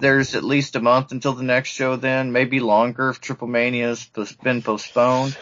There's 0.00 0.34
at 0.34 0.42
least 0.42 0.76
a 0.76 0.80
month 0.80 1.12
until 1.12 1.34
the 1.34 1.42
next 1.42 1.70
show 1.70 1.96
then, 1.96 2.32
maybe 2.32 2.60
longer 2.60 3.10
if 3.10 3.20
Triple 3.20 3.48
Mania 3.48 3.88
has 3.88 4.08
been 4.42 4.62
postponed 4.62 5.36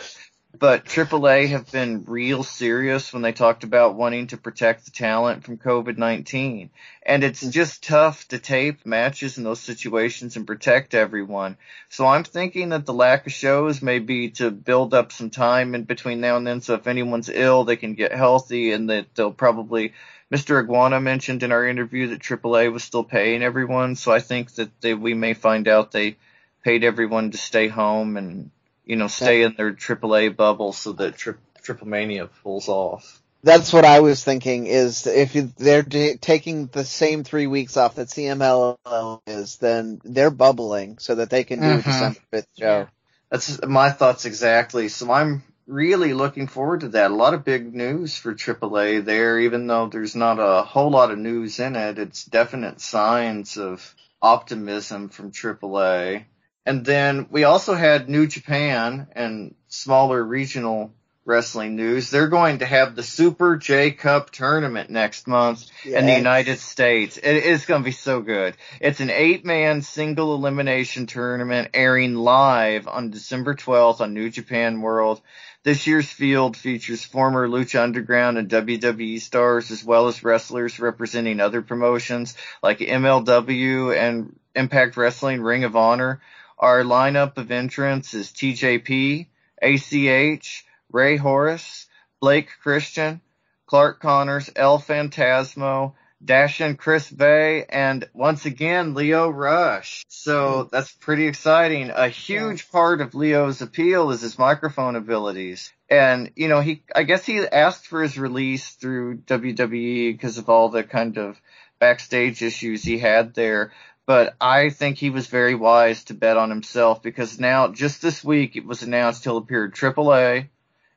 but 0.56 0.84
AAA 0.84 1.48
have 1.48 1.70
been 1.72 2.04
real 2.06 2.44
serious 2.44 3.12
when 3.12 3.22
they 3.22 3.32
talked 3.32 3.64
about 3.64 3.96
wanting 3.96 4.28
to 4.28 4.36
protect 4.36 4.84
the 4.84 4.90
talent 4.92 5.44
from 5.44 5.58
COVID-19. 5.58 6.70
And 7.02 7.24
it's 7.24 7.40
mm-hmm. 7.40 7.50
just 7.50 7.82
tough 7.82 8.28
to 8.28 8.38
tape 8.38 8.86
matches 8.86 9.36
in 9.36 9.44
those 9.44 9.60
situations 9.60 10.36
and 10.36 10.46
protect 10.46 10.94
everyone. 10.94 11.56
So 11.88 12.06
I'm 12.06 12.24
thinking 12.24 12.68
that 12.68 12.86
the 12.86 12.94
lack 12.94 13.26
of 13.26 13.32
shows 13.32 13.82
may 13.82 13.98
be 13.98 14.30
to 14.32 14.50
build 14.50 14.94
up 14.94 15.12
some 15.12 15.30
time 15.30 15.74
in 15.74 15.84
between 15.84 16.20
now 16.20 16.36
and 16.36 16.46
then. 16.46 16.60
So 16.60 16.74
if 16.74 16.86
anyone's 16.86 17.28
ill, 17.28 17.64
they 17.64 17.76
can 17.76 17.94
get 17.94 18.12
healthy 18.12 18.72
and 18.72 18.90
that 18.90 19.14
they'll 19.14 19.32
probably, 19.32 19.92
Mr. 20.32 20.62
Iguana 20.62 21.00
mentioned 21.00 21.42
in 21.42 21.52
our 21.52 21.66
interview 21.66 22.08
that 22.08 22.20
AAA 22.20 22.72
was 22.72 22.84
still 22.84 23.04
paying 23.04 23.42
everyone. 23.42 23.96
So 23.96 24.12
I 24.12 24.20
think 24.20 24.52
that 24.54 24.80
they, 24.80 24.94
we 24.94 25.14
may 25.14 25.34
find 25.34 25.66
out 25.66 25.90
they 25.90 26.16
paid 26.62 26.84
everyone 26.84 27.32
to 27.32 27.38
stay 27.38 27.68
home 27.68 28.16
and 28.16 28.50
you 28.84 28.96
know, 28.96 29.06
stay 29.06 29.42
in 29.42 29.54
their 29.56 29.72
AAA 29.72 30.36
bubble 30.36 30.72
so 30.72 30.92
that 30.92 31.16
tri- 31.16 31.34
Triple 31.62 31.88
Mania 31.88 32.26
pulls 32.42 32.68
off. 32.68 33.20
That's 33.42 33.72
what 33.72 33.84
I 33.84 34.00
was 34.00 34.24
thinking. 34.24 34.66
Is 34.66 35.06
if 35.06 35.32
they're 35.32 35.82
d- 35.82 36.16
taking 36.16 36.66
the 36.66 36.84
same 36.84 37.24
three 37.24 37.46
weeks 37.46 37.76
off 37.76 37.96
that 37.96 38.08
CMLL 38.08 39.20
is, 39.26 39.58
then 39.58 40.00
they're 40.04 40.30
bubbling 40.30 40.98
so 40.98 41.16
that 41.16 41.30
they 41.30 41.44
can 41.44 41.60
do 41.60 41.66
mm-hmm. 41.66 41.78
a 41.80 41.82
December 41.82 42.20
fifth 42.30 42.48
show. 42.58 42.88
That's 43.30 43.62
my 43.66 43.90
thoughts 43.90 44.24
exactly. 44.24 44.88
So 44.88 45.10
I'm 45.10 45.42
really 45.66 46.14
looking 46.14 46.46
forward 46.46 46.80
to 46.80 46.88
that. 46.90 47.10
A 47.10 47.14
lot 47.14 47.34
of 47.34 47.44
big 47.44 47.74
news 47.74 48.16
for 48.16 48.34
AAA 48.34 49.04
there, 49.04 49.38
even 49.40 49.66
though 49.66 49.88
there's 49.88 50.14
not 50.14 50.38
a 50.38 50.62
whole 50.62 50.90
lot 50.90 51.10
of 51.10 51.18
news 51.18 51.58
in 51.58 51.76
it. 51.76 51.98
It's 51.98 52.24
definite 52.24 52.80
signs 52.80 53.56
of 53.56 53.94
optimism 54.22 55.08
from 55.08 55.32
AAA. 55.32 56.24
And 56.66 56.84
then 56.84 57.26
we 57.30 57.44
also 57.44 57.74
had 57.74 58.08
New 58.08 58.26
Japan 58.26 59.08
and 59.12 59.54
smaller 59.68 60.22
regional 60.22 60.92
wrestling 61.26 61.74
news. 61.76 62.10
They're 62.10 62.28
going 62.28 62.58
to 62.58 62.66
have 62.66 62.94
the 62.94 63.02
Super 63.02 63.56
J 63.56 63.90
Cup 63.92 64.30
tournament 64.30 64.90
next 64.90 65.26
month 65.26 65.64
yes. 65.84 66.00
in 66.00 66.06
the 66.06 66.14
United 66.14 66.58
States. 66.58 67.16
It 67.16 67.44
is 67.44 67.64
going 67.64 67.82
to 67.82 67.84
be 67.84 67.92
so 67.92 68.20
good. 68.20 68.56
It's 68.80 69.00
an 69.00 69.10
eight 69.10 69.44
man 69.44 69.82
single 69.82 70.34
elimination 70.34 71.06
tournament 71.06 71.68
airing 71.74 72.14
live 72.14 72.86
on 72.88 73.10
December 73.10 73.54
12th 73.54 74.00
on 74.00 74.14
New 74.14 74.30
Japan 74.30 74.80
World. 74.80 75.20
This 75.62 75.86
year's 75.86 76.08
field 76.08 76.58
features 76.58 77.04
former 77.04 77.48
Lucha 77.48 77.82
Underground 77.82 78.36
and 78.36 78.50
WWE 78.50 79.18
stars 79.18 79.70
as 79.70 79.82
well 79.82 80.08
as 80.08 80.22
wrestlers 80.22 80.78
representing 80.78 81.40
other 81.40 81.62
promotions 81.62 82.36
like 82.62 82.80
MLW 82.80 83.96
and 83.96 84.38
Impact 84.54 84.98
Wrestling 84.98 85.40
Ring 85.40 85.64
of 85.64 85.74
Honor. 85.74 86.20
Our 86.58 86.82
lineup 86.82 87.36
of 87.36 87.50
entrants 87.50 88.14
is 88.14 88.30
TJP, 88.30 89.26
ACH, 89.60 90.64
Rey 90.92 91.16
Horus, 91.16 91.86
Blake 92.20 92.48
Christian, 92.62 93.20
Clark 93.66 94.00
Connors, 94.00 94.50
El 94.54 94.78
Phantasmo, 94.78 95.94
Dash 96.24 96.60
and 96.60 96.78
Chris 96.78 97.10
Bey, 97.10 97.64
and 97.68 98.08
once 98.14 98.46
again, 98.46 98.94
Lio 98.94 99.28
Rush. 99.28 100.04
So 100.08 100.68
that's 100.72 100.92
pretty 100.92 101.26
exciting. 101.26 101.90
A 101.90 102.08
huge 102.08 102.70
part 102.70 103.00
of 103.00 103.14
Lio's 103.14 103.60
appeal 103.60 104.10
is 104.10 104.22
his 104.22 104.38
microphone 104.38 104.96
abilities. 104.96 105.72
And, 105.90 106.30
you 106.34 106.48
know, 106.48 106.60
he, 106.60 106.82
I 106.94 107.02
guess 107.02 107.26
he 107.26 107.40
asked 107.40 107.86
for 107.86 108.02
his 108.02 108.18
release 108.18 108.70
through 108.70 109.18
WWE 109.18 110.12
because 110.12 110.38
of 110.38 110.48
all 110.48 110.70
the 110.70 110.82
kind 110.82 111.18
of 111.18 111.38
backstage 111.78 112.42
issues 112.42 112.82
he 112.82 112.98
had 112.98 113.34
there 113.34 113.72
but 114.06 114.34
I 114.40 114.70
think 114.70 114.98
he 114.98 115.10
was 115.10 115.26
very 115.26 115.54
wise 115.54 116.04
to 116.04 116.14
bet 116.14 116.36
on 116.36 116.50
himself 116.50 117.02
because 117.02 117.40
now, 117.40 117.68
just 117.68 118.02
this 118.02 118.22
week, 118.22 118.56
it 118.56 118.66
was 118.66 118.82
announced 118.82 119.24
he'll 119.24 119.38
appear 119.38 119.66
at 119.66 119.72
AAA, 119.72 120.48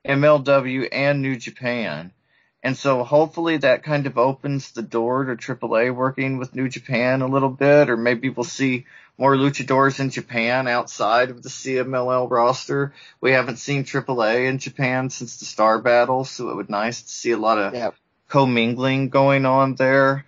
MLW, 0.06 0.88
and 0.92 1.22
New 1.22 1.38
Japan. 1.38 2.12
And 2.64 2.76
so 2.76 3.04
hopefully 3.04 3.58
that 3.58 3.84
kind 3.84 4.08
of 4.08 4.18
opens 4.18 4.72
the 4.72 4.82
door 4.82 5.24
to 5.26 5.36
AAA 5.36 5.96
working 5.96 6.38
with 6.38 6.56
New 6.56 6.68
Japan 6.68 7.22
a 7.22 7.28
little 7.28 7.50
bit, 7.50 7.90
or 7.90 7.96
maybe 7.96 8.30
we'll 8.30 8.44
see 8.44 8.86
more 9.18 9.36
luchadors 9.36 10.00
in 10.00 10.10
Japan 10.10 10.68
outside 10.68 11.30
of 11.30 11.42
the 11.42 11.50
CMLL 11.50 12.30
roster. 12.30 12.94
We 13.22 13.32
haven't 13.32 13.58
seen 13.58 13.86
AAA 13.86 14.50
in 14.50 14.58
Japan 14.58 15.10
since 15.10 15.38
the 15.38 15.46
Star 15.46 15.80
Battle, 15.80 16.26
so 16.26 16.50
it 16.50 16.56
would 16.56 16.68
be 16.68 16.74
nice 16.74 17.02
to 17.04 17.10
see 17.10 17.32
a 17.32 17.38
lot 17.38 17.58
of 17.58 17.74
yep. 17.74 17.96
commingling 18.28 19.10
going 19.10 19.46
on 19.46 19.76
there. 19.76 20.26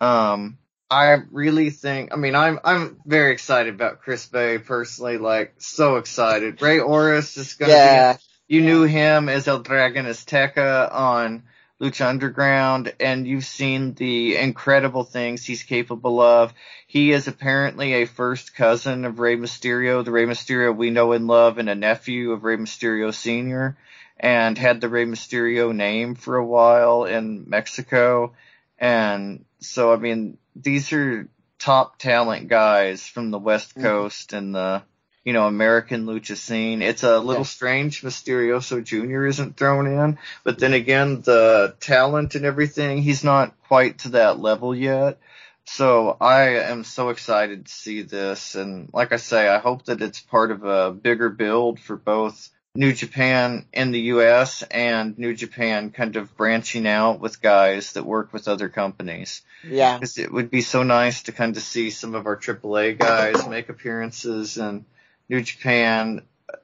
Um, 0.00 0.58
I 0.90 1.18
really 1.30 1.70
think. 1.70 2.12
I 2.12 2.16
mean, 2.16 2.34
I'm 2.34 2.58
I'm 2.64 3.00
very 3.06 3.32
excited 3.32 3.74
about 3.74 4.00
Chris 4.00 4.26
Bey 4.26 4.58
personally. 4.58 5.18
Like, 5.18 5.54
so 5.58 5.96
excited. 5.96 6.60
Rey 6.60 6.78
Horus 6.78 7.36
is 7.36 7.54
gonna 7.54 7.72
yeah. 7.72 8.12
be. 8.14 8.18
You 8.48 8.62
knew 8.62 8.82
him 8.82 9.28
as 9.28 9.46
El 9.46 9.60
Dragon 9.60 10.06
Azteca 10.06 10.92
on 10.92 11.44
Lucha 11.80 12.06
Underground, 12.06 12.92
and 12.98 13.26
you've 13.26 13.44
seen 13.44 13.94
the 13.94 14.36
incredible 14.36 15.04
things 15.04 15.44
he's 15.44 15.62
capable 15.62 16.20
of. 16.20 16.52
He 16.88 17.12
is 17.12 17.28
apparently 17.28 17.94
a 17.94 18.06
first 18.06 18.56
cousin 18.56 19.04
of 19.04 19.20
Rey 19.20 19.36
Mysterio, 19.36 20.04
the 20.04 20.10
Rey 20.10 20.26
Mysterio 20.26 20.76
we 20.76 20.90
know 20.90 21.12
and 21.12 21.28
love, 21.28 21.58
and 21.58 21.70
a 21.70 21.76
nephew 21.76 22.32
of 22.32 22.42
Rey 22.42 22.56
Mysterio 22.56 23.14
Sr., 23.14 23.78
and 24.18 24.58
had 24.58 24.80
the 24.80 24.88
Rey 24.88 25.06
Mysterio 25.06 25.74
name 25.74 26.16
for 26.16 26.36
a 26.36 26.44
while 26.44 27.04
in 27.04 27.48
Mexico. 27.48 28.34
And 28.78 29.44
so, 29.60 29.92
I 29.92 29.96
mean, 29.96 30.36
these 30.56 30.92
are 30.92 31.28
top 31.58 31.98
talent 31.98 32.48
guys 32.48 33.06
from 33.06 33.30
the 33.30 33.38
West 33.38 33.70
mm-hmm. 33.70 33.82
Coast 33.82 34.32
and 34.32 34.54
the 34.54 34.82
you 35.24 35.32
know 35.32 35.46
American 35.46 36.06
lucha 36.06 36.36
scene. 36.36 36.82
It's 36.82 37.02
a 37.02 37.18
little 37.18 37.42
yeah. 37.42 37.46
strange 37.46 38.02
Mysterioso 38.02 38.82
Jr. 38.82 39.26
isn't 39.26 39.56
thrown 39.56 39.86
in, 39.86 40.18
but 40.44 40.58
then 40.58 40.72
again, 40.72 41.20
the 41.20 41.76
talent 41.80 42.34
and 42.34 42.44
everything, 42.44 43.02
he's 43.02 43.22
not 43.22 43.54
quite 43.68 43.98
to 44.00 44.10
that 44.10 44.40
level 44.40 44.74
yet. 44.74 45.18
So 45.64 46.16
I 46.20 46.60
am 46.70 46.82
so 46.84 47.10
excited 47.10 47.66
to 47.66 47.72
see 47.72 48.02
this, 48.02 48.54
and 48.54 48.90
like 48.92 49.12
I 49.12 49.16
say, 49.16 49.46
I 49.48 49.58
hope 49.58 49.84
that 49.84 50.02
it's 50.02 50.20
part 50.20 50.50
of 50.50 50.64
a 50.64 50.90
bigger 50.90 51.28
build 51.28 51.78
for 51.78 51.96
both 51.96 52.50
New 52.80 52.94
Japan 52.94 53.66
in 53.74 53.90
the 53.90 54.00
US 54.14 54.62
and 54.62 55.18
New 55.18 55.34
Japan 55.34 55.90
kind 55.90 56.16
of 56.16 56.34
branching 56.34 56.86
out 56.86 57.20
with 57.20 57.42
guys 57.42 57.92
that 57.92 58.06
work 58.06 58.32
with 58.32 58.48
other 58.48 58.70
companies. 58.70 59.42
Yeah. 59.62 59.98
Because 59.98 60.16
it 60.16 60.32
would 60.32 60.50
be 60.50 60.62
so 60.62 60.82
nice 60.82 61.24
to 61.24 61.32
kind 61.32 61.54
of 61.54 61.62
see 61.62 61.90
some 61.90 62.14
of 62.14 62.24
our 62.24 62.38
AAA 62.38 62.96
guys 62.96 63.46
make 63.46 63.68
appearances 63.68 64.56
in 64.56 64.86
New 65.28 65.42
Japan. 65.42 66.22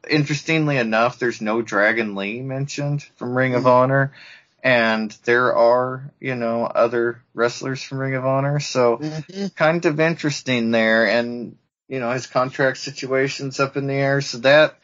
Interestingly 0.09 0.79
enough, 0.79 1.19
there's 1.19 1.43
no 1.43 1.61
Dragon 1.61 2.15
Lee 2.15 2.41
mentioned 2.41 3.03
from 3.17 3.37
Ring 3.37 3.55
of 3.55 3.65
mm-hmm. 3.65 3.69
Honor. 3.69 4.13
And 4.65 5.15
there 5.25 5.55
are, 5.55 6.11
you 6.19 6.35
know, 6.35 6.65
other 6.65 7.21
wrestlers 7.35 7.83
from 7.83 7.99
Ring 7.99 8.15
of 8.15 8.25
Honor. 8.25 8.59
So 8.61 8.97
mm-hmm. 8.97 9.49
kind 9.49 9.85
of 9.85 10.01
interesting 10.01 10.71
there. 10.71 11.11
And, 11.11 11.59
you 11.89 12.01
know, 12.01 12.11
his 12.13 12.27
contract 12.27 12.79
situation's 12.79 13.61
up 13.61 13.77
in 13.77 13.87
the 13.87 13.93
air. 13.93 14.23
So 14.23 14.39
that 14.39 14.79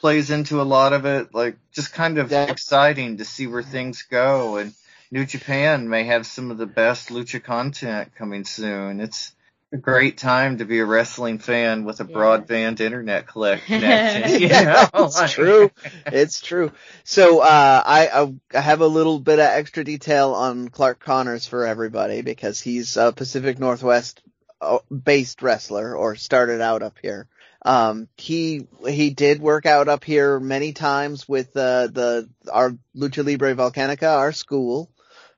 plays 0.00 0.30
into 0.30 0.60
a 0.60 0.64
lot 0.64 0.92
of 0.92 1.04
it. 1.04 1.34
Like 1.34 1.56
just 1.72 1.92
kind 1.92 2.18
of 2.18 2.30
yeah. 2.30 2.50
exciting 2.50 3.18
to 3.18 3.24
see 3.24 3.46
where 3.46 3.62
things 3.62 4.02
go. 4.02 4.56
And 4.56 4.72
New 5.10 5.26
Japan 5.26 5.88
may 5.88 6.04
have 6.04 6.26
some 6.26 6.50
of 6.50 6.58
the 6.58 6.66
best 6.66 7.10
lucha 7.10 7.42
content 7.42 8.14
coming 8.16 8.44
soon. 8.44 9.00
It's 9.00 9.32
a 9.72 9.76
great 9.76 10.18
time 10.18 10.58
to 10.58 10.64
be 10.64 10.80
a 10.80 10.84
wrestling 10.84 11.38
fan 11.38 11.84
with 11.84 12.00
a 12.00 12.06
yeah. 12.06 12.16
broadband 12.16 12.80
internet 12.80 13.26
connection. 13.66 14.40
You 14.40 14.48
know? 14.48 14.88
it's 14.94 15.32
true. 15.32 15.70
It's 16.06 16.40
true. 16.40 16.72
So 17.04 17.40
uh, 17.40 17.82
I, 17.84 18.32
I 18.54 18.60
have 18.60 18.80
a 18.80 18.86
little 18.86 19.20
bit 19.20 19.38
of 19.38 19.46
extra 19.46 19.84
detail 19.84 20.32
on 20.32 20.68
Clark 20.70 20.98
Connors 21.00 21.46
for 21.46 21.66
everybody 21.66 22.22
because 22.22 22.60
he's 22.60 22.96
a 22.96 23.12
Pacific 23.12 23.58
Northwest 23.58 24.22
uh, 24.60 24.78
based 24.90 25.42
wrestler 25.42 25.96
or 25.96 26.16
started 26.16 26.60
out 26.60 26.82
up 26.82 26.98
here. 27.00 27.28
Um, 27.62 28.08
he 28.16 28.66
he 28.88 29.10
did 29.10 29.40
work 29.40 29.66
out 29.66 29.88
up 29.88 30.04
here 30.04 30.40
many 30.40 30.72
times 30.72 31.28
with 31.28 31.56
uh, 31.56 31.88
the 31.88 32.28
our 32.50 32.76
Lucha 32.96 33.24
Libre 33.24 33.54
Volcanica, 33.54 34.16
our 34.16 34.32
school 34.32 34.90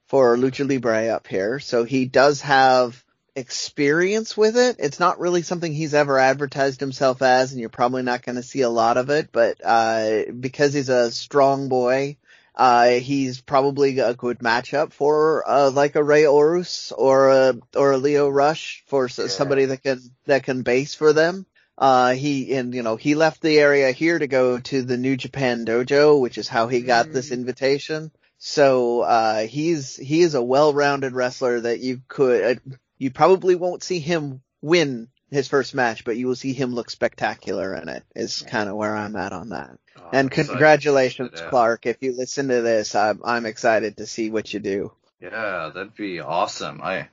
for 0.07 0.37
Lucha 0.37 0.69
Libre 0.69 1.09
up 1.09 1.27
here. 1.27 1.59
So 1.59 1.85
he 1.85 2.07
does 2.07 2.43
have 2.43 3.03
experience 3.35 4.37
with 4.37 4.57
it. 4.57 4.77
It's 4.79 5.01
not 5.01 5.19
really 5.19 5.43
something 5.43 5.73
he's 5.73 5.95
ever 5.95 6.19
advertised 6.19 6.81
himself 6.81 7.23
as, 7.23 7.53
and 7.53 7.61
you're 7.61 7.71
probably 7.71 8.03
not 8.03 8.23
going 8.23 8.37
to 8.37 8.43
see 8.43 8.61
a 8.61 8.69
lot 8.69 8.99
of 8.99 9.11
it. 9.11 9.31
But 9.33 9.61
uh, 9.65 10.31
because 10.39 10.75
he's 10.75 10.91
a 10.91 11.11
strong 11.11 11.69
boy 11.69 12.19
Uh, 12.55 13.01
he's 13.01 13.41
probably 13.41 13.99
a 13.99 14.13
good 14.13 14.41
matchup 14.41 14.93
for 14.93 15.43
uh, 15.49 15.71
like 15.71 15.97
a 15.97 16.05
Rey 16.05 16.25
Horus 16.25 16.93
or 16.93 17.31
a 17.31 17.55
or 17.75 17.93
a 17.93 17.97
Lio 17.97 18.29
Rush 18.29 18.85
for 18.87 19.09
yeah. 19.09 19.29
somebody 19.29 19.65
that 19.67 19.83
can 19.83 20.01
that 20.27 20.45
can 20.45 20.63
base 20.63 20.95
for 20.95 21.15
them. 21.15 21.47
Uh, 21.79 22.13
he 22.13 22.55
and 22.55 22.75
you 22.75 22.83
know 22.83 22.97
he 22.97 23.15
left 23.15 23.41
the 23.41 23.59
area 23.59 23.91
here 23.93 24.19
to 24.19 24.27
go 24.27 24.59
to 24.59 24.83
the 24.83 24.97
New 24.97 25.17
Japan 25.17 25.65
Dojo, 25.65 26.21
which 26.21 26.39
is 26.39 26.49
how 26.49 26.69
he 26.69 26.83
got 26.83 27.07
mm. 27.07 27.13
this 27.13 27.31
invitation. 27.31 28.11
So 28.39 29.01
uh, 29.01 29.47
he's 29.47 29.97
he 29.97 30.21
is 30.21 30.35
a 30.35 30.43
well-rounded 30.43 31.13
wrestler 31.13 31.61
that 31.61 31.81
you 31.81 32.03
could 32.09 32.45
uh, 32.45 32.77
you 32.99 33.11
probably 33.11 33.55
won't 33.55 33.83
see 33.83 34.01
him 34.01 34.43
win 34.61 35.09
his 35.31 35.49
first 35.49 35.75
match, 35.75 36.05
but 36.05 36.17
you 36.17 36.27
will 36.27 36.37
see 36.37 36.53
him 36.53 36.75
look 36.75 36.91
spectacular 36.91 37.75
in 37.75 37.89
it. 37.89 38.05
Is 38.15 38.43
kind 38.43 38.69
of 38.69 38.77
where 38.77 38.95
I'm 38.95 39.17
at 39.17 39.33
on 39.33 39.49
that. 39.51 39.79
Oh, 39.97 40.09
and 40.13 40.31
congratulations, 40.31 41.41
Clark. 41.41 41.87
If 41.87 41.99
you 42.01 42.15
listen 42.17 42.49
to 42.49 42.61
this, 42.61 42.95
I'm 42.95 43.21
I'm 43.25 43.47
excited 43.47 43.97
to 43.97 44.07
see 44.07 44.31
what 44.31 44.53
you 44.53 44.61
do. 44.61 44.93
Yeah, 45.21 45.71
that'd 45.73 45.95
be 45.95 46.21
awesome. 46.21 46.81
I 46.83 47.09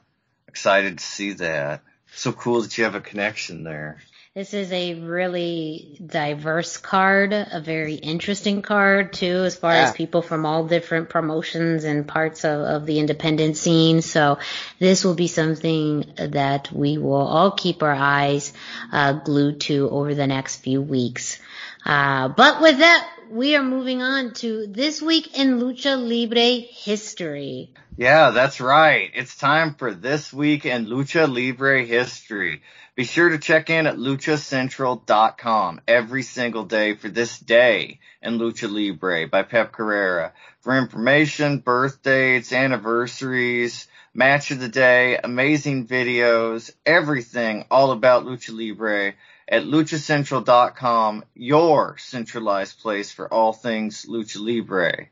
excited 0.47 0.97
to 0.97 1.03
see 1.03 1.33
that. 1.33 1.81
So 2.15 2.31
cool 2.33 2.61
that 2.61 2.77
you 2.77 2.83
have 2.83 2.95
a 2.95 3.01
connection 3.01 3.63
there. 3.63 3.99
This 4.35 4.53
is 4.53 4.71
a 4.71 4.93
really 4.93 5.99
diverse 6.05 6.77
card, 6.77 7.33
a 7.33 7.59
very 7.59 7.95
interesting 7.95 8.61
card 8.61 9.11
too, 9.11 9.43
as 9.43 9.55
far 9.55 9.71
yeah. 9.71 9.85
as 9.85 9.93
people 9.93 10.21
from 10.21 10.45
all 10.45 10.67
different 10.67 11.09
promotions 11.09 11.83
and 11.83 12.07
parts 12.07 12.45
of, 12.45 12.61
of 12.61 12.85
the 12.85 12.99
independent 12.99 13.57
scene. 13.57 14.03
So 14.03 14.37
this 14.77 15.03
will 15.03 15.15
be 15.15 15.27
something 15.27 16.13
that 16.15 16.71
we 16.71 16.99
will 16.99 17.25
all 17.27 17.49
keep 17.49 17.81
our 17.81 17.91
eyes 17.91 18.53
uh, 18.91 19.13
glued 19.13 19.61
to 19.61 19.89
over 19.89 20.13
the 20.13 20.27
next 20.27 20.57
few 20.57 20.79
weeks. 20.79 21.39
Uh, 21.83 22.27
but 22.27 22.61
with 22.61 22.77
that, 22.77 23.09
we 23.31 23.55
are 23.55 23.63
moving 23.63 24.03
on 24.03 24.33
to 24.35 24.67
this 24.67 25.01
week 25.01 25.39
in 25.39 25.59
Lucha 25.59 25.97
Libre 25.97 26.67
history. 26.69 27.71
Yeah, 27.97 28.29
that's 28.29 28.61
right. 28.61 29.09
It's 29.13 29.35
time 29.35 29.73
for 29.73 29.91
this 29.91 30.31
week 30.31 30.67
in 30.67 30.85
Lucha 30.85 31.27
Libre 31.27 31.83
history. 31.83 32.61
Be 32.99 33.05
sure 33.05 33.29
to 33.29 33.37
check 33.37 33.69
in 33.69 33.87
at 33.87 33.95
luchacentral.com 33.95 35.79
every 35.87 36.21
single 36.21 36.65
day 36.65 36.95
for 36.95 37.07
this 37.07 37.39
day 37.39 38.01
in 38.21 38.37
Lucha 38.37 38.69
Libre 38.69 39.25
by 39.25 39.43
Pep 39.43 39.71
Carrera 39.71 40.33
for 40.59 40.77
information, 40.77 41.59
birth 41.59 42.03
dates, 42.03 42.51
anniversaries, 42.51 43.87
match 44.13 44.51
of 44.51 44.59
the 44.59 44.67
day, 44.67 45.17
amazing 45.17 45.87
videos, 45.87 46.71
everything 46.85 47.63
all 47.71 47.91
about 47.91 48.25
Lucha 48.25 48.53
Libre 48.53 49.13
at 49.47 49.63
luchacentral.com, 49.63 51.23
your 51.35 51.97
centralized 51.99 52.81
place 52.81 53.13
for 53.13 53.33
all 53.33 53.53
things 53.53 54.07
Lucha 54.07 54.41
Libre. 54.45 55.07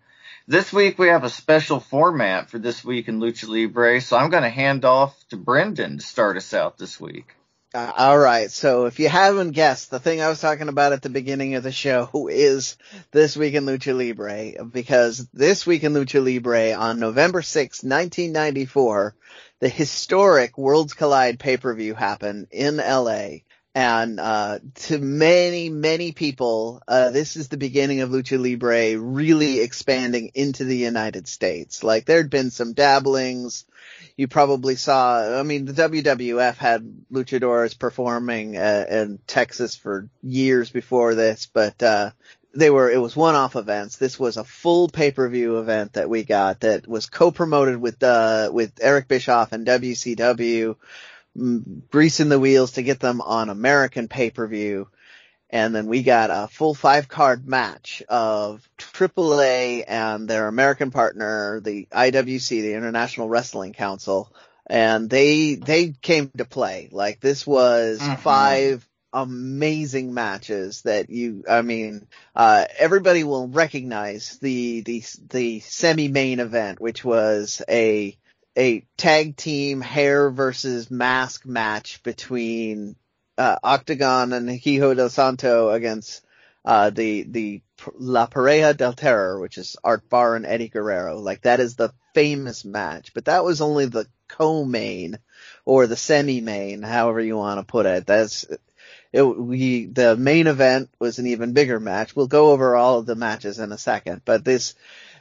This 0.46 0.74
week 0.74 1.00
we 1.00 1.08
have 1.08 1.24
a 1.24 1.30
special 1.30 1.80
format 1.80 2.50
for 2.50 2.60
this 2.60 2.84
week 2.84 3.08
in 3.08 3.22
Lucha 3.22 3.48
Libre, 3.48 4.02
so 4.02 4.18
I'm 4.18 4.30
going 4.30 4.44
to 4.44 4.50
hand 4.50 4.84
off 4.84 5.16
to 5.30 5.38
Brendan 5.38 6.00
to 6.00 6.06
start 6.06 6.36
us 6.36 6.54
out 6.54 6.78
this 6.78 7.00
week. 7.00 7.37
Uh, 7.74 7.92
all 7.98 8.18
right. 8.18 8.50
So 8.50 8.86
if 8.86 9.00
you 9.00 9.10
haven't 9.10 9.52
guessed, 9.52 9.92
the 9.92 10.00
thing 10.00 10.22
I 10.22 10.30
was 10.30 10.40
talking 10.40 10.70
about 10.70 10.94
at 10.94 11.02
the 11.02 11.10
beginning 11.10 11.56
of 11.56 11.64
the 11.64 11.72
show 11.72 12.28
is 12.32 12.78
this 13.12 13.36
week 13.36 13.54
in 13.54 13.66
Lucha 13.66 13.96
Libre, 13.96 14.64
because 14.66 15.28
this 15.34 15.66
week 15.68 15.84
in 15.84 15.94
Lucha 15.94 16.24
Libre 16.24 16.74
on 16.74 17.00
November 17.00 17.42
6, 17.42 17.84
1994, 17.84 19.16
the 19.60 19.70
historic 19.70 20.58
Worlds 20.58 20.94
Collide 20.94 21.40
pay-per-view 21.40 21.94
happened 21.94 22.48
in 22.52 22.78
LA. 22.78 23.40
And 23.78 24.20
uh, 24.20 24.58
to 24.88 24.98
many, 24.98 25.70
many 25.70 26.12
people, 26.12 26.82
uh, 26.88 27.12
this 27.12 27.36
is 27.36 27.48
the 27.48 27.58
beginning 27.58 28.02
of 28.02 28.10
Lucha 28.10 28.42
Libre 28.42 29.00
really 29.00 29.60
expanding 29.60 30.32
into 30.34 30.64
the 30.64 30.76
United 30.76 31.28
States. 31.28 31.84
Like 31.84 32.06
there'd 32.06 32.32
been 32.32 32.50
some 32.50 32.74
dabblings 32.74 33.66
you 34.16 34.28
probably 34.28 34.78
saw, 34.78 35.40
I 35.40 35.44
mean, 35.44 35.66
the 35.66 35.74
WWF 35.74 36.56
had 36.58 36.92
luchadores 37.14 37.78
performing 37.78 38.58
uh, 38.58 38.86
in 38.90 39.20
Texas 39.28 39.76
for 39.76 40.10
years 40.24 40.72
before 40.72 41.14
this, 41.14 41.46
but, 41.46 41.84
uh, 41.84 42.10
they 42.56 42.72
were, 42.72 42.90
it 42.90 42.98
was 42.98 43.16
one-off 43.16 43.56
events. 43.56 43.98
This 43.98 44.20
was 44.20 44.38
a 44.38 44.44
full 44.44 44.90
pay-per-view 44.90 45.60
event 45.60 45.94
that 45.94 46.10
we 46.10 46.24
got 46.24 46.62
that 46.62 46.88
was 46.88 47.06
co-promoted 47.06 47.78
with, 47.78 48.02
uh, 48.02 48.50
with 48.52 48.72
Eric 48.82 49.08
Bischoff 49.08 49.52
and 49.52 49.68
WCW, 49.68 50.78
greasing 51.90 52.30
the 52.30 52.40
wheels 52.40 52.74
to 52.74 52.84
get 52.84 53.00
them 53.00 53.22
on 53.22 53.50
American 53.50 54.08
pay-per-view. 54.08 54.88
And 55.50 55.74
then 55.74 55.88
we 55.88 56.04
got 56.04 56.30
a 56.30 56.48
full 56.50 56.74
five 56.74 57.08
card 57.08 57.48
match 57.48 58.04
of 58.10 58.68
AAA 58.78 59.86
and 59.88 60.28
their 60.28 60.48
American 60.48 60.92
partner, 60.92 61.62
the 61.62 61.88
IWC, 61.92 62.50
the 62.50 62.74
International 62.74 63.30
Wrestling 63.30 63.74
Council. 63.74 64.34
And 64.70 65.10
they, 65.10 65.56
they 65.56 65.94
came 66.02 66.30
to 66.38 66.44
play. 66.44 66.90
Like 66.92 67.22
this 67.22 67.48
was 67.48 68.00
mm-hmm. 68.00 68.22
five 68.22 68.88
amazing 69.14 70.14
matches 70.14 70.82
that 70.82 71.10
you, 71.10 71.46
I 71.50 71.62
mean, 71.62 72.08
uh, 72.36 72.66
everybody 72.78 73.24
will 73.24 73.48
recognize 73.48 74.38
the, 74.40 74.82
the, 74.82 75.04
the 75.30 75.60
semi-main 75.62 76.42
event, 76.42 76.82
which 76.82 77.06
was 77.06 77.62
a, 77.70 78.18
a 78.58 78.84
tag 78.98 79.38
team 79.38 79.82
hair 79.82 80.32
versus 80.32 80.90
mask 80.90 81.46
match 81.46 82.02
between 82.02 82.96
uh, 83.38 83.58
Octagon 83.64 84.34
and 84.34 84.50
Hijo 84.50 84.96
del 84.96 85.10
Santo 85.10 85.70
against 85.70 86.26
uh, 86.66 86.90
the 86.90 87.24
the 87.24 87.62
La 87.94 88.26
Pareja 88.28 88.76
del 88.76 88.94
Terror, 88.94 89.40
which 89.40 89.58
is 89.58 89.78
Art 89.84 90.10
Barr 90.10 90.36
and 90.36 90.46
Eddie 90.46 90.70
Guerrero. 90.70 91.20
Like 91.20 91.42
that 91.42 91.60
is 91.60 91.76
the 91.76 91.94
famous 92.14 92.66
match, 92.66 93.14
but 93.14 93.26
that 93.26 93.46
was 93.46 93.62
only 93.62 93.86
the 93.86 94.08
co-main 94.28 95.20
or 95.64 95.86
the 95.86 95.96
semi-main, 95.96 96.82
however 96.82 97.22
you 97.22 97.38
want 97.38 97.60
to 97.60 97.72
put 97.72 97.86
it. 97.86 98.08
That's 98.08 98.44
it. 99.14 99.24
We 99.24 99.86
the 99.86 100.18
main 100.18 100.48
event 100.48 100.90
was 101.00 101.20
an 101.20 101.28
even 101.28 101.54
bigger 101.54 101.80
match. 101.80 102.16
We'll 102.16 102.28
go 102.28 102.52
over 102.52 102.76
all 102.76 103.00
of 103.00 103.06
the 103.06 103.16
matches 103.16 103.60
in 103.60 103.72
a 103.72 103.78
second, 103.78 104.24
but 104.26 104.44
this, 104.44 104.74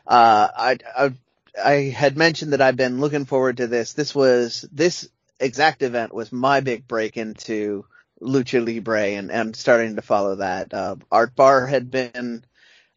uh, 0.07 0.49
I, 0.57 0.79
I 0.97 1.13
I 1.63 1.95
had 1.95 2.17
mentioned 2.17 2.53
that 2.53 2.61
I've 2.61 2.77
been 2.77 3.01
looking 3.01 3.25
forward 3.25 3.59
to 3.59 3.67
this. 3.67 3.93
This 3.93 4.15
was 4.15 4.67
this 4.73 5.09
exact 5.41 5.83
event 5.83 6.15
was 6.15 6.33
my 6.33 6.61
big 6.61 6.87
break 6.89 7.17
into 7.17 7.85
lucha 8.21 8.65
libre 8.65 9.09
and, 9.09 9.31
and 9.31 9.55
starting 9.55 9.97
to 9.97 10.03
follow 10.03 10.37
that. 10.37 10.73
Uh, 10.73 10.97
Art 11.11 11.35
Barr 11.35 11.67
had 11.67 11.91
been 11.91 12.45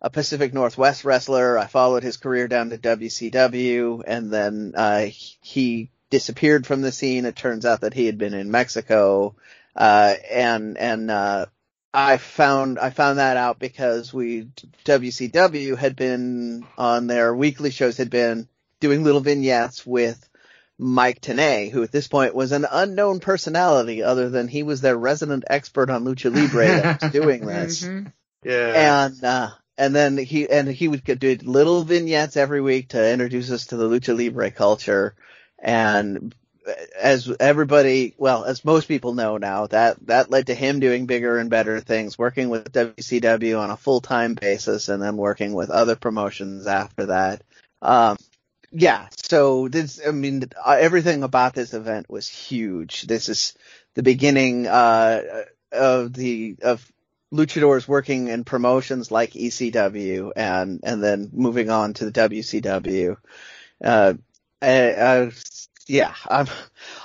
a 0.01 0.09
Pacific 0.09 0.53
Northwest 0.53 1.03
wrestler. 1.03 1.57
I 1.57 1.67
followed 1.67 2.03
his 2.03 2.17
career 2.17 2.47
down 2.47 2.69
to 2.69 2.77
WCW 2.77 4.03
and 4.05 4.31
then, 4.31 4.73
uh, 4.75 5.07
he 5.41 5.89
disappeared 6.09 6.65
from 6.65 6.81
the 6.81 6.91
scene. 6.91 7.25
It 7.25 7.35
turns 7.35 7.65
out 7.65 7.81
that 7.81 7.93
he 7.93 8.05
had 8.05 8.17
been 8.17 8.33
in 8.33 8.49
Mexico. 8.49 9.35
Uh, 9.75 10.15
and, 10.29 10.77
and, 10.77 11.11
uh, 11.11 11.45
I 11.93 12.17
found, 12.17 12.77
I 12.77 12.91
found 12.91 13.17
that 13.17 13.37
out 13.37 13.59
because 13.59 14.13
we, 14.13 14.49
WCW 14.85 15.77
had 15.77 15.95
been 15.95 16.65
on 16.77 17.07
their 17.07 17.35
weekly 17.35 17.71
shows 17.71 17.97
had 17.97 18.09
been 18.09 18.47
doing 18.79 19.03
little 19.03 19.21
vignettes 19.21 19.85
with 19.85 20.29
Mike 20.77 21.19
Tenay, 21.19 21.71
who 21.71 21.83
at 21.83 21.91
this 21.91 22.07
point 22.07 22.35
was 22.35 22.51
an 22.51 22.65
unknown 22.69 23.19
personality 23.19 24.03
other 24.03 24.29
than 24.29 24.47
he 24.47 24.63
was 24.63 24.81
their 24.81 24.97
resident 24.97 25.43
expert 25.49 25.89
on 25.89 26.05
lucha 26.05 26.33
libre 26.33 26.67
that 26.67 27.01
was 27.01 27.11
doing 27.11 27.45
this. 27.45 27.83
Mm-hmm. 27.83 28.07
Yeah. 28.43 29.05
And, 29.05 29.23
uh, 29.23 29.49
and 29.77 29.95
then 29.95 30.17
he, 30.17 30.49
and 30.49 30.67
he 30.67 30.87
would 30.87 31.03
do 31.03 31.37
little 31.41 31.83
vignettes 31.83 32.37
every 32.37 32.61
week 32.61 32.89
to 32.89 33.11
introduce 33.11 33.51
us 33.51 33.67
to 33.67 33.77
the 33.77 33.89
lucha 33.89 34.17
libre 34.17 34.51
culture. 34.51 35.15
And 35.57 36.33
as 36.99 37.31
everybody, 37.39 38.13
well, 38.17 38.43
as 38.43 38.65
most 38.65 38.87
people 38.87 39.13
know 39.13 39.37
now, 39.37 39.67
that, 39.67 39.97
that 40.07 40.29
led 40.29 40.47
to 40.47 40.55
him 40.55 40.79
doing 40.79 41.05
bigger 41.05 41.37
and 41.37 41.49
better 41.49 41.79
things, 41.79 42.17
working 42.17 42.49
with 42.49 42.71
WCW 42.71 43.59
on 43.59 43.71
a 43.71 43.77
full-time 43.77 44.33
basis 44.35 44.89
and 44.89 45.01
then 45.01 45.17
working 45.17 45.53
with 45.53 45.69
other 45.69 45.95
promotions 45.95 46.67
after 46.67 47.07
that. 47.07 47.43
Um, 47.81 48.17
yeah, 48.71 49.07
so 49.15 49.67
this, 49.67 49.99
I 50.05 50.11
mean, 50.11 50.43
uh, 50.63 50.77
everything 50.79 51.23
about 51.23 51.53
this 51.53 51.73
event 51.73 52.09
was 52.09 52.27
huge. 52.27 53.03
This 53.03 53.29
is 53.29 53.53
the 53.95 54.03
beginning, 54.03 54.67
uh, 54.67 55.43
of 55.71 56.13
the, 56.13 56.57
of 56.61 56.91
luchadors 57.33 57.87
working 57.87 58.27
in 58.27 58.43
promotions 58.43 59.11
like 59.11 59.31
ECW 59.31 60.31
and, 60.35 60.79
and 60.83 61.03
then 61.03 61.29
moving 61.31 61.69
on 61.69 61.93
to 61.93 62.05
the 62.05 62.11
WCW. 62.11 63.17
Uh, 63.83 64.13
I, 64.61 64.93
I, 64.93 65.31
yeah, 65.89 66.13
I'm, 66.27 66.47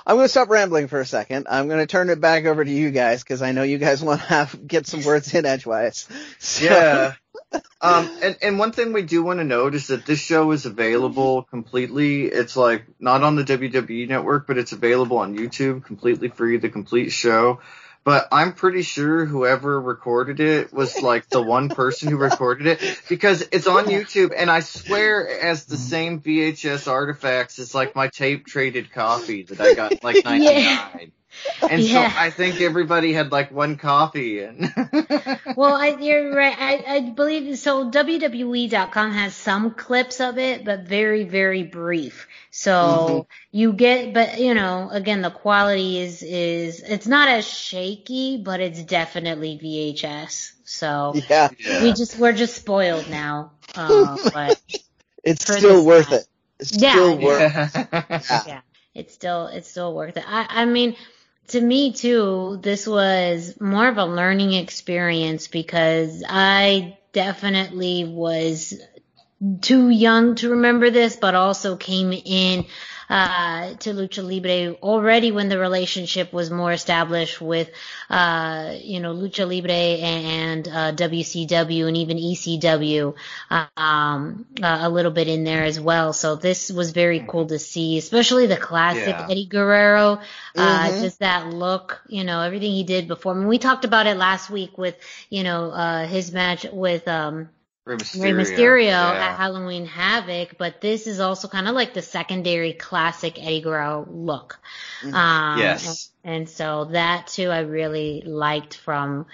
I'm 0.06 0.16
going 0.16 0.26
to 0.26 0.28
stop 0.28 0.48
rambling 0.48 0.88
for 0.88 1.00
a 1.00 1.06
second. 1.06 1.46
I'm 1.50 1.68
going 1.68 1.80
to 1.80 1.86
turn 1.86 2.10
it 2.10 2.20
back 2.20 2.44
over 2.44 2.64
to 2.64 2.70
you 2.70 2.90
guys 2.90 3.22
because 3.22 3.42
I 3.42 3.52
know 3.52 3.62
you 3.62 3.78
guys 3.78 4.02
want 4.04 4.20
to 4.22 4.48
get 4.66 4.86
some 4.86 5.02
words 5.02 5.32
in 5.34 5.46
edgewise. 5.46 6.08
So. 6.38 6.64
Yeah 6.64 7.14
um, 7.80 8.10
and, 8.22 8.36
and 8.42 8.58
one 8.58 8.72
thing 8.72 8.92
we 8.92 9.02
do 9.02 9.22
want 9.22 9.40
to 9.40 9.44
note 9.44 9.74
is 9.74 9.88
that 9.88 10.06
this 10.06 10.18
show 10.18 10.50
is 10.52 10.66
available 10.66 11.42
completely. 11.42 12.24
It's 12.24 12.56
like 12.56 12.86
not 12.98 13.22
on 13.22 13.36
the 13.36 13.44
WWE 13.44 14.08
network, 14.08 14.46
but 14.46 14.58
it's 14.58 14.72
available 14.72 15.18
on 15.18 15.36
YouTube 15.36 15.84
completely 15.84 16.28
free, 16.28 16.56
the 16.56 16.68
complete 16.68 17.10
show. 17.10 17.60
But 18.04 18.28
I'm 18.30 18.52
pretty 18.52 18.82
sure 18.82 19.24
whoever 19.24 19.80
recorded 19.80 20.38
it 20.38 20.72
was 20.72 21.00
like 21.00 21.28
the 21.30 21.42
one 21.42 21.70
person 21.70 22.10
who 22.10 22.18
recorded 22.18 22.66
it 22.66 23.02
because 23.08 23.42
it's 23.50 23.66
on 23.66 23.86
YouTube 23.86 24.32
and 24.36 24.50
I 24.50 24.60
swear 24.60 25.40
as 25.40 25.64
the 25.64 25.78
same 25.78 26.20
VHS 26.20 26.86
artifacts 26.86 27.58
as 27.58 27.74
like 27.74 27.96
my 27.96 28.08
tape 28.08 28.46
traded 28.46 28.92
copy 28.92 29.44
that 29.44 29.60
I 29.60 29.74
got 29.74 30.04
like 30.04 30.24
99. 30.24 30.42
Yeah. 30.42 30.90
And 31.70 31.82
yeah. 31.82 32.10
so 32.10 32.18
I 32.18 32.30
think 32.30 32.60
everybody 32.60 33.12
had 33.12 33.32
like 33.32 33.50
one 33.50 33.76
coffee. 33.76 34.40
and 34.40 34.72
Well, 35.56 35.74
I, 35.74 35.96
you're 36.00 36.34
right. 36.34 36.56
I, 36.58 36.84
I 36.86 37.00
believe 37.10 37.58
so 37.58 37.90
WWE.com 37.90 39.12
has 39.12 39.34
some 39.34 39.72
clips 39.72 40.20
of 40.20 40.38
it, 40.38 40.64
but 40.64 40.80
very, 40.80 41.24
very 41.24 41.62
brief. 41.62 42.28
So 42.50 42.72
mm-hmm. 42.72 43.20
you 43.50 43.72
get, 43.72 44.14
but 44.14 44.38
you 44.38 44.54
know, 44.54 44.88
again, 44.90 45.22
the 45.22 45.30
quality 45.30 46.00
is, 46.00 46.22
is, 46.22 46.80
it's 46.80 47.06
not 47.06 47.28
as 47.28 47.46
shaky, 47.46 48.42
but 48.42 48.60
it's 48.60 48.82
definitely 48.82 49.58
VHS. 49.62 50.52
So 50.64 51.14
yeah, 51.28 51.48
we 51.82 51.92
just, 51.92 52.18
we're 52.18 52.32
just 52.32 52.56
spoiled 52.56 53.08
now. 53.08 53.52
Uh, 53.74 54.16
but 54.32 54.60
it's 55.22 55.42
still 55.44 55.84
worth 55.84 56.08
time. 56.08 56.18
it. 56.18 56.26
It's 56.60 56.76
yeah, 56.76 56.92
still 56.92 57.18
worth 57.18 57.76
it. 57.76 57.88
Yeah. 57.92 58.42
yeah. 58.46 58.60
It's 58.94 59.12
still, 59.12 59.48
it's 59.48 59.68
still 59.68 59.92
worth 59.92 60.16
it. 60.16 60.24
I, 60.26 60.46
I 60.48 60.64
mean, 60.66 60.94
to 61.48 61.60
me 61.60 61.92
too, 61.92 62.58
this 62.62 62.86
was 62.86 63.60
more 63.60 63.88
of 63.88 63.98
a 63.98 64.04
learning 64.04 64.54
experience 64.54 65.48
because 65.48 66.22
I 66.28 66.98
definitely 67.12 68.04
was 68.04 68.74
too 69.60 69.88
young 69.90 70.36
to 70.36 70.50
remember 70.50 70.90
this, 70.90 71.16
but 71.16 71.34
also 71.34 71.76
came 71.76 72.12
in 72.12 72.66
uh, 73.08 73.74
to 73.74 73.90
Lucha 73.90 74.22
Libre 74.22 74.76
already 74.82 75.32
when 75.32 75.48
the 75.48 75.58
relationship 75.58 76.32
was 76.32 76.50
more 76.50 76.72
established 76.72 77.40
with, 77.40 77.70
uh, 78.10 78.74
you 78.80 79.00
know, 79.00 79.14
Lucha 79.14 79.48
Libre 79.48 79.72
and, 79.72 80.66
uh, 80.68 80.92
WCW 80.92 81.88
and 81.88 81.96
even 81.96 82.16
ECW, 82.16 83.14
um, 83.50 84.46
uh, 84.62 84.78
a 84.82 84.88
little 84.88 85.12
bit 85.12 85.28
in 85.28 85.44
there 85.44 85.64
as 85.64 85.80
well. 85.80 86.12
So 86.12 86.36
this 86.36 86.70
was 86.70 86.92
very 86.92 87.24
cool 87.26 87.46
to 87.46 87.58
see, 87.58 87.98
especially 87.98 88.46
the 88.46 88.56
classic 88.56 89.08
yeah. 89.08 89.26
Eddie 89.30 89.46
Guerrero, 89.46 90.20
uh, 90.56 90.88
mm-hmm. 90.88 91.02
just 91.02 91.20
that 91.20 91.48
look, 91.48 92.00
you 92.08 92.24
know, 92.24 92.40
everything 92.40 92.72
he 92.72 92.84
did 92.84 93.08
before. 93.08 93.34
I 93.34 93.36
mean, 93.36 93.48
we 93.48 93.58
talked 93.58 93.84
about 93.84 94.06
it 94.06 94.16
last 94.16 94.50
week 94.50 94.78
with, 94.78 94.96
you 95.30 95.42
know, 95.42 95.70
uh, 95.70 96.06
his 96.06 96.32
match 96.32 96.66
with, 96.72 97.06
um, 97.08 97.48
Rey 97.84 97.96
Mysterio, 97.96 98.22
Rey 98.22 98.32
Mysterio 98.32 98.86
yeah. 98.86 99.12
at 99.12 99.36
Halloween 99.36 99.84
Havoc, 99.84 100.56
but 100.56 100.80
this 100.80 101.06
is 101.06 101.20
also 101.20 101.48
kind 101.48 101.68
of 101.68 101.74
like 101.74 101.92
the 101.92 102.00
secondary 102.00 102.72
classic 102.72 103.38
Eddie 103.38 103.60
Guerrero 103.60 104.06
look. 104.10 104.58
Mm-hmm. 105.02 105.14
Um, 105.14 105.58
yes. 105.58 106.10
And 106.24 106.48
so 106.48 106.86
that 106.86 107.26
too, 107.26 107.50
I 107.50 107.60
really 107.60 108.22
liked 108.24 108.78
from, 108.78 109.26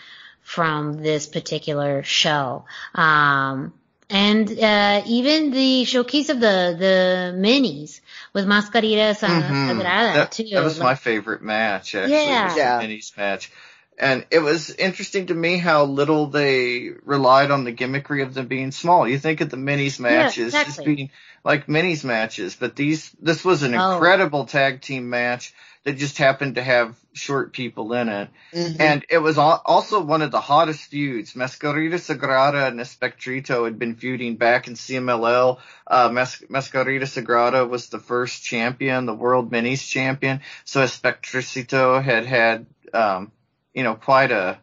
from 0.42 0.94
this 0.94 1.28
particular 1.28 2.02
show. 2.02 2.64
Um, 2.92 3.72
and, 4.08 4.50
uh, 4.58 5.02
even 5.06 5.52
the 5.52 5.84
showcase 5.84 6.30
of 6.30 6.40
the, 6.40 6.74
the 6.76 7.38
minis 7.38 8.00
with 8.32 8.46
Mascarita 8.46 9.14
mm-hmm. 9.14 9.70
Sagrada 9.70 10.14
that, 10.14 10.32
too. 10.32 10.48
That 10.52 10.64
was 10.64 10.78
like, 10.78 10.84
my 10.84 10.94
favorite 10.96 11.42
match, 11.42 11.94
actually. 11.94 12.14
Yeah. 12.14 12.56
yeah. 12.56 12.82
minis 12.82 13.16
match. 13.16 13.52
And 14.00 14.24
it 14.30 14.38
was 14.38 14.70
interesting 14.70 15.26
to 15.26 15.34
me 15.34 15.58
how 15.58 15.84
little 15.84 16.28
they 16.28 16.88
relied 17.04 17.50
on 17.50 17.64
the 17.64 17.72
gimmickry 17.72 18.22
of 18.22 18.32
them 18.32 18.46
being 18.46 18.70
small. 18.70 19.06
You 19.06 19.18
think 19.18 19.42
of 19.42 19.50
the 19.50 19.58
minis 19.58 20.00
matches 20.00 20.54
yeah, 20.54 20.62
exactly. 20.62 20.72
just 20.72 20.84
being 20.84 21.10
like 21.44 21.66
minis 21.66 22.02
matches, 22.02 22.56
but 22.58 22.74
these 22.74 23.14
this 23.20 23.44
was 23.44 23.62
an 23.62 23.74
oh. 23.74 23.92
incredible 23.92 24.46
tag 24.46 24.80
team 24.80 25.10
match 25.10 25.52
that 25.84 25.98
just 25.98 26.16
happened 26.16 26.54
to 26.54 26.62
have 26.62 26.96
short 27.12 27.52
people 27.52 27.92
in 27.92 28.08
it. 28.08 28.30
Mm-hmm. 28.54 28.80
And 28.80 29.04
it 29.10 29.18
was 29.18 29.36
also 29.36 30.00
one 30.02 30.22
of 30.22 30.30
the 30.30 30.40
hottest 30.40 30.90
feuds. 30.90 31.34
Mascarita 31.34 31.94
Sagrada 31.94 32.68
and 32.68 32.80
Espectrito 32.80 33.64
had 33.64 33.78
been 33.78 33.96
feuding 33.96 34.36
back 34.36 34.66
in 34.66 34.74
CMLL. 34.74 35.58
Uh, 35.86 36.08
Mas- 36.10 36.44
Mascarita 36.48 37.02
Sagrada 37.02 37.68
was 37.68 37.88
the 37.88 37.98
first 37.98 38.42
champion, 38.42 39.04
the 39.04 39.14
world 39.14 39.50
minis 39.50 39.86
champion. 39.86 40.40
So 40.64 40.82
Espectrito 40.82 42.00
had 42.00 42.24
had, 42.24 42.66
um, 42.94 43.32
you 43.74 43.82
know, 43.82 43.94
quite 43.94 44.32
a 44.32 44.58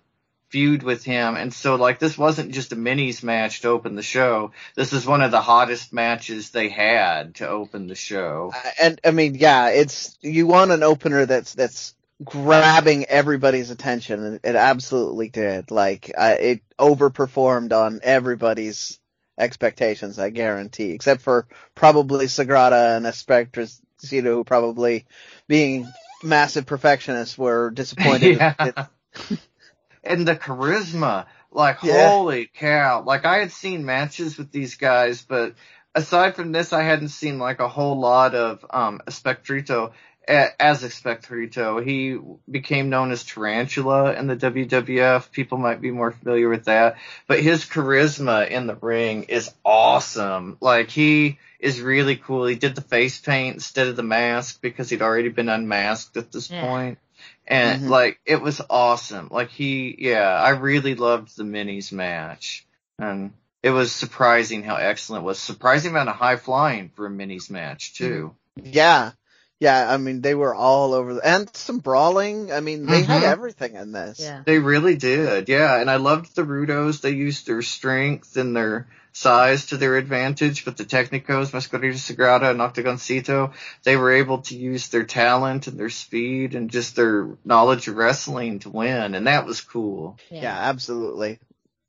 feud 0.50 0.84
with 0.84 1.04
him. 1.04 1.36
And 1.36 1.54
so 1.54 1.76
like 1.76 2.00
this 2.00 2.18
wasn't 2.18 2.52
just 2.52 2.72
a 2.72 2.76
minis 2.76 3.24
match 3.24 3.62
to 3.62 3.70
open 3.70 3.96
the 3.96 4.04
show. 4.04 4.52
This 4.76 4.94
is 4.94 5.06
one 5.06 5.22
of 5.22 5.32
the 5.32 5.42
hottest 5.42 5.94
matches 5.94 6.52
they 6.52 6.70
had 6.70 7.36
to 7.36 7.48
open 7.48 7.88
the 7.88 7.96
show. 7.96 8.52
Uh, 8.56 8.70
and 8.82 9.02
I 9.04 9.12
mean, 9.12 9.36
yeah, 9.36 9.70
it's 9.70 10.18
you 10.22 10.48
want 10.48 10.72
an 10.72 10.84
opener 10.84 11.26
that's 11.26 11.54
that's 11.54 11.94
grabbing 12.24 13.06
everybody's 13.06 13.70
attention 13.70 14.24
and 14.24 14.40
it 14.44 14.56
absolutely 14.56 15.30
did. 15.30 15.70
Like 15.72 16.12
uh, 16.18 16.36
it 16.40 16.62
overperformed 16.80 17.74
on 17.74 18.00
everybody's 18.04 19.00
expectations, 19.38 20.18
I 20.18 20.30
guarantee, 20.30 20.92
except 20.92 21.22
for 21.22 21.48
probably 21.76 22.26
Sagrada 22.26 22.96
and 22.98 23.06
Espectris, 23.06 23.80
who 24.10 24.44
probably 24.44 25.06
being 25.48 25.92
massive 26.24 26.66
perfectionists 26.66 27.38
were 27.38 27.70
disappointed. 27.70 28.38
yeah 28.38 28.88
and 30.04 30.28
the 30.28 30.36
charisma. 30.36 31.26
Like, 31.52 31.82
yeah. 31.82 32.10
holy 32.10 32.50
cow. 32.54 33.04
Like, 33.04 33.26
I 33.26 33.38
had 33.38 33.52
seen 33.52 33.86
matches 33.86 34.38
with 34.38 34.52
these 34.52 34.76
guys, 34.76 35.22
but 35.22 35.56
aside 35.96 36.36
from 36.36 36.52
this, 36.52 36.74
I 36.74 36.84
hadn't 36.84 37.10
seen 37.10 37.40
like 37.40 37.60
a 37.60 37.68
whole 37.68 38.00
lot 38.00 38.36
of, 38.36 38.66
um, 38.70 39.02
Espectrito 39.08 39.94
as 40.28 40.84
Espectrito. 40.84 41.80
He 41.80 42.18
became 42.50 42.90
known 42.90 43.12
as 43.12 43.24
Tarantula 43.24 44.14
in 44.14 44.28
the 44.28 44.36
WWF. 44.36 45.32
People 45.32 45.58
might 45.58 45.82
be 45.82 45.92
more 45.92 46.12
familiar 46.12 46.50
with 46.50 46.66
that, 46.66 46.98
but 47.28 47.40
his 47.40 47.66
charisma 47.66 48.50
in 48.50 48.68
the 48.68 48.76
ring 48.76 49.24
is 49.24 49.50
awesome. 49.64 50.58
Like 50.60 50.90
he 50.90 51.40
is 51.60 51.82
really 51.82 52.18
cool. 52.18 52.46
He 52.46 52.56
did 52.56 52.76
the 52.76 52.82
face 52.82 53.20
paint 53.20 53.56
instead 53.56 53.88
of 53.88 53.96
the 53.96 54.04
mask 54.04 54.62
because 54.62 54.90
he'd 54.90 55.02
already 55.02 55.30
been 55.30 55.50
unmasked 55.50 56.18
at 56.18 56.32
this 56.32 56.50
yeah. 56.52 56.62
point 56.62 57.00
and 57.48 57.82
mm-hmm. 57.82 57.92
like 57.92 58.20
it 58.26 58.42
was 58.42 58.62
awesome. 58.70 59.30
Like 59.32 59.50
he, 59.50 59.96
yeah, 59.98 60.30
I 60.30 60.50
really 60.50 60.96
loved 60.96 61.36
the 61.36 61.44
minis 61.44 61.92
match, 61.92 62.66
and 63.00 63.34
it 63.64 63.70
was 63.70 63.92
surprising 63.92 64.64
how 64.64 64.76
excellent 64.76 65.24
it 65.24 65.26
was. 65.26 65.40
Surprising 65.40 65.92
amount 65.92 66.10
of 66.10 66.16
high 66.16 66.36
flying 66.36 66.90
for 66.90 67.08
a 67.08 67.10
minis 67.10 67.50
match 67.50 67.96
too. 67.96 68.36
Yeah, 68.62 69.12
yeah. 69.60 69.92
I 69.92 69.98
mean, 69.98 70.22
they 70.22 70.36
were 70.36 70.54
all 70.54 70.94
over, 70.94 71.16
the, 71.16 71.26
and 71.26 71.56
some 71.56 71.80
brawling. 71.80 72.52
I 72.52 72.60
mean, 72.60 72.86
they 72.86 73.02
mm-hmm. 73.02 73.12
had 73.12 73.24
everything 73.24 73.76
in 73.76 73.94
this. 73.94 74.20
Yeah, 74.20 74.44
they 74.46 74.60
really 74.60 74.98
did. 74.98 75.48
Yeah, 75.48 75.80
and 75.80 75.90
I 75.90 75.96
loved 75.96 76.36
the 76.36 76.44
Rudos. 76.44 77.02
They 77.02 77.12
used 77.12 77.48
their 77.48 77.62
strength 77.62 78.36
and 78.36 78.56
their 78.56 78.88
size 79.18 79.68
to 79.68 79.78
their 79.78 79.98
advantage, 79.98 80.64
but 80.64 80.78
the 80.78 80.86
Technicos, 80.86 81.52
Mascarita 81.52 81.96
Sagrada 81.96 82.52
and 82.52 82.60
Octagoncito, 82.60 83.54
they 83.84 83.98
were 83.98 84.12
able 84.12 84.40
to 84.44 84.56
use 84.56 84.90
their 84.90 85.06
talent 85.06 85.68
and 85.68 85.80
their 85.80 85.90
speed 85.90 86.54
and 86.54 86.70
just 86.70 86.96
their 86.96 87.30
knowledge 87.44 87.88
of 87.88 87.96
wrestling 87.96 88.60
to 88.60 88.70
win, 88.70 89.16
and 89.16 89.28
that 89.28 89.46
was 89.46 89.62
cool. 89.62 90.18
Yeah, 90.30 90.44
yeah 90.44 90.58
absolutely. 90.58 91.40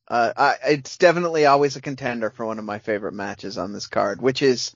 Uh, 0.09 0.33
I, 0.37 0.55
it's 0.69 0.97
definitely 0.97 1.45
always 1.45 1.77
a 1.77 1.83
contender 1.83 2.31
for 2.31 2.47
one 2.47 2.59
of 2.59 2.65
my 2.65 2.79
favorite 2.79 3.13
matches 3.13 3.59
on 3.59 3.73
this 3.75 3.87
card, 3.87 4.23
which 4.23 4.41
is 4.41 4.75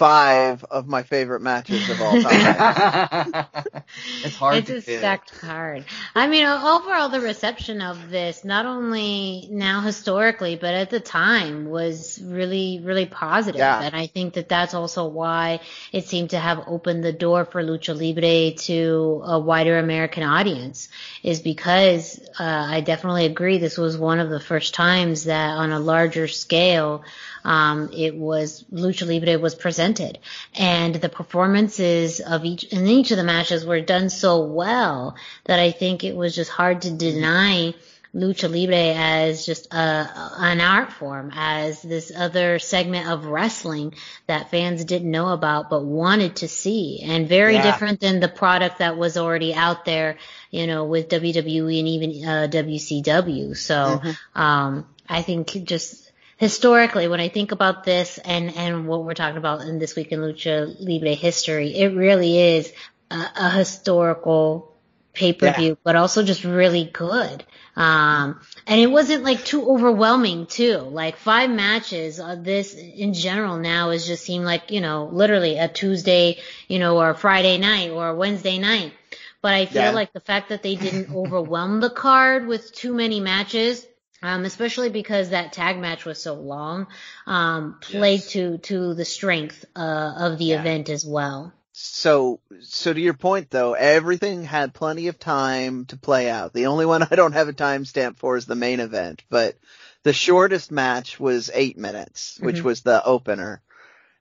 five 0.00 0.64
of 0.64 0.88
my 0.88 1.02
favorite 1.02 1.42
matches 1.42 1.90
of 1.90 2.00
all 2.00 2.22
time. 2.22 3.44
it's 4.24 4.34
hard. 4.34 4.56
It's 4.56 4.70
a 4.70 4.80
stacked 4.80 5.38
card. 5.38 5.84
I 6.14 6.26
mean, 6.26 6.46
overall, 6.46 7.10
the 7.10 7.20
reception 7.20 7.82
of 7.82 8.08
this, 8.08 8.42
not 8.42 8.64
only 8.64 9.46
now 9.50 9.82
historically, 9.82 10.56
but 10.56 10.72
at 10.72 10.88
the 10.88 11.00
time, 11.00 11.68
was 11.68 12.18
really, 12.24 12.80
really 12.82 13.04
positive. 13.04 13.58
Yeah. 13.58 13.82
And 13.82 13.94
I 13.94 14.06
think 14.06 14.34
that 14.34 14.48
that's 14.48 14.72
also 14.72 15.06
why 15.06 15.60
it 15.92 16.06
seemed 16.06 16.30
to 16.30 16.38
have 16.38 16.64
opened 16.66 17.04
the 17.04 17.12
door 17.12 17.44
for 17.44 17.62
Lucha 17.62 17.94
Libre 17.94 18.56
to 18.68 19.22
a 19.26 19.38
wider 19.38 19.76
American 19.76 20.22
audience, 20.22 20.88
is 21.22 21.40
because 21.40 22.18
uh, 22.38 22.66
I 22.70 22.80
definitely 22.80 23.26
agree. 23.26 23.58
This 23.58 23.76
was 23.76 23.98
one 23.98 24.18
of 24.18 24.30
the 24.30 24.40
first 24.40 24.72
times 24.72 25.24
that, 25.24 25.58
on 25.58 25.72
a 25.72 25.78
larger 25.78 26.26
scale, 26.26 27.04
um, 27.44 27.90
it 27.92 28.16
was 28.16 28.64
Lucha 28.72 29.06
Libre 29.06 29.38
was 29.38 29.54
presented, 29.54 30.18
and 30.54 30.94
the 30.94 31.08
performances 31.08 32.20
of 32.20 32.44
each 32.44 32.64
in 32.64 32.86
each 32.86 33.10
of 33.10 33.16
the 33.16 33.24
matches 33.24 33.64
were 33.64 33.80
done 33.80 34.10
so 34.10 34.44
well 34.44 35.16
that 35.44 35.58
I 35.58 35.70
think 35.70 36.04
it 36.04 36.16
was 36.16 36.34
just 36.34 36.50
hard 36.50 36.82
to 36.82 36.90
deny 36.90 37.74
lucha 38.14 38.50
libre 38.50 38.94
as 38.96 39.46
just 39.46 39.72
a, 39.72 40.10
an 40.38 40.60
art 40.60 40.92
form, 40.92 41.30
as 41.34 41.80
this 41.82 42.12
other 42.14 42.58
segment 42.58 43.08
of 43.08 43.26
wrestling 43.26 43.94
that 44.26 44.50
fans 44.50 44.84
didn't 44.84 45.10
know 45.10 45.28
about 45.28 45.70
but 45.70 45.84
wanted 45.84 46.36
to 46.36 46.48
see, 46.48 47.00
and 47.02 47.28
very 47.28 47.54
yeah. 47.54 47.62
different 47.62 48.00
than 48.00 48.20
the 48.20 48.28
product 48.28 48.78
that 48.78 48.96
was 48.96 49.16
already 49.16 49.54
out 49.54 49.84
there, 49.84 50.18
you 50.50 50.66
know, 50.66 50.84
with 50.84 51.08
WWE 51.08 51.78
and 51.78 51.88
even 51.88 52.10
uh, 52.28 52.48
WCW. 52.48 53.56
So, 53.56 53.74
mm-hmm. 53.74 54.40
um, 54.40 54.86
I 55.08 55.22
think 55.22 55.64
just 55.64 56.09
historically, 56.40 57.06
when 57.06 57.20
I 57.20 57.28
think 57.28 57.52
about 57.52 57.84
this 57.84 58.16
and, 58.16 58.56
and 58.56 58.88
what 58.88 59.04
we're 59.04 59.12
talking 59.12 59.36
about 59.36 59.60
in 59.60 59.78
this 59.78 59.94
week 59.94 60.10
in 60.10 60.20
Lucha 60.20 60.74
Libre 60.80 61.12
history, 61.12 61.76
it 61.76 61.94
really 61.94 62.38
is 62.56 62.72
a, 63.10 63.26
a 63.36 63.50
historical 63.50 64.74
pay 65.12 65.34
per 65.34 65.52
view, 65.52 65.68
yeah. 65.68 65.74
but 65.84 65.96
also 65.96 66.22
just 66.22 66.44
really 66.44 66.84
good. 66.84 67.44
Um, 67.76 68.40
and 68.66 68.80
it 68.80 68.86
wasn't 68.86 69.22
like 69.22 69.44
too 69.44 69.68
overwhelming 69.68 70.46
too. 70.46 70.78
Like 70.78 71.16
five 71.16 71.50
matches, 71.50 72.18
uh, 72.18 72.36
this 72.36 72.74
in 72.74 73.12
general 73.12 73.58
now 73.58 73.90
is 73.90 74.06
just 74.06 74.24
seem 74.24 74.42
like, 74.42 74.70
you 74.70 74.80
know, 74.80 75.10
literally 75.12 75.58
a 75.58 75.68
Tuesday, 75.68 76.38
you 76.68 76.78
know, 76.78 76.96
or 76.96 77.10
a 77.10 77.14
Friday 77.14 77.58
night 77.58 77.90
or 77.90 78.08
a 78.08 78.16
Wednesday 78.16 78.58
night. 78.58 78.94
But 79.42 79.52
I 79.52 79.66
feel 79.66 79.82
yeah. 79.82 79.90
like 79.90 80.14
the 80.14 80.20
fact 80.20 80.48
that 80.48 80.62
they 80.62 80.74
didn't 80.74 81.14
overwhelm 81.14 81.80
the 81.80 81.90
card 81.90 82.46
with 82.46 82.74
too 82.74 82.94
many 82.94 83.20
matches, 83.20 83.86
um, 84.22 84.44
especially 84.44 84.90
because 84.90 85.30
that 85.30 85.52
tag 85.52 85.78
match 85.78 86.04
was 86.04 86.22
so 86.22 86.34
long, 86.34 86.86
um, 87.26 87.78
played 87.80 88.20
yes. 88.20 88.32
to, 88.32 88.58
to 88.58 88.94
the 88.94 89.04
strength, 89.04 89.64
uh, 89.76 90.14
of 90.16 90.38
the 90.38 90.46
yeah. 90.46 90.60
event 90.60 90.88
as 90.88 91.04
well. 91.04 91.52
So, 91.72 92.40
so 92.60 92.92
to 92.92 93.00
your 93.00 93.14
point 93.14 93.50
though, 93.50 93.72
everything 93.72 94.44
had 94.44 94.74
plenty 94.74 95.08
of 95.08 95.18
time 95.18 95.86
to 95.86 95.96
play 95.96 96.28
out. 96.28 96.52
The 96.52 96.66
only 96.66 96.84
one 96.84 97.02
I 97.10 97.16
don't 97.16 97.32
have 97.32 97.48
a 97.48 97.54
timestamp 97.54 98.18
for 98.18 98.36
is 98.36 98.46
the 98.46 98.54
main 98.54 98.80
event, 98.80 99.22
but 99.30 99.56
the 100.02 100.12
shortest 100.12 100.70
match 100.70 101.18
was 101.18 101.50
eight 101.52 101.78
minutes, 101.78 102.38
which 102.40 102.56
mm-hmm. 102.56 102.66
was 102.66 102.82
the 102.82 103.04
opener. 103.04 103.62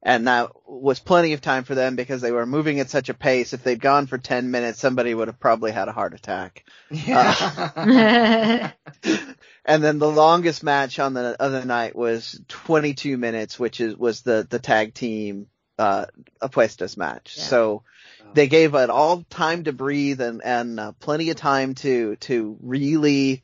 And 0.01 0.27
that 0.27 0.51
was 0.65 0.99
plenty 0.99 1.33
of 1.33 1.41
time 1.41 1.65
for 1.65 1.75
them 1.75 1.97
because 1.97 2.21
they 2.21 2.31
were 2.31 2.45
moving 2.45 2.79
at 2.79 2.89
such 2.89 3.09
a 3.09 3.13
pace. 3.13 3.51
If 3.51 3.63
they'd 3.63 3.81
gone 3.81 4.07
for 4.07 4.17
10 4.17 4.49
minutes, 4.49 4.79
somebody 4.79 5.13
would 5.13 5.27
have 5.27 5.39
probably 5.39 5.71
had 5.71 5.89
a 5.89 5.91
heart 5.91 6.13
attack. 6.13 6.63
Yeah. 6.89 7.35
Uh, 7.75 8.69
and 9.65 9.83
then 9.83 9.99
the 9.99 10.09
longest 10.09 10.63
match 10.63 10.99
on 10.99 11.13
the 11.13 11.35
other 11.37 11.65
night 11.65 11.97
was 11.97 12.39
22 12.47 13.17
minutes, 13.17 13.59
which 13.59 13.81
is, 13.81 13.97
was 13.97 14.21
the, 14.21 14.47
the 14.49 14.59
tag 14.59 14.93
team 14.93 15.47
uh, 15.79 16.05
Apuestas 16.41 16.97
match. 16.97 17.35
Yeah. 17.37 17.43
So 17.43 17.83
they 18.33 18.47
gave 18.47 18.75
it 18.75 18.89
all 18.89 19.23
time 19.29 19.63
to 19.63 19.73
breathe 19.73 20.21
and 20.21 20.41
and 20.43 20.79
uh, 20.79 20.91
plenty 20.99 21.29
of 21.29 21.37
time 21.37 21.73
to 21.75 22.17
to 22.17 22.57
really 22.61 23.43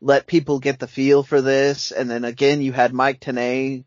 let 0.00 0.26
people 0.26 0.58
get 0.58 0.78
the 0.78 0.88
feel 0.88 1.22
for 1.22 1.40
this. 1.40 1.92
And 1.92 2.10
then 2.10 2.24
again, 2.24 2.60
you 2.60 2.72
had 2.72 2.92
Mike 2.92 3.20
Tenay 3.20 3.84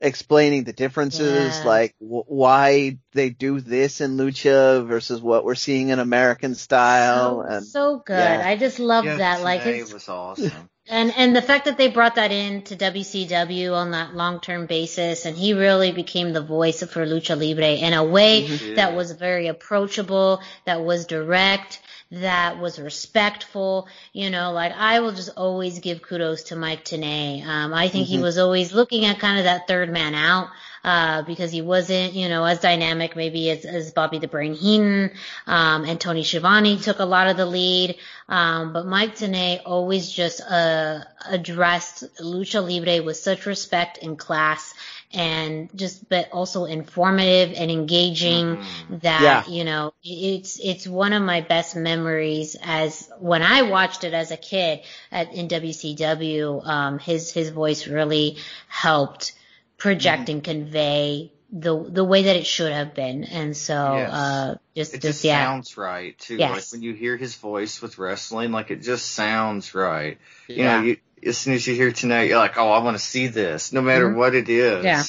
explaining 0.00 0.64
the 0.64 0.72
differences, 0.72 1.58
yeah. 1.58 1.64
like 1.64 1.94
w- 2.00 2.24
why 2.26 2.98
they 3.12 3.30
do 3.30 3.60
this 3.60 4.00
in 4.00 4.16
lucha 4.16 4.86
versus 4.86 5.20
what 5.20 5.44
we're 5.44 5.54
seeing 5.54 5.88
in 5.88 5.98
American 5.98 6.54
style. 6.54 7.42
So, 7.42 7.48
and 7.48 7.66
so 7.66 8.02
good. 8.04 8.16
Yeah. 8.16 8.42
I 8.44 8.56
just 8.56 8.78
love 8.78 9.04
that. 9.04 9.42
Like 9.42 9.64
it 9.66 9.92
was 9.92 10.08
awesome. 10.08 10.68
And 10.88 11.12
and 11.16 11.34
the 11.34 11.42
fact 11.42 11.64
that 11.64 11.78
they 11.78 11.88
brought 11.88 12.14
that 12.14 12.30
in 12.30 12.62
to 12.62 12.76
WCW 12.76 13.74
on 13.74 13.90
that 13.90 14.14
long 14.14 14.40
term 14.40 14.66
basis, 14.66 15.24
and 15.24 15.36
he 15.36 15.52
really 15.52 15.90
became 15.90 16.32
the 16.32 16.42
voice 16.42 16.82
for 16.84 17.04
lucha 17.04 17.36
libre 17.36 17.74
in 17.74 17.92
a 17.92 18.04
way 18.04 18.46
mm-hmm. 18.46 18.74
that 18.76 18.94
was 18.94 19.10
very 19.10 19.48
approachable, 19.48 20.40
that 20.64 20.84
was 20.84 21.06
direct, 21.06 21.80
that 22.10 22.58
was 22.58 22.78
respectful. 22.78 23.88
You 24.12 24.30
know, 24.30 24.52
like 24.52 24.72
I 24.72 25.00
will 25.00 25.12
just 25.12 25.30
always 25.36 25.80
give 25.80 26.02
kudos 26.02 26.44
to 26.44 26.56
Mike 26.56 26.84
Tenay. 26.84 27.44
Um, 27.44 27.74
I 27.74 27.88
think 27.88 28.06
mm-hmm. 28.06 28.16
he 28.16 28.22
was 28.22 28.38
always 28.38 28.72
looking 28.72 29.04
at 29.04 29.18
kind 29.18 29.38
of 29.38 29.44
that 29.44 29.66
third 29.66 29.90
man 29.90 30.14
out 30.14 30.48
uh, 30.86 31.22
because 31.22 31.50
he 31.50 31.62
wasn't, 31.62 32.14
you 32.14 32.28
know, 32.28 32.44
as 32.44 32.60
dynamic 32.60 33.16
maybe 33.16 33.50
as, 33.50 33.64
as 33.64 33.90
Bobby 33.90 34.18
the 34.18 34.28
Brain 34.28 34.54
Heenan, 34.54 35.10
um, 35.46 35.84
and 35.84 36.00
Tony 36.00 36.22
Schiavone 36.22 36.78
took 36.78 37.00
a 37.00 37.04
lot 37.04 37.26
of 37.26 37.36
the 37.36 37.44
lead. 37.44 37.96
Um, 38.28 38.72
but 38.72 38.86
Mike 38.86 39.16
Tenay 39.16 39.60
always 39.66 40.08
just, 40.08 40.40
uh, 40.40 41.00
addressed 41.28 42.04
Lucha 42.20 42.62
Libre 42.62 43.04
with 43.04 43.16
such 43.16 43.46
respect 43.46 43.98
and 44.00 44.16
class 44.16 44.74
and 45.12 45.70
just 45.76 46.08
but 46.08 46.30
also 46.32 46.64
informative 46.64 47.54
and 47.56 47.70
engaging 47.70 48.56
mm-hmm. 48.56 48.98
that 48.98 49.22
yeah. 49.22 49.44
you 49.46 49.64
know 49.64 49.92
it's 50.02 50.58
it's 50.62 50.86
one 50.86 51.12
of 51.12 51.22
my 51.22 51.40
best 51.40 51.76
memories 51.76 52.56
as 52.62 53.10
when 53.18 53.42
I 53.42 53.62
watched 53.62 54.04
it 54.04 54.14
as 54.14 54.30
a 54.30 54.36
kid 54.36 54.80
at 55.12 55.32
in 55.32 55.48
WCW 55.48 56.66
um 56.66 56.98
his 56.98 57.32
his 57.32 57.50
voice 57.50 57.86
really 57.86 58.38
helped 58.68 59.32
project 59.78 60.24
mm-hmm. 60.24 60.32
and 60.32 60.44
convey 60.44 61.32
the 61.58 61.82
the 61.88 62.04
way 62.04 62.24
that 62.24 62.36
it 62.36 62.46
should 62.46 62.72
have 62.72 62.94
been. 62.94 63.24
And 63.24 63.56
so 63.56 63.96
yes. 63.96 64.12
uh 64.12 64.54
just 64.74 64.94
it 64.94 64.96
just, 64.96 65.02
just 65.02 65.24
yeah. 65.24 65.44
sounds 65.44 65.76
right 65.76 66.18
too. 66.18 66.36
Yes. 66.36 66.50
Like 66.50 66.64
when 66.72 66.82
you 66.82 66.92
hear 66.92 67.16
his 67.16 67.34
voice 67.34 67.80
with 67.80 67.98
wrestling, 67.98 68.52
like 68.52 68.70
it 68.70 68.82
just 68.82 69.10
sounds 69.12 69.74
right. 69.74 70.18
Yeah. 70.48 70.56
You 70.56 70.64
know, 70.64 70.86
you 70.88 70.96
as 71.28 71.38
soon 71.38 71.54
as 71.54 71.66
you 71.66 71.74
hear 71.74 71.92
tonight, 71.92 72.24
you're 72.24 72.38
like, 72.38 72.58
Oh, 72.58 72.70
I 72.70 72.82
want 72.82 72.96
to 72.96 73.02
see 73.02 73.28
this, 73.28 73.72
no 73.72 73.80
matter 73.80 74.08
mm-hmm. 74.08 74.18
what 74.18 74.34
it 74.34 74.48
is. 74.48 74.84
Yeah. 74.84 75.04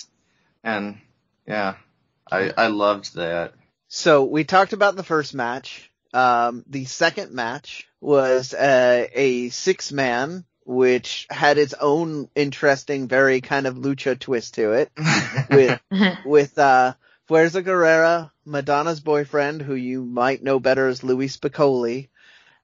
And 0.64 1.00
yeah. 1.46 1.76
I 2.32 2.54
I 2.56 2.68
loved 2.68 3.16
that. 3.16 3.54
So 3.90 4.24
we 4.24 4.44
talked 4.44 4.74
about 4.74 4.96
the 4.96 5.04
first 5.04 5.34
match. 5.34 5.92
Um 6.14 6.64
the 6.68 6.86
second 6.86 7.34
match 7.34 7.88
was 8.00 8.54
uh, 8.54 9.08
a 9.12 9.50
six 9.50 9.92
man 9.92 10.46
which 10.68 11.28
had 11.30 11.58
its 11.58 11.74
own 11.80 12.28
interesting, 12.36 13.08
very 13.08 13.40
kind 13.40 13.68
of 13.68 13.76
lucha 13.76 14.20
twist 14.20 14.56
to 14.56 14.74
it, 14.74 14.92
with 15.50 15.80
with 16.26 16.60
uh, 16.60 16.94
Fuerza 17.30 17.64
Guerrera, 17.64 18.32
Madonna's 18.46 19.00
boyfriend, 19.00 19.62
who 19.62 19.76
you 19.76 20.04
might 20.04 20.44
know 20.44 20.60
better 20.60 20.88
as 20.88 21.06
Louie 21.06 21.30
Spicolli, 21.30 22.10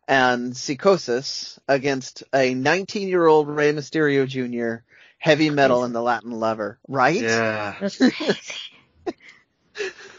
and 0.05 0.53
Psicosis 0.53 1.57
against 1.67 2.23
a 2.33 2.53
19-year-old 2.53 3.47
Rey 3.47 3.71
Mysterio 3.71 4.27
Jr. 4.27 4.83
Heavy 5.17 5.49
metal 5.49 5.85
and 5.85 5.95
the 5.95 6.01
Latin 6.01 6.31
lover, 6.31 6.79
right? 6.89 7.21
Yeah. 7.21 7.75
That's 7.79 7.95
crazy. 7.95 8.35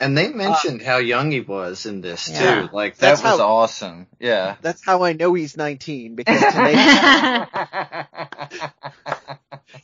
And 0.05 0.19
they 0.19 0.29
mentioned 0.29 0.83
uh, 0.83 0.85
how 0.85 0.99
young 0.99 1.31
he 1.31 1.41
was 1.41 1.87
in 1.87 2.03
this 2.03 2.29
yeah. 2.29 2.67
too. 2.67 2.69
Like 2.75 2.97
that 2.97 3.17
that's 3.17 3.23
was 3.23 3.41
how, 3.41 3.47
awesome. 3.47 4.07
Yeah. 4.21 4.57
That's 4.61 4.85
how 4.85 5.03
I 5.03 5.15
know 5.15 5.33
he's 5.33 5.57
19 5.57 6.15
because 6.15 6.41
today 6.53 6.75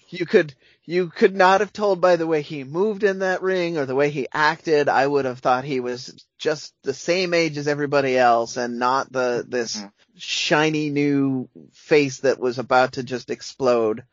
you 0.11 0.27
could 0.27 0.55
you 0.85 1.09
could 1.09 1.35
not 1.35 1.61
have 1.61 1.73
told 1.73 2.03
by 2.03 2.17
the 2.17 2.27
way 2.27 2.43
he 2.43 2.65
moved 2.65 3.03
in 3.03 3.21
that 3.21 3.41
ring 3.41 3.79
or 3.79 3.87
the 3.87 3.95
way 3.95 4.11
he 4.11 4.29
acted. 4.31 4.91
I 4.91 5.07
would 5.07 5.25
have 5.25 5.39
thought 5.39 5.65
he 5.65 5.81
was 5.81 6.27
just 6.37 6.75
the 6.83 6.93
same 6.93 7.33
age 7.33 7.57
as 7.57 7.67
everybody 7.67 8.19
else 8.19 8.59
and 8.59 8.79
not 8.79 9.11
the 9.11 9.43
this 9.49 9.79
mm-hmm. 9.79 9.87
shiny 10.19 10.91
new 10.91 11.49
face 11.73 12.19
that 12.19 12.39
was 12.39 12.59
about 12.59 12.93
to 12.93 13.03
just 13.03 13.31
explode. 13.31 14.05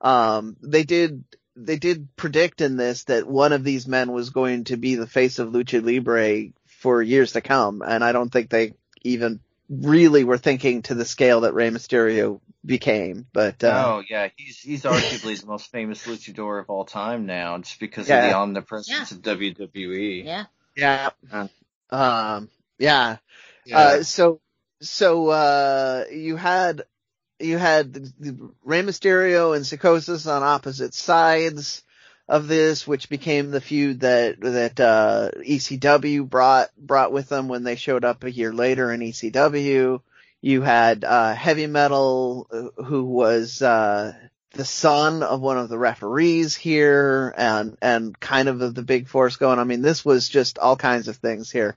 Um, 0.00 0.56
they 0.62 0.84
did 0.84 1.24
they 1.56 1.76
did 1.76 2.14
predict 2.16 2.60
in 2.60 2.76
this 2.76 3.04
that 3.04 3.26
one 3.26 3.52
of 3.52 3.64
these 3.64 3.86
men 3.86 4.12
was 4.12 4.30
going 4.30 4.64
to 4.64 4.76
be 4.76 4.94
the 4.94 5.06
face 5.06 5.38
of 5.38 5.50
lucha 5.50 5.84
libre 5.84 6.52
for 6.66 7.02
years 7.02 7.32
to 7.32 7.40
come, 7.40 7.82
and 7.82 8.02
I 8.02 8.12
don't 8.12 8.30
think 8.30 8.50
they 8.50 8.74
even 9.02 9.40
really 9.68 10.24
were 10.24 10.38
thinking 10.38 10.82
to 10.82 10.94
the 10.94 11.04
scale 11.04 11.42
that 11.42 11.54
Rey 11.54 11.70
Mysterio 11.70 12.40
became. 12.64 13.26
But 13.32 13.62
uh, 13.62 13.84
oh 13.86 14.02
yeah, 14.08 14.28
he's 14.36 14.58
he's 14.58 14.82
arguably 14.82 15.40
the 15.40 15.46
most 15.46 15.70
famous 15.70 16.06
luchador 16.06 16.60
of 16.60 16.70
all 16.70 16.84
time 16.84 17.26
now, 17.26 17.58
just 17.58 17.80
because 17.80 18.08
yeah. 18.08 18.24
of 18.24 18.30
the 18.30 18.36
omnipresence 18.36 19.12
yeah. 19.12 19.16
of 19.16 19.38
WWE. 19.38 20.24
Yeah. 20.24 20.44
Yeah. 20.76 21.10
Uh, 21.30 21.48
um. 21.90 22.48
Yeah. 22.78 23.16
yeah. 23.64 23.78
Uh, 23.78 24.02
so 24.02 24.40
so 24.80 25.28
uh, 25.28 26.04
you 26.10 26.36
had 26.36 26.84
you 27.40 27.58
had 27.58 27.92
the, 27.92 28.12
the 28.18 28.50
Rey 28.64 28.82
Mysterio 28.82 29.56
and 29.56 29.64
Psicosis 29.64 30.26
on 30.26 30.42
opposite 30.42 30.94
sides 30.94 31.82
of 32.28 32.46
this, 32.46 32.86
which 32.86 33.08
became 33.08 33.50
the 33.50 33.60
feud 33.60 34.00
that 34.00 34.40
that 34.40 34.78
uh, 34.78 35.30
ECW 35.38 36.28
brought 36.28 36.70
brought 36.76 37.12
with 37.12 37.28
them 37.28 37.48
when 37.48 37.64
they 37.64 37.76
showed 37.76 38.04
up 38.04 38.22
a 38.24 38.30
year 38.30 38.52
later 38.52 38.92
in 38.92 39.00
ECW. 39.00 40.00
You 40.40 40.62
had 40.62 41.04
uh, 41.04 41.34
Heavy 41.34 41.66
Metal, 41.66 42.46
uh, 42.50 42.82
who 42.82 43.04
was 43.04 43.60
uh, 43.60 44.14
the 44.52 44.64
son 44.64 45.22
of 45.22 45.40
one 45.40 45.58
of 45.58 45.68
the 45.68 45.78
referees 45.78 46.56
here, 46.56 47.34
and 47.36 47.76
and 47.82 48.18
kind 48.18 48.48
of 48.48 48.58
the, 48.58 48.70
the 48.70 48.82
big 48.82 49.08
force 49.08 49.36
going. 49.36 49.58
I 49.58 49.64
mean, 49.64 49.82
this 49.82 50.04
was 50.04 50.28
just 50.28 50.58
all 50.58 50.76
kinds 50.76 51.08
of 51.08 51.16
things 51.16 51.50
here. 51.50 51.76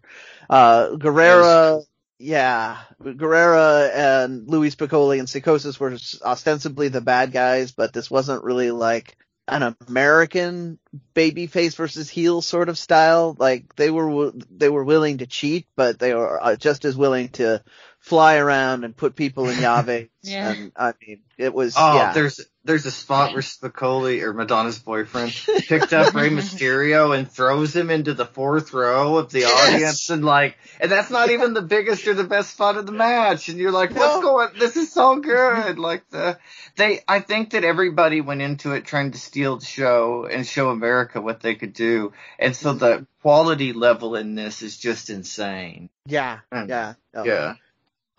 Uh, 0.49 0.89
Guerrera 0.91 1.83
yeah, 2.23 2.77
Guerrera 3.01 3.91
and 3.93 4.47
Louie 4.47 4.71
Spicolli 4.71 5.19
and 5.19 5.27
Psicosis 5.27 5.79
were 5.79 5.97
ostensibly 6.23 6.87
the 6.87 7.01
bad 7.01 7.31
guys, 7.31 7.71
but 7.71 7.93
this 7.93 8.09
wasn't 8.09 8.43
really 8.43 8.71
like 8.71 9.17
an 9.47 9.75
American 9.87 10.79
babyface 11.13 11.75
versus 11.75 12.09
heel 12.09 12.41
sort 12.41 12.69
of 12.69 12.77
style. 12.77 13.35
Like 13.37 13.75
they 13.75 13.91
were 13.91 14.31
they 14.49 14.69
were 14.69 14.85
willing 14.85 15.17
to 15.17 15.27
cheat, 15.27 15.67
but 15.75 15.99
they 15.99 16.13
were 16.13 16.41
uh, 16.41 16.55
just 16.55 16.85
as 16.85 16.95
willing 16.95 17.29
to 17.29 17.61
fly 17.99 18.37
around 18.37 18.85
and 18.85 18.95
put 18.95 19.15
people 19.15 19.49
in 19.49 19.57
llaves. 19.61 20.09
yeah. 20.21 20.51
And 20.51 20.71
I 20.75 20.93
mean, 21.05 21.21
it 21.37 21.53
was. 21.53 21.75
Oh, 21.77 21.97
yeah. 21.97 22.13
there's 22.13 22.39
there's 22.65 22.85
a 22.85 22.91
spot 22.91 23.33
where 23.33 23.41
Spicolli 23.41 24.21
or 24.21 24.33
Madonna's 24.33 24.79
boyfriend 24.79 25.31
picked 25.67 25.91
up 25.91 26.13
Rey 26.13 26.29
Mysterio 26.29 27.17
and 27.17 27.29
throws 27.29 27.75
him 27.75 27.89
into 27.89 28.13
the 28.13 28.25
fourth 28.25 28.73
row 28.73 29.17
of 29.17 29.31
the 29.31 29.41
yes. 29.41 29.73
audience, 29.73 30.09
and 30.09 30.23
like, 30.23 30.57
and 30.79 30.91
that's 30.91 31.09
not 31.09 31.29
even 31.29 31.53
the 31.53 31.61
biggest 31.61 32.07
or 32.07 32.13
the 32.13 32.23
best 32.23 32.51
spot 32.51 32.77
of 32.77 32.85
the 32.85 32.93
match, 32.93 33.49
and 33.49 33.59
you're 33.59 33.71
like, 33.71 33.89
what's 33.91 34.15
no. 34.15 34.21
going? 34.21 34.49
This 34.57 34.77
is 34.77 34.91
so 34.91 35.19
good. 35.19 35.77
Like 35.77 36.09
the 36.09 36.39
they, 36.77 37.01
I 37.07 37.19
think 37.19 37.51
that 37.51 37.65
everybody 37.65 38.21
went 38.21 38.41
into 38.41 38.71
it 38.71 38.85
trying 38.85 39.11
to 39.11 39.17
steal 39.17 39.57
the 39.57 39.65
show 39.65 40.25
and 40.25 40.47
show 40.47 40.69
America 40.69 41.19
what 41.19 41.41
they 41.41 41.55
could 41.55 41.73
do, 41.73 42.13
and 42.39 42.55
so 42.55 42.73
the 42.73 43.05
quality 43.21 43.73
level 43.73 44.15
in 44.15 44.35
this 44.35 44.61
is 44.61 44.77
just 44.77 45.09
insane. 45.09 45.89
Yeah, 46.05 46.39
yeah, 46.51 46.93
yeah. 47.13 47.55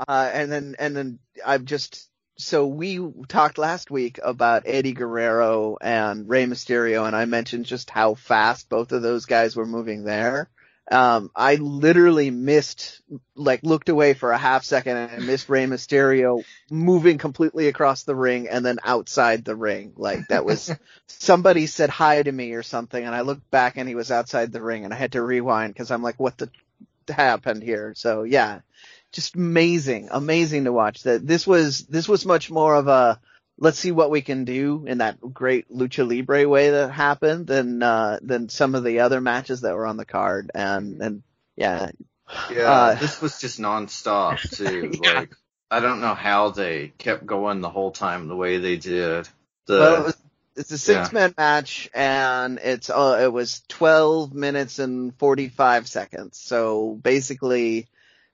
Uh, 0.07 0.31
and 0.33 0.53
then 0.53 0.77
and 0.79 0.97
then 0.97 1.19
I've 1.47 1.65
just 1.65 2.09
so 2.36 2.66
we 2.66 3.01
talked 3.28 3.59
last 3.59 3.90
week 3.90 4.19
about 4.23 4.65
Eddie 4.66 4.93
Guerrero 4.93 5.77
and 5.81 6.28
Rey 6.28 6.47
Mysterio, 6.47 7.06
and 7.06 7.15
I 7.15 7.24
mentioned 7.27 7.66
just 7.66 7.90
how 7.90 8.15
fast 8.15 8.69
both 8.69 8.93
of 8.93 9.02
those 9.02 9.27
guys 9.27 9.55
were 9.55 9.66
moving 9.66 10.05
there. 10.05 10.51
Um, 10.90 11.31
I 11.35 11.55
literally 11.55 12.31
missed, 12.31 13.01
like, 13.35 13.62
looked 13.62 13.89
away 13.89 14.12
for 14.12 14.32
a 14.32 14.39
half 14.39 14.65
second 14.65 14.98
and 14.98 15.23
I 15.23 15.24
missed 15.24 15.48
Rey 15.48 15.65
Mysterio 15.65 16.44
moving 16.70 17.16
completely 17.16 17.69
across 17.69 18.02
the 18.02 18.15
ring 18.15 18.48
and 18.48 18.66
then 18.66 18.78
outside 18.85 19.44
the 19.44 19.56
ring. 19.56 19.94
Like, 19.97 20.28
that 20.28 20.44
was, 20.44 20.70
somebody 21.06 21.66
said 21.66 21.89
hi 21.89 22.23
to 22.23 22.31
me 22.31 22.52
or 22.52 22.62
something, 22.62 23.02
and 23.02 23.15
I 23.15 23.23
looked 23.23 23.51
back 23.51 23.78
and 23.78 23.89
he 23.89 23.94
was 23.94 24.11
outside 24.11 24.52
the 24.52 24.61
ring, 24.61 24.85
and 24.85 24.93
I 24.93 24.97
had 24.97 25.12
to 25.12 25.23
rewind 25.23 25.73
because 25.73 25.90
I'm 25.90 26.02
like, 26.02 26.20
what 26.20 26.36
the 26.36 26.51
happened 27.12 27.62
here? 27.62 27.93
So 27.97 28.23
yeah, 28.23 28.61
just 29.15 29.36
amazing, 29.36 30.09
amazing 30.11 30.65
to 30.65 30.73
watch. 30.73 31.05
That 31.05 31.27
this 31.27 31.47
was 31.47 31.86
this 31.86 32.09
was 32.09 32.27
much 32.27 32.51
more 32.51 32.74
of 32.74 32.89
a 32.89 33.20
let's 33.57 33.78
see 33.78 33.93
what 33.93 34.11
we 34.11 34.20
can 34.20 34.45
do 34.45 34.85
in 34.86 34.99
that 34.99 35.20
great 35.20 35.70
lucha 35.70 36.07
libre 36.09 36.49
way 36.49 36.70
that 36.70 36.91
happened 36.91 37.47
than 37.47 37.82
uh, 37.82 38.19
than 38.20 38.49
some 38.49 38.74
of 38.74 38.85
the 38.85 39.01
other 39.01 39.20
matches 39.20 39.62
that 39.62 39.74
were 39.74 39.86
on 39.86 39.97
the 39.97 40.05
card. 40.05 40.51
And 40.55 41.01
and 41.01 41.23
yeah, 41.57 41.91
yeah, 42.51 42.70
uh, 42.70 42.95
this 42.97 43.23
was 43.23 43.41
just 43.41 43.61
nonstop 43.61 44.41
too. 44.57 44.93
yeah. 45.03 45.20
Like 45.20 45.35
I 45.70 45.81
don't 45.81 46.01
know 46.01 46.15
how 46.15 46.51
they 46.51 46.89
kept 46.99 47.24
going 47.24 47.61
the 47.61 47.70
whole 47.70 47.93
time 47.93 48.28
the 48.28 48.36
way 48.36 48.59
they 48.59 48.77
did. 48.77 49.28
The, 49.66 49.78
well, 49.78 50.01
it 50.01 50.05
was, 50.05 50.16
it's 50.57 50.70
a 50.73 50.78
six 50.78 51.12
yeah. 51.12 51.19
man 51.19 51.35
match 51.36 51.89
and 51.95 52.59
it's 52.62 52.91
uh, 52.91 53.20
it 53.23 53.32
was 53.32 53.62
12 53.69 54.35
minutes 54.35 54.78
and 54.78 55.16
45 55.19 55.89
seconds. 55.89 56.39
So 56.39 56.99
basically 57.03 57.89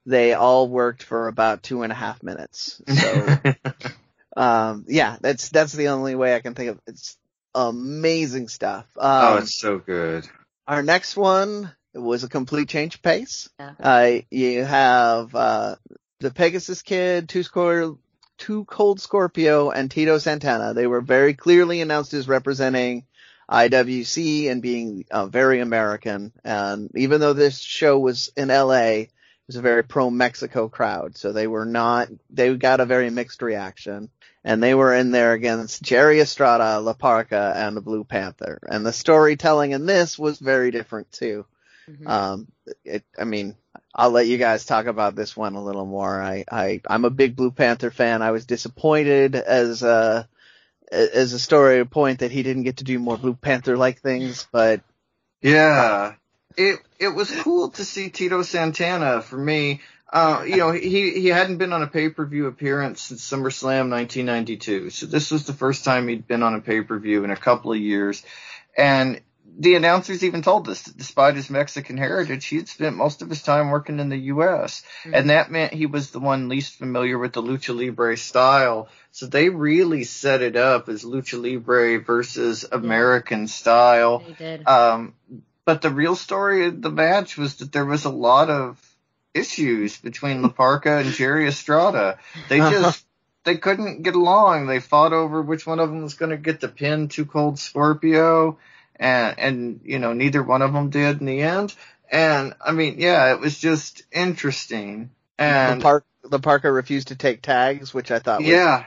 they 0.07 0.35
all 0.35 0.69
worked 0.69 1.03
for 1.03 1.29
about 1.29 1.63
two 1.63 1.83
and 1.83 1.93
a 1.93 1.95
half 1.95 2.23
minutes. 2.23 2.81
So, 2.89 3.39
um, 4.37 4.85
yeah, 4.89 5.17
that's, 5.21 5.49
that's 5.51 5.73
the 5.73 5.89
only 5.89 6.15
way 6.15 6.35
I 6.35 6.41
can 6.41 6.55
think 6.55 6.71
of. 6.71 6.81
It's 6.87 7.17
amazing 7.55 8.49
stuff. 8.49 8.87
Um, 8.97 9.25
oh, 9.25 9.37
it's 9.39 9.55
so 9.55 9.79
good. 9.79 10.27
Our 10.67 10.83
next 10.83 11.17
one 11.17 11.73
was 11.95 12.25
a 12.25 12.29
complete 12.29 12.69
change 12.69 12.97
of 12.97 13.03
pace. 13.03 13.49
Yeah. 13.59 13.73
Uh, 13.81 14.11
you 14.31 14.65
have, 14.65 15.35
uh, 15.35 15.77
the 16.21 16.31
Pegasus 16.31 16.83
Kid, 16.83 17.29
Two 17.29 17.43
Score, 17.43 17.99
Too 18.39 18.65
Cold 18.67 19.01
Scorpio, 19.01 19.71
and 19.71 19.91
Tito 19.91 20.19
Santana. 20.19 20.75
They 20.75 20.87
were 20.87 21.01
very 21.01 21.35
clearly 21.35 21.81
announced 21.81 22.15
as 22.15 22.29
representing 22.29 23.05
IWC 23.51 24.51
and 24.51 24.63
being 24.63 25.05
uh, 25.11 25.27
very 25.27 25.61
American. 25.61 26.33
And 26.45 26.91
even 26.95 27.21
though 27.21 27.33
this 27.33 27.59
show 27.59 27.99
was 27.99 28.31
in 28.37 28.49
LA, 28.49 29.05
was 29.51 29.57
a 29.57 29.63
very 29.63 29.83
pro 29.83 30.11
Mexico 30.11 30.69
crowd, 30.69 31.17
so 31.17 31.33
they 31.33 31.49
were 31.49 31.65
not 31.65 32.09
they 32.31 32.55
got 32.55 32.79
a 32.79 32.87
very 32.87 33.11
mixed 33.11 33.43
reaction. 33.43 34.09
And 34.45 34.63
they 34.63 34.75
were 34.75 34.95
in 34.95 35.11
there 35.11 35.33
against 35.33 35.83
Jerry 35.83 36.21
Estrada, 36.21 36.79
La 36.79 36.95
Parka, 36.95 37.53
and 37.57 37.77
the 37.77 37.81
Blue 37.83 38.05
Panther. 38.05 38.61
And 38.71 38.87
the 38.87 38.93
storytelling 38.93 39.73
in 39.73 39.87
this 39.87 40.19
was 40.19 40.39
very 40.39 40.71
different 40.71 41.11
too. 41.11 41.47
Mm-hmm. 41.91 42.07
Um, 42.07 42.47
it, 42.85 43.03
I 43.19 43.25
mean, 43.25 43.57
I'll 43.93 44.13
let 44.13 44.29
you 44.29 44.39
guys 44.39 44.65
talk 44.65 44.87
about 44.87 45.17
this 45.17 45.37
one 45.37 45.57
a 45.57 45.65
little 45.65 45.85
more. 45.85 46.23
I, 46.23 46.45
I, 46.51 46.81
I'm 46.89 47.05
a 47.05 47.11
big 47.11 47.35
Blue 47.35 47.51
Panther 47.51 47.91
fan. 47.91 48.23
I 48.23 48.31
was 48.31 48.47
disappointed 48.47 49.35
as 49.35 49.83
a, 49.83 50.29
as 50.91 51.33
a 51.33 51.39
story 51.39 51.85
point 51.85 52.21
that 52.21 52.31
he 52.31 52.45
didn't 52.45 52.63
get 52.63 52.79
to 52.79 52.85
do 52.85 52.99
more 53.01 53.19
Blue 53.19 53.35
Panther 53.35 53.77
like 53.77 54.01
things, 54.01 54.47
but 54.53 54.81
yeah, 55.43 56.15
it 56.61 56.81
it 56.99 57.09
was 57.09 57.31
cool 57.43 57.71
to 57.71 57.85
see 57.85 58.11
Tito 58.11 58.43
Santana 58.43 59.23
for 59.23 59.39
me. 59.39 59.81
Uh, 60.13 60.45
you 60.47 60.57
know, 60.57 60.73
he 60.73 61.13
he 61.13 61.29
hadn't 61.29 61.59
been 61.59 61.73
on 61.73 61.83
a 61.83 61.87
pay 61.87 62.09
per 62.11 62.27
view 62.27 62.47
appearance 62.47 63.01
since 63.03 63.29
SummerSlam 63.29 63.91
1992, 63.91 64.91
so 64.91 65.07
this 65.07 65.31
was 65.31 65.47
the 65.47 65.53
first 65.53 65.85
time 65.85 66.09
he'd 66.09 66.27
been 66.27 66.43
on 66.43 66.55
a 66.55 66.61
pay 66.61 66.83
per 66.83 66.99
view 66.99 67.25
in 67.25 67.31
a 67.31 67.37
couple 67.37 67.73
of 67.73 67.79
years, 67.79 68.23
and 68.77 69.21
the 69.59 69.75
announcers 69.75 70.25
even 70.25 70.43
told 70.43 70.69
us 70.69 70.83
that 70.83 70.97
despite 70.97 71.37
his 71.37 71.51
Mexican 71.51 71.97
heritage, 71.97 72.47
he 72.47 72.57
had 72.57 72.69
spent 72.69 72.97
most 72.97 73.21
of 73.21 73.29
his 73.29 73.43
time 73.43 73.71
working 73.71 74.01
in 74.01 74.09
the 74.09 74.17
U.S. 74.17 74.83
Mm-hmm. 75.03 75.15
And 75.15 75.31
that 75.31 75.51
meant 75.51 75.75
he 75.75 75.87
was 75.87 76.11
the 76.11 76.21
one 76.21 76.49
least 76.49 76.79
familiar 76.79 77.19
with 77.19 77.33
the 77.33 77.43
lucha 77.43 77.77
libre 77.77 78.17
style. 78.17 78.89
So 79.11 79.27
they 79.27 79.49
really 79.49 80.05
set 80.05 80.41
it 80.41 80.57
up 80.57 80.89
as 80.89 81.05
lucha 81.05 81.43
libre 81.43 82.01
versus 82.01 82.65
American 82.71 83.49
style. 83.49 84.21
They 84.21 84.33
did. 84.33 84.69
Um, 84.69 85.15
but 85.65 85.83
the 85.83 85.91
real 85.91 86.17
story 86.17 86.67
of 86.67 86.83
the 86.83 86.91
match 86.91 87.37
was 87.37 87.57
that 87.57 87.73
there 87.73 87.85
was 87.85 88.05
a 88.05 88.11
lot 88.11 88.51
of 88.51 88.79
issues 89.35 89.97
between 89.99 90.43
La 90.43 90.49
Parka 90.49 90.99
and 90.99 91.13
Jerry 91.13 91.47
Estrada. 91.47 92.19
They 92.49 92.61
uh-huh. 92.61 92.71
just 92.71 93.07
they 93.45 93.57
couldn't 93.57 94.03
get 94.03 94.15
along. 94.15 94.67
They 94.67 94.81
fought 94.81 95.13
over 95.13 95.41
which 95.43 95.67
one 95.67 95.81
of 95.81 95.89
them 95.89 96.03
was 96.03 96.15
going 96.15 96.31
to 96.31 96.37
get 96.37 96.61
the 96.61 96.69
pin 96.69 97.09
to 97.09 97.25
Cold 97.25 97.59
Scorpio, 97.59 98.59
and 98.97 99.39
and 99.39 99.81
you 99.85 99.99
know 99.99 100.13
neither 100.13 100.43
one 100.43 100.63
of 100.63 100.73
them 100.73 100.91
did 100.91 101.21
in 101.21 101.27
the 101.27 101.43
end. 101.43 101.75
And 102.11 102.55
I 102.61 102.73
mean, 102.73 102.97
yeah, 102.99 103.33
it 103.33 103.41
was 103.41 103.59
just 103.59 104.03
interesting. 104.11 105.11
And 105.39 105.81
the, 105.81 106.39
Park, 106.39 106.65
refused 106.65 107.09
to 107.09 107.17
take 107.17 107.41
tags, 107.41 107.95
which 107.95 108.11
I 108.11 108.19
thought, 108.19 108.41
was, 108.41 108.49
yeah, 108.49 108.85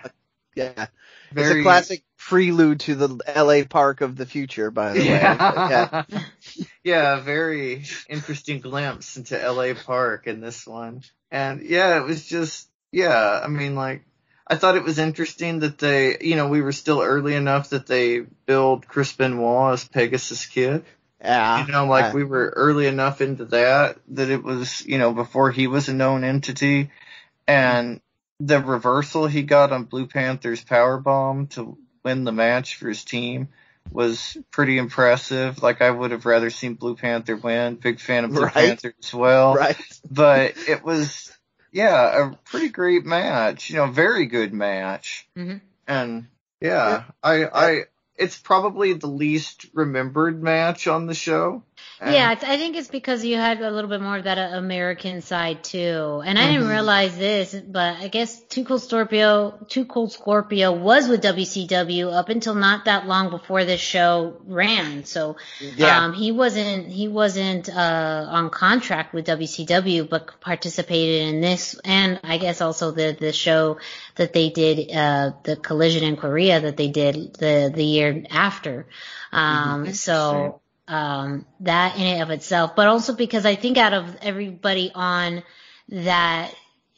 yeah, 0.55 0.87
very, 1.31 1.47
it's 1.47 1.59
a 1.59 1.63
classic 1.63 2.03
prelude 2.27 2.79
to 2.79 2.95
the 2.95 3.19
LA 3.35 3.65
Park 3.69 4.01
of 4.01 4.15
the 4.15 4.25
future, 4.25 4.71
by 4.71 4.93
the 4.93 5.03
yeah. 5.03 6.05
way. 6.05 6.05
yeah. 6.09 6.63
yeah, 6.83 7.19
very 7.19 7.83
interesting 8.07 8.59
glimpse 8.61 9.17
into 9.17 9.37
LA 9.37 9.73
Park 9.73 10.25
in 10.27 10.39
this 10.39 10.65
one. 10.65 11.01
And 11.31 11.61
yeah, 11.61 11.99
it 11.99 12.05
was 12.05 12.25
just, 12.25 12.69
yeah, 12.91 13.41
I 13.43 13.47
mean, 13.47 13.75
like, 13.75 14.05
I 14.47 14.55
thought 14.55 14.77
it 14.77 14.83
was 14.83 14.99
interesting 14.99 15.59
that 15.59 15.77
they, 15.77 16.17
you 16.21 16.35
know, 16.35 16.47
we 16.47 16.61
were 16.61 16.71
still 16.71 17.01
early 17.01 17.35
enough 17.35 17.69
that 17.71 17.87
they 17.87 18.19
build 18.19 18.87
Chris 18.87 19.11
Benoit 19.13 19.73
as 19.73 19.87
Pegasus 19.87 20.45
Kid. 20.45 20.85
Yeah. 21.21 21.65
You 21.65 21.71
know, 21.71 21.85
like 21.85 22.05
uh, 22.05 22.11
we 22.13 22.23
were 22.23 22.53
early 22.55 22.87
enough 22.87 23.21
into 23.21 23.45
that 23.45 23.97
that 24.09 24.29
it 24.29 24.43
was, 24.43 24.85
you 24.85 24.97
know, 24.97 25.13
before 25.13 25.51
he 25.51 25.67
was 25.67 25.87
a 25.87 25.93
known 25.93 26.23
entity. 26.23 26.91
And 27.47 28.01
the 28.39 28.59
reversal 28.59 29.27
he 29.27 29.43
got 29.43 29.71
on 29.71 29.85
Blue 29.85 30.07
Panther's 30.07 30.63
power 30.63 30.97
bomb 30.99 31.47
to 31.47 31.77
win 32.03 32.23
the 32.23 32.31
match 32.31 32.75
for 32.75 32.87
his 32.87 33.03
team 33.03 33.49
was 33.91 34.37
pretty 34.51 34.77
impressive. 34.77 35.61
Like 35.61 35.81
I 35.81 35.89
would 35.89 36.11
have 36.11 36.25
rather 36.25 36.49
seen 36.49 36.75
Blue 36.75 36.95
Panther 36.95 37.35
win. 37.35 37.75
Big 37.75 37.99
fan 37.99 38.25
of 38.25 38.31
Blue 38.31 38.43
right. 38.43 38.53
Panther 38.53 38.93
as 39.01 39.13
well. 39.13 39.55
Right. 39.55 39.77
But 40.09 40.53
it 40.67 40.83
was, 40.83 41.31
yeah, 41.71 42.29
a 42.29 42.35
pretty 42.45 42.69
great 42.69 43.05
match. 43.05 43.69
You 43.69 43.77
know, 43.77 43.87
very 43.87 44.25
good 44.25 44.53
match. 44.53 45.27
Mm-hmm. 45.37 45.57
And 45.87 46.27
yeah, 46.61 46.89
yeah, 46.89 47.03
I, 47.21 47.45
I, 47.45 47.83
it's 48.15 48.37
probably 48.37 48.93
the 48.93 49.07
least 49.07 49.65
remembered 49.73 50.41
match 50.41 50.87
on 50.87 51.07
the 51.07 51.13
show. 51.13 51.63
And 52.03 52.13
yeah, 52.13 52.29
I 52.29 52.57
think 52.57 52.75
it's 52.75 52.89
because 52.89 53.23
you 53.23 53.37
had 53.37 53.61
a 53.61 53.71
little 53.71 53.89
bit 53.89 54.01
more 54.01 54.17
of 54.17 54.25
that 54.25 54.37
uh, 54.37 54.57
American 54.57 55.21
side 55.21 55.63
too. 55.63 56.21
And 56.25 56.37
I 56.37 56.43
mm-hmm. 56.43 56.53
didn't 56.53 56.67
realize 56.67 57.17
this, 57.17 57.55
but 57.55 57.97
I 57.97 58.09
guess 58.09 58.41
Too 58.41 58.65
Cold 58.65 58.81
Scorpio, 58.81 59.65
Too 59.69 59.85
Cold 59.85 60.11
Scorpio 60.11 60.73
was 60.73 61.07
with 61.07 61.23
WCW 61.23 62.11
up 62.11 62.29
until 62.29 62.55
not 62.55 62.85
that 62.85 63.07
long 63.07 63.29
before 63.29 63.63
this 63.63 63.79
show 63.79 64.41
ran. 64.45 65.05
So, 65.05 65.37
yeah. 65.61 66.03
um, 66.03 66.13
he 66.13 66.31
wasn't, 66.31 66.87
he 66.87 67.07
wasn't, 67.07 67.69
uh, 67.69 68.25
on 68.29 68.49
contract 68.49 69.13
with 69.13 69.27
WCW, 69.27 70.09
but 70.09 70.41
participated 70.41 71.33
in 71.33 71.41
this 71.41 71.79
and 71.85 72.19
I 72.23 72.37
guess 72.37 72.59
also 72.59 72.91
the, 72.91 73.15
the 73.17 73.31
show 73.31 73.77
that 74.15 74.33
they 74.33 74.49
did, 74.49 74.91
uh, 74.91 75.31
the 75.43 75.55
collision 75.55 76.03
in 76.03 76.17
Korea 76.17 76.59
that 76.59 76.75
they 76.75 76.89
did 76.89 77.35
the, 77.35 77.71
the 77.73 77.83
year 77.83 78.25
after. 78.29 78.87
Um, 79.31 79.85
mm-hmm. 79.85 79.93
so, 79.93 80.61
um, 80.87 81.45
that 81.61 81.95
in 81.95 82.01
and 82.01 82.23
of 82.23 82.29
itself, 82.29 82.75
but 82.75 82.87
also 82.87 83.13
because 83.15 83.45
I 83.45 83.55
think 83.55 83.77
out 83.77 83.93
of 83.93 84.15
everybody 84.21 84.91
on 84.93 85.43
that 85.89 86.53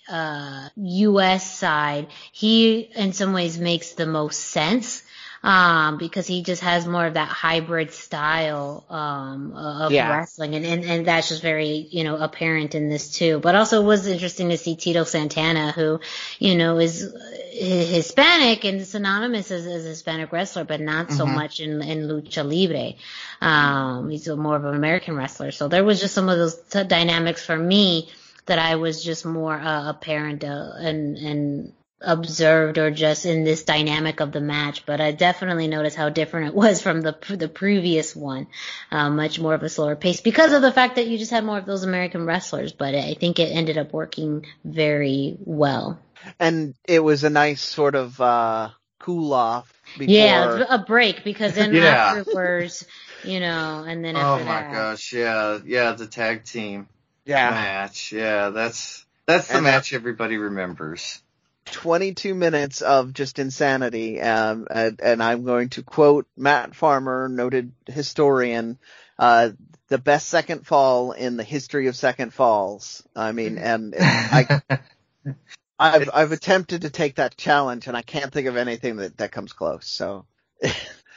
uh, 0.07 0.70
U.S. 0.76 1.57
side, 1.57 2.07
he 2.32 2.80
in 2.80 3.14
some 3.14 3.34
ways 3.34 3.57
makes 3.57 3.94
the 3.94 4.06
most 4.06 4.40
sense 4.40 5.03
um, 5.45 5.99
because 5.99 6.26
he 6.26 6.41
just 6.41 6.63
has 6.63 6.88
more 6.88 7.05
of 7.05 7.13
that 7.13 7.27
hybrid 7.27 7.93
style 7.93 8.84
um, 8.89 9.53
of 9.55 9.91
yeah. 9.91 10.09
wrestling, 10.09 10.55
and, 10.55 10.65
and 10.65 10.84
and 10.84 11.05
that's 11.05 11.30
just 11.30 11.43
very 11.43 11.88
you 11.91 12.03
know 12.03 12.17
apparent 12.17 12.73
in 12.73 12.89
this 12.89 13.11
too. 13.11 13.39
But 13.39 13.53
also 13.53 13.84
it 13.84 13.85
was 13.85 14.07
interesting 14.07 14.49
to 14.49 14.57
see 14.57 14.76
Tito 14.76 15.03
Santana, 15.03 15.72
who 15.72 15.99
you 16.39 16.55
know 16.55 16.80
is 16.80 17.13
Hispanic 17.51 18.65
and 18.65 18.84
synonymous 18.88 19.51
as, 19.51 19.67
as 19.67 19.85
a 19.85 19.89
Hispanic 19.89 20.31
wrestler, 20.31 20.63
but 20.63 20.81
not 20.81 21.11
so 21.11 21.26
mm-hmm. 21.26 21.35
much 21.35 21.59
in 21.59 21.80
in 21.84 22.07
lucha 22.07 22.43
libre. 22.43 22.95
Um, 23.39 24.09
he's 24.09 24.27
more 24.27 24.55
of 24.55 24.65
an 24.65 24.73
American 24.73 25.15
wrestler, 25.15 25.51
so 25.51 25.67
there 25.67 25.84
was 25.84 26.01
just 26.01 26.15
some 26.15 26.27
of 26.27 26.39
those 26.39 26.55
t- 26.55 26.84
dynamics 26.85 27.45
for 27.45 27.55
me 27.55 28.09
that 28.47 28.57
I 28.57 28.77
was 28.77 29.03
just 29.03 29.27
more 29.27 29.53
uh, 29.53 29.91
apparent 29.91 30.43
uh, 30.43 30.72
and 30.80 31.17
and 31.17 31.73
observed 32.01 32.77
or 32.77 32.91
just 32.91 33.26
in 33.26 33.43
this 33.43 33.63
dynamic 33.63 34.19
of 34.19 34.31
the 34.31 34.41
match, 34.41 34.85
but 34.85 35.01
I 35.01 35.11
definitely 35.11 35.67
noticed 35.67 35.95
how 35.95 36.09
different 36.09 36.47
it 36.47 36.55
was 36.55 36.81
from 36.81 37.01
the 37.01 37.17
the 37.30 37.47
previous 37.47 38.15
one. 38.15 38.47
Uh, 38.91 39.09
much 39.09 39.39
more 39.39 39.53
of 39.53 39.63
a 39.63 39.69
slower 39.69 39.95
pace 39.95 40.22
because 40.22 40.53
of 40.53 40.61
the 40.61 40.72
fact 40.72 40.95
that 40.95 41.07
you 41.07 41.17
just 41.17 41.31
had 41.31 41.43
more 41.43 41.57
of 41.57 41.65
those 41.65 41.84
American 41.84 42.26
wrestlers. 42.26 42.73
But 42.73 42.95
I 42.95 43.13
think 43.13 43.39
it 43.39 43.51
ended 43.51 43.77
up 43.77 43.93
working 43.93 44.45
very 44.63 45.38
well. 45.39 45.99
And 46.39 46.73
it 46.88 46.99
was 46.99 47.23
a 47.23 47.30
nice 47.30 47.61
sort 47.61 47.95
of 47.95 48.19
uh, 48.19 48.69
cool 48.99 49.34
off. 49.34 49.72
Before... 49.97 50.13
Yeah, 50.13 50.63
a 50.69 50.80
break 50.80 51.23
because 51.23 51.53
then 51.53 51.73
yeah. 51.76 52.15
afterwards, 52.17 52.85
you 53.23 53.39
know, 53.39 53.85
and 53.88 54.03
then 54.03 54.15
after 54.15 54.43
oh 54.43 54.45
my 54.45 54.61
that, 54.61 54.73
gosh, 54.73 55.13
yeah, 55.13 55.59
yeah, 55.63 55.91
the 55.91 56.07
tag 56.07 56.43
team 56.43 56.88
yeah. 57.26 57.51
match, 57.51 58.11
yeah, 58.11 58.49
that's 58.49 59.05
that's 59.26 59.47
the 59.47 59.55
and 59.55 59.63
match 59.63 59.91
that, 59.91 59.95
everybody 59.95 60.38
remembers. 60.38 61.22
22 61.65 62.35
minutes 62.35 62.81
of 62.81 63.13
just 63.13 63.39
insanity. 63.39 64.21
Um, 64.21 64.67
and, 64.69 64.99
and, 65.01 65.23
I'm 65.23 65.43
going 65.43 65.69
to 65.69 65.83
quote 65.83 66.27
Matt 66.37 66.75
Farmer, 66.75 67.27
noted 67.27 67.71
historian, 67.87 68.77
uh, 69.17 69.51
the 69.87 69.97
best 69.97 70.27
second 70.27 70.65
fall 70.65 71.11
in 71.11 71.37
the 71.37 71.43
history 71.43 71.87
of 71.87 71.95
second 71.95 72.33
falls. 72.33 73.03
I 73.15 73.31
mean, 73.31 73.57
and, 73.57 73.93
and 73.95 74.03
I, 74.03 74.79
I've, 75.79 76.09
I've 76.13 76.31
attempted 76.31 76.83
to 76.83 76.89
take 76.89 77.15
that 77.15 77.37
challenge 77.37 77.87
and 77.87 77.97
I 77.97 78.01
can't 78.01 78.31
think 78.31 78.47
of 78.47 78.57
anything 78.57 78.97
that, 78.97 79.17
that 79.17 79.31
comes 79.31 79.53
close. 79.53 79.87
So. 79.87 80.25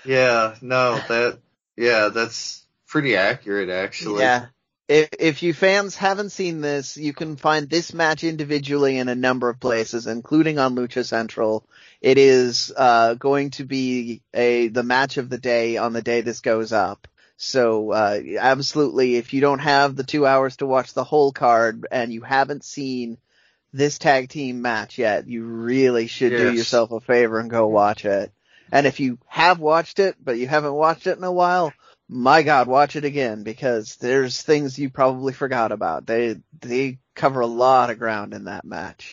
yeah, 0.04 0.54
no, 0.60 0.96
that, 1.08 1.38
yeah, 1.76 2.08
that's 2.08 2.66
pretty 2.86 3.16
accurate 3.16 3.70
actually. 3.70 4.22
Yeah 4.22 4.46
if, 4.88 5.08
if 5.18 5.42
you 5.42 5.52
fans 5.52 5.94
haven't 5.94 6.30
seen 6.30 6.62
this, 6.62 6.96
you 6.96 7.12
can 7.12 7.36
find 7.36 7.68
this 7.68 7.92
match 7.92 8.24
individually 8.24 8.96
in 8.96 9.08
a 9.08 9.14
number 9.14 9.50
of 9.50 9.60
places, 9.60 10.06
including 10.06 10.58
on 10.58 10.74
Lucha 10.74 11.04
Central. 11.04 11.64
It 12.00 12.16
is 12.16 12.72
uh, 12.74 13.14
going 13.14 13.50
to 13.50 13.64
be 13.64 14.22
a 14.32 14.68
the 14.68 14.82
match 14.82 15.18
of 15.18 15.28
the 15.28 15.38
day 15.38 15.76
on 15.76 15.92
the 15.92 16.02
day 16.02 16.22
this 16.22 16.40
goes 16.40 16.72
up. 16.72 17.06
So 17.36 17.92
uh, 17.92 18.20
absolutely, 18.40 19.16
if 19.16 19.34
you 19.34 19.40
don't 19.40 19.60
have 19.60 19.94
the 19.94 20.04
two 20.04 20.26
hours 20.26 20.56
to 20.56 20.66
watch 20.66 20.94
the 20.94 21.04
whole 21.04 21.32
card 21.32 21.86
and 21.92 22.12
you 22.12 22.22
haven't 22.22 22.64
seen 22.64 23.18
this 23.72 23.98
tag 23.98 24.30
team 24.30 24.62
match 24.62 24.98
yet, 24.98 25.28
you 25.28 25.44
really 25.44 26.06
should 26.06 26.32
yes. 26.32 26.40
do 26.40 26.52
yourself 26.54 26.90
a 26.90 27.00
favor 27.00 27.38
and 27.38 27.50
go 27.50 27.66
watch 27.66 28.06
it. 28.06 28.32
And 28.72 28.86
if 28.86 29.00
you 29.00 29.18
have 29.26 29.60
watched 29.60 29.98
it, 29.98 30.16
but 30.22 30.38
you 30.38 30.48
haven't 30.48 30.72
watched 30.72 31.06
it 31.06 31.16
in 31.16 31.24
a 31.24 31.32
while, 31.32 31.72
my 32.08 32.42
God, 32.42 32.68
watch 32.68 32.96
it 32.96 33.04
again 33.04 33.42
because 33.42 33.96
there's 33.96 34.42
things 34.42 34.78
you 34.78 34.90
probably 34.90 35.32
forgot 35.32 35.72
about. 35.72 36.06
They 36.06 36.36
they 36.60 36.98
cover 37.14 37.40
a 37.40 37.46
lot 37.46 37.90
of 37.90 37.98
ground 37.98 38.32
in 38.32 38.44
that 38.44 38.64
match. 38.64 39.12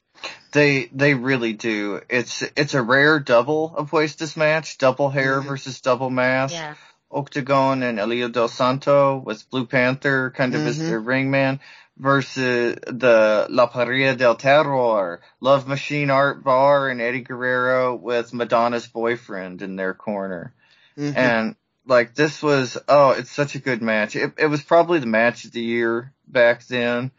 They 0.54 0.86
they 0.94 1.14
really 1.14 1.54
do. 1.54 2.02
It's 2.10 2.42
it's 2.56 2.74
a 2.74 2.82
rare 2.82 3.20
double 3.20 3.76
Apuestas 3.78 4.38
match, 4.38 4.78
double 4.78 5.10
hair 5.10 5.40
mm-hmm. 5.40 5.48
versus 5.48 5.82
double 5.82 6.10
mask. 6.10 6.54
Yeah. 6.54 6.76
Octagon 7.12 7.84
and 7.84 8.00
Hijo 8.00 8.30
del 8.30 8.48
Santo 8.48 9.18
with 9.18 9.50
Blue 9.50 9.66
Panther 9.66 10.32
kind 10.36 10.54
of 10.54 10.62
mm-hmm. 10.62 10.70
as 10.70 10.80
their 10.80 11.02
ringman 11.02 11.60
versus 11.98 12.76
the 12.88 13.48
La 13.50 13.70
Pareja 13.70 14.18
del 14.18 14.36
Terror, 14.36 15.22
Love 15.40 15.68
Machine 15.68 16.10
Art 16.10 16.44
Barr 16.44 16.90
and 16.90 17.02
Eddie 17.02 17.22
Guerrero 17.22 17.96
with 17.96 18.34
Madonna's 18.34 18.88
boyfriend 18.88 19.62
in 19.62 19.76
their 19.76 19.94
corner. 19.94 20.54
Mm-hmm. 20.98 21.18
And 21.18 21.56
like 21.86 22.16
this 22.16 22.42
was 22.42 22.78
oh, 22.88 23.12
it's 23.12 23.32
such 23.32 23.56
a 23.56 23.60
good 23.60 23.82
match. 23.82 24.16
It, 24.16 24.34
it 24.38 24.48
was 24.48 24.64
probably 24.64 25.00
the 25.00 25.06
match 25.06 25.46
of 25.46 25.52
the 25.52 25.62
year 25.62 26.14
back 26.28 26.66
then. 26.66 27.12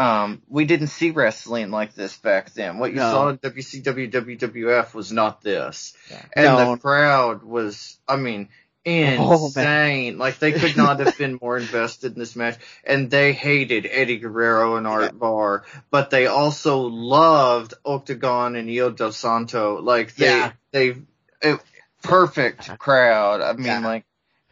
Um, 0.00 0.40
we 0.48 0.64
didn't 0.64 0.86
see 0.86 1.10
wrestling 1.10 1.70
like 1.70 1.94
this 1.94 2.16
back 2.16 2.54
then. 2.54 2.78
What 2.78 2.90
you 2.90 2.96
no. 2.96 3.10
saw 3.10 3.28
in 3.28 3.38
WCW, 3.38 4.10
WWF 4.10 4.94
was 4.94 5.12
not 5.12 5.42
this. 5.42 5.92
Yeah. 6.10 6.24
And 6.34 6.46
no. 6.46 6.70
the 6.70 6.80
crowd 6.80 7.42
was, 7.42 7.98
I 8.08 8.16
mean, 8.16 8.48
insane. 8.82 10.14
Oh, 10.14 10.18
like 10.18 10.38
they 10.38 10.52
could 10.52 10.74
not 10.76 11.00
have 11.00 11.18
been 11.18 11.38
more 11.40 11.58
invested 11.58 12.14
in 12.14 12.18
this 12.18 12.34
match. 12.34 12.56
And 12.82 13.10
they 13.10 13.34
hated 13.34 13.86
Eddie 13.90 14.18
Guerrero 14.18 14.76
and 14.76 14.86
Art 14.86 15.12
yeah. 15.12 15.18
Barr, 15.18 15.64
but 15.90 16.08
they 16.08 16.26
also 16.26 16.78
loved 16.78 17.74
Octagon 17.84 18.56
and 18.56 18.70
Hijo 18.70 18.90
del 18.90 19.12
Santo. 19.12 19.82
Like 19.82 20.14
they, 20.14 20.26
yeah. 20.26 20.52
they, 20.72 20.94
it, 21.42 21.60
perfect 22.02 22.78
crowd. 22.78 23.42
I 23.42 23.52
mean, 23.52 23.66
yeah. 23.66 23.80
like 23.80 24.04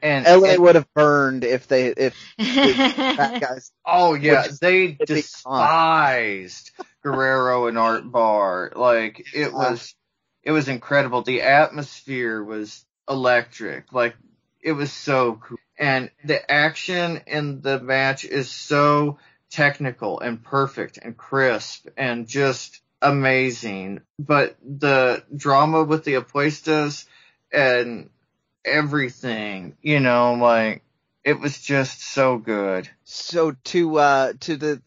and 0.03 0.27
LA 0.27 0.51
and, 0.51 0.63
would 0.63 0.75
have 0.75 0.93
burned 0.95 1.45
if 1.45 1.69
they 1.69 1.89
if, 1.89 2.15
that 2.39 3.41
guys. 3.41 3.73
Oh 3.85 4.15
yeah, 4.15 4.47
they 4.61 4.93
despised 4.93 6.71
Guerrero 7.03 7.67
and 7.67 7.79
Art 7.79 8.11
Barr. 8.11 8.73
Like 8.75 9.27
it 9.35 9.53
was, 9.53 9.95
it 10.43 10.53
was 10.53 10.69
incredible. 10.69 11.23
The 11.23 11.43
atmosphere 11.43 12.43
was 12.43 12.85
electric. 13.09 13.93
Like 13.93 14.17
it 14.61 14.73
was 14.73 14.93
so 14.93 15.41
cool, 15.43 15.59
and 15.79 16.11
the 16.25 16.51
action 16.51 17.23
in 17.27 17.61
the 17.61 17.81
match 17.81 18.25
is 18.25 18.51
so 18.51 19.19
technical 19.51 20.21
and 20.21 20.43
perfect 20.43 20.99
and 21.01 21.17
crisp 21.17 21.89
and 21.97 22.27
just 22.27 22.81
amazing. 23.01 24.01
But 24.19 24.57
the 24.63 25.25
drama 25.35 25.85
with 25.85 26.05
the 26.05 26.15
apuestas 26.15 27.07
and 27.53 28.11
everything, 28.65 29.77
you 29.83 30.01
know, 30.01 30.35
like 30.35 30.83
it 31.25 31.41
was 31.41 31.61
just 31.61 32.03
so 32.03 32.39
good. 32.39 32.89
So 33.05 33.53
to 33.65 33.99
uh 33.99 34.33
to 34.41 34.57
the 34.57 34.83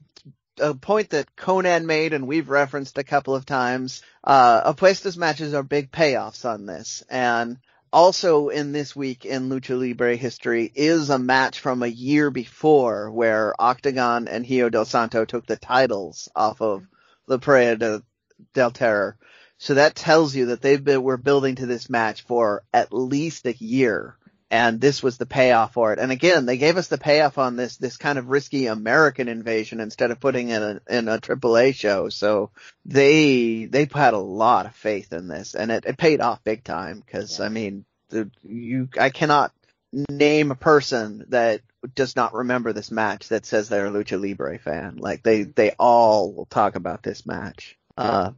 a 0.60 0.76
point 0.76 1.12
that 1.12 1.36
Konnan 1.36 1.86
made 1.86 2.14
and 2.14 2.28
we've 2.28 2.50
referenced 2.50 2.98
a 2.98 3.04
couple 3.04 3.36
of 3.36 3.46
times, 3.46 4.02
uh 4.24 4.74
Apuestas 4.74 5.18
matches 5.18 5.54
are 5.54 5.64
big 5.64 5.92
payoffs 5.92 6.46
on 6.46 6.66
this 6.66 7.04
and 7.10 7.58
also 7.94 8.50
in 8.50 8.72
this 8.72 8.96
week 8.96 9.26
in 9.26 9.50
Lucha 9.50 9.78
Libre 9.78 10.16
history 10.16 10.72
is 10.74 11.10
a 11.10 11.20
match 11.20 11.60
from 11.60 11.84
a 11.84 11.88
year 11.88 12.32
before 12.32 13.12
where 13.12 13.54
Octagon 13.60 14.28
and 14.28 14.46
Hijo 14.46 14.70
del 14.70 14.86
Santo 14.86 15.26
took 15.26 15.46
the 15.46 15.58
titles 15.58 16.30
off 16.36 16.62
of 16.62 16.88
La 17.28 17.38
Pareja 17.38 17.78
de, 17.78 18.04
del 18.54 18.72
Terror. 18.72 19.18
So 19.62 19.76
that 19.76 19.94
tells 19.94 20.36
you 20.36 20.48
that 20.48 20.64
they've 20.64 20.84
been, 20.84 21.04
were 21.04 21.18
building 21.18 21.54
to 21.58 21.68
this 21.68 21.88
match 21.88 22.24
for 22.24 22.64
at 22.74 22.92
least 22.92 23.46
a 23.46 23.54
year. 23.54 24.18
And 24.50 24.82
this 24.82 25.04
was 25.04 25.20
the 25.20 25.28
payoff 25.28 25.74
for 25.74 25.94
it. 25.94 26.00
And 26.00 26.12
again, 26.12 26.48
they 26.48 26.58
gave 26.58 26.78
us 26.78 26.88
the 26.88 26.98
payoff 26.98 27.38
on 27.38 27.58
this, 27.58 27.78
this 27.78 27.96
kind 27.96 28.18
of 28.18 28.30
risky 28.30 28.66
American 28.66 29.28
invasion 29.28 29.80
instead 29.80 30.10
of 30.10 30.20
putting 30.20 30.50
in 30.50 30.64
a, 30.64 30.82
in 30.90 31.08
a 31.08 31.20
AAA 31.20 31.76
show. 31.76 32.10
So 32.10 32.50
they, 32.86 33.66
they 33.66 33.88
had 33.94 34.16
a 34.16 34.18
lot 34.18 34.66
of 34.66 34.74
faith 34.76 35.14
in 35.14 35.28
this 35.28 35.54
and 35.54 35.70
it, 35.70 35.86
it 35.86 35.96
paid 35.96 36.22
off 36.22 36.44
big 36.44 36.64
time. 36.64 37.04
Cause 37.06 37.38
yeah. 37.38 37.46
I 37.46 37.50
mean, 37.50 37.86
the, 38.10 38.32
you, 38.42 38.90
I 39.00 39.12
cannot 39.12 39.54
name 39.94 40.50
a 40.50 40.56
person 40.56 41.26
that 41.30 41.62
does 41.94 42.16
not 42.16 42.34
remember 42.34 42.74
this 42.74 42.90
match 42.90 43.28
that 43.30 43.46
says 43.46 43.70
they're 43.70 43.86
a 43.86 43.92
Lucha 43.92 44.20
Libre 44.20 44.58
fan. 44.58 44.98
Like 44.98 45.22
they, 45.22 45.44
they 45.44 45.74
all 45.78 46.34
will 46.34 46.48
talk 46.48 46.74
about 46.74 47.04
this 47.04 47.28
match. 47.28 47.78
Uh, 47.96 48.32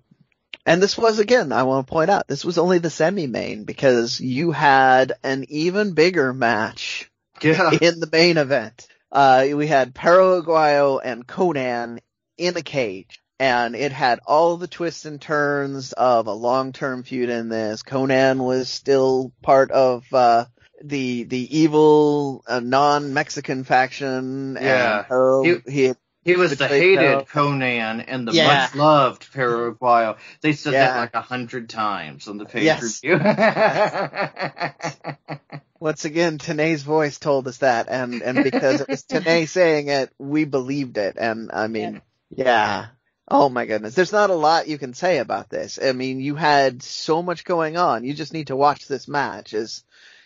and 0.66 0.82
this 0.82 0.98
was 0.98 1.20
again, 1.20 1.52
I 1.52 1.64
want 1.64 1.88
to 1.88 1.92
point 1.92 2.10
out, 2.10 2.28
this 2.28 2.46
was 2.46 2.58
only 2.58 2.80
the 2.80 2.90
semi-main 2.90 3.66
because 3.66 4.20
you 4.20 4.52
had 4.52 5.14
an 5.24 5.46
even 5.50 5.94
bigger 5.94 6.34
match 6.34 7.10
yeah. 7.42 7.72
in 7.82 8.00
the 8.00 8.10
main 8.12 8.38
event. 8.38 8.88
Uh, 9.12 9.48
we 9.54 9.68
had 9.68 9.94
Perro 9.94 10.42
Aguayo 10.42 11.00
and 11.04 11.28
Konnan 11.28 12.00
in 12.38 12.58
a 12.58 12.62
cage. 12.62 13.20
And 13.40 13.76
it 13.76 13.92
had 13.92 14.20
all 14.26 14.56
the 14.56 14.68
twists 14.68 15.06
and 15.06 15.20
turns 15.20 15.92
of 15.92 16.28
a 16.28 16.34
long-term 16.34 17.04
feud 17.04 17.30
in 17.30 17.50
this. 17.50 17.84
Konnan 17.84 18.38
was 18.38 18.70
still 18.70 19.34
part 19.42 19.72
of, 19.72 20.06
uh, 20.14 20.46
the 20.84 21.24
the 21.24 21.58
evil 21.60 22.44
uh, 22.48 22.60
non-Mexican 22.60 23.64
faction. 23.64 24.58
Yeah, 24.62 25.06
and 25.10 25.46
he, 25.46 25.72
he 25.72 25.84
had 25.86 25.98
he 26.24 26.36
was 26.36 26.56
the 26.58 26.68
hated 26.68 27.28
Konnan 27.28 28.04
and 28.08 28.28
the 28.28 28.32
yeah. 28.32 28.48
much 28.48 28.76
loved 28.76 29.32
Perro 29.34 29.74
Aguayo. 29.74 30.18
They 30.42 30.54
said 30.54 30.74
yeah. 30.74 30.88
that 30.88 30.98
like 30.98 31.16
a 31.16 31.22
hundred 31.22 31.70
times 31.70 32.28
on 32.28 32.38
the 32.38 32.46
page 32.46 32.64
yes. 32.64 33.02
review. 33.04 33.20
Once 35.80 36.06
again, 36.06 36.38
Tenay's 36.38 36.84
voice 36.84 37.20
told 37.20 37.48
us 37.48 37.58
that, 37.58 37.90
and 37.90 38.22
and 38.22 38.44
because 38.44 38.82
it 38.82 38.88
was 38.88 39.04
Tenay 39.04 39.48
saying 39.48 39.90
it, 39.90 40.12
we 40.18 40.46
believed 40.46 40.98
it. 40.98 41.18
And 41.20 41.52
I 41.52 41.68
mean, 41.68 42.02
yeah. 42.30 42.46
yeah. 42.46 42.86
Oh 43.28 43.50
my 43.50 43.66
goodness. 43.66 43.96
There's 43.96 44.14
not 44.14 44.30
a 44.30 44.36
lot 44.36 44.68
you 44.68 44.78
can 44.78 44.94
say 44.94 45.18
about 45.18 45.50
this. 45.50 45.80
I 45.82 45.92
mean, 45.92 46.22
you 46.22 46.36
had 46.36 46.84
so 46.84 47.22
much 47.22 47.44
going 47.44 47.78
on. 47.78 48.06
You 48.06 48.14
just 48.14 48.34
need 48.34 48.48
to 48.48 48.56
watch 48.56 48.88
this 48.88 49.08
match. 49.08 49.54
Is 49.54 49.84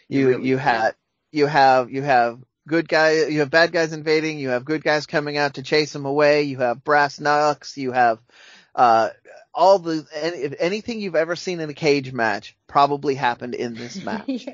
you 0.07 0.29
you, 0.29 0.43
you 0.43 0.57
had 0.57 0.95
you 1.31 1.47
have 1.47 1.91
you 1.91 2.03
have 2.03 2.39
good 2.67 2.87
guy, 2.87 3.25
you 3.27 3.39
have 3.39 3.49
bad 3.49 3.71
guys 3.71 3.93
invading, 3.93 4.37
you 4.37 4.49
have 4.49 4.65
good 4.65 4.83
guys 4.83 5.05
coming 5.05 5.37
out 5.37 5.55
to 5.55 5.63
chase 5.63 5.93
them 5.93 6.05
away, 6.05 6.43
you 6.43 6.57
have 6.57 6.83
brass 6.83 7.19
knucks, 7.19 7.77
you 7.77 7.91
have, 7.91 8.19
uh, 8.75 9.09
all 9.53 9.79
the, 9.79 10.05
any, 10.13 10.55
anything 10.59 10.99
you've 10.99 11.15
ever 11.15 11.35
seen 11.35 11.59
in 11.59 11.69
a 11.69 11.73
cage 11.73 12.13
match 12.13 12.55
probably 12.67 13.15
happened 13.15 13.55
in 13.55 13.73
this 13.73 13.95
match. 14.03 14.47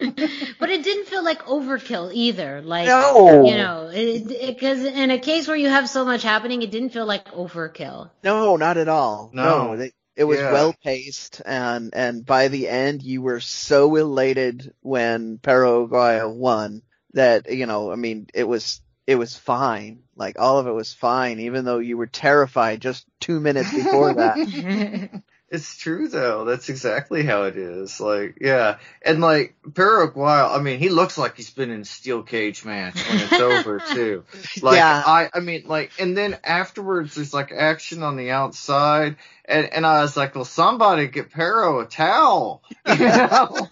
but 0.58 0.70
it 0.70 0.82
didn't 0.82 1.06
feel 1.06 1.22
like 1.22 1.42
overkill 1.44 2.10
either. 2.12 2.62
Like, 2.62 2.86
no. 2.86 3.44
you 3.44 3.56
know, 3.56 3.90
because 3.92 4.84
in 4.84 5.10
a 5.10 5.18
case 5.18 5.46
where 5.46 5.56
you 5.56 5.68
have 5.68 5.88
so 5.88 6.04
much 6.04 6.22
happening, 6.22 6.62
it 6.62 6.70
didn't 6.70 6.90
feel 6.90 7.06
like 7.06 7.26
overkill. 7.32 8.10
No, 8.24 8.56
not 8.56 8.78
at 8.78 8.88
all. 8.88 9.30
No, 9.32 9.68
no 9.68 9.76
they, 9.76 9.92
It 10.16 10.24
was 10.24 10.38
yeah. 10.38 10.52
well 10.52 10.74
paced, 10.84 11.40
and 11.44 11.94
and 11.94 12.26
by 12.26 12.48
the 12.48 12.68
end, 12.68 13.02
you 13.02 13.22
were 13.22 13.40
so 13.40 13.96
elated 13.96 14.74
when 14.80 15.38
Perro 15.38 15.86
Aguayo 15.86 16.32
won 16.32 16.82
that 17.14 17.50
you 17.50 17.66
know, 17.66 17.90
I 17.90 17.96
mean, 17.96 18.26
it 18.34 18.44
was 18.44 18.80
it 19.06 19.14
was 19.16 19.36
fine. 19.36 20.02
Like 20.16 20.38
all 20.38 20.58
of 20.58 20.66
it 20.66 20.72
was 20.72 20.92
fine, 20.92 21.40
even 21.40 21.64
though 21.64 21.78
you 21.78 21.96
were 21.96 22.06
terrified 22.06 22.80
just 22.80 23.06
two 23.18 23.40
minutes 23.40 23.72
before 23.72 24.14
that. 24.14 25.22
It's 25.50 25.76
true 25.76 26.06
though. 26.06 26.44
That's 26.44 26.68
exactly 26.68 27.24
how 27.24 27.42
it 27.42 27.56
is. 27.56 27.98
Like, 27.98 28.38
yeah. 28.40 28.78
And 29.02 29.20
like, 29.20 29.56
Perro 29.74 30.08
Aguayo, 30.08 30.56
I 30.56 30.62
mean, 30.62 30.78
he 30.78 30.90
looks 30.90 31.18
like 31.18 31.36
he's 31.36 31.50
been 31.50 31.70
in 31.70 31.80
a 31.80 31.84
steel 31.84 32.22
cage 32.22 32.64
match 32.64 32.94
when 33.08 33.18
it's 33.18 33.32
over 33.32 33.80
too. 33.92 34.24
Like, 34.62 34.76
yeah. 34.76 35.02
I, 35.04 35.28
I 35.34 35.40
mean, 35.40 35.64
like, 35.66 35.90
and 35.98 36.16
then 36.16 36.38
afterwards 36.44 37.16
there's 37.16 37.34
like 37.34 37.50
action 37.50 38.04
on 38.04 38.16
the 38.16 38.30
outside 38.30 39.16
and, 39.44 39.72
and 39.72 39.84
I 39.84 40.02
was 40.02 40.16
like, 40.16 40.36
well, 40.36 40.44
somebody 40.44 41.08
get 41.08 41.30
Perro 41.30 41.80
a 41.80 41.86
towel. 41.86 42.62
You 42.86 43.06
know? 43.06 43.68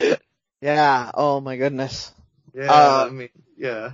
yeah. 0.60 1.10
Oh 1.14 1.40
my 1.40 1.56
goodness. 1.56 2.12
Yeah. 2.52 2.72
Uh, 2.72 3.06
I 3.06 3.10
mean, 3.10 3.28
yeah 3.56 3.92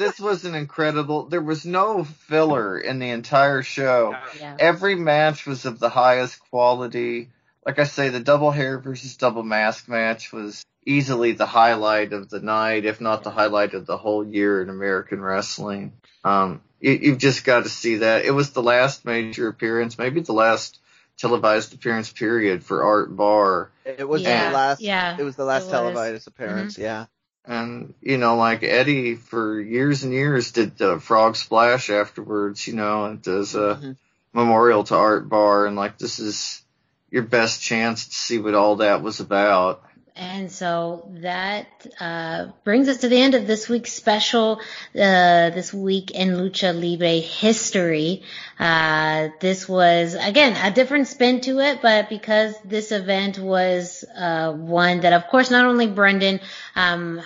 this 0.00 0.18
was 0.18 0.46
an 0.46 0.54
incredible. 0.54 1.26
There 1.26 1.42
was 1.42 1.66
no 1.66 2.04
filler 2.04 2.78
in 2.78 2.98
the 2.98 3.10
entire 3.10 3.62
show. 3.62 4.16
Yeah. 4.38 4.56
Every 4.58 4.94
match 4.94 5.46
was 5.46 5.66
of 5.66 5.78
the 5.78 5.90
highest 5.90 6.40
quality. 6.48 7.28
Like 7.66 7.78
I 7.78 7.84
say, 7.84 8.08
the 8.08 8.18
double 8.18 8.50
hair 8.50 8.78
versus 8.78 9.18
double 9.18 9.42
mask 9.42 9.88
match 9.88 10.32
was 10.32 10.64
easily 10.86 11.32
the 11.32 11.44
highlight 11.44 12.14
of 12.14 12.30
the 12.30 12.40
night, 12.40 12.86
if 12.86 13.02
not 13.02 13.24
the 13.24 13.30
highlight 13.30 13.74
of 13.74 13.84
the 13.84 13.98
whole 13.98 14.26
year 14.26 14.62
in 14.62 14.70
American 14.70 15.20
wrestling. 15.20 15.92
Um, 16.24 16.62
you, 16.80 17.10
have 17.10 17.18
just 17.18 17.44
got 17.44 17.64
to 17.64 17.68
see 17.68 17.96
that. 17.96 18.24
It 18.24 18.30
was 18.30 18.52
the 18.52 18.62
last 18.62 19.04
major 19.04 19.48
appearance, 19.48 19.98
maybe 19.98 20.22
the 20.22 20.32
last 20.32 20.80
televised 21.18 21.74
appearance 21.74 22.10
period 22.10 22.64
for 22.64 22.82
Art 22.82 23.14
Barr. 23.14 23.70
It 23.84 24.08
was 24.08 24.22
yeah. 24.22 24.48
the 24.48 24.54
last. 24.54 24.80
Yeah. 24.80 25.16
It 25.18 25.24
was 25.24 25.36
the 25.36 25.44
last 25.44 25.68
televised 25.68 26.26
appearance. 26.26 26.72
Mm-hmm. 26.74 26.82
Yeah. 26.82 27.06
And, 27.44 27.94
you 28.00 28.18
know, 28.18 28.36
like 28.36 28.62
Eddie 28.62 29.14
for 29.16 29.60
years 29.60 30.02
and 30.02 30.12
years 30.12 30.52
did 30.52 30.76
the 30.76 31.00
Frog 31.00 31.36
Splash 31.36 31.90
afterwards, 31.90 32.66
you 32.66 32.74
know, 32.74 33.06
and 33.06 33.22
does 33.22 33.54
a 33.54 33.58
mm-hmm. 33.58 33.92
memorial 34.32 34.84
to 34.84 34.94
Art 34.94 35.28
Barr, 35.28 35.66
And 35.66 35.76
like, 35.76 35.98
this 35.98 36.18
is 36.18 36.62
your 37.10 37.22
best 37.22 37.62
chance 37.62 38.06
to 38.06 38.14
see 38.14 38.38
what 38.38 38.54
all 38.54 38.76
that 38.76 39.02
was 39.02 39.20
about. 39.20 39.82
And 40.20 40.52
so 40.52 41.08
that 41.22 41.66
uh, 41.98 42.48
brings 42.62 42.90
us 42.90 42.98
to 42.98 43.08
the 43.08 43.18
end 43.18 43.34
of 43.34 43.46
this 43.46 43.70
week's 43.70 43.94
special, 43.94 44.60
uh, 44.94 45.48
this 45.48 45.72
week 45.72 46.10
in 46.10 46.32
Lucha 46.32 46.78
Libre 46.78 47.20
history. 47.20 48.22
Uh, 48.58 49.30
this 49.40 49.66
was, 49.66 50.14
again, 50.14 50.58
a 50.62 50.74
different 50.74 51.08
spin 51.08 51.40
to 51.40 51.60
it, 51.60 51.80
but 51.80 52.10
because 52.10 52.54
this 52.66 52.92
event 52.92 53.38
was 53.38 54.04
uh, 54.14 54.52
one 54.52 55.00
that, 55.00 55.14
of 55.14 55.26
course, 55.28 55.50
not 55.50 55.64
only 55.64 55.86
Brendan 55.86 56.40
um, 56.76 57.22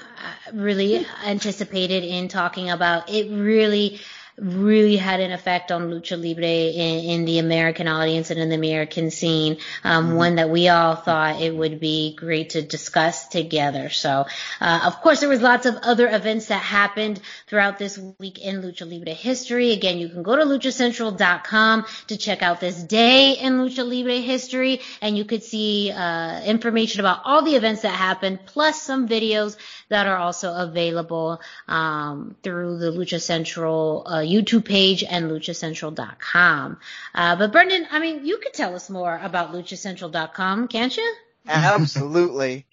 really 0.52 1.04
anticipated 1.26 2.04
in 2.04 2.28
talking 2.28 2.70
about, 2.70 3.10
it 3.10 3.28
really 3.28 3.98
really 4.36 4.96
had 4.96 5.20
an 5.20 5.30
effect 5.30 5.70
on 5.70 5.90
lucha 5.90 6.20
libre 6.20 6.44
in, 6.44 7.04
in 7.04 7.24
the 7.24 7.38
American 7.38 7.86
audience 7.86 8.30
and 8.30 8.40
in 8.40 8.48
the 8.48 8.56
American 8.56 9.10
scene. 9.10 9.58
Um, 9.84 10.08
mm-hmm. 10.08 10.16
One 10.16 10.34
that 10.36 10.50
we 10.50 10.68
all 10.68 10.96
thought 10.96 11.40
it 11.40 11.54
would 11.54 11.78
be 11.78 12.16
great 12.16 12.50
to 12.50 12.62
discuss 12.62 13.28
together. 13.28 13.90
So, 13.90 14.26
uh, 14.60 14.80
of 14.84 15.00
course, 15.00 15.20
there 15.20 15.28
was 15.28 15.40
lots 15.40 15.66
of 15.66 15.76
other 15.76 16.08
events 16.08 16.46
that 16.46 16.62
happened 16.62 17.20
throughout 17.46 17.78
this 17.78 17.98
week 18.18 18.38
in 18.38 18.62
lucha 18.62 18.90
libre 18.90 19.14
history. 19.14 19.72
Again, 19.72 19.98
you 19.98 20.08
can 20.08 20.22
go 20.22 20.34
to 20.34 20.42
luchacentral.com 20.42 21.86
to 22.08 22.16
check 22.16 22.42
out 22.42 22.60
this 22.60 22.82
day 22.82 23.32
in 23.32 23.54
lucha 23.54 23.88
libre 23.88 24.20
history, 24.20 24.80
and 25.00 25.16
you 25.16 25.24
could 25.24 25.44
see 25.44 25.92
uh, 25.92 26.42
information 26.42 27.00
about 27.00 27.20
all 27.24 27.44
the 27.44 27.54
events 27.54 27.82
that 27.82 27.94
happened, 27.94 28.40
plus 28.46 28.82
some 28.82 29.08
videos 29.08 29.56
that 29.88 30.06
are 30.06 30.16
also 30.16 30.52
available 30.54 31.40
um, 31.68 32.34
through 32.42 32.78
the 32.78 32.90
Lucha 32.90 33.20
Central 33.20 34.06
uh, 34.06 34.23
YouTube 34.24 34.64
page 34.64 35.04
and 35.04 35.30
luchacentral.com. 35.30 36.78
Uh, 37.14 37.36
but 37.36 37.52
Brendan, 37.52 37.86
I 37.90 37.98
mean, 37.98 38.26
you 38.26 38.38
could 38.38 38.54
tell 38.54 38.74
us 38.74 38.90
more 38.90 39.18
about 39.22 39.52
luchacentral.com, 39.52 40.68
can't 40.68 40.96
you? 40.96 41.14
Absolutely. 41.46 42.66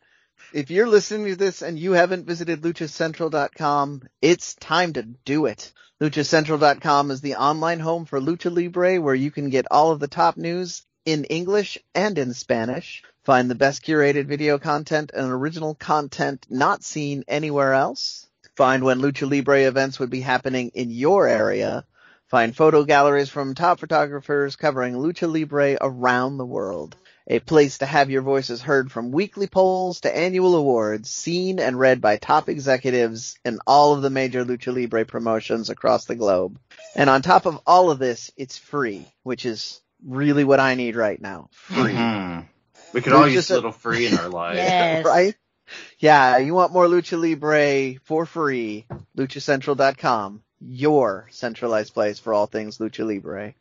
if 0.53 0.71
you're 0.71 0.87
listening 0.87 1.27
to 1.27 1.35
this 1.35 1.61
and 1.61 1.77
you 1.77 1.91
haven't 1.93 2.25
visited 2.25 2.61
luchacentral.com, 2.61 4.03
it's 4.21 4.55
time 4.55 4.93
to 4.93 5.03
do 5.03 5.45
it. 5.45 5.71
LuchaCentral.com 6.01 7.11
is 7.11 7.21
the 7.21 7.35
online 7.35 7.79
home 7.79 8.05
for 8.05 8.19
Lucha 8.19 8.51
Libre 8.51 8.99
where 8.99 9.13
you 9.13 9.29
can 9.29 9.49
get 9.51 9.67
all 9.69 9.91
of 9.91 9.99
the 9.99 10.07
top 10.07 10.35
news 10.35 10.83
in 11.05 11.25
English 11.25 11.77
and 11.93 12.17
in 12.17 12.33
Spanish. 12.33 13.03
Find 13.23 13.49
the 13.49 13.55
best 13.55 13.83
curated 13.83 14.25
video 14.25 14.57
content 14.57 15.11
and 15.13 15.31
original 15.31 15.75
content 15.75 16.47
not 16.49 16.83
seen 16.83 17.23
anywhere 17.27 17.73
else. 17.73 18.27
Find 18.55 18.83
when 18.83 18.99
Lucha 18.99 19.29
Libre 19.29 19.67
events 19.67 19.99
would 19.99 20.09
be 20.09 20.21
happening 20.21 20.71
in 20.73 20.91
your 20.91 21.27
area. 21.27 21.85
Find 22.27 22.55
photo 22.55 22.83
galleries 22.83 23.29
from 23.29 23.55
top 23.55 23.79
photographers 23.79 24.55
covering 24.55 24.93
Lucha 24.93 25.31
Libre 25.31 25.77
around 25.81 26.37
the 26.37 26.45
world. 26.45 26.95
A 27.27 27.39
place 27.39 27.77
to 27.77 27.85
have 27.85 28.09
your 28.09 28.21
voices 28.23 28.61
heard 28.61 28.91
from 28.91 29.11
weekly 29.11 29.47
polls 29.47 30.01
to 30.01 30.15
annual 30.15 30.55
awards, 30.55 31.09
seen 31.09 31.59
and 31.59 31.79
read 31.79 32.01
by 32.01 32.17
top 32.17 32.49
executives 32.49 33.37
in 33.45 33.59
all 33.67 33.93
of 33.93 34.01
the 34.01 34.09
major 34.09 34.43
Lucha 34.43 34.73
Libre 34.73 35.05
promotions 35.05 35.69
across 35.69 36.05
the 36.05 36.15
globe. 36.15 36.59
And 36.95 37.09
on 37.09 37.21
top 37.21 37.45
of 37.45 37.59
all 37.67 37.91
of 37.91 37.99
this, 37.99 38.31
it's 38.37 38.57
free, 38.57 39.05
which 39.23 39.45
is 39.45 39.81
really 40.05 40.43
what 40.43 40.59
I 40.59 40.75
need 40.75 40.95
right 40.95 41.21
now. 41.21 41.49
Free. 41.51 41.93
Mm-hmm. 41.93 42.47
We 42.93 43.01
could 43.01 43.13
all 43.13 43.27
use 43.27 43.49
a 43.51 43.55
little 43.55 43.71
free 43.71 44.07
in 44.07 44.17
our 44.17 44.29
lives. 44.29 44.57
yes. 44.57 45.05
Right? 45.05 45.35
Yeah, 45.99 46.37
you 46.37 46.53
want 46.53 46.73
more 46.73 46.85
Lucha 46.85 47.19
Libre 47.19 47.99
for 48.03 48.25
free, 48.25 48.85
luchacentral.com, 49.17 50.43
your 50.59 51.27
centralized 51.31 51.93
place 51.93 52.19
for 52.19 52.33
all 52.33 52.47
things 52.47 52.77
Lucha 52.77 53.05
Libre. 53.05 53.53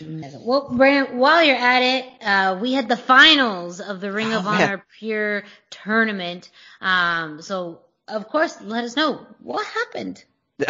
Well, 0.00 0.70
Brendan, 0.72 1.18
while 1.18 1.42
you're 1.44 1.56
at 1.56 1.82
it, 1.82 2.06
uh, 2.22 2.58
we 2.60 2.72
had 2.72 2.88
the 2.88 2.96
finals 2.96 3.80
of 3.80 4.00
the 4.00 4.10
Ring 4.10 4.32
oh, 4.32 4.38
of 4.38 4.46
Honor 4.46 4.66
man. 4.78 4.82
Pure 4.98 5.44
Tournament. 5.70 6.50
Um, 6.80 7.42
so, 7.42 7.82
of 8.08 8.28
course, 8.28 8.60
let 8.62 8.84
us 8.84 8.96
know 8.96 9.26
what 9.40 9.66
happened. 9.66 10.24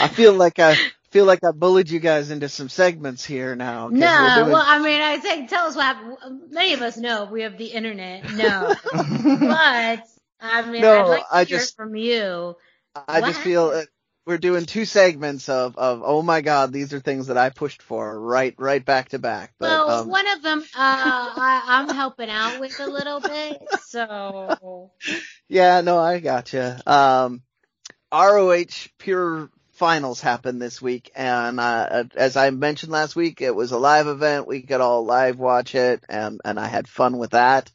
I 0.00 0.08
feel 0.08 0.34
like 0.34 0.58
I 0.58 0.76
feel 1.14 1.26
like 1.26 1.44
I 1.44 1.52
bullied 1.52 1.90
you 1.90 2.00
guys 2.00 2.32
into 2.32 2.48
some 2.48 2.68
segments 2.68 3.24
here 3.24 3.54
now. 3.54 3.86
No, 3.86 4.32
doing... 4.34 4.52
well, 4.52 4.64
I 4.66 4.80
mean, 4.80 5.00
I 5.00 5.20
say, 5.20 5.46
tell 5.46 5.66
us 5.68 5.76
what 5.76 5.84
happened. 5.84 6.50
Many 6.50 6.72
of 6.72 6.82
us 6.82 6.96
know 6.96 7.26
we 7.26 7.42
have 7.42 7.56
the 7.56 7.66
internet. 7.66 8.32
No, 8.32 8.74
but 8.92 10.04
I 10.40 10.62
mean, 10.68 10.82
no, 10.82 11.04
I'd 11.04 11.08
like 11.08 11.28
to 11.28 11.34
I 11.36 11.44
hear 11.44 11.58
just, 11.58 11.76
from 11.76 11.94
you. 11.94 12.56
I 12.96 13.20
what 13.20 13.28
just 13.28 13.40
feel 13.42 13.84
we're 14.26 14.38
doing 14.38 14.66
two 14.66 14.84
segments 14.84 15.48
of 15.48 15.78
of 15.78 16.02
oh 16.04 16.20
my 16.20 16.40
god, 16.40 16.72
these 16.72 16.92
are 16.92 16.98
things 16.98 17.28
that 17.28 17.38
I 17.38 17.50
pushed 17.50 17.82
for 17.82 18.18
right 18.18 18.56
right 18.58 18.84
back 18.84 19.10
to 19.10 19.20
back. 19.20 19.54
But, 19.60 19.68
well, 19.68 19.90
um, 19.90 20.08
one 20.08 20.26
of 20.26 20.42
them 20.42 20.62
uh, 20.62 20.64
I, 20.76 21.62
I'm 21.64 21.94
helping 21.94 22.28
out 22.28 22.58
with 22.58 22.80
a 22.80 22.88
little 22.88 23.20
bit, 23.20 23.62
so. 23.86 24.90
Yeah, 25.48 25.82
no, 25.82 25.98
I 25.98 26.18
gotcha. 26.18 26.80
Um, 26.86 27.42
ROH 28.10 28.88
Pure 28.98 29.50
finals 29.74 30.20
happened 30.20 30.60
this 30.60 30.80
week, 30.80 31.10
and 31.14 31.60
uh, 31.60 32.04
as 32.14 32.36
I 32.36 32.50
mentioned 32.50 32.92
last 32.92 33.16
week, 33.16 33.40
it 33.40 33.54
was 33.54 33.72
a 33.72 33.78
live 33.78 34.06
event. 34.06 34.46
We 34.46 34.62
could 34.62 34.80
all 34.80 35.04
live 35.04 35.38
watch 35.38 35.74
it, 35.74 36.04
and 36.08 36.40
and 36.44 36.58
I 36.58 36.66
had 36.66 36.88
fun 36.88 37.18
with 37.18 37.30
that. 37.30 37.70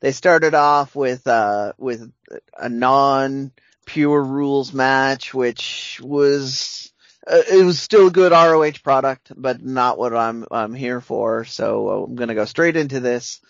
They 0.00 0.12
started 0.12 0.54
off 0.54 0.94
with 0.94 1.26
uh 1.26 1.72
with 1.78 2.12
a 2.58 2.68
non 2.68 3.52
pure 3.86 4.22
rules 4.22 4.72
match, 4.72 5.32
which 5.32 6.00
was 6.02 6.92
uh, 7.26 7.42
it 7.50 7.64
was 7.64 7.80
still 7.80 8.08
a 8.08 8.12
good 8.12 8.32
ROH 8.32 8.82
product, 8.82 9.32
but 9.36 9.62
not 9.62 9.98
what 9.98 10.14
I'm 10.14 10.46
I'm 10.50 10.74
here 10.74 11.00
for. 11.00 11.44
So 11.44 12.04
I'm 12.04 12.16
gonna 12.16 12.34
go 12.34 12.44
straight 12.44 12.76
into 12.76 13.00
this. 13.00 13.40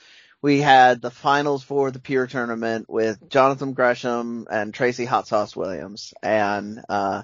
We 0.43 0.61
had 0.61 1.01
the 1.01 1.11
finals 1.11 1.65
for 1.65 1.91
the 1.91 1.99
Pure 1.99 2.27
tournament 2.27 2.85
with 2.87 3.31
Jonathan 3.31 3.73
Gresham 3.73 4.47
and 4.51 4.75
Tracy 4.75 5.07
Hot 5.07 5.27
Sauce 5.27 5.57
Williams, 5.57 6.13
and 6.23 6.85
uh, 6.87 7.23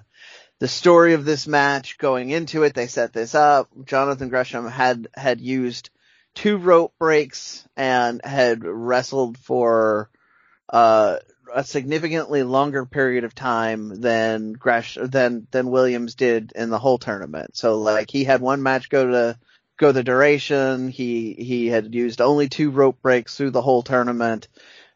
the 0.61 0.69
story 0.69 1.15
of 1.15 1.24
this 1.24 1.49
match 1.49 1.99
going 1.99 2.31
into 2.31 2.62
it, 2.62 2.74
they 2.74 2.87
set 2.87 3.12
this 3.12 3.35
up. 3.35 3.69
Jonathan 3.87 4.28
Gresham 4.28 4.69
had, 4.69 5.09
had 5.15 5.41
used 5.41 5.91
two 6.35 6.59
rope 6.59 6.95
breaks 6.99 7.66
and 7.77 8.20
had 8.23 8.62
wrestled 8.62 9.39
for, 9.39 10.11
uh, 10.69 11.16
a 11.53 11.65
significantly 11.65 12.45
longer 12.45 12.87
period 12.87 13.24
of 13.24 13.35
time 13.35 14.01
than 14.01 14.53
Gresh, 14.53 14.97
than, 15.03 15.49
than 15.51 15.70
Williams 15.70 16.15
did 16.15 16.53
in 16.55 16.70
the 16.70 16.78
whole 16.78 16.99
tournament. 16.99 17.57
So 17.57 17.78
like 17.78 18.11
he 18.11 18.23
had 18.23 18.41
one 18.41 18.62
match 18.62 18.89
go 18.89 19.07
to, 19.07 19.39
go 19.78 19.93
the 19.93 20.05
duration. 20.05 20.91
He, 20.91 21.32
he 21.32 21.66
had 21.69 21.95
used 21.95 22.20
only 22.20 22.49
two 22.49 22.70
rope 22.70 23.01
breaks 23.03 23.37
through 23.37 23.51
the 23.51 23.62
whole 23.62 23.82
tournament. 23.82 24.47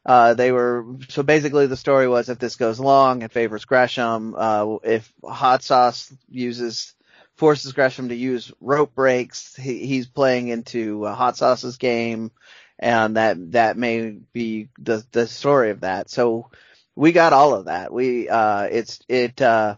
Uh, 0.06 0.34
they 0.34 0.52
were 0.52 0.84
so 1.08 1.22
basically 1.22 1.66
the 1.66 1.76
story 1.76 2.06
was 2.06 2.28
if 2.28 2.38
this 2.38 2.56
goes 2.56 2.78
long, 2.78 3.22
it 3.22 3.32
favors 3.32 3.64
Gresham. 3.64 4.34
Uh, 4.36 4.76
if 4.82 5.10
Hot 5.24 5.62
Sauce 5.62 6.12
uses 6.28 6.94
forces 7.36 7.72
Gresham 7.72 8.08
to 8.08 8.14
use 8.14 8.52
rope 8.60 8.94
breaks. 8.94 9.56
He, 9.56 9.86
he's 9.86 10.06
playing 10.06 10.48
into 10.48 11.04
uh, 11.04 11.14
Hot 11.14 11.36
Sauce's 11.36 11.78
game, 11.78 12.30
and 12.78 13.16
that 13.16 13.52
that 13.52 13.76
may 13.76 14.18
be 14.32 14.68
the 14.78 15.04
the 15.12 15.26
story 15.26 15.70
of 15.70 15.80
that. 15.80 16.10
So 16.10 16.50
we 16.94 17.12
got 17.12 17.32
all 17.32 17.54
of 17.54 17.66
that. 17.66 17.92
We 17.92 18.28
uh, 18.28 18.62
it's 18.62 19.00
it 19.08 19.40
uh, 19.40 19.76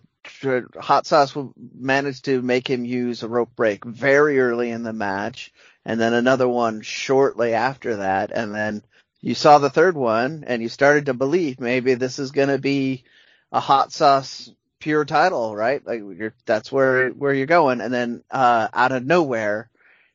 Hot 0.78 1.06
Sauce 1.06 1.34
will 1.34 1.52
managed 1.74 2.26
to 2.26 2.42
make 2.42 2.68
him 2.68 2.84
use 2.84 3.22
a 3.22 3.28
rope 3.28 3.54
break 3.56 3.84
very 3.84 4.38
early 4.40 4.70
in 4.70 4.82
the 4.82 4.92
match, 4.92 5.52
and 5.84 6.00
then 6.00 6.14
another 6.14 6.48
one 6.48 6.82
shortly 6.82 7.54
after 7.54 7.96
that, 7.96 8.30
and 8.32 8.54
then 8.54 8.82
you 9.26 9.34
saw 9.34 9.58
the 9.58 9.70
third 9.70 9.96
one, 9.96 10.44
and 10.46 10.62
you 10.62 10.68
started 10.68 11.06
to 11.06 11.14
believe 11.14 11.58
maybe 11.58 11.94
this 11.94 12.20
is 12.20 12.30
going 12.30 12.48
to 12.48 12.58
be 12.58 13.02
a 13.50 13.58
Hot 13.58 13.92
Sauce 13.92 14.48
pure 14.78 15.04
title, 15.04 15.56
right? 15.56 15.84
Like 15.84 16.32
that's 16.44 16.70
where 16.70 17.10
where 17.10 17.34
you're 17.34 17.46
going, 17.46 17.80
and 17.80 17.92
then 17.92 18.22
uh, 18.30 18.68
out 18.72 18.92
of 18.92 19.04
nowhere, 19.04 19.68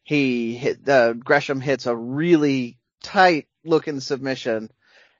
he 0.03 0.55
hit 0.55 0.87
uh, 0.87 1.11
Gresham 1.11 1.59
hits 1.59 1.87
a 1.87 1.95
really 1.95 2.77
tight 3.03 3.49
looking 3.65 3.99
submission 3.99 4.71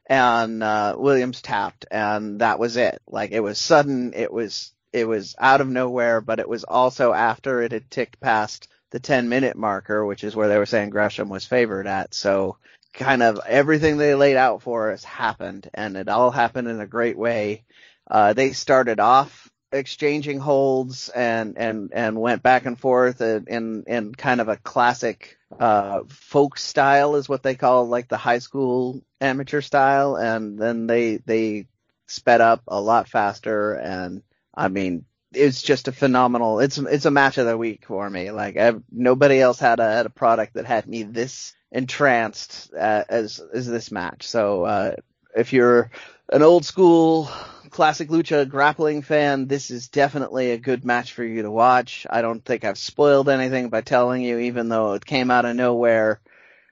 and 0.05 0.63
uh, 0.63 0.95
Williams 0.97 1.41
tapped, 1.41 1.85
and 1.91 2.39
that 2.39 2.59
was 2.59 2.77
it. 2.77 3.01
Like 3.07 3.31
it 3.31 3.41
was 3.41 3.59
sudden, 3.59 4.13
it 4.15 4.31
was 4.31 4.71
it 4.93 5.05
was 5.05 5.35
out 5.37 5.59
of 5.59 5.67
nowhere, 5.67 6.21
but 6.21 6.39
it 6.39 6.47
was 6.47 6.63
also 6.63 7.11
after 7.11 7.61
it 7.61 7.73
had 7.73 7.91
ticked 7.91 8.21
past 8.21 8.69
the 8.91 9.01
10 9.01 9.27
minute 9.27 9.57
marker, 9.57 10.05
which 10.05 10.23
is 10.23 10.33
where 10.33 10.47
they 10.47 10.57
were 10.57 10.65
saying 10.65 10.91
Gresham 10.91 11.27
was 11.27 11.45
favored 11.45 11.87
at. 11.87 12.13
So 12.13 12.57
kind 12.93 13.23
of 13.23 13.39
everything 13.45 13.97
they 13.97 14.15
laid 14.15 14.37
out 14.37 14.61
for 14.61 14.91
us 14.91 15.03
happened, 15.03 15.69
and 15.73 15.97
it 15.97 16.07
all 16.07 16.31
happened 16.31 16.67
in 16.67 16.81
a 16.81 16.87
great 16.87 17.17
way. 17.17 17.63
Uh, 18.09 18.33
they 18.33 18.51
started 18.51 18.99
off 18.99 19.49
exchanging 19.73 20.39
holds 20.39 21.07
and 21.09 21.57
and 21.57 21.91
and 21.93 22.19
went 22.19 22.43
back 22.43 22.65
and 22.65 22.77
forth 22.77 23.21
in 23.21 23.45
in, 23.47 23.83
in 23.87 24.13
kind 24.13 24.41
of 24.41 24.49
a 24.49 24.57
classic 24.57 25.37
uh, 25.59 26.01
folk 26.09 26.57
style 26.57 27.15
is 27.15 27.29
what 27.29 27.43
they 27.43 27.55
call 27.55 27.87
like 27.87 28.07
the 28.07 28.17
high 28.17 28.39
school 28.39 29.01
amateur 29.19 29.61
style, 29.61 30.15
and 30.15 30.59
then 30.59 30.87
they 30.87 31.17
they 31.17 31.67
sped 32.07 32.41
up 32.41 32.63
a 32.67 32.81
lot 32.81 33.07
faster, 33.07 33.73
and 33.73 34.23
I 34.53 34.67
mean 34.67 35.05
it's 35.33 35.61
just 35.61 35.87
a 35.87 35.93
phenomenal. 35.93 36.59
It's 36.59 36.77
it's 36.77 37.05
a 37.05 37.11
match 37.11 37.37
of 37.37 37.45
the 37.45 37.57
week 37.57 37.85
for 37.85 38.09
me. 38.09 38.31
Like 38.31 38.57
I've, 38.57 38.83
nobody 38.91 39.39
else 39.39 39.59
had 39.59 39.79
a 39.79 39.89
had 39.89 40.05
a 40.05 40.09
product 40.09 40.55
that 40.55 40.65
had 40.65 40.87
me 40.87 41.03
this 41.03 41.53
entranced 41.71 42.71
uh, 42.73 43.03
as 43.07 43.41
as 43.53 43.67
this 43.67 43.91
match. 43.91 44.27
So 44.27 44.65
uh, 44.65 44.95
if 45.35 45.53
you're 45.53 45.91
an 46.29 46.41
old 46.41 46.65
school 46.65 47.29
classic 47.69 48.09
lucha 48.09 48.47
grappling 48.47 49.01
fan, 49.01 49.47
this 49.47 49.71
is 49.71 49.87
definitely 49.87 50.51
a 50.51 50.57
good 50.57 50.83
match 50.85 51.13
for 51.13 51.23
you 51.23 51.41
to 51.43 51.51
watch. 51.51 52.05
I 52.09 52.21
don't 52.21 52.43
think 52.43 52.63
I've 52.63 52.77
spoiled 52.77 53.29
anything 53.29 53.69
by 53.69 53.81
telling 53.81 54.21
you, 54.21 54.39
even 54.39 54.69
though 54.69 54.93
it 54.93 55.05
came 55.05 55.31
out 55.31 55.45
of 55.45 55.55
nowhere. 55.55 56.19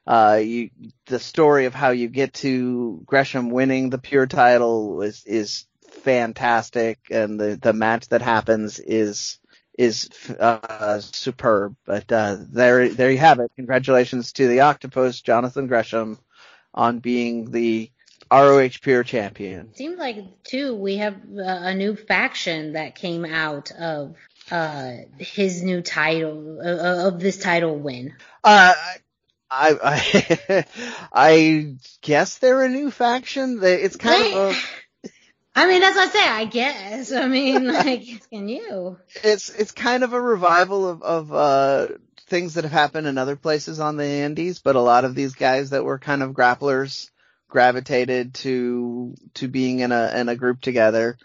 Uh, 0.06 0.42
you, 0.44 0.72
the 1.06 1.20
story 1.20 1.66
of 1.66 1.76
how 1.76 1.92
you 1.92 2.08
get 2.08 2.34
to 2.34 3.02
Gresham 3.06 3.50
winning 3.52 3.90
the 3.90 4.00
pure 4.00 4.26
title 4.26 5.02
is, 5.04 5.24
is 5.26 5.66
fantastic, 5.92 7.00
and 7.12 7.40
the, 7.40 7.60
the 7.62 7.74
match 7.74 8.10
that 8.10 8.22
happens 8.22 8.80
is, 8.80 9.40
is, 9.80 10.10
uh, 10.40 11.00
superb. 11.00 11.76
But, 11.86 12.12
uh, 12.12 12.38
there, 12.40 12.90
there 12.90 13.10
you 13.10 13.18
have 13.18 13.40
it. 13.40 13.52
Congratulations 13.56 14.34
to 14.34 14.48
the 14.48 14.62
Octopus, 14.62 15.22
Jonathan 15.22 15.68
Gresham, 15.68 16.20
on 16.74 17.00
being 17.00 17.50
the 17.52 17.90
ROH 18.32 18.80
Pure 18.82 19.06
Champion. 19.06 19.74
Seems 19.74 19.98
like 19.98 20.44
too 20.44 20.76
we 20.76 20.98
have 20.98 21.16
uh, 21.16 21.42
a 21.44 21.74
new 21.74 21.96
faction 21.96 22.74
that 22.74 22.96
came 22.96 23.26
out 23.26 23.72
of 23.72 24.16
uh, 24.52 24.92
his 25.18 25.64
new 25.64 25.82
title 25.82 26.60
uh, 26.64 27.08
of 27.08 27.20
this 27.20 27.38
title 27.38 27.76
win. 27.78 28.14
Uh, 28.44 28.74
I 29.50 29.76
I 29.84 30.66
I 31.14 31.76
guess 32.02 32.38
they're 32.38 32.64
a 32.64 32.70
new 32.70 32.92
faction. 32.92 33.60
It's 33.64 33.96
kind 33.96 34.24
they, 34.24 34.34
of. 34.34 34.52
A, 34.52 34.58
I 35.56 35.68
mean, 35.68 35.82
that's 35.82 35.96
what 35.96 36.10
I 36.10 36.12
say. 36.12 36.28
I 36.28 36.46
guess. 36.46 37.12
I 37.12 37.28
mean, 37.28 37.68
like, 37.68 38.06
can 38.32 38.48
you? 38.50 38.98
It's 39.24 39.50
it's 39.50 39.72
kind 39.72 40.04
of 40.04 40.14
a 40.14 40.22
revival 40.22 40.88
of 40.88 41.04
of 41.04 41.34
uh 41.34 41.88
things 42.28 42.54
that 42.54 42.64
have 42.64 42.72
happened 42.72 43.08
in 43.08 43.18
other 43.18 43.36
places 43.36 43.80
on 43.80 43.98
the 43.98 44.06
Andes, 44.06 44.60
but 44.60 44.76
a 44.76 44.82
lot 44.82 45.04
of 45.04 45.16
these 45.16 45.34
guys 45.34 45.72
that 45.72 45.84
were 45.84 46.00
kind 46.00 46.22
of 46.22 46.34
grapplers 46.34 47.10
gravitated 47.50 48.36
to 48.36 49.16
to 49.34 49.48
being 49.48 49.80
in 49.80 49.92
a 49.92 50.14
in 50.16 50.30
a 50.30 50.36
group 50.36 50.62
together. 50.62 51.18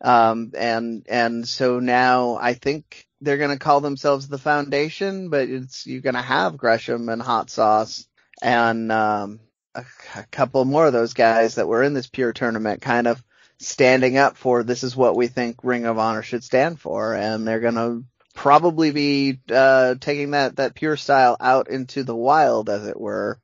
Um, 0.00 0.52
and 0.56 1.06
and 1.08 1.48
so 1.48 1.80
now 1.80 2.36
I 2.40 2.54
think 2.54 3.06
they're 3.20 3.38
going 3.38 3.50
to 3.50 3.58
call 3.58 3.80
themselves 3.80 4.28
the 4.28 4.38
Foundation, 4.38 5.28
but 5.28 5.48
it's 5.48 5.86
you're 5.86 6.02
going 6.02 6.14
to 6.14 6.22
have 6.22 6.56
Gresham 6.56 7.08
and 7.08 7.22
Hot 7.22 7.50
Sauce 7.50 8.06
and 8.40 8.92
um, 8.92 9.40
a, 9.74 9.84
a 10.16 10.22
couple 10.30 10.64
more 10.64 10.86
of 10.86 10.92
those 10.92 11.14
guys 11.14 11.56
that 11.56 11.66
were 11.66 11.82
in 11.82 11.94
this 11.94 12.06
pure 12.06 12.32
tournament, 12.32 12.80
kind 12.80 13.08
of 13.08 13.22
standing 13.58 14.16
up 14.16 14.36
for 14.36 14.62
this 14.62 14.82
is 14.82 14.96
what 14.96 15.16
we 15.16 15.26
think 15.26 15.58
Ring 15.62 15.84
of 15.84 15.98
Honor 15.98 16.22
should 16.22 16.44
stand 16.44 16.80
for, 16.80 17.14
and 17.14 17.46
they're 17.46 17.60
to 17.74 18.04
probably 18.34 18.92
be 18.92 19.40
uh, 19.50 19.96
taking 20.00 20.30
that 20.30 20.56
that 20.56 20.74
pure 20.74 20.96
style 20.96 21.36
out 21.40 21.68
into 21.68 22.04
the 22.04 22.14
wild, 22.14 22.70
as 22.70 22.86
it 22.86 22.98
were, 22.98 23.38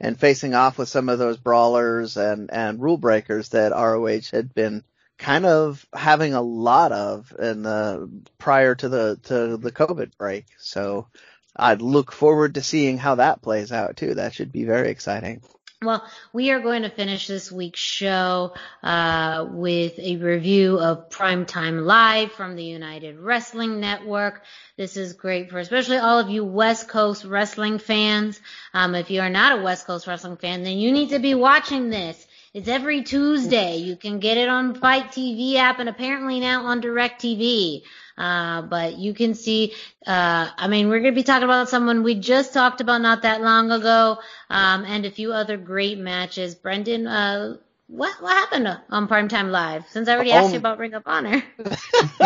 and 0.00 0.18
facing 0.18 0.54
off 0.54 0.78
with 0.78 0.88
some 0.88 1.08
of 1.08 1.18
those 1.18 1.36
brawlers 1.36 2.16
and, 2.16 2.50
and 2.50 2.80
rule 2.80 2.96
breakers 2.96 3.50
that 3.50 3.72
ROH 3.72 4.30
had 4.32 4.54
been 4.54 4.84
kind 5.18 5.44
of 5.44 5.84
having 5.92 6.32
a 6.32 6.40
lot 6.40 6.92
of 6.92 7.34
in 7.38 7.62
the 7.62 8.08
prior 8.38 8.74
to 8.74 8.88
the 8.88 9.18
to 9.24 9.56
the 9.56 9.72
COVID 9.72 10.16
break. 10.16 10.46
So 10.58 11.08
I'd 11.54 11.82
look 11.82 12.12
forward 12.12 12.54
to 12.54 12.62
seeing 12.62 12.98
how 12.98 13.16
that 13.16 13.42
plays 13.42 13.72
out 13.72 13.96
too. 13.96 14.14
That 14.14 14.32
should 14.32 14.52
be 14.52 14.64
very 14.64 14.90
exciting. 14.90 15.42
Well, 15.80 16.04
we 16.32 16.50
are 16.50 16.58
going 16.58 16.82
to 16.82 16.90
finish 16.90 17.28
this 17.28 17.52
week's 17.52 17.78
show 17.78 18.54
uh, 18.82 19.46
with 19.48 19.96
a 20.00 20.16
review 20.16 20.80
of 20.80 21.08
Primetime 21.08 21.84
Live 21.84 22.32
from 22.32 22.56
the 22.56 22.64
United 22.64 23.16
Wrestling 23.16 23.78
Network. 23.78 24.42
This 24.76 24.96
is 24.96 25.12
great 25.12 25.50
for 25.50 25.60
especially 25.60 25.98
all 25.98 26.18
of 26.18 26.30
you 26.30 26.44
West 26.44 26.88
Coast 26.88 27.24
wrestling 27.24 27.78
fans. 27.78 28.40
Um, 28.74 28.96
if 28.96 29.08
you 29.08 29.20
are 29.20 29.30
not 29.30 29.56
a 29.56 29.62
West 29.62 29.86
Coast 29.86 30.08
wrestling 30.08 30.36
fan, 30.36 30.64
then 30.64 30.78
you 30.78 30.90
need 30.90 31.10
to 31.10 31.20
be 31.20 31.36
watching 31.36 31.90
this. 31.90 32.26
It's 32.52 32.66
every 32.66 33.04
Tuesday. 33.04 33.76
You 33.76 33.94
can 33.94 34.18
get 34.18 34.36
it 34.36 34.48
on 34.48 34.74
FITE 34.74 35.12
TV 35.12 35.54
app 35.54 35.78
and 35.78 35.88
apparently 35.88 36.40
now 36.40 36.64
on 36.64 36.82
DirecTV. 36.82 37.82
Uh, 38.18 38.62
but 38.62 38.98
you 38.98 39.14
can 39.14 39.34
see, 39.34 39.72
uh, 40.06 40.48
I 40.56 40.66
mean, 40.66 40.88
we're 40.88 41.00
going 41.00 41.14
to 41.14 41.18
be 41.18 41.22
talking 41.22 41.44
about 41.44 41.68
someone 41.68 42.02
we 42.02 42.16
just 42.16 42.52
talked 42.52 42.80
about 42.80 43.00
not 43.00 43.22
that 43.22 43.40
long 43.40 43.70
ago, 43.70 44.18
um, 44.50 44.84
and 44.84 45.06
a 45.06 45.10
few 45.10 45.32
other 45.32 45.56
great 45.56 45.98
matches. 45.98 46.56
Brendan, 46.56 47.06
uh, 47.06 47.56
what 47.86 48.20
what 48.20 48.36
happened 48.36 48.68
on 48.90 49.08
Primetime 49.08 49.50
Live? 49.50 49.86
Since 49.90 50.08
I 50.08 50.14
already 50.14 50.32
asked 50.32 50.48
oh. 50.48 50.52
you 50.52 50.58
about 50.58 50.78
Ring 50.78 50.94
of 50.94 51.04
Honor. 51.06 51.42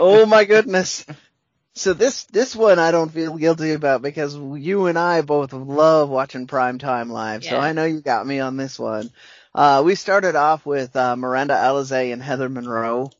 oh 0.00 0.24
my 0.26 0.44
goodness. 0.44 1.04
So 1.74 1.92
this 1.92 2.24
this 2.24 2.56
one 2.56 2.78
I 2.78 2.90
don't 2.90 3.12
feel 3.12 3.36
guilty 3.36 3.72
about 3.72 4.02
because 4.02 4.34
you 4.34 4.86
and 4.86 4.98
I 4.98 5.22
both 5.22 5.52
love 5.52 6.08
watching 6.08 6.46
Primetime 6.46 7.10
Live. 7.10 7.44
Yeah. 7.44 7.50
So 7.50 7.58
I 7.58 7.72
know 7.72 7.84
you 7.84 8.00
got 8.00 8.26
me 8.26 8.40
on 8.40 8.56
this 8.56 8.78
one. 8.78 9.10
Uh, 9.54 9.82
we 9.84 9.94
started 9.94 10.36
off 10.36 10.64
with 10.66 10.96
uh, 10.96 11.16
Miranda 11.16 11.54
Alizé 11.54 12.12
and 12.12 12.22
Heather 12.22 12.48
Monroe. 12.48 13.10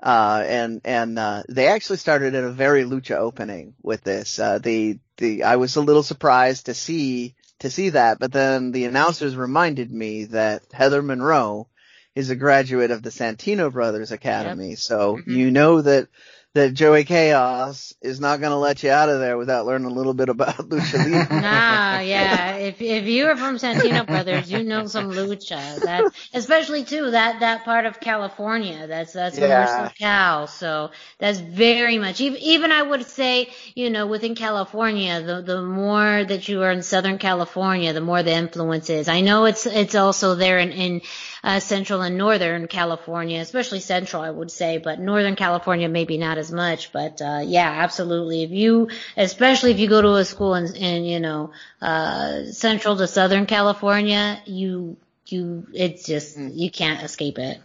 Uh, 0.00 0.44
and, 0.46 0.80
and, 0.84 1.18
uh, 1.18 1.42
they 1.48 1.66
actually 1.66 1.96
started 1.96 2.34
at 2.34 2.44
a 2.44 2.52
very 2.52 2.84
lucha 2.84 3.16
opening 3.16 3.74
with 3.82 4.02
this. 4.02 4.38
Uh, 4.38 4.58
the, 4.58 4.98
the, 5.16 5.42
I 5.42 5.56
was 5.56 5.74
a 5.76 5.80
little 5.80 6.04
surprised 6.04 6.66
to 6.66 6.74
see, 6.74 7.34
to 7.60 7.70
see 7.70 7.90
that, 7.90 8.18
but 8.20 8.30
then 8.30 8.70
the 8.70 8.84
announcers 8.84 9.34
reminded 9.34 9.90
me 9.90 10.26
that 10.26 10.62
Heather 10.72 11.02
Monroe 11.02 11.68
is 12.14 12.30
a 12.30 12.36
graduate 12.36 12.90
of 12.90 13.02
the 13.02 13.10
Santino 13.10 13.72
Brothers 13.72 14.10
Academy. 14.10 14.70
Yep. 14.70 14.78
So 14.78 15.16
mm-hmm. 15.16 15.30
you 15.30 15.50
know 15.50 15.82
that 15.82 16.08
that 16.54 16.74
Joey 16.74 17.04
Chaos 17.04 17.94
is 18.00 18.20
not 18.20 18.40
going 18.40 18.50
to 18.50 18.56
let 18.56 18.82
you 18.82 18.90
out 18.90 19.08
of 19.08 19.20
there 19.20 19.36
without 19.36 19.66
learning 19.66 19.90
a 19.90 19.94
little 19.94 20.14
bit 20.14 20.28
about 20.28 20.56
lucha 20.68 21.10
libre. 21.10 21.40
nah, 21.40 22.00
yeah. 22.00 22.56
If 22.56 22.80
if 22.80 23.04
you 23.04 23.26
are 23.26 23.36
from 23.36 23.56
Santino 23.56 24.06
Brothers, 24.06 24.50
you 24.50 24.62
know 24.64 24.86
some 24.86 25.10
lucha. 25.10 25.80
That 25.80 26.12
especially 26.32 26.84
too 26.84 27.10
that 27.10 27.40
that 27.40 27.64
part 27.64 27.86
of 27.86 28.00
California. 28.00 28.86
That's 28.86 29.12
that's 29.12 29.38
yeah. 29.38 29.90
Cal. 29.98 30.46
So 30.46 30.90
that's 31.18 31.38
very 31.38 31.98
much 31.98 32.20
even 32.20 32.40
even 32.40 32.72
I 32.72 32.82
would 32.82 33.06
say 33.06 33.50
you 33.74 33.90
know 33.90 34.06
within 34.06 34.34
California, 34.34 35.22
the 35.22 35.42
the 35.42 35.62
more 35.62 36.24
that 36.24 36.48
you 36.48 36.62
are 36.62 36.72
in 36.72 36.82
Southern 36.82 37.18
California, 37.18 37.92
the 37.92 38.00
more 38.00 38.22
the 38.22 38.32
influence 38.32 38.90
is. 38.90 39.08
I 39.08 39.20
know 39.20 39.44
it's 39.44 39.66
it's 39.66 39.94
also 39.94 40.34
there 40.34 40.58
in 40.58 40.72
in 40.72 41.02
uh, 41.42 41.60
Central 41.60 42.02
and 42.02 42.18
Northern 42.18 42.66
California, 42.68 43.40
especially 43.40 43.80
Central, 43.80 44.22
I 44.22 44.30
would 44.30 44.50
say, 44.50 44.78
but 44.78 45.00
Northern 45.00 45.36
California 45.36 45.88
maybe 45.88 46.18
not 46.18 46.38
as 46.38 46.50
much. 46.50 46.92
But 46.92 47.20
uh, 47.22 47.42
yeah, 47.44 47.70
absolutely. 47.70 48.42
If 48.42 48.50
you, 48.50 48.88
especially 49.16 49.70
if 49.72 49.78
you 49.78 49.88
go 49.88 50.02
to 50.02 50.14
a 50.14 50.24
school 50.24 50.54
in, 50.54 50.74
in 50.74 51.04
you 51.04 51.20
know 51.20 51.52
uh, 51.80 52.44
Central 52.46 52.96
to 52.96 53.06
Southern 53.06 53.46
California, 53.46 54.40
you 54.46 54.96
you 55.26 55.66
it's 55.72 56.06
just 56.06 56.38
mm. 56.38 56.50
you 56.54 56.70
can't 56.70 57.02
escape 57.02 57.38
it. 57.38 57.60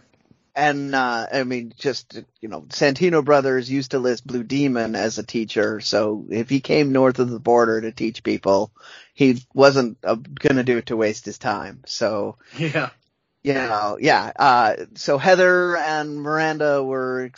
and 0.54 0.94
uh, 0.94 1.26
I 1.32 1.44
mean, 1.44 1.74
just 1.76 2.22
you 2.40 2.48
know, 2.48 2.62
Santino 2.62 3.24
brothers 3.24 3.70
used 3.70 3.90
to 3.92 3.98
list 3.98 4.26
Blue 4.26 4.44
Demon 4.44 4.94
as 4.94 5.18
a 5.18 5.22
teacher, 5.24 5.80
so 5.80 6.26
if 6.30 6.48
he 6.48 6.60
came 6.60 6.92
north 6.92 7.18
of 7.18 7.30
the 7.30 7.40
border 7.40 7.80
to 7.80 7.92
teach 7.92 8.22
people, 8.22 8.70
he 9.14 9.42
wasn't 9.52 9.98
uh, 10.04 10.14
going 10.14 10.56
to 10.56 10.64
do 10.64 10.78
it 10.78 10.86
to 10.86 10.96
waste 10.96 11.24
his 11.24 11.38
time. 11.38 11.82
So 11.86 12.36
yeah, 12.58 12.90
you 13.44 13.52
know, 13.52 13.98
yeah. 14.00 14.32
Uh, 14.34 14.74
so 14.94 15.18
Heather 15.18 15.76
and 15.76 16.16
Miranda 16.16 16.82
were 16.82 17.30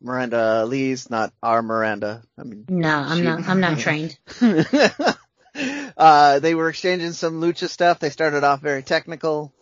Miranda 0.00 0.64
Alizé's, 0.66 1.08
not 1.08 1.32
our 1.40 1.62
Miranda. 1.62 2.22
I 2.36 2.42
mean, 2.42 2.64
no, 2.68 2.88
I'm 2.88 3.18
she, 3.18 3.22
not. 3.22 3.48
I'm 3.48 3.60
not 3.60 3.78
trained. 3.78 4.18
uh, 5.96 6.40
they 6.40 6.54
were 6.56 6.68
exchanging 6.68 7.12
some 7.12 7.40
lucha 7.40 7.68
stuff. 7.68 8.00
They 8.00 8.10
started 8.10 8.42
off 8.42 8.60
very 8.60 8.82
technical. 8.82 9.52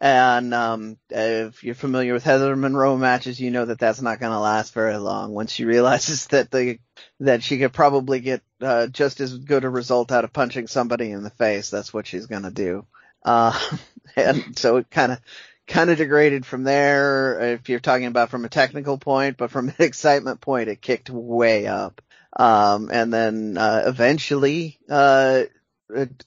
And 0.00 0.54
um, 0.54 0.96
if 1.10 1.62
you're 1.64 1.74
familiar 1.74 2.12
with 2.12 2.24
Heather 2.24 2.54
Monroe 2.54 2.96
matches, 2.96 3.40
you 3.40 3.50
know 3.50 3.64
that 3.64 3.80
that's 3.80 4.00
not 4.00 4.20
going 4.20 4.32
to 4.32 4.38
last 4.38 4.72
very 4.72 4.96
long. 4.96 5.32
Once 5.34 5.52
she 5.52 5.64
realizes 5.64 6.26
that 6.28 6.50
the 6.50 6.78
that 7.20 7.44
she 7.44 7.58
could 7.58 7.72
probably 7.72 8.18
get 8.20 8.42
uh, 8.60 8.88
just 8.88 9.20
as 9.20 9.38
good 9.38 9.64
a 9.64 9.68
result 9.68 10.10
out 10.10 10.24
of 10.24 10.32
punching 10.32 10.66
somebody 10.66 11.10
in 11.12 11.22
the 11.22 11.30
face, 11.30 11.70
that's 11.70 11.94
what 11.94 12.08
she's 12.08 12.26
going 12.26 12.44
to 12.44 12.50
do. 12.50 12.86
Uh, 13.24 13.58
and 14.16 14.58
so 14.58 14.76
it 14.78 14.90
kind 14.90 15.12
of 15.12 15.20
kind 15.66 15.90
of 15.90 15.98
degraded 15.98 16.44
from 16.44 16.64
there. 16.64 17.54
If 17.54 17.68
you're 17.68 17.80
talking 17.80 18.06
about 18.06 18.30
from 18.30 18.44
a 18.44 18.48
technical 18.48 18.98
point, 18.98 19.36
but 19.36 19.50
from 19.50 19.68
an 19.68 19.74
excitement 19.78 20.40
point, 20.40 20.68
it 20.68 20.80
kicked 20.80 21.10
way 21.10 21.66
up. 21.66 22.00
Um, 22.36 22.90
and 22.92 23.12
then 23.12 23.56
uh, 23.56 23.84
eventually, 23.86 24.78
uh, 24.88 25.44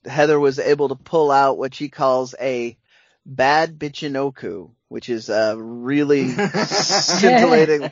Heather 0.05 0.39
was 0.39 0.59
able 0.59 0.89
to 0.89 0.95
pull 0.95 1.31
out 1.31 1.57
what 1.57 1.75
she 1.75 1.89
calls 1.89 2.33
a 2.39 2.77
Bad 3.25 3.77
Bichinoku, 3.77 4.71
which 4.87 5.09
is 5.09 5.29
a 5.29 5.55
really 5.57 6.29
scintillating, 6.65 7.91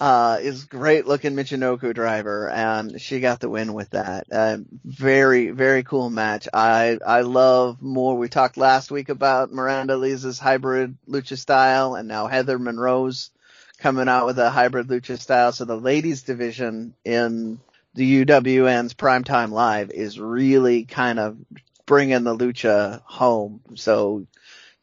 uh, 0.00 0.38
is 0.40 0.64
great 0.64 1.06
looking 1.06 1.34
Michinoku 1.34 1.94
driver, 1.94 2.48
and 2.48 2.98
she 3.00 3.20
got 3.20 3.38
the 3.38 3.50
win 3.50 3.74
with 3.74 3.90
that. 3.90 4.26
Uh, 4.32 4.58
very, 4.82 5.50
very 5.50 5.82
cool 5.82 6.08
match. 6.08 6.48
I, 6.54 6.98
I 7.06 7.20
love 7.20 7.82
more. 7.82 8.16
We 8.16 8.30
talked 8.30 8.56
last 8.56 8.90
week 8.90 9.10
about 9.10 9.52
Miranda 9.52 9.94
Alizé's 9.94 10.38
hybrid 10.38 10.96
lucha 11.06 11.36
style, 11.36 11.96
and 11.96 12.08
now 12.08 12.28
Heather 12.28 12.58
Monroe's 12.58 13.30
coming 13.78 14.08
out 14.08 14.24
with 14.24 14.38
a 14.38 14.48
hybrid 14.48 14.88
lucha 14.88 15.18
style. 15.18 15.52
So 15.52 15.66
the 15.66 15.76
ladies 15.76 16.22
division 16.22 16.94
in 17.04 17.60
the 17.94 18.24
UWN's 18.24 18.94
Primetime 18.94 19.50
Live 19.50 19.90
is 19.90 20.18
really 20.18 20.84
kind 20.84 21.18
of 21.18 21.36
bringing 21.84 22.24
the 22.24 22.36
lucha 22.36 23.02
home. 23.04 23.60
So 23.74 24.26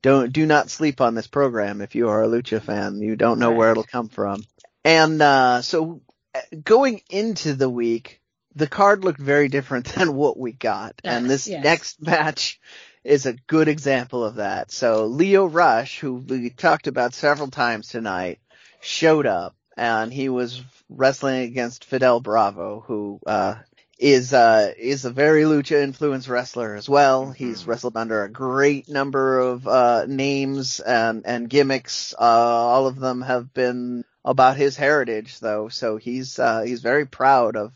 don't 0.04 0.32
do 0.32 0.46
not 0.46 0.70
sleep 0.70 1.02
on 1.02 1.16
this 1.16 1.28
program 1.28 1.82
if 1.82 1.96
you 1.96 2.10
are 2.10 2.24
a 2.24 2.28
lucha 2.28 2.62
fan. 2.62 3.02
You 3.02 3.16
don't 3.16 3.40
know 3.40 3.52
where 3.52 3.72
it'll 3.72 3.84
come 3.84 4.10
from. 4.10 4.44
And 4.88 5.22
uh, 5.22 5.62
so 5.64 6.02
uh, 6.34 6.40
going 6.64 7.02
into 7.10 7.56
the 7.56 7.70
week, 7.70 8.22
the 8.56 8.68
card 8.68 9.04
looked 9.04 9.20
very 9.20 9.50
different 9.50 9.86
than 9.96 10.16
what 10.16 10.40
we 10.40 10.54
got. 10.54 10.96
Yes, 11.04 11.14
and 11.14 11.30
this 11.30 11.48
yes. 11.48 11.62
next 11.62 12.02
match 12.02 12.62
is 13.04 13.26
a 13.26 13.34
good 13.34 13.68
example 13.68 14.24
of 14.24 14.36
that. 14.36 14.72
So 14.72 15.08
Lio 15.08 15.46
Rush, 15.46 16.00
who 16.00 16.16
we 16.16 16.50
talked 16.52 16.88
about 16.88 17.14
several 17.14 17.50
times 17.50 17.90
tonight, 17.90 18.40
showed 18.80 19.26
up 19.26 19.58
and 19.76 20.12
he 20.12 20.30
was 20.30 20.64
wrestling 20.90 21.42
against 21.42 21.84
Fidel 21.84 22.22
Bravo, 22.22 22.80
who 22.88 23.20
uh, 23.28 23.56
is 24.00 24.34
uh 24.34 24.72
is 24.78 25.04
a 25.04 25.10
very 25.10 25.44
lucha 25.44 25.84
influenced 25.84 26.30
wrestler 26.30 26.76
as 26.76 26.88
well. 26.88 27.26
Mm-hmm. 27.26 27.34
He's 27.34 27.68
wrestled 27.68 27.98
under 27.98 28.24
a 28.24 28.32
great 28.32 28.88
number 28.88 29.40
of 29.40 29.68
uh 29.68 30.06
names 30.08 30.80
and 30.80 31.26
and 31.26 31.50
gimmicks. 31.50 32.14
Uh 32.18 32.24
all 32.24 32.88
of 32.88 33.00
them 33.00 33.22
have 33.22 33.54
been 33.54 34.06
about 34.28 34.58
his 34.58 34.76
heritage 34.76 35.40
though. 35.40 35.70
So 35.70 35.98
he's 35.98 36.38
uh 36.38 36.62
he's 36.62 36.82
very 36.82 37.06
proud 37.06 37.56
of 37.56 37.74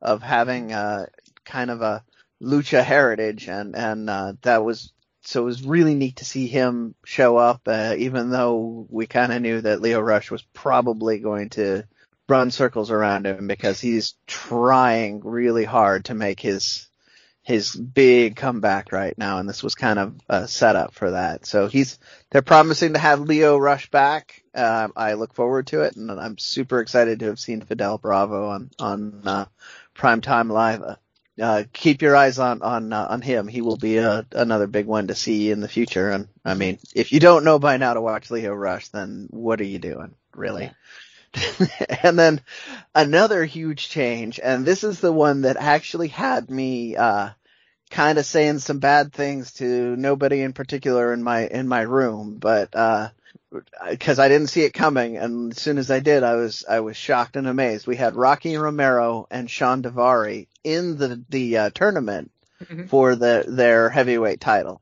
of 0.00 0.22
having 0.22 0.72
uh 0.72 1.06
kind 1.44 1.70
of 1.70 1.82
a 1.82 2.02
lucha 2.42 2.82
heritage 2.82 3.48
and 3.48 3.76
and 3.76 4.08
uh 4.08 4.32
that 4.42 4.64
was 4.64 4.92
so 5.22 5.42
it 5.42 5.44
was 5.44 5.62
really 5.62 5.94
neat 5.94 6.16
to 6.16 6.24
see 6.24 6.46
him 6.46 6.94
show 7.04 7.36
up 7.36 7.60
uh, 7.66 7.94
even 7.98 8.30
though 8.30 8.86
we 8.88 9.06
kind 9.06 9.32
of 9.32 9.42
knew 9.42 9.60
that 9.60 9.82
Lio 9.82 10.00
Rush 10.00 10.30
was 10.30 10.42
probably 10.54 11.18
going 11.18 11.50
to 11.50 11.84
run 12.26 12.50
circles 12.50 12.90
around 12.90 13.26
him 13.26 13.46
because 13.46 13.80
he's 13.80 14.14
trying 14.26 15.20
really 15.22 15.64
hard 15.64 16.06
to 16.06 16.14
make 16.14 16.40
his 16.40 16.88
his 17.42 17.74
big 17.74 18.36
comeback 18.36 18.92
right 18.92 19.16
now, 19.16 19.38
and 19.38 19.48
this 19.48 19.62
was 19.62 19.74
kind 19.74 19.98
of 19.98 20.14
a 20.28 20.46
setup 20.46 20.94
for 20.94 21.12
that. 21.12 21.46
So 21.46 21.68
he's 21.68 21.98
they're 22.30 22.42
promising 22.42 22.92
to 22.92 22.98
have 22.98 23.20
Lio 23.20 23.56
Rush 23.56 23.90
back. 23.90 24.42
Uh, 24.54 24.88
I 24.94 25.14
look 25.14 25.34
forward 25.34 25.68
to 25.68 25.82
it, 25.82 25.96
and 25.96 26.10
I'm 26.10 26.38
super 26.38 26.80
excited 26.80 27.20
to 27.20 27.26
have 27.26 27.40
seen 27.40 27.62
Fidel 27.62 27.98
Bravo 27.98 28.48
on 28.48 28.70
on 28.78 29.22
uh, 29.24 29.44
Primetime 29.96 30.50
Live. 30.50 30.82
Uh, 31.40 31.64
keep 31.72 32.02
your 32.02 32.14
eyes 32.14 32.38
on 32.38 32.60
on 32.60 32.92
uh, 32.92 33.06
on 33.08 33.22
him. 33.22 33.48
He 33.48 33.62
will 33.62 33.78
be 33.78 33.96
a, 33.96 34.26
another 34.32 34.66
big 34.66 34.86
one 34.86 35.06
to 35.08 35.14
see 35.14 35.50
in 35.50 35.60
the 35.60 35.68
future. 35.68 36.10
And 36.10 36.28
I 36.44 36.54
mean, 36.54 36.78
if 36.94 37.12
you 37.12 37.20
don't 37.20 37.44
know 37.44 37.58
by 37.58 37.78
now 37.78 37.94
to 37.94 38.00
watch 38.02 38.30
Lio 38.30 38.52
Rush, 38.52 38.88
then 38.88 39.28
what 39.30 39.60
are 39.60 39.64
you 39.64 39.78
doing, 39.78 40.14
really? 40.34 40.64
Yeah. 40.64 40.72
and 42.02 42.18
then 42.18 42.40
another 42.94 43.44
huge 43.44 43.88
change, 43.88 44.40
and 44.42 44.64
this 44.64 44.84
is 44.84 45.00
the 45.00 45.12
one 45.12 45.42
that 45.42 45.56
actually 45.56 46.08
had 46.08 46.50
me 46.50 46.96
uh, 46.96 47.30
kind 47.90 48.18
of 48.18 48.26
saying 48.26 48.60
some 48.60 48.78
bad 48.78 49.12
things 49.12 49.52
to 49.54 49.96
nobody 49.96 50.40
in 50.40 50.52
particular 50.52 51.12
in 51.12 51.22
my 51.22 51.46
in 51.46 51.68
my 51.68 51.82
room, 51.82 52.38
but 52.38 52.70
because 53.88 54.18
uh, 54.18 54.22
I 54.22 54.28
didn't 54.28 54.48
see 54.48 54.62
it 54.62 54.72
coming, 54.72 55.16
and 55.16 55.52
as 55.52 55.60
soon 55.60 55.78
as 55.78 55.90
I 55.90 56.00
did, 56.00 56.22
I 56.22 56.36
was 56.36 56.64
I 56.68 56.80
was 56.80 56.96
shocked 56.96 57.36
and 57.36 57.46
amazed. 57.46 57.86
We 57.86 57.96
had 57.96 58.14
Rocky 58.14 58.56
Romero 58.56 59.26
and 59.30 59.50
Shawn 59.50 59.82
Daivari 59.82 60.46
in 60.64 60.96
the 60.96 61.22
the 61.28 61.58
uh, 61.58 61.70
tournament 61.70 62.30
mm-hmm. 62.62 62.86
for 62.86 63.16
the 63.16 63.44
their 63.46 63.90
heavyweight 63.90 64.40
title. 64.40 64.80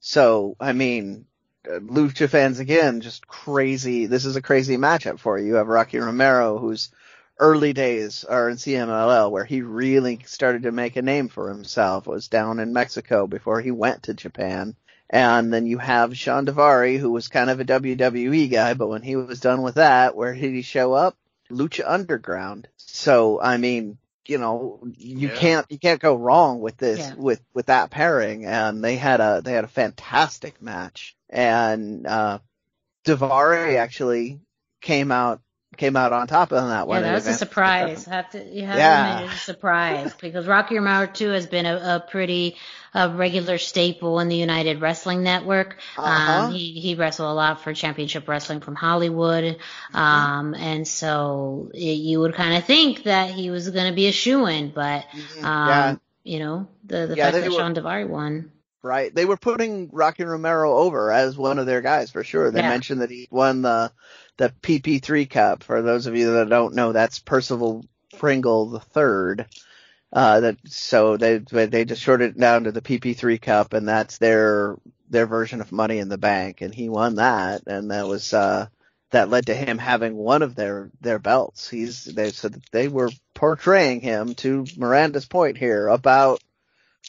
So 0.00 0.56
I 0.60 0.72
mean, 0.72 1.26
lucha 1.68 2.28
fans 2.28 2.58
again, 2.58 3.00
just 3.00 3.26
crazy. 3.26 4.06
This 4.06 4.24
is 4.24 4.36
a 4.36 4.42
crazy 4.42 4.76
matchup 4.76 5.18
for 5.18 5.38
you. 5.38 5.46
You 5.46 5.54
have 5.54 5.68
Rocky 5.68 5.98
Romero, 5.98 6.58
whose 6.58 6.90
early 7.38 7.72
days 7.72 8.24
are 8.24 8.48
in 8.48 8.56
CMLL, 8.56 9.30
where 9.30 9.44
he 9.44 9.62
really 9.62 10.20
started 10.26 10.62
to 10.62 10.72
make 10.72 10.96
a 10.96 11.02
name 11.02 11.28
for 11.28 11.48
himself. 11.48 12.06
Was 12.06 12.28
down 12.28 12.58
in 12.58 12.72
Mexico 12.72 13.26
before 13.26 13.60
he 13.60 13.70
went 13.70 14.04
to 14.04 14.14
Japan. 14.14 14.74
And 15.10 15.52
then 15.52 15.66
you 15.66 15.78
have 15.78 16.16
Shawn 16.16 16.44
Daivari, 16.44 16.98
who 16.98 17.10
was 17.10 17.28
kind 17.28 17.48
of 17.48 17.60
a 17.60 17.64
WWE 17.64 18.50
guy, 18.50 18.74
but 18.74 18.88
when 18.88 19.02
he 19.02 19.16
was 19.16 19.40
done 19.40 19.62
with 19.62 19.76
that, 19.76 20.14
where 20.14 20.34
did 20.34 20.52
he 20.52 20.62
show 20.62 20.92
up? 20.92 21.16
Lucha 21.50 21.82
Underground. 21.86 22.68
So, 22.76 23.40
I 23.40 23.56
mean, 23.56 23.96
you 24.26 24.36
know, 24.36 24.80
you 24.98 25.28
yeah. 25.28 25.34
can't, 25.34 25.66
you 25.70 25.78
can't 25.78 26.00
go 26.00 26.14
wrong 26.14 26.60
with 26.60 26.76
this, 26.76 26.98
yeah. 26.98 27.14
with, 27.14 27.40
with 27.54 27.66
that 27.66 27.88
pairing. 27.88 28.44
And 28.44 28.84
they 28.84 28.96
had 28.96 29.20
a, 29.20 29.40
they 29.42 29.52
had 29.52 29.64
a 29.64 29.68
fantastic 29.68 30.60
match 30.60 31.16
and 31.30 32.06
uh, 32.06 32.38
Daivari 33.04 33.76
actually 33.76 34.40
came 34.80 35.10
out 35.10 35.40
came 35.76 35.96
out 35.96 36.12
on 36.12 36.26
top 36.26 36.52
on 36.52 36.68
that 36.70 36.88
one. 36.88 37.02
Yeah, 37.02 37.08
that 37.08 37.14
was 37.14 37.26
a 37.26 37.34
surprise. 37.34 38.04
have 38.04 38.30
to 38.30 38.44
you 38.44 38.66
have 38.66 38.76
yeah. 38.76 39.04
to 39.04 39.14
admit 39.16 39.32
it's 39.32 39.42
a 39.42 39.44
surprise 39.44 40.14
because 40.20 40.46
Rocky 40.46 40.76
Romero 40.76 41.06
too 41.06 41.30
has 41.30 41.46
been 41.46 41.66
a, 41.66 41.76
a 41.76 42.04
pretty 42.10 42.56
a 42.94 43.08
regular 43.08 43.58
staple 43.58 44.18
in 44.18 44.28
the 44.28 44.36
United 44.36 44.80
Wrestling 44.80 45.22
Network. 45.22 45.78
Uh-huh. 45.96 46.46
Um, 46.46 46.52
he 46.52 46.72
he 46.80 46.94
wrestled 46.94 47.30
a 47.30 47.34
lot 47.34 47.62
for 47.62 47.72
Championship 47.72 48.26
Wrestling 48.28 48.60
from 48.60 48.74
Hollywood, 48.74 49.44
mm-hmm. 49.44 49.96
um, 49.96 50.54
and 50.54 50.86
so 50.86 51.70
it, 51.74 51.80
you 51.80 52.20
would 52.20 52.34
kind 52.34 52.56
of 52.56 52.64
think 52.64 53.04
that 53.04 53.30
he 53.30 53.50
was 53.50 53.70
going 53.70 53.88
to 53.88 53.94
be 53.94 54.08
a 54.08 54.12
shoe 54.12 54.46
in, 54.46 54.70
but 54.70 55.04
mm-hmm. 55.04 55.44
um, 55.44 55.68
yeah. 55.68 55.96
you 56.24 56.38
know 56.40 56.68
the 56.84 57.06
the 57.06 57.16
yeah, 57.16 57.30
fact 57.30 57.44
that 57.44 57.50
were, 57.50 57.56
Shawn 57.56 57.74
Daivari 57.74 58.08
won 58.08 58.50
right? 58.82 59.14
They 59.14 59.24
were 59.24 59.36
putting 59.36 59.90
Rocky 59.92 60.24
Romero 60.24 60.76
over 60.76 61.10
as 61.10 61.36
one 61.36 61.58
of 61.58 61.66
their 61.66 61.80
guys 61.80 62.10
for 62.10 62.24
sure. 62.24 62.50
They 62.50 62.60
yeah. 62.60 62.68
mentioned 62.68 63.00
that 63.00 63.10
he 63.10 63.28
won 63.30 63.62
the 63.62 63.92
the 64.36 64.52
PP3 64.62 65.28
Cup. 65.28 65.64
For 65.64 65.82
those 65.82 66.06
of 66.06 66.16
you 66.16 66.32
that 66.34 66.48
don't 66.48 66.74
know, 66.74 66.92
that's 66.92 67.18
Percival 67.18 67.84
Pringle 68.18 68.66
the 68.66 68.80
third. 68.80 69.46
Uh, 70.10 70.40
that 70.40 70.56
so 70.66 71.16
they 71.16 71.38
they 71.38 71.84
just 71.84 72.02
shorted 72.02 72.30
it 72.30 72.40
down 72.40 72.64
to 72.64 72.72
the 72.72 72.80
PP3 72.80 73.40
Cup, 73.40 73.74
and 73.74 73.86
that's 73.86 74.18
their 74.18 74.76
their 75.10 75.26
version 75.26 75.60
of 75.60 75.72
Money 75.72 75.98
in 75.98 76.08
the 76.08 76.18
Bank, 76.18 76.60
and 76.60 76.74
he 76.74 76.88
won 76.88 77.16
that, 77.16 77.62
and 77.66 77.90
that 77.90 78.06
was 78.06 78.32
uh 78.32 78.66
that 79.10 79.30
led 79.30 79.46
to 79.46 79.54
him 79.54 79.78
having 79.78 80.16
one 80.16 80.42
of 80.42 80.54
their 80.54 80.90
their 81.00 81.18
belts. 81.18 81.68
He's 81.68 82.04
they 82.04 82.30
said 82.30 82.62
they 82.72 82.88
were 82.88 83.10
portraying 83.34 84.00
him 84.00 84.34
to 84.36 84.66
Miranda's 84.76 85.26
point 85.26 85.56
here 85.56 85.88
about 85.88 86.42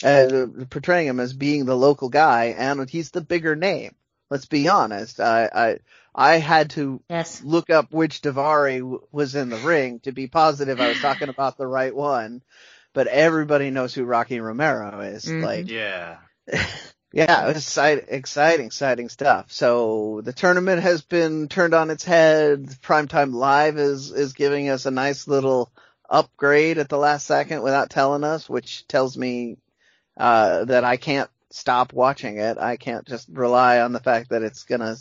uh, 0.04 0.48
portraying 0.70 1.08
him 1.08 1.20
as 1.20 1.34
being 1.34 1.66
the 1.66 1.76
local 1.76 2.10
guy, 2.10 2.56
and 2.58 2.90
he's 2.90 3.12
the 3.12 3.22
bigger 3.22 3.56
name. 3.56 3.96
Let's 4.30 4.46
be 4.46 4.68
honest. 4.68 5.20
I 5.20 5.50
I, 5.54 5.80
I 6.14 6.38
had 6.38 6.72
to 6.72 7.02
yes. 7.10 7.42
look 7.44 7.70
up 7.70 7.92
which 7.92 8.22
Daivari 8.22 8.80
w- 8.80 9.02
was 9.12 9.36
in 9.36 9.50
the 9.50 9.58
ring 9.58 10.00
to 10.02 10.12
be 10.12 10.28
positive 10.28 10.80
I 10.80 10.90
was 10.90 11.00
talking 11.00 11.30
about 11.30 11.58
the 11.58 11.68
right 11.68 11.96
one. 11.96 12.44
But 12.94 13.08
everybody 13.08 13.70
knows 13.70 13.94
who 13.94 14.04
Rocky 14.04 14.40
Romero 14.40 15.02
is. 15.02 15.26
Mm-hmm. 15.26 15.44
Like, 15.44 15.70
yeah. 15.70 16.18
Yeah, 17.12 17.48
exciting, 17.50 18.06
exciting, 18.10 18.68
exciting 18.68 19.10
stuff. 19.10 19.52
So 19.52 20.22
the 20.24 20.34
tournament 20.34 20.84
has 20.84 21.02
been 21.02 21.48
turned 21.48 21.74
on 21.74 21.90
its 21.90 22.04
head. 22.04 22.66
Primetime 22.84 23.34
Live 23.34 23.78
is 23.78 24.12
is 24.12 24.34
giving 24.34 24.70
us 24.70 24.86
a 24.86 24.92
nice 24.92 25.28
little 25.28 25.72
upgrade 26.08 26.78
at 26.78 26.88
the 26.88 27.00
last 27.00 27.26
second 27.26 27.64
without 27.64 27.90
telling 27.90 28.24
us, 28.24 28.48
which 28.48 28.88
tells 28.88 29.18
me 29.18 29.58
uh, 30.20 30.66
that 30.66 30.84
I 30.84 30.98
can't 30.98 31.30
stop 31.50 31.94
watching 31.94 32.38
it. 32.38 32.58
I 32.58 32.78
can't 32.78 33.08
just 33.08 33.28
rely 33.32 33.80
on 33.80 33.94
the 33.94 34.00
fact 34.00 34.30
that 34.30 34.44
it's 34.44 34.64
gonna 34.64 34.98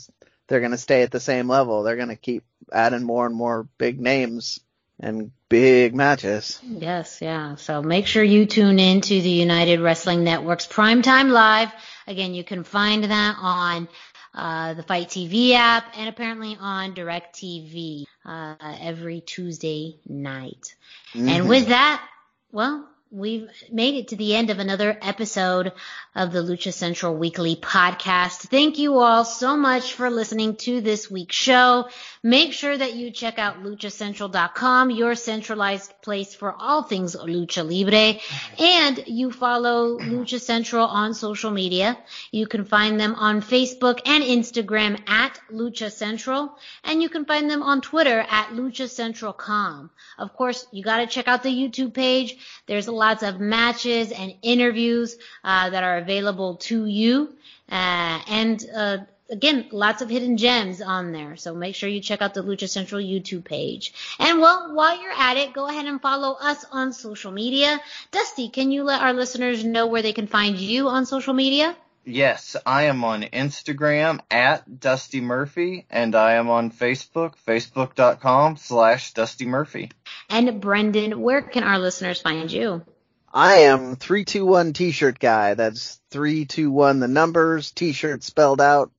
they're 0.47 0.61
gonna 0.61 0.77
stay 0.77 1.03
at 1.03 1.11
the 1.11 1.19
same 1.19 1.47
level. 1.47 1.83
They're 1.83 1.97
gonna 1.97 2.15
keep 2.15 2.43
adding 2.71 3.03
more 3.03 3.25
and 3.25 3.35
more 3.35 3.67
big 3.77 3.99
names 3.99 4.59
and 4.99 5.31
big 5.47 5.93
matches. 5.93 6.59
Yes, 6.63 7.19
yeah. 7.21 7.55
So 7.55 7.81
make 7.81 8.07
sure 8.07 8.23
you 8.23 8.45
tune 8.45 8.79
in 8.79 9.01
to 9.01 9.21
the 9.21 9.29
United 9.29 9.79
Wrestling 9.79 10.23
Network's 10.23 10.67
Primetime 10.67 11.29
Live. 11.29 11.71
Again, 12.07 12.33
you 12.33 12.43
can 12.43 12.63
find 12.63 13.03
that 13.03 13.35
on 13.39 13.87
uh, 14.33 14.73
the 14.73 14.83
FITE 14.83 15.07
TV 15.07 15.53
app 15.53 15.93
and 15.97 16.09
apparently 16.09 16.57
on 16.59 16.93
DirecTV 16.93 18.05
uh, 18.25 18.55
every 18.81 19.21
Tuesday 19.21 19.99
night. 20.07 20.75
Mm-hmm. 21.13 21.29
And 21.29 21.49
with 21.49 21.67
that, 21.67 22.05
well, 22.51 22.87
we've 23.11 23.49
made 23.71 23.95
it 23.95 24.09
to 24.09 24.15
the 24.15 24.35
end 24.35 24.49
of 24.49 24.59
another 24.59 24.97
episode 25.01 25.71
of 26.15 26.31
the 26.31 26.39
Lucha 26.39 26.71
Central 26.71 27.15
Weekly 27.15 27.55
podcast. 27.55 28.47
Thank 28.49 28.77
you 28.77 28.99
all 28.99 29.25
so 29.25 29.57
much 29.57 29.93
for 29.93 30.09
listening 30.09 30.57
to 30.57 30.81
this 30.81 31.09
week's 31.09 31.35
show. 31.35 31.89
Make 32.21 32.53
sure 32.53 32.77
that 32.77 32.95
you 32.95 33.11
check 33.11 33.39
out 33.39 33.63
luchacentral.com, 33.63 34.91
your 34.91 35.15
centralized 35.15 35.93
place 36.01 36.35
for 36.35 36.53
all 36.53 36.83
things 36.83 37.15
Lucha 37.15 37.63
Libre, 37.67 38.19
and 38.59 39.03
you 39.07 39.31
follow 39.31 39.97
Lucha 39.97 40.39
Central 40.39 40.85
on 40.85 41.13
social 41.13 41.49
media. 41.49 41.97
You 42.31 42.45
can 42.45 42.65
find 42.65 42.99
them 42.99 43.15
on 43.15 43.41
Facebook 43.41 44.01
and 44.05 44.23
Instagram 44.23 45.01
at 45.09 45.39
Lucha 45.51 45.91
Central, 45.91 46.57
and 46.83 47.01
you 47.01 47.09
can 47.09 47.25
find 47.25 47.49
them 47.49 47.63
on 47.63 47.81
Twitter 47.81 48.19
at 48.29 48.49
luchacentralcom. 48.49 49.89
Of 50.17 50.33
course, 50.33 50.67
you 50.71 50.83
gotta 50.83 51.07
check 51.07 51.27
out 51.27 51.43
the 51.43 51.49
YouTube 51.49 51.93
page. 51.93 52.37
There's 52.67 52.87
lots 52.99 53.23
of 53.23 53.39
matches 53.39 54.11
and 54.11 54.33
interviews 54.41 55.17
uh, 55.43 55.69
that 55.69 55.83
are 55.83 55.97
available 55.97 56.55
to 56.69 56.85
you, 56.85 57.33
uh, 57.71 58.19
and 58.27 58.63
uh, 58.75 58.97
again, 59.29 59.67
lots 59.71 60.01
of 60.01 60.09
hidden 60.09 60.37
gems 60.37 60.81
on 60.81 61.11
there. 61.11 61.35
So 61.37 61.55
make 61.55 61.75
sure 61.75 61.89
you 61.89 62.01
check 62.01 62.21
out 62.21 62.33
the 62.33 62.43
Lucha 62.43 62.67
Central 62.67 63.01
YouTube 63.01 63.45
page. 63.45 63.93
And 64.19 64.41
well, 64.41 64.73
while 64.73 65.01
you're 65.01 65.11
at 65.11 65.37
it, 65.37 65.53
go 65.53 65.67
ahead 65.67 65.85
and 65.85 66.01
follow 66.01 66.35
us 66.39 66.65
on 66.71 66.93
social 66.93 67.31
media. 67.31 67.79
Dusty, 68.11 68.49
can 68.49 68.71
you 68.71 68.83
let 68.83 69.01
our 69.01 69.13
listeners 69.13 69.63
know 69.63 69.87
where 69.87 70.01
they 70.01 70.13
can 70.13 70.27
find 70.27 70.57
you 70.57 70.87
on 70.87 71.05
social 71.05 71.33
media? 71.33 71.75
Yes, 72.05 72.55
I 72.65 72.83
am 72.83 73.03
on 73.03 73.23
Instagram 73.23 74.19
at 74.31 74.79
Dusty 74.79 75.21
Murphy 75.21 75.85
and 75.89 76.15
I 76.15 76.33
am 76.33 76.49
on 76.49 76.71
Facebook, 76.71 77.33
facebook.com 77.47 78.57
slash 78.57 79.13
Dusty 79.13 79.45
Murphy. 79.45 79.91
And 80.29 80.59
Brendan, 80.59 81.21
where 81.21 81.41
can 81.41 81.63
our 81.63 81.77
listeners 81.77 82.21
find 82.21 82.51
you? 82.51 82.83
I 83.31 83.55
am 83.57 83.95
321 83.95 84.73
t-shirt 84.73 85.19
guy. 85.19 85.53
That's 85.53 86.01
321 86.09 86.99
the 86.99 87.07
numbers, 87.07 87.71
t-shirt 87.71 88.23
spelled 88.23 88.59
out, 88.59 88.91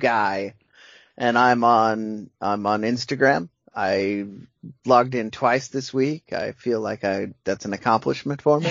guy, 0.00 0.54
and 1.16 1.38
I'm 1.38 1.64
on 1.64 2.30
I'm 2.40 2.66
on 2.66 2.82
Instagram. 2.82 3.48
I 3.74 4.26
logged 4.84 5.14
in 5.14 5.30
twice 5.30 5.68
this 5.68 5.94
week. 5.94 6.32
I 6.32 6.52
feel 6.52 6.80
like 6.80 7.04
I 7.04 7.28
that's 7.44 7.64
an 7.64 7.72
accomplishment 7.72 8.42
for 8.42 8.60
me. 8.60 8.70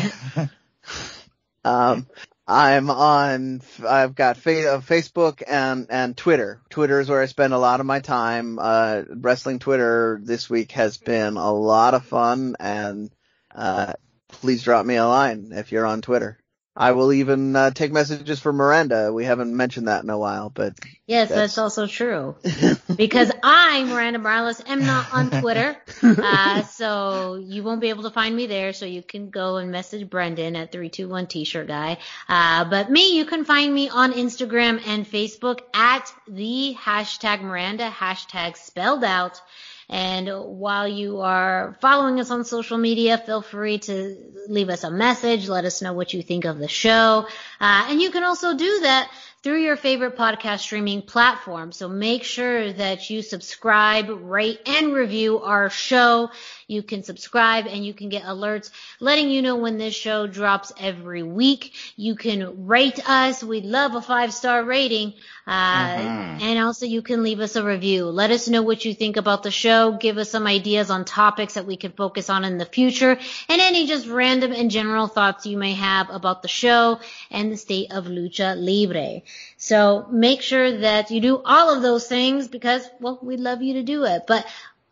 um, 1.65 2.05
I'm 2.47 2.89
on. 2.89 3.61
I've 3.85 4.15
got 4.15 4.37
uh, 4.37 4.79
Facebook 4.79 5.43
and 5.45 5.87
and 5.89 6.15
Twitter. 6.15 6.61
Twitter 6.69 7.01
is 7.01 7.09
where 7.09 7.21
I 7.21 7.25
spend 7.25 7.53
a 7.53 7.59
lot 7.59 7.81
of 7.81 7.85
my 7.85 7.99
time. 7.99 8.57
Uh, 8.57 9.03
wrestling 9.09 9.59
Twitter 9.59 10.19
this 10.23 10.49
week 10.49 10.71
has 10.71 10.97
been 10.97 11.35
a 11.35 11.51
lot 11.51 11.93
of 11.93 12.05
fun, 12.05 12.55
and 12.59 13.11
uh, 13.53 13.93
please 14.29 14.63
drop 14.63 14.85
me 14.85 14.95
a 14.95 15.05
line 15.05 15.49
if 15.51 15.73
you're 15.73 15.85
on 15.85 16.01
Twitter. 16.01 16.39
I 16.77 16.91
will 16.91 17.11
even 17.11 17.55
uh, 17.55 17.71
take 17.71 17.91
messages 17.91 18.39
for 18.39 18.53
Miranda. 18.53 19.11
We 19.11 19.25
haven't 19.25 19.55
mentioned 19.55 19.87
that 19.87 20.03
in 20.03 20.11
a 20.11 20.17
while, 20.17 20.51
but 20.51 20.73
yes, 21.07 21.29
that's, 21.29 21.39
that's 21.39 21.57
also 21.57 21.87
true. 21.87 22.35
because 22.95 23.31
I, 23.41 23.83
Miranda 23.83 24.19
Morales, 24.19 24.61
am 24.67 24.85
not 24.85 25.11
on 25.11 25.31
Twitter, 25.41 25.75
uh, 26.03 26.61
so 26.63 27.35
you 27.43 27.63
won't 27.63 27.81
be 27.81 27.89
able 27.89 28.03
to 28.03 28.11
find 28.11 28.35
me 28.35 28.45
there. 28.45 28.73
So 28.73 28.85
you 28.85 29.01
can 29.01 29.31
go 29.31 29.57
and 29.57 29.71
message 29.71 30.07
Brendan 30.07 30.55
at 30.55 30.71
three 30.71 30.89
two 30.89 31.09
one 31.09 31.25
T-shirt 31.25 31.67
guy. 31.67 31.97
Uh, 32.29 32.65
but 32.65 32.91
me, 32.91 33.17
you 33.17 33.25
can 33.25 33.43
find 33.43 33.73
me 33.73 33.89
on 33.89 34.13
Instagram 34.13 34.79
and 34.85 35.09
Facebook 35.09 35.61
at 35.73 36.13
the 36.27 36.75
hashtag 36.79 37.41
Miranda 37.41 37.89
hashtag 37.89 38.55
spelled 38.55 39.03
out. 39.03 39.41
And 39.89 40.27
while 40.27 40.87
you 40.87 41.21
are 41.21 41.77
following 41.79 42.19
us 42.19 42.29
on 42.29 42.43
social 42.43 42.77
media, 42.77 43.17
feel 43.17 43.41
free 43.41 43.79
to 43.79 44.17
leave 44.49 44.69
us 44.69 44.83
a 44.83 44.91
message. 44.91 45.47
Let 45.47 45.63
us 45.63 45.81
know 45.81 45.93
what 45.93 46.13
you 46.13 46.21
think 46.21 46.45
of 46.45 46.57
the 46.57 46.67
show. 46.67 47.27
Uh, 47.61 47.87
and 47.89 48.01
you 48.01 48.11
can 48.11 48.23
also 48.23 48.55
do 48.55 48.79
that 48.81 49.09
through 49.43 49.61
your 49.61 49.77
favorite 49.77 50.17
podcast 50.17 50.59
streaming 50.59 51.01
platform. 51.01 51.71
So 51.71 51.87
make 51.87 52.23
sure 52.23 52.73
that 52.73 53.09
you 53.09 53.21
subscribe, 53.21 54.09
rate, 54.09 54.59
and 54.65 54.93
review 54.93 55.39
our 55.39 55.69
show. 55.69 56.31
You 56.67 56.83
can 56.83 57.03
subscribe 57.03 57.65
and 57.65 57.85
you 57.85 57.93
can 57.93 58.09
get 58.09 58.23
alerts 58.23 58.71
letting 58.99 59.29
you 59.29 59.41
know 59.41 59.55
when 59.55 59.77
this 59.77 59.95
show 59.95 60.27
drops 60.27 60.73
every 60.77 61.23
week. 61.23 61.73
You 61.95 62.15
can 62.15 62.67
rate 62.67 62.99
us. 63.07 63.41
We'd 63.41 63.63
love 63.63 63.95
a 63.95 64.01
five 64.01 64.33
star 64.33 64.65
rating. 64.65 65.13
Uh, 65.47 65.95
mm-hmm. 65.95 66.41
and 66.41 66.59
also 66.59 66.85
you 66.85 67.01
can 67.01 67.23
leave 67.23 67.39
us 67.39 67.55
a 67.55 67.63
review. 67.63 68.07
Let 68.07 68.31
us 68.31 68.49
know 68.49 68.63
what 68.63 68.83
you 68.83 68.93
think 68.93 69.15
about 69.15 69.43
the 69.43 69.51
show. 69.51 69.93
Give 69.93 70.17
us 70.17 70.29
some 70.29 70.45
ideas 70.45 70.89
on 70.89 71.05
topics 71.05 71.53
that 71.53 71.65
we 71.65 71.77
can 71.77 71.93
focus 71.93 72.29
on 72.29 72.43
in 72.43 72.57
the 72.57 72.65
future 72.65 73.11
and 73.11 73.61
any 73.61 73.87
just 73.87 74.07
random 74.07 74.51
and 74.51 74.69
general 74.69 75.07
thoughts 75.07 75.45
you 75.45 75.57
may 75.57 75.73
have 75.73 76.09
about 76.09 76.41
the 76.41 76.49
show 76.49 76.99
and 77.31 77.49
the 77.49 77.55
state 77.55 77.93
of 77.93 78.07
lucha 78.07 78.57
libre. 78.57 79.21
So 79.55 80.05
make 80.11 80.41
sure 80.41 80.79
that 80.79 81.11
you 81.11 81.21
do 81.21 81.41
all 81.45 81.73
of 81.73 81.81
those 81.81 82.07
things 82.07 82.49
because, 82.49 82.89
well, 82.99 83.19
we'd 83.21 83.39
love 83.39 83.61
you 83.61 83.75
to 83.75 83.83
do 83.83 84.03
it. 84.03 84.23
But 84.27 84.45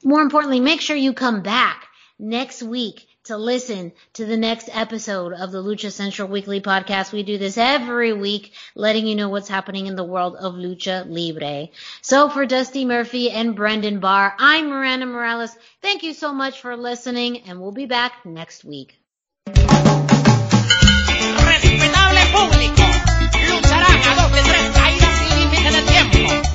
more 0.05 0.21
importantly, 0.21 0.59
make 0.59 0.79
sure 0.81 0.95
you 0.95 1.13
come 1.13 1.41
back 1.41 1.87
next 2.19 2.61
week 2.61 3.07
to 3.23 3.35
listen 3.37 3.91
to 4.13 4.23
the 4.23 4.37
next 4.37 4.69
episode 4.71 5.33
of 5.33 5.51
the 5.51 5.63
Lucha 5.63 5.91
Central 5.91 6.27
Weekly 6.27 6.61
Podcast. 6.61 7.11
We 7.11 7.23
do 7.23 7.39
this 7.39 7.57
every 7.57 8.13
week, 8.13 8.53
letting 8.75 9.07
you 9.07 9.15
know 9.15 9.29
what's 9.29 9.49
happening 9.49 9.87
in 9.87 9.95
the 9.95 10.03
world 10.03 10.35
of 10.35 10.53
Lucha 10.53 11.05
Libre. 11.09 11.69
So 12.03 12.29
for 12.29 12.45
Dusty 12.45 12.85
Murphy 12.85 13.31
and 13.31 13.55
Brendan 13.55 13.99
Barr, 13.99 14.35
I'm 14.37 14.69
Miranda 14.69 15.07
Morales. 15.07 15.57
Thank 15.81 16.03
you 16.03 16.13
so 16.13 16.31
much 16.31 16.61
for 16.61 16.77
listening, 16.77 17.41
and 17.49 17.59
we'll 17.59 17.71
be 17.71 17.87
back 17.87 18.23
next 18.25 18.63
week. 18.63 18.99
Respetable 21.45 22.25
público, 22.31 22.83
lucharán 23.49 24.01
a 24.03 24.15
dos 24.21 24.31
de 24.31 24.41
tres 24.43 24.69
caídas 24.69 25.17
sin 25.17 25.39
límite 25.39 25.71
de 25.71 25.81
tiempo. 25.81 26.54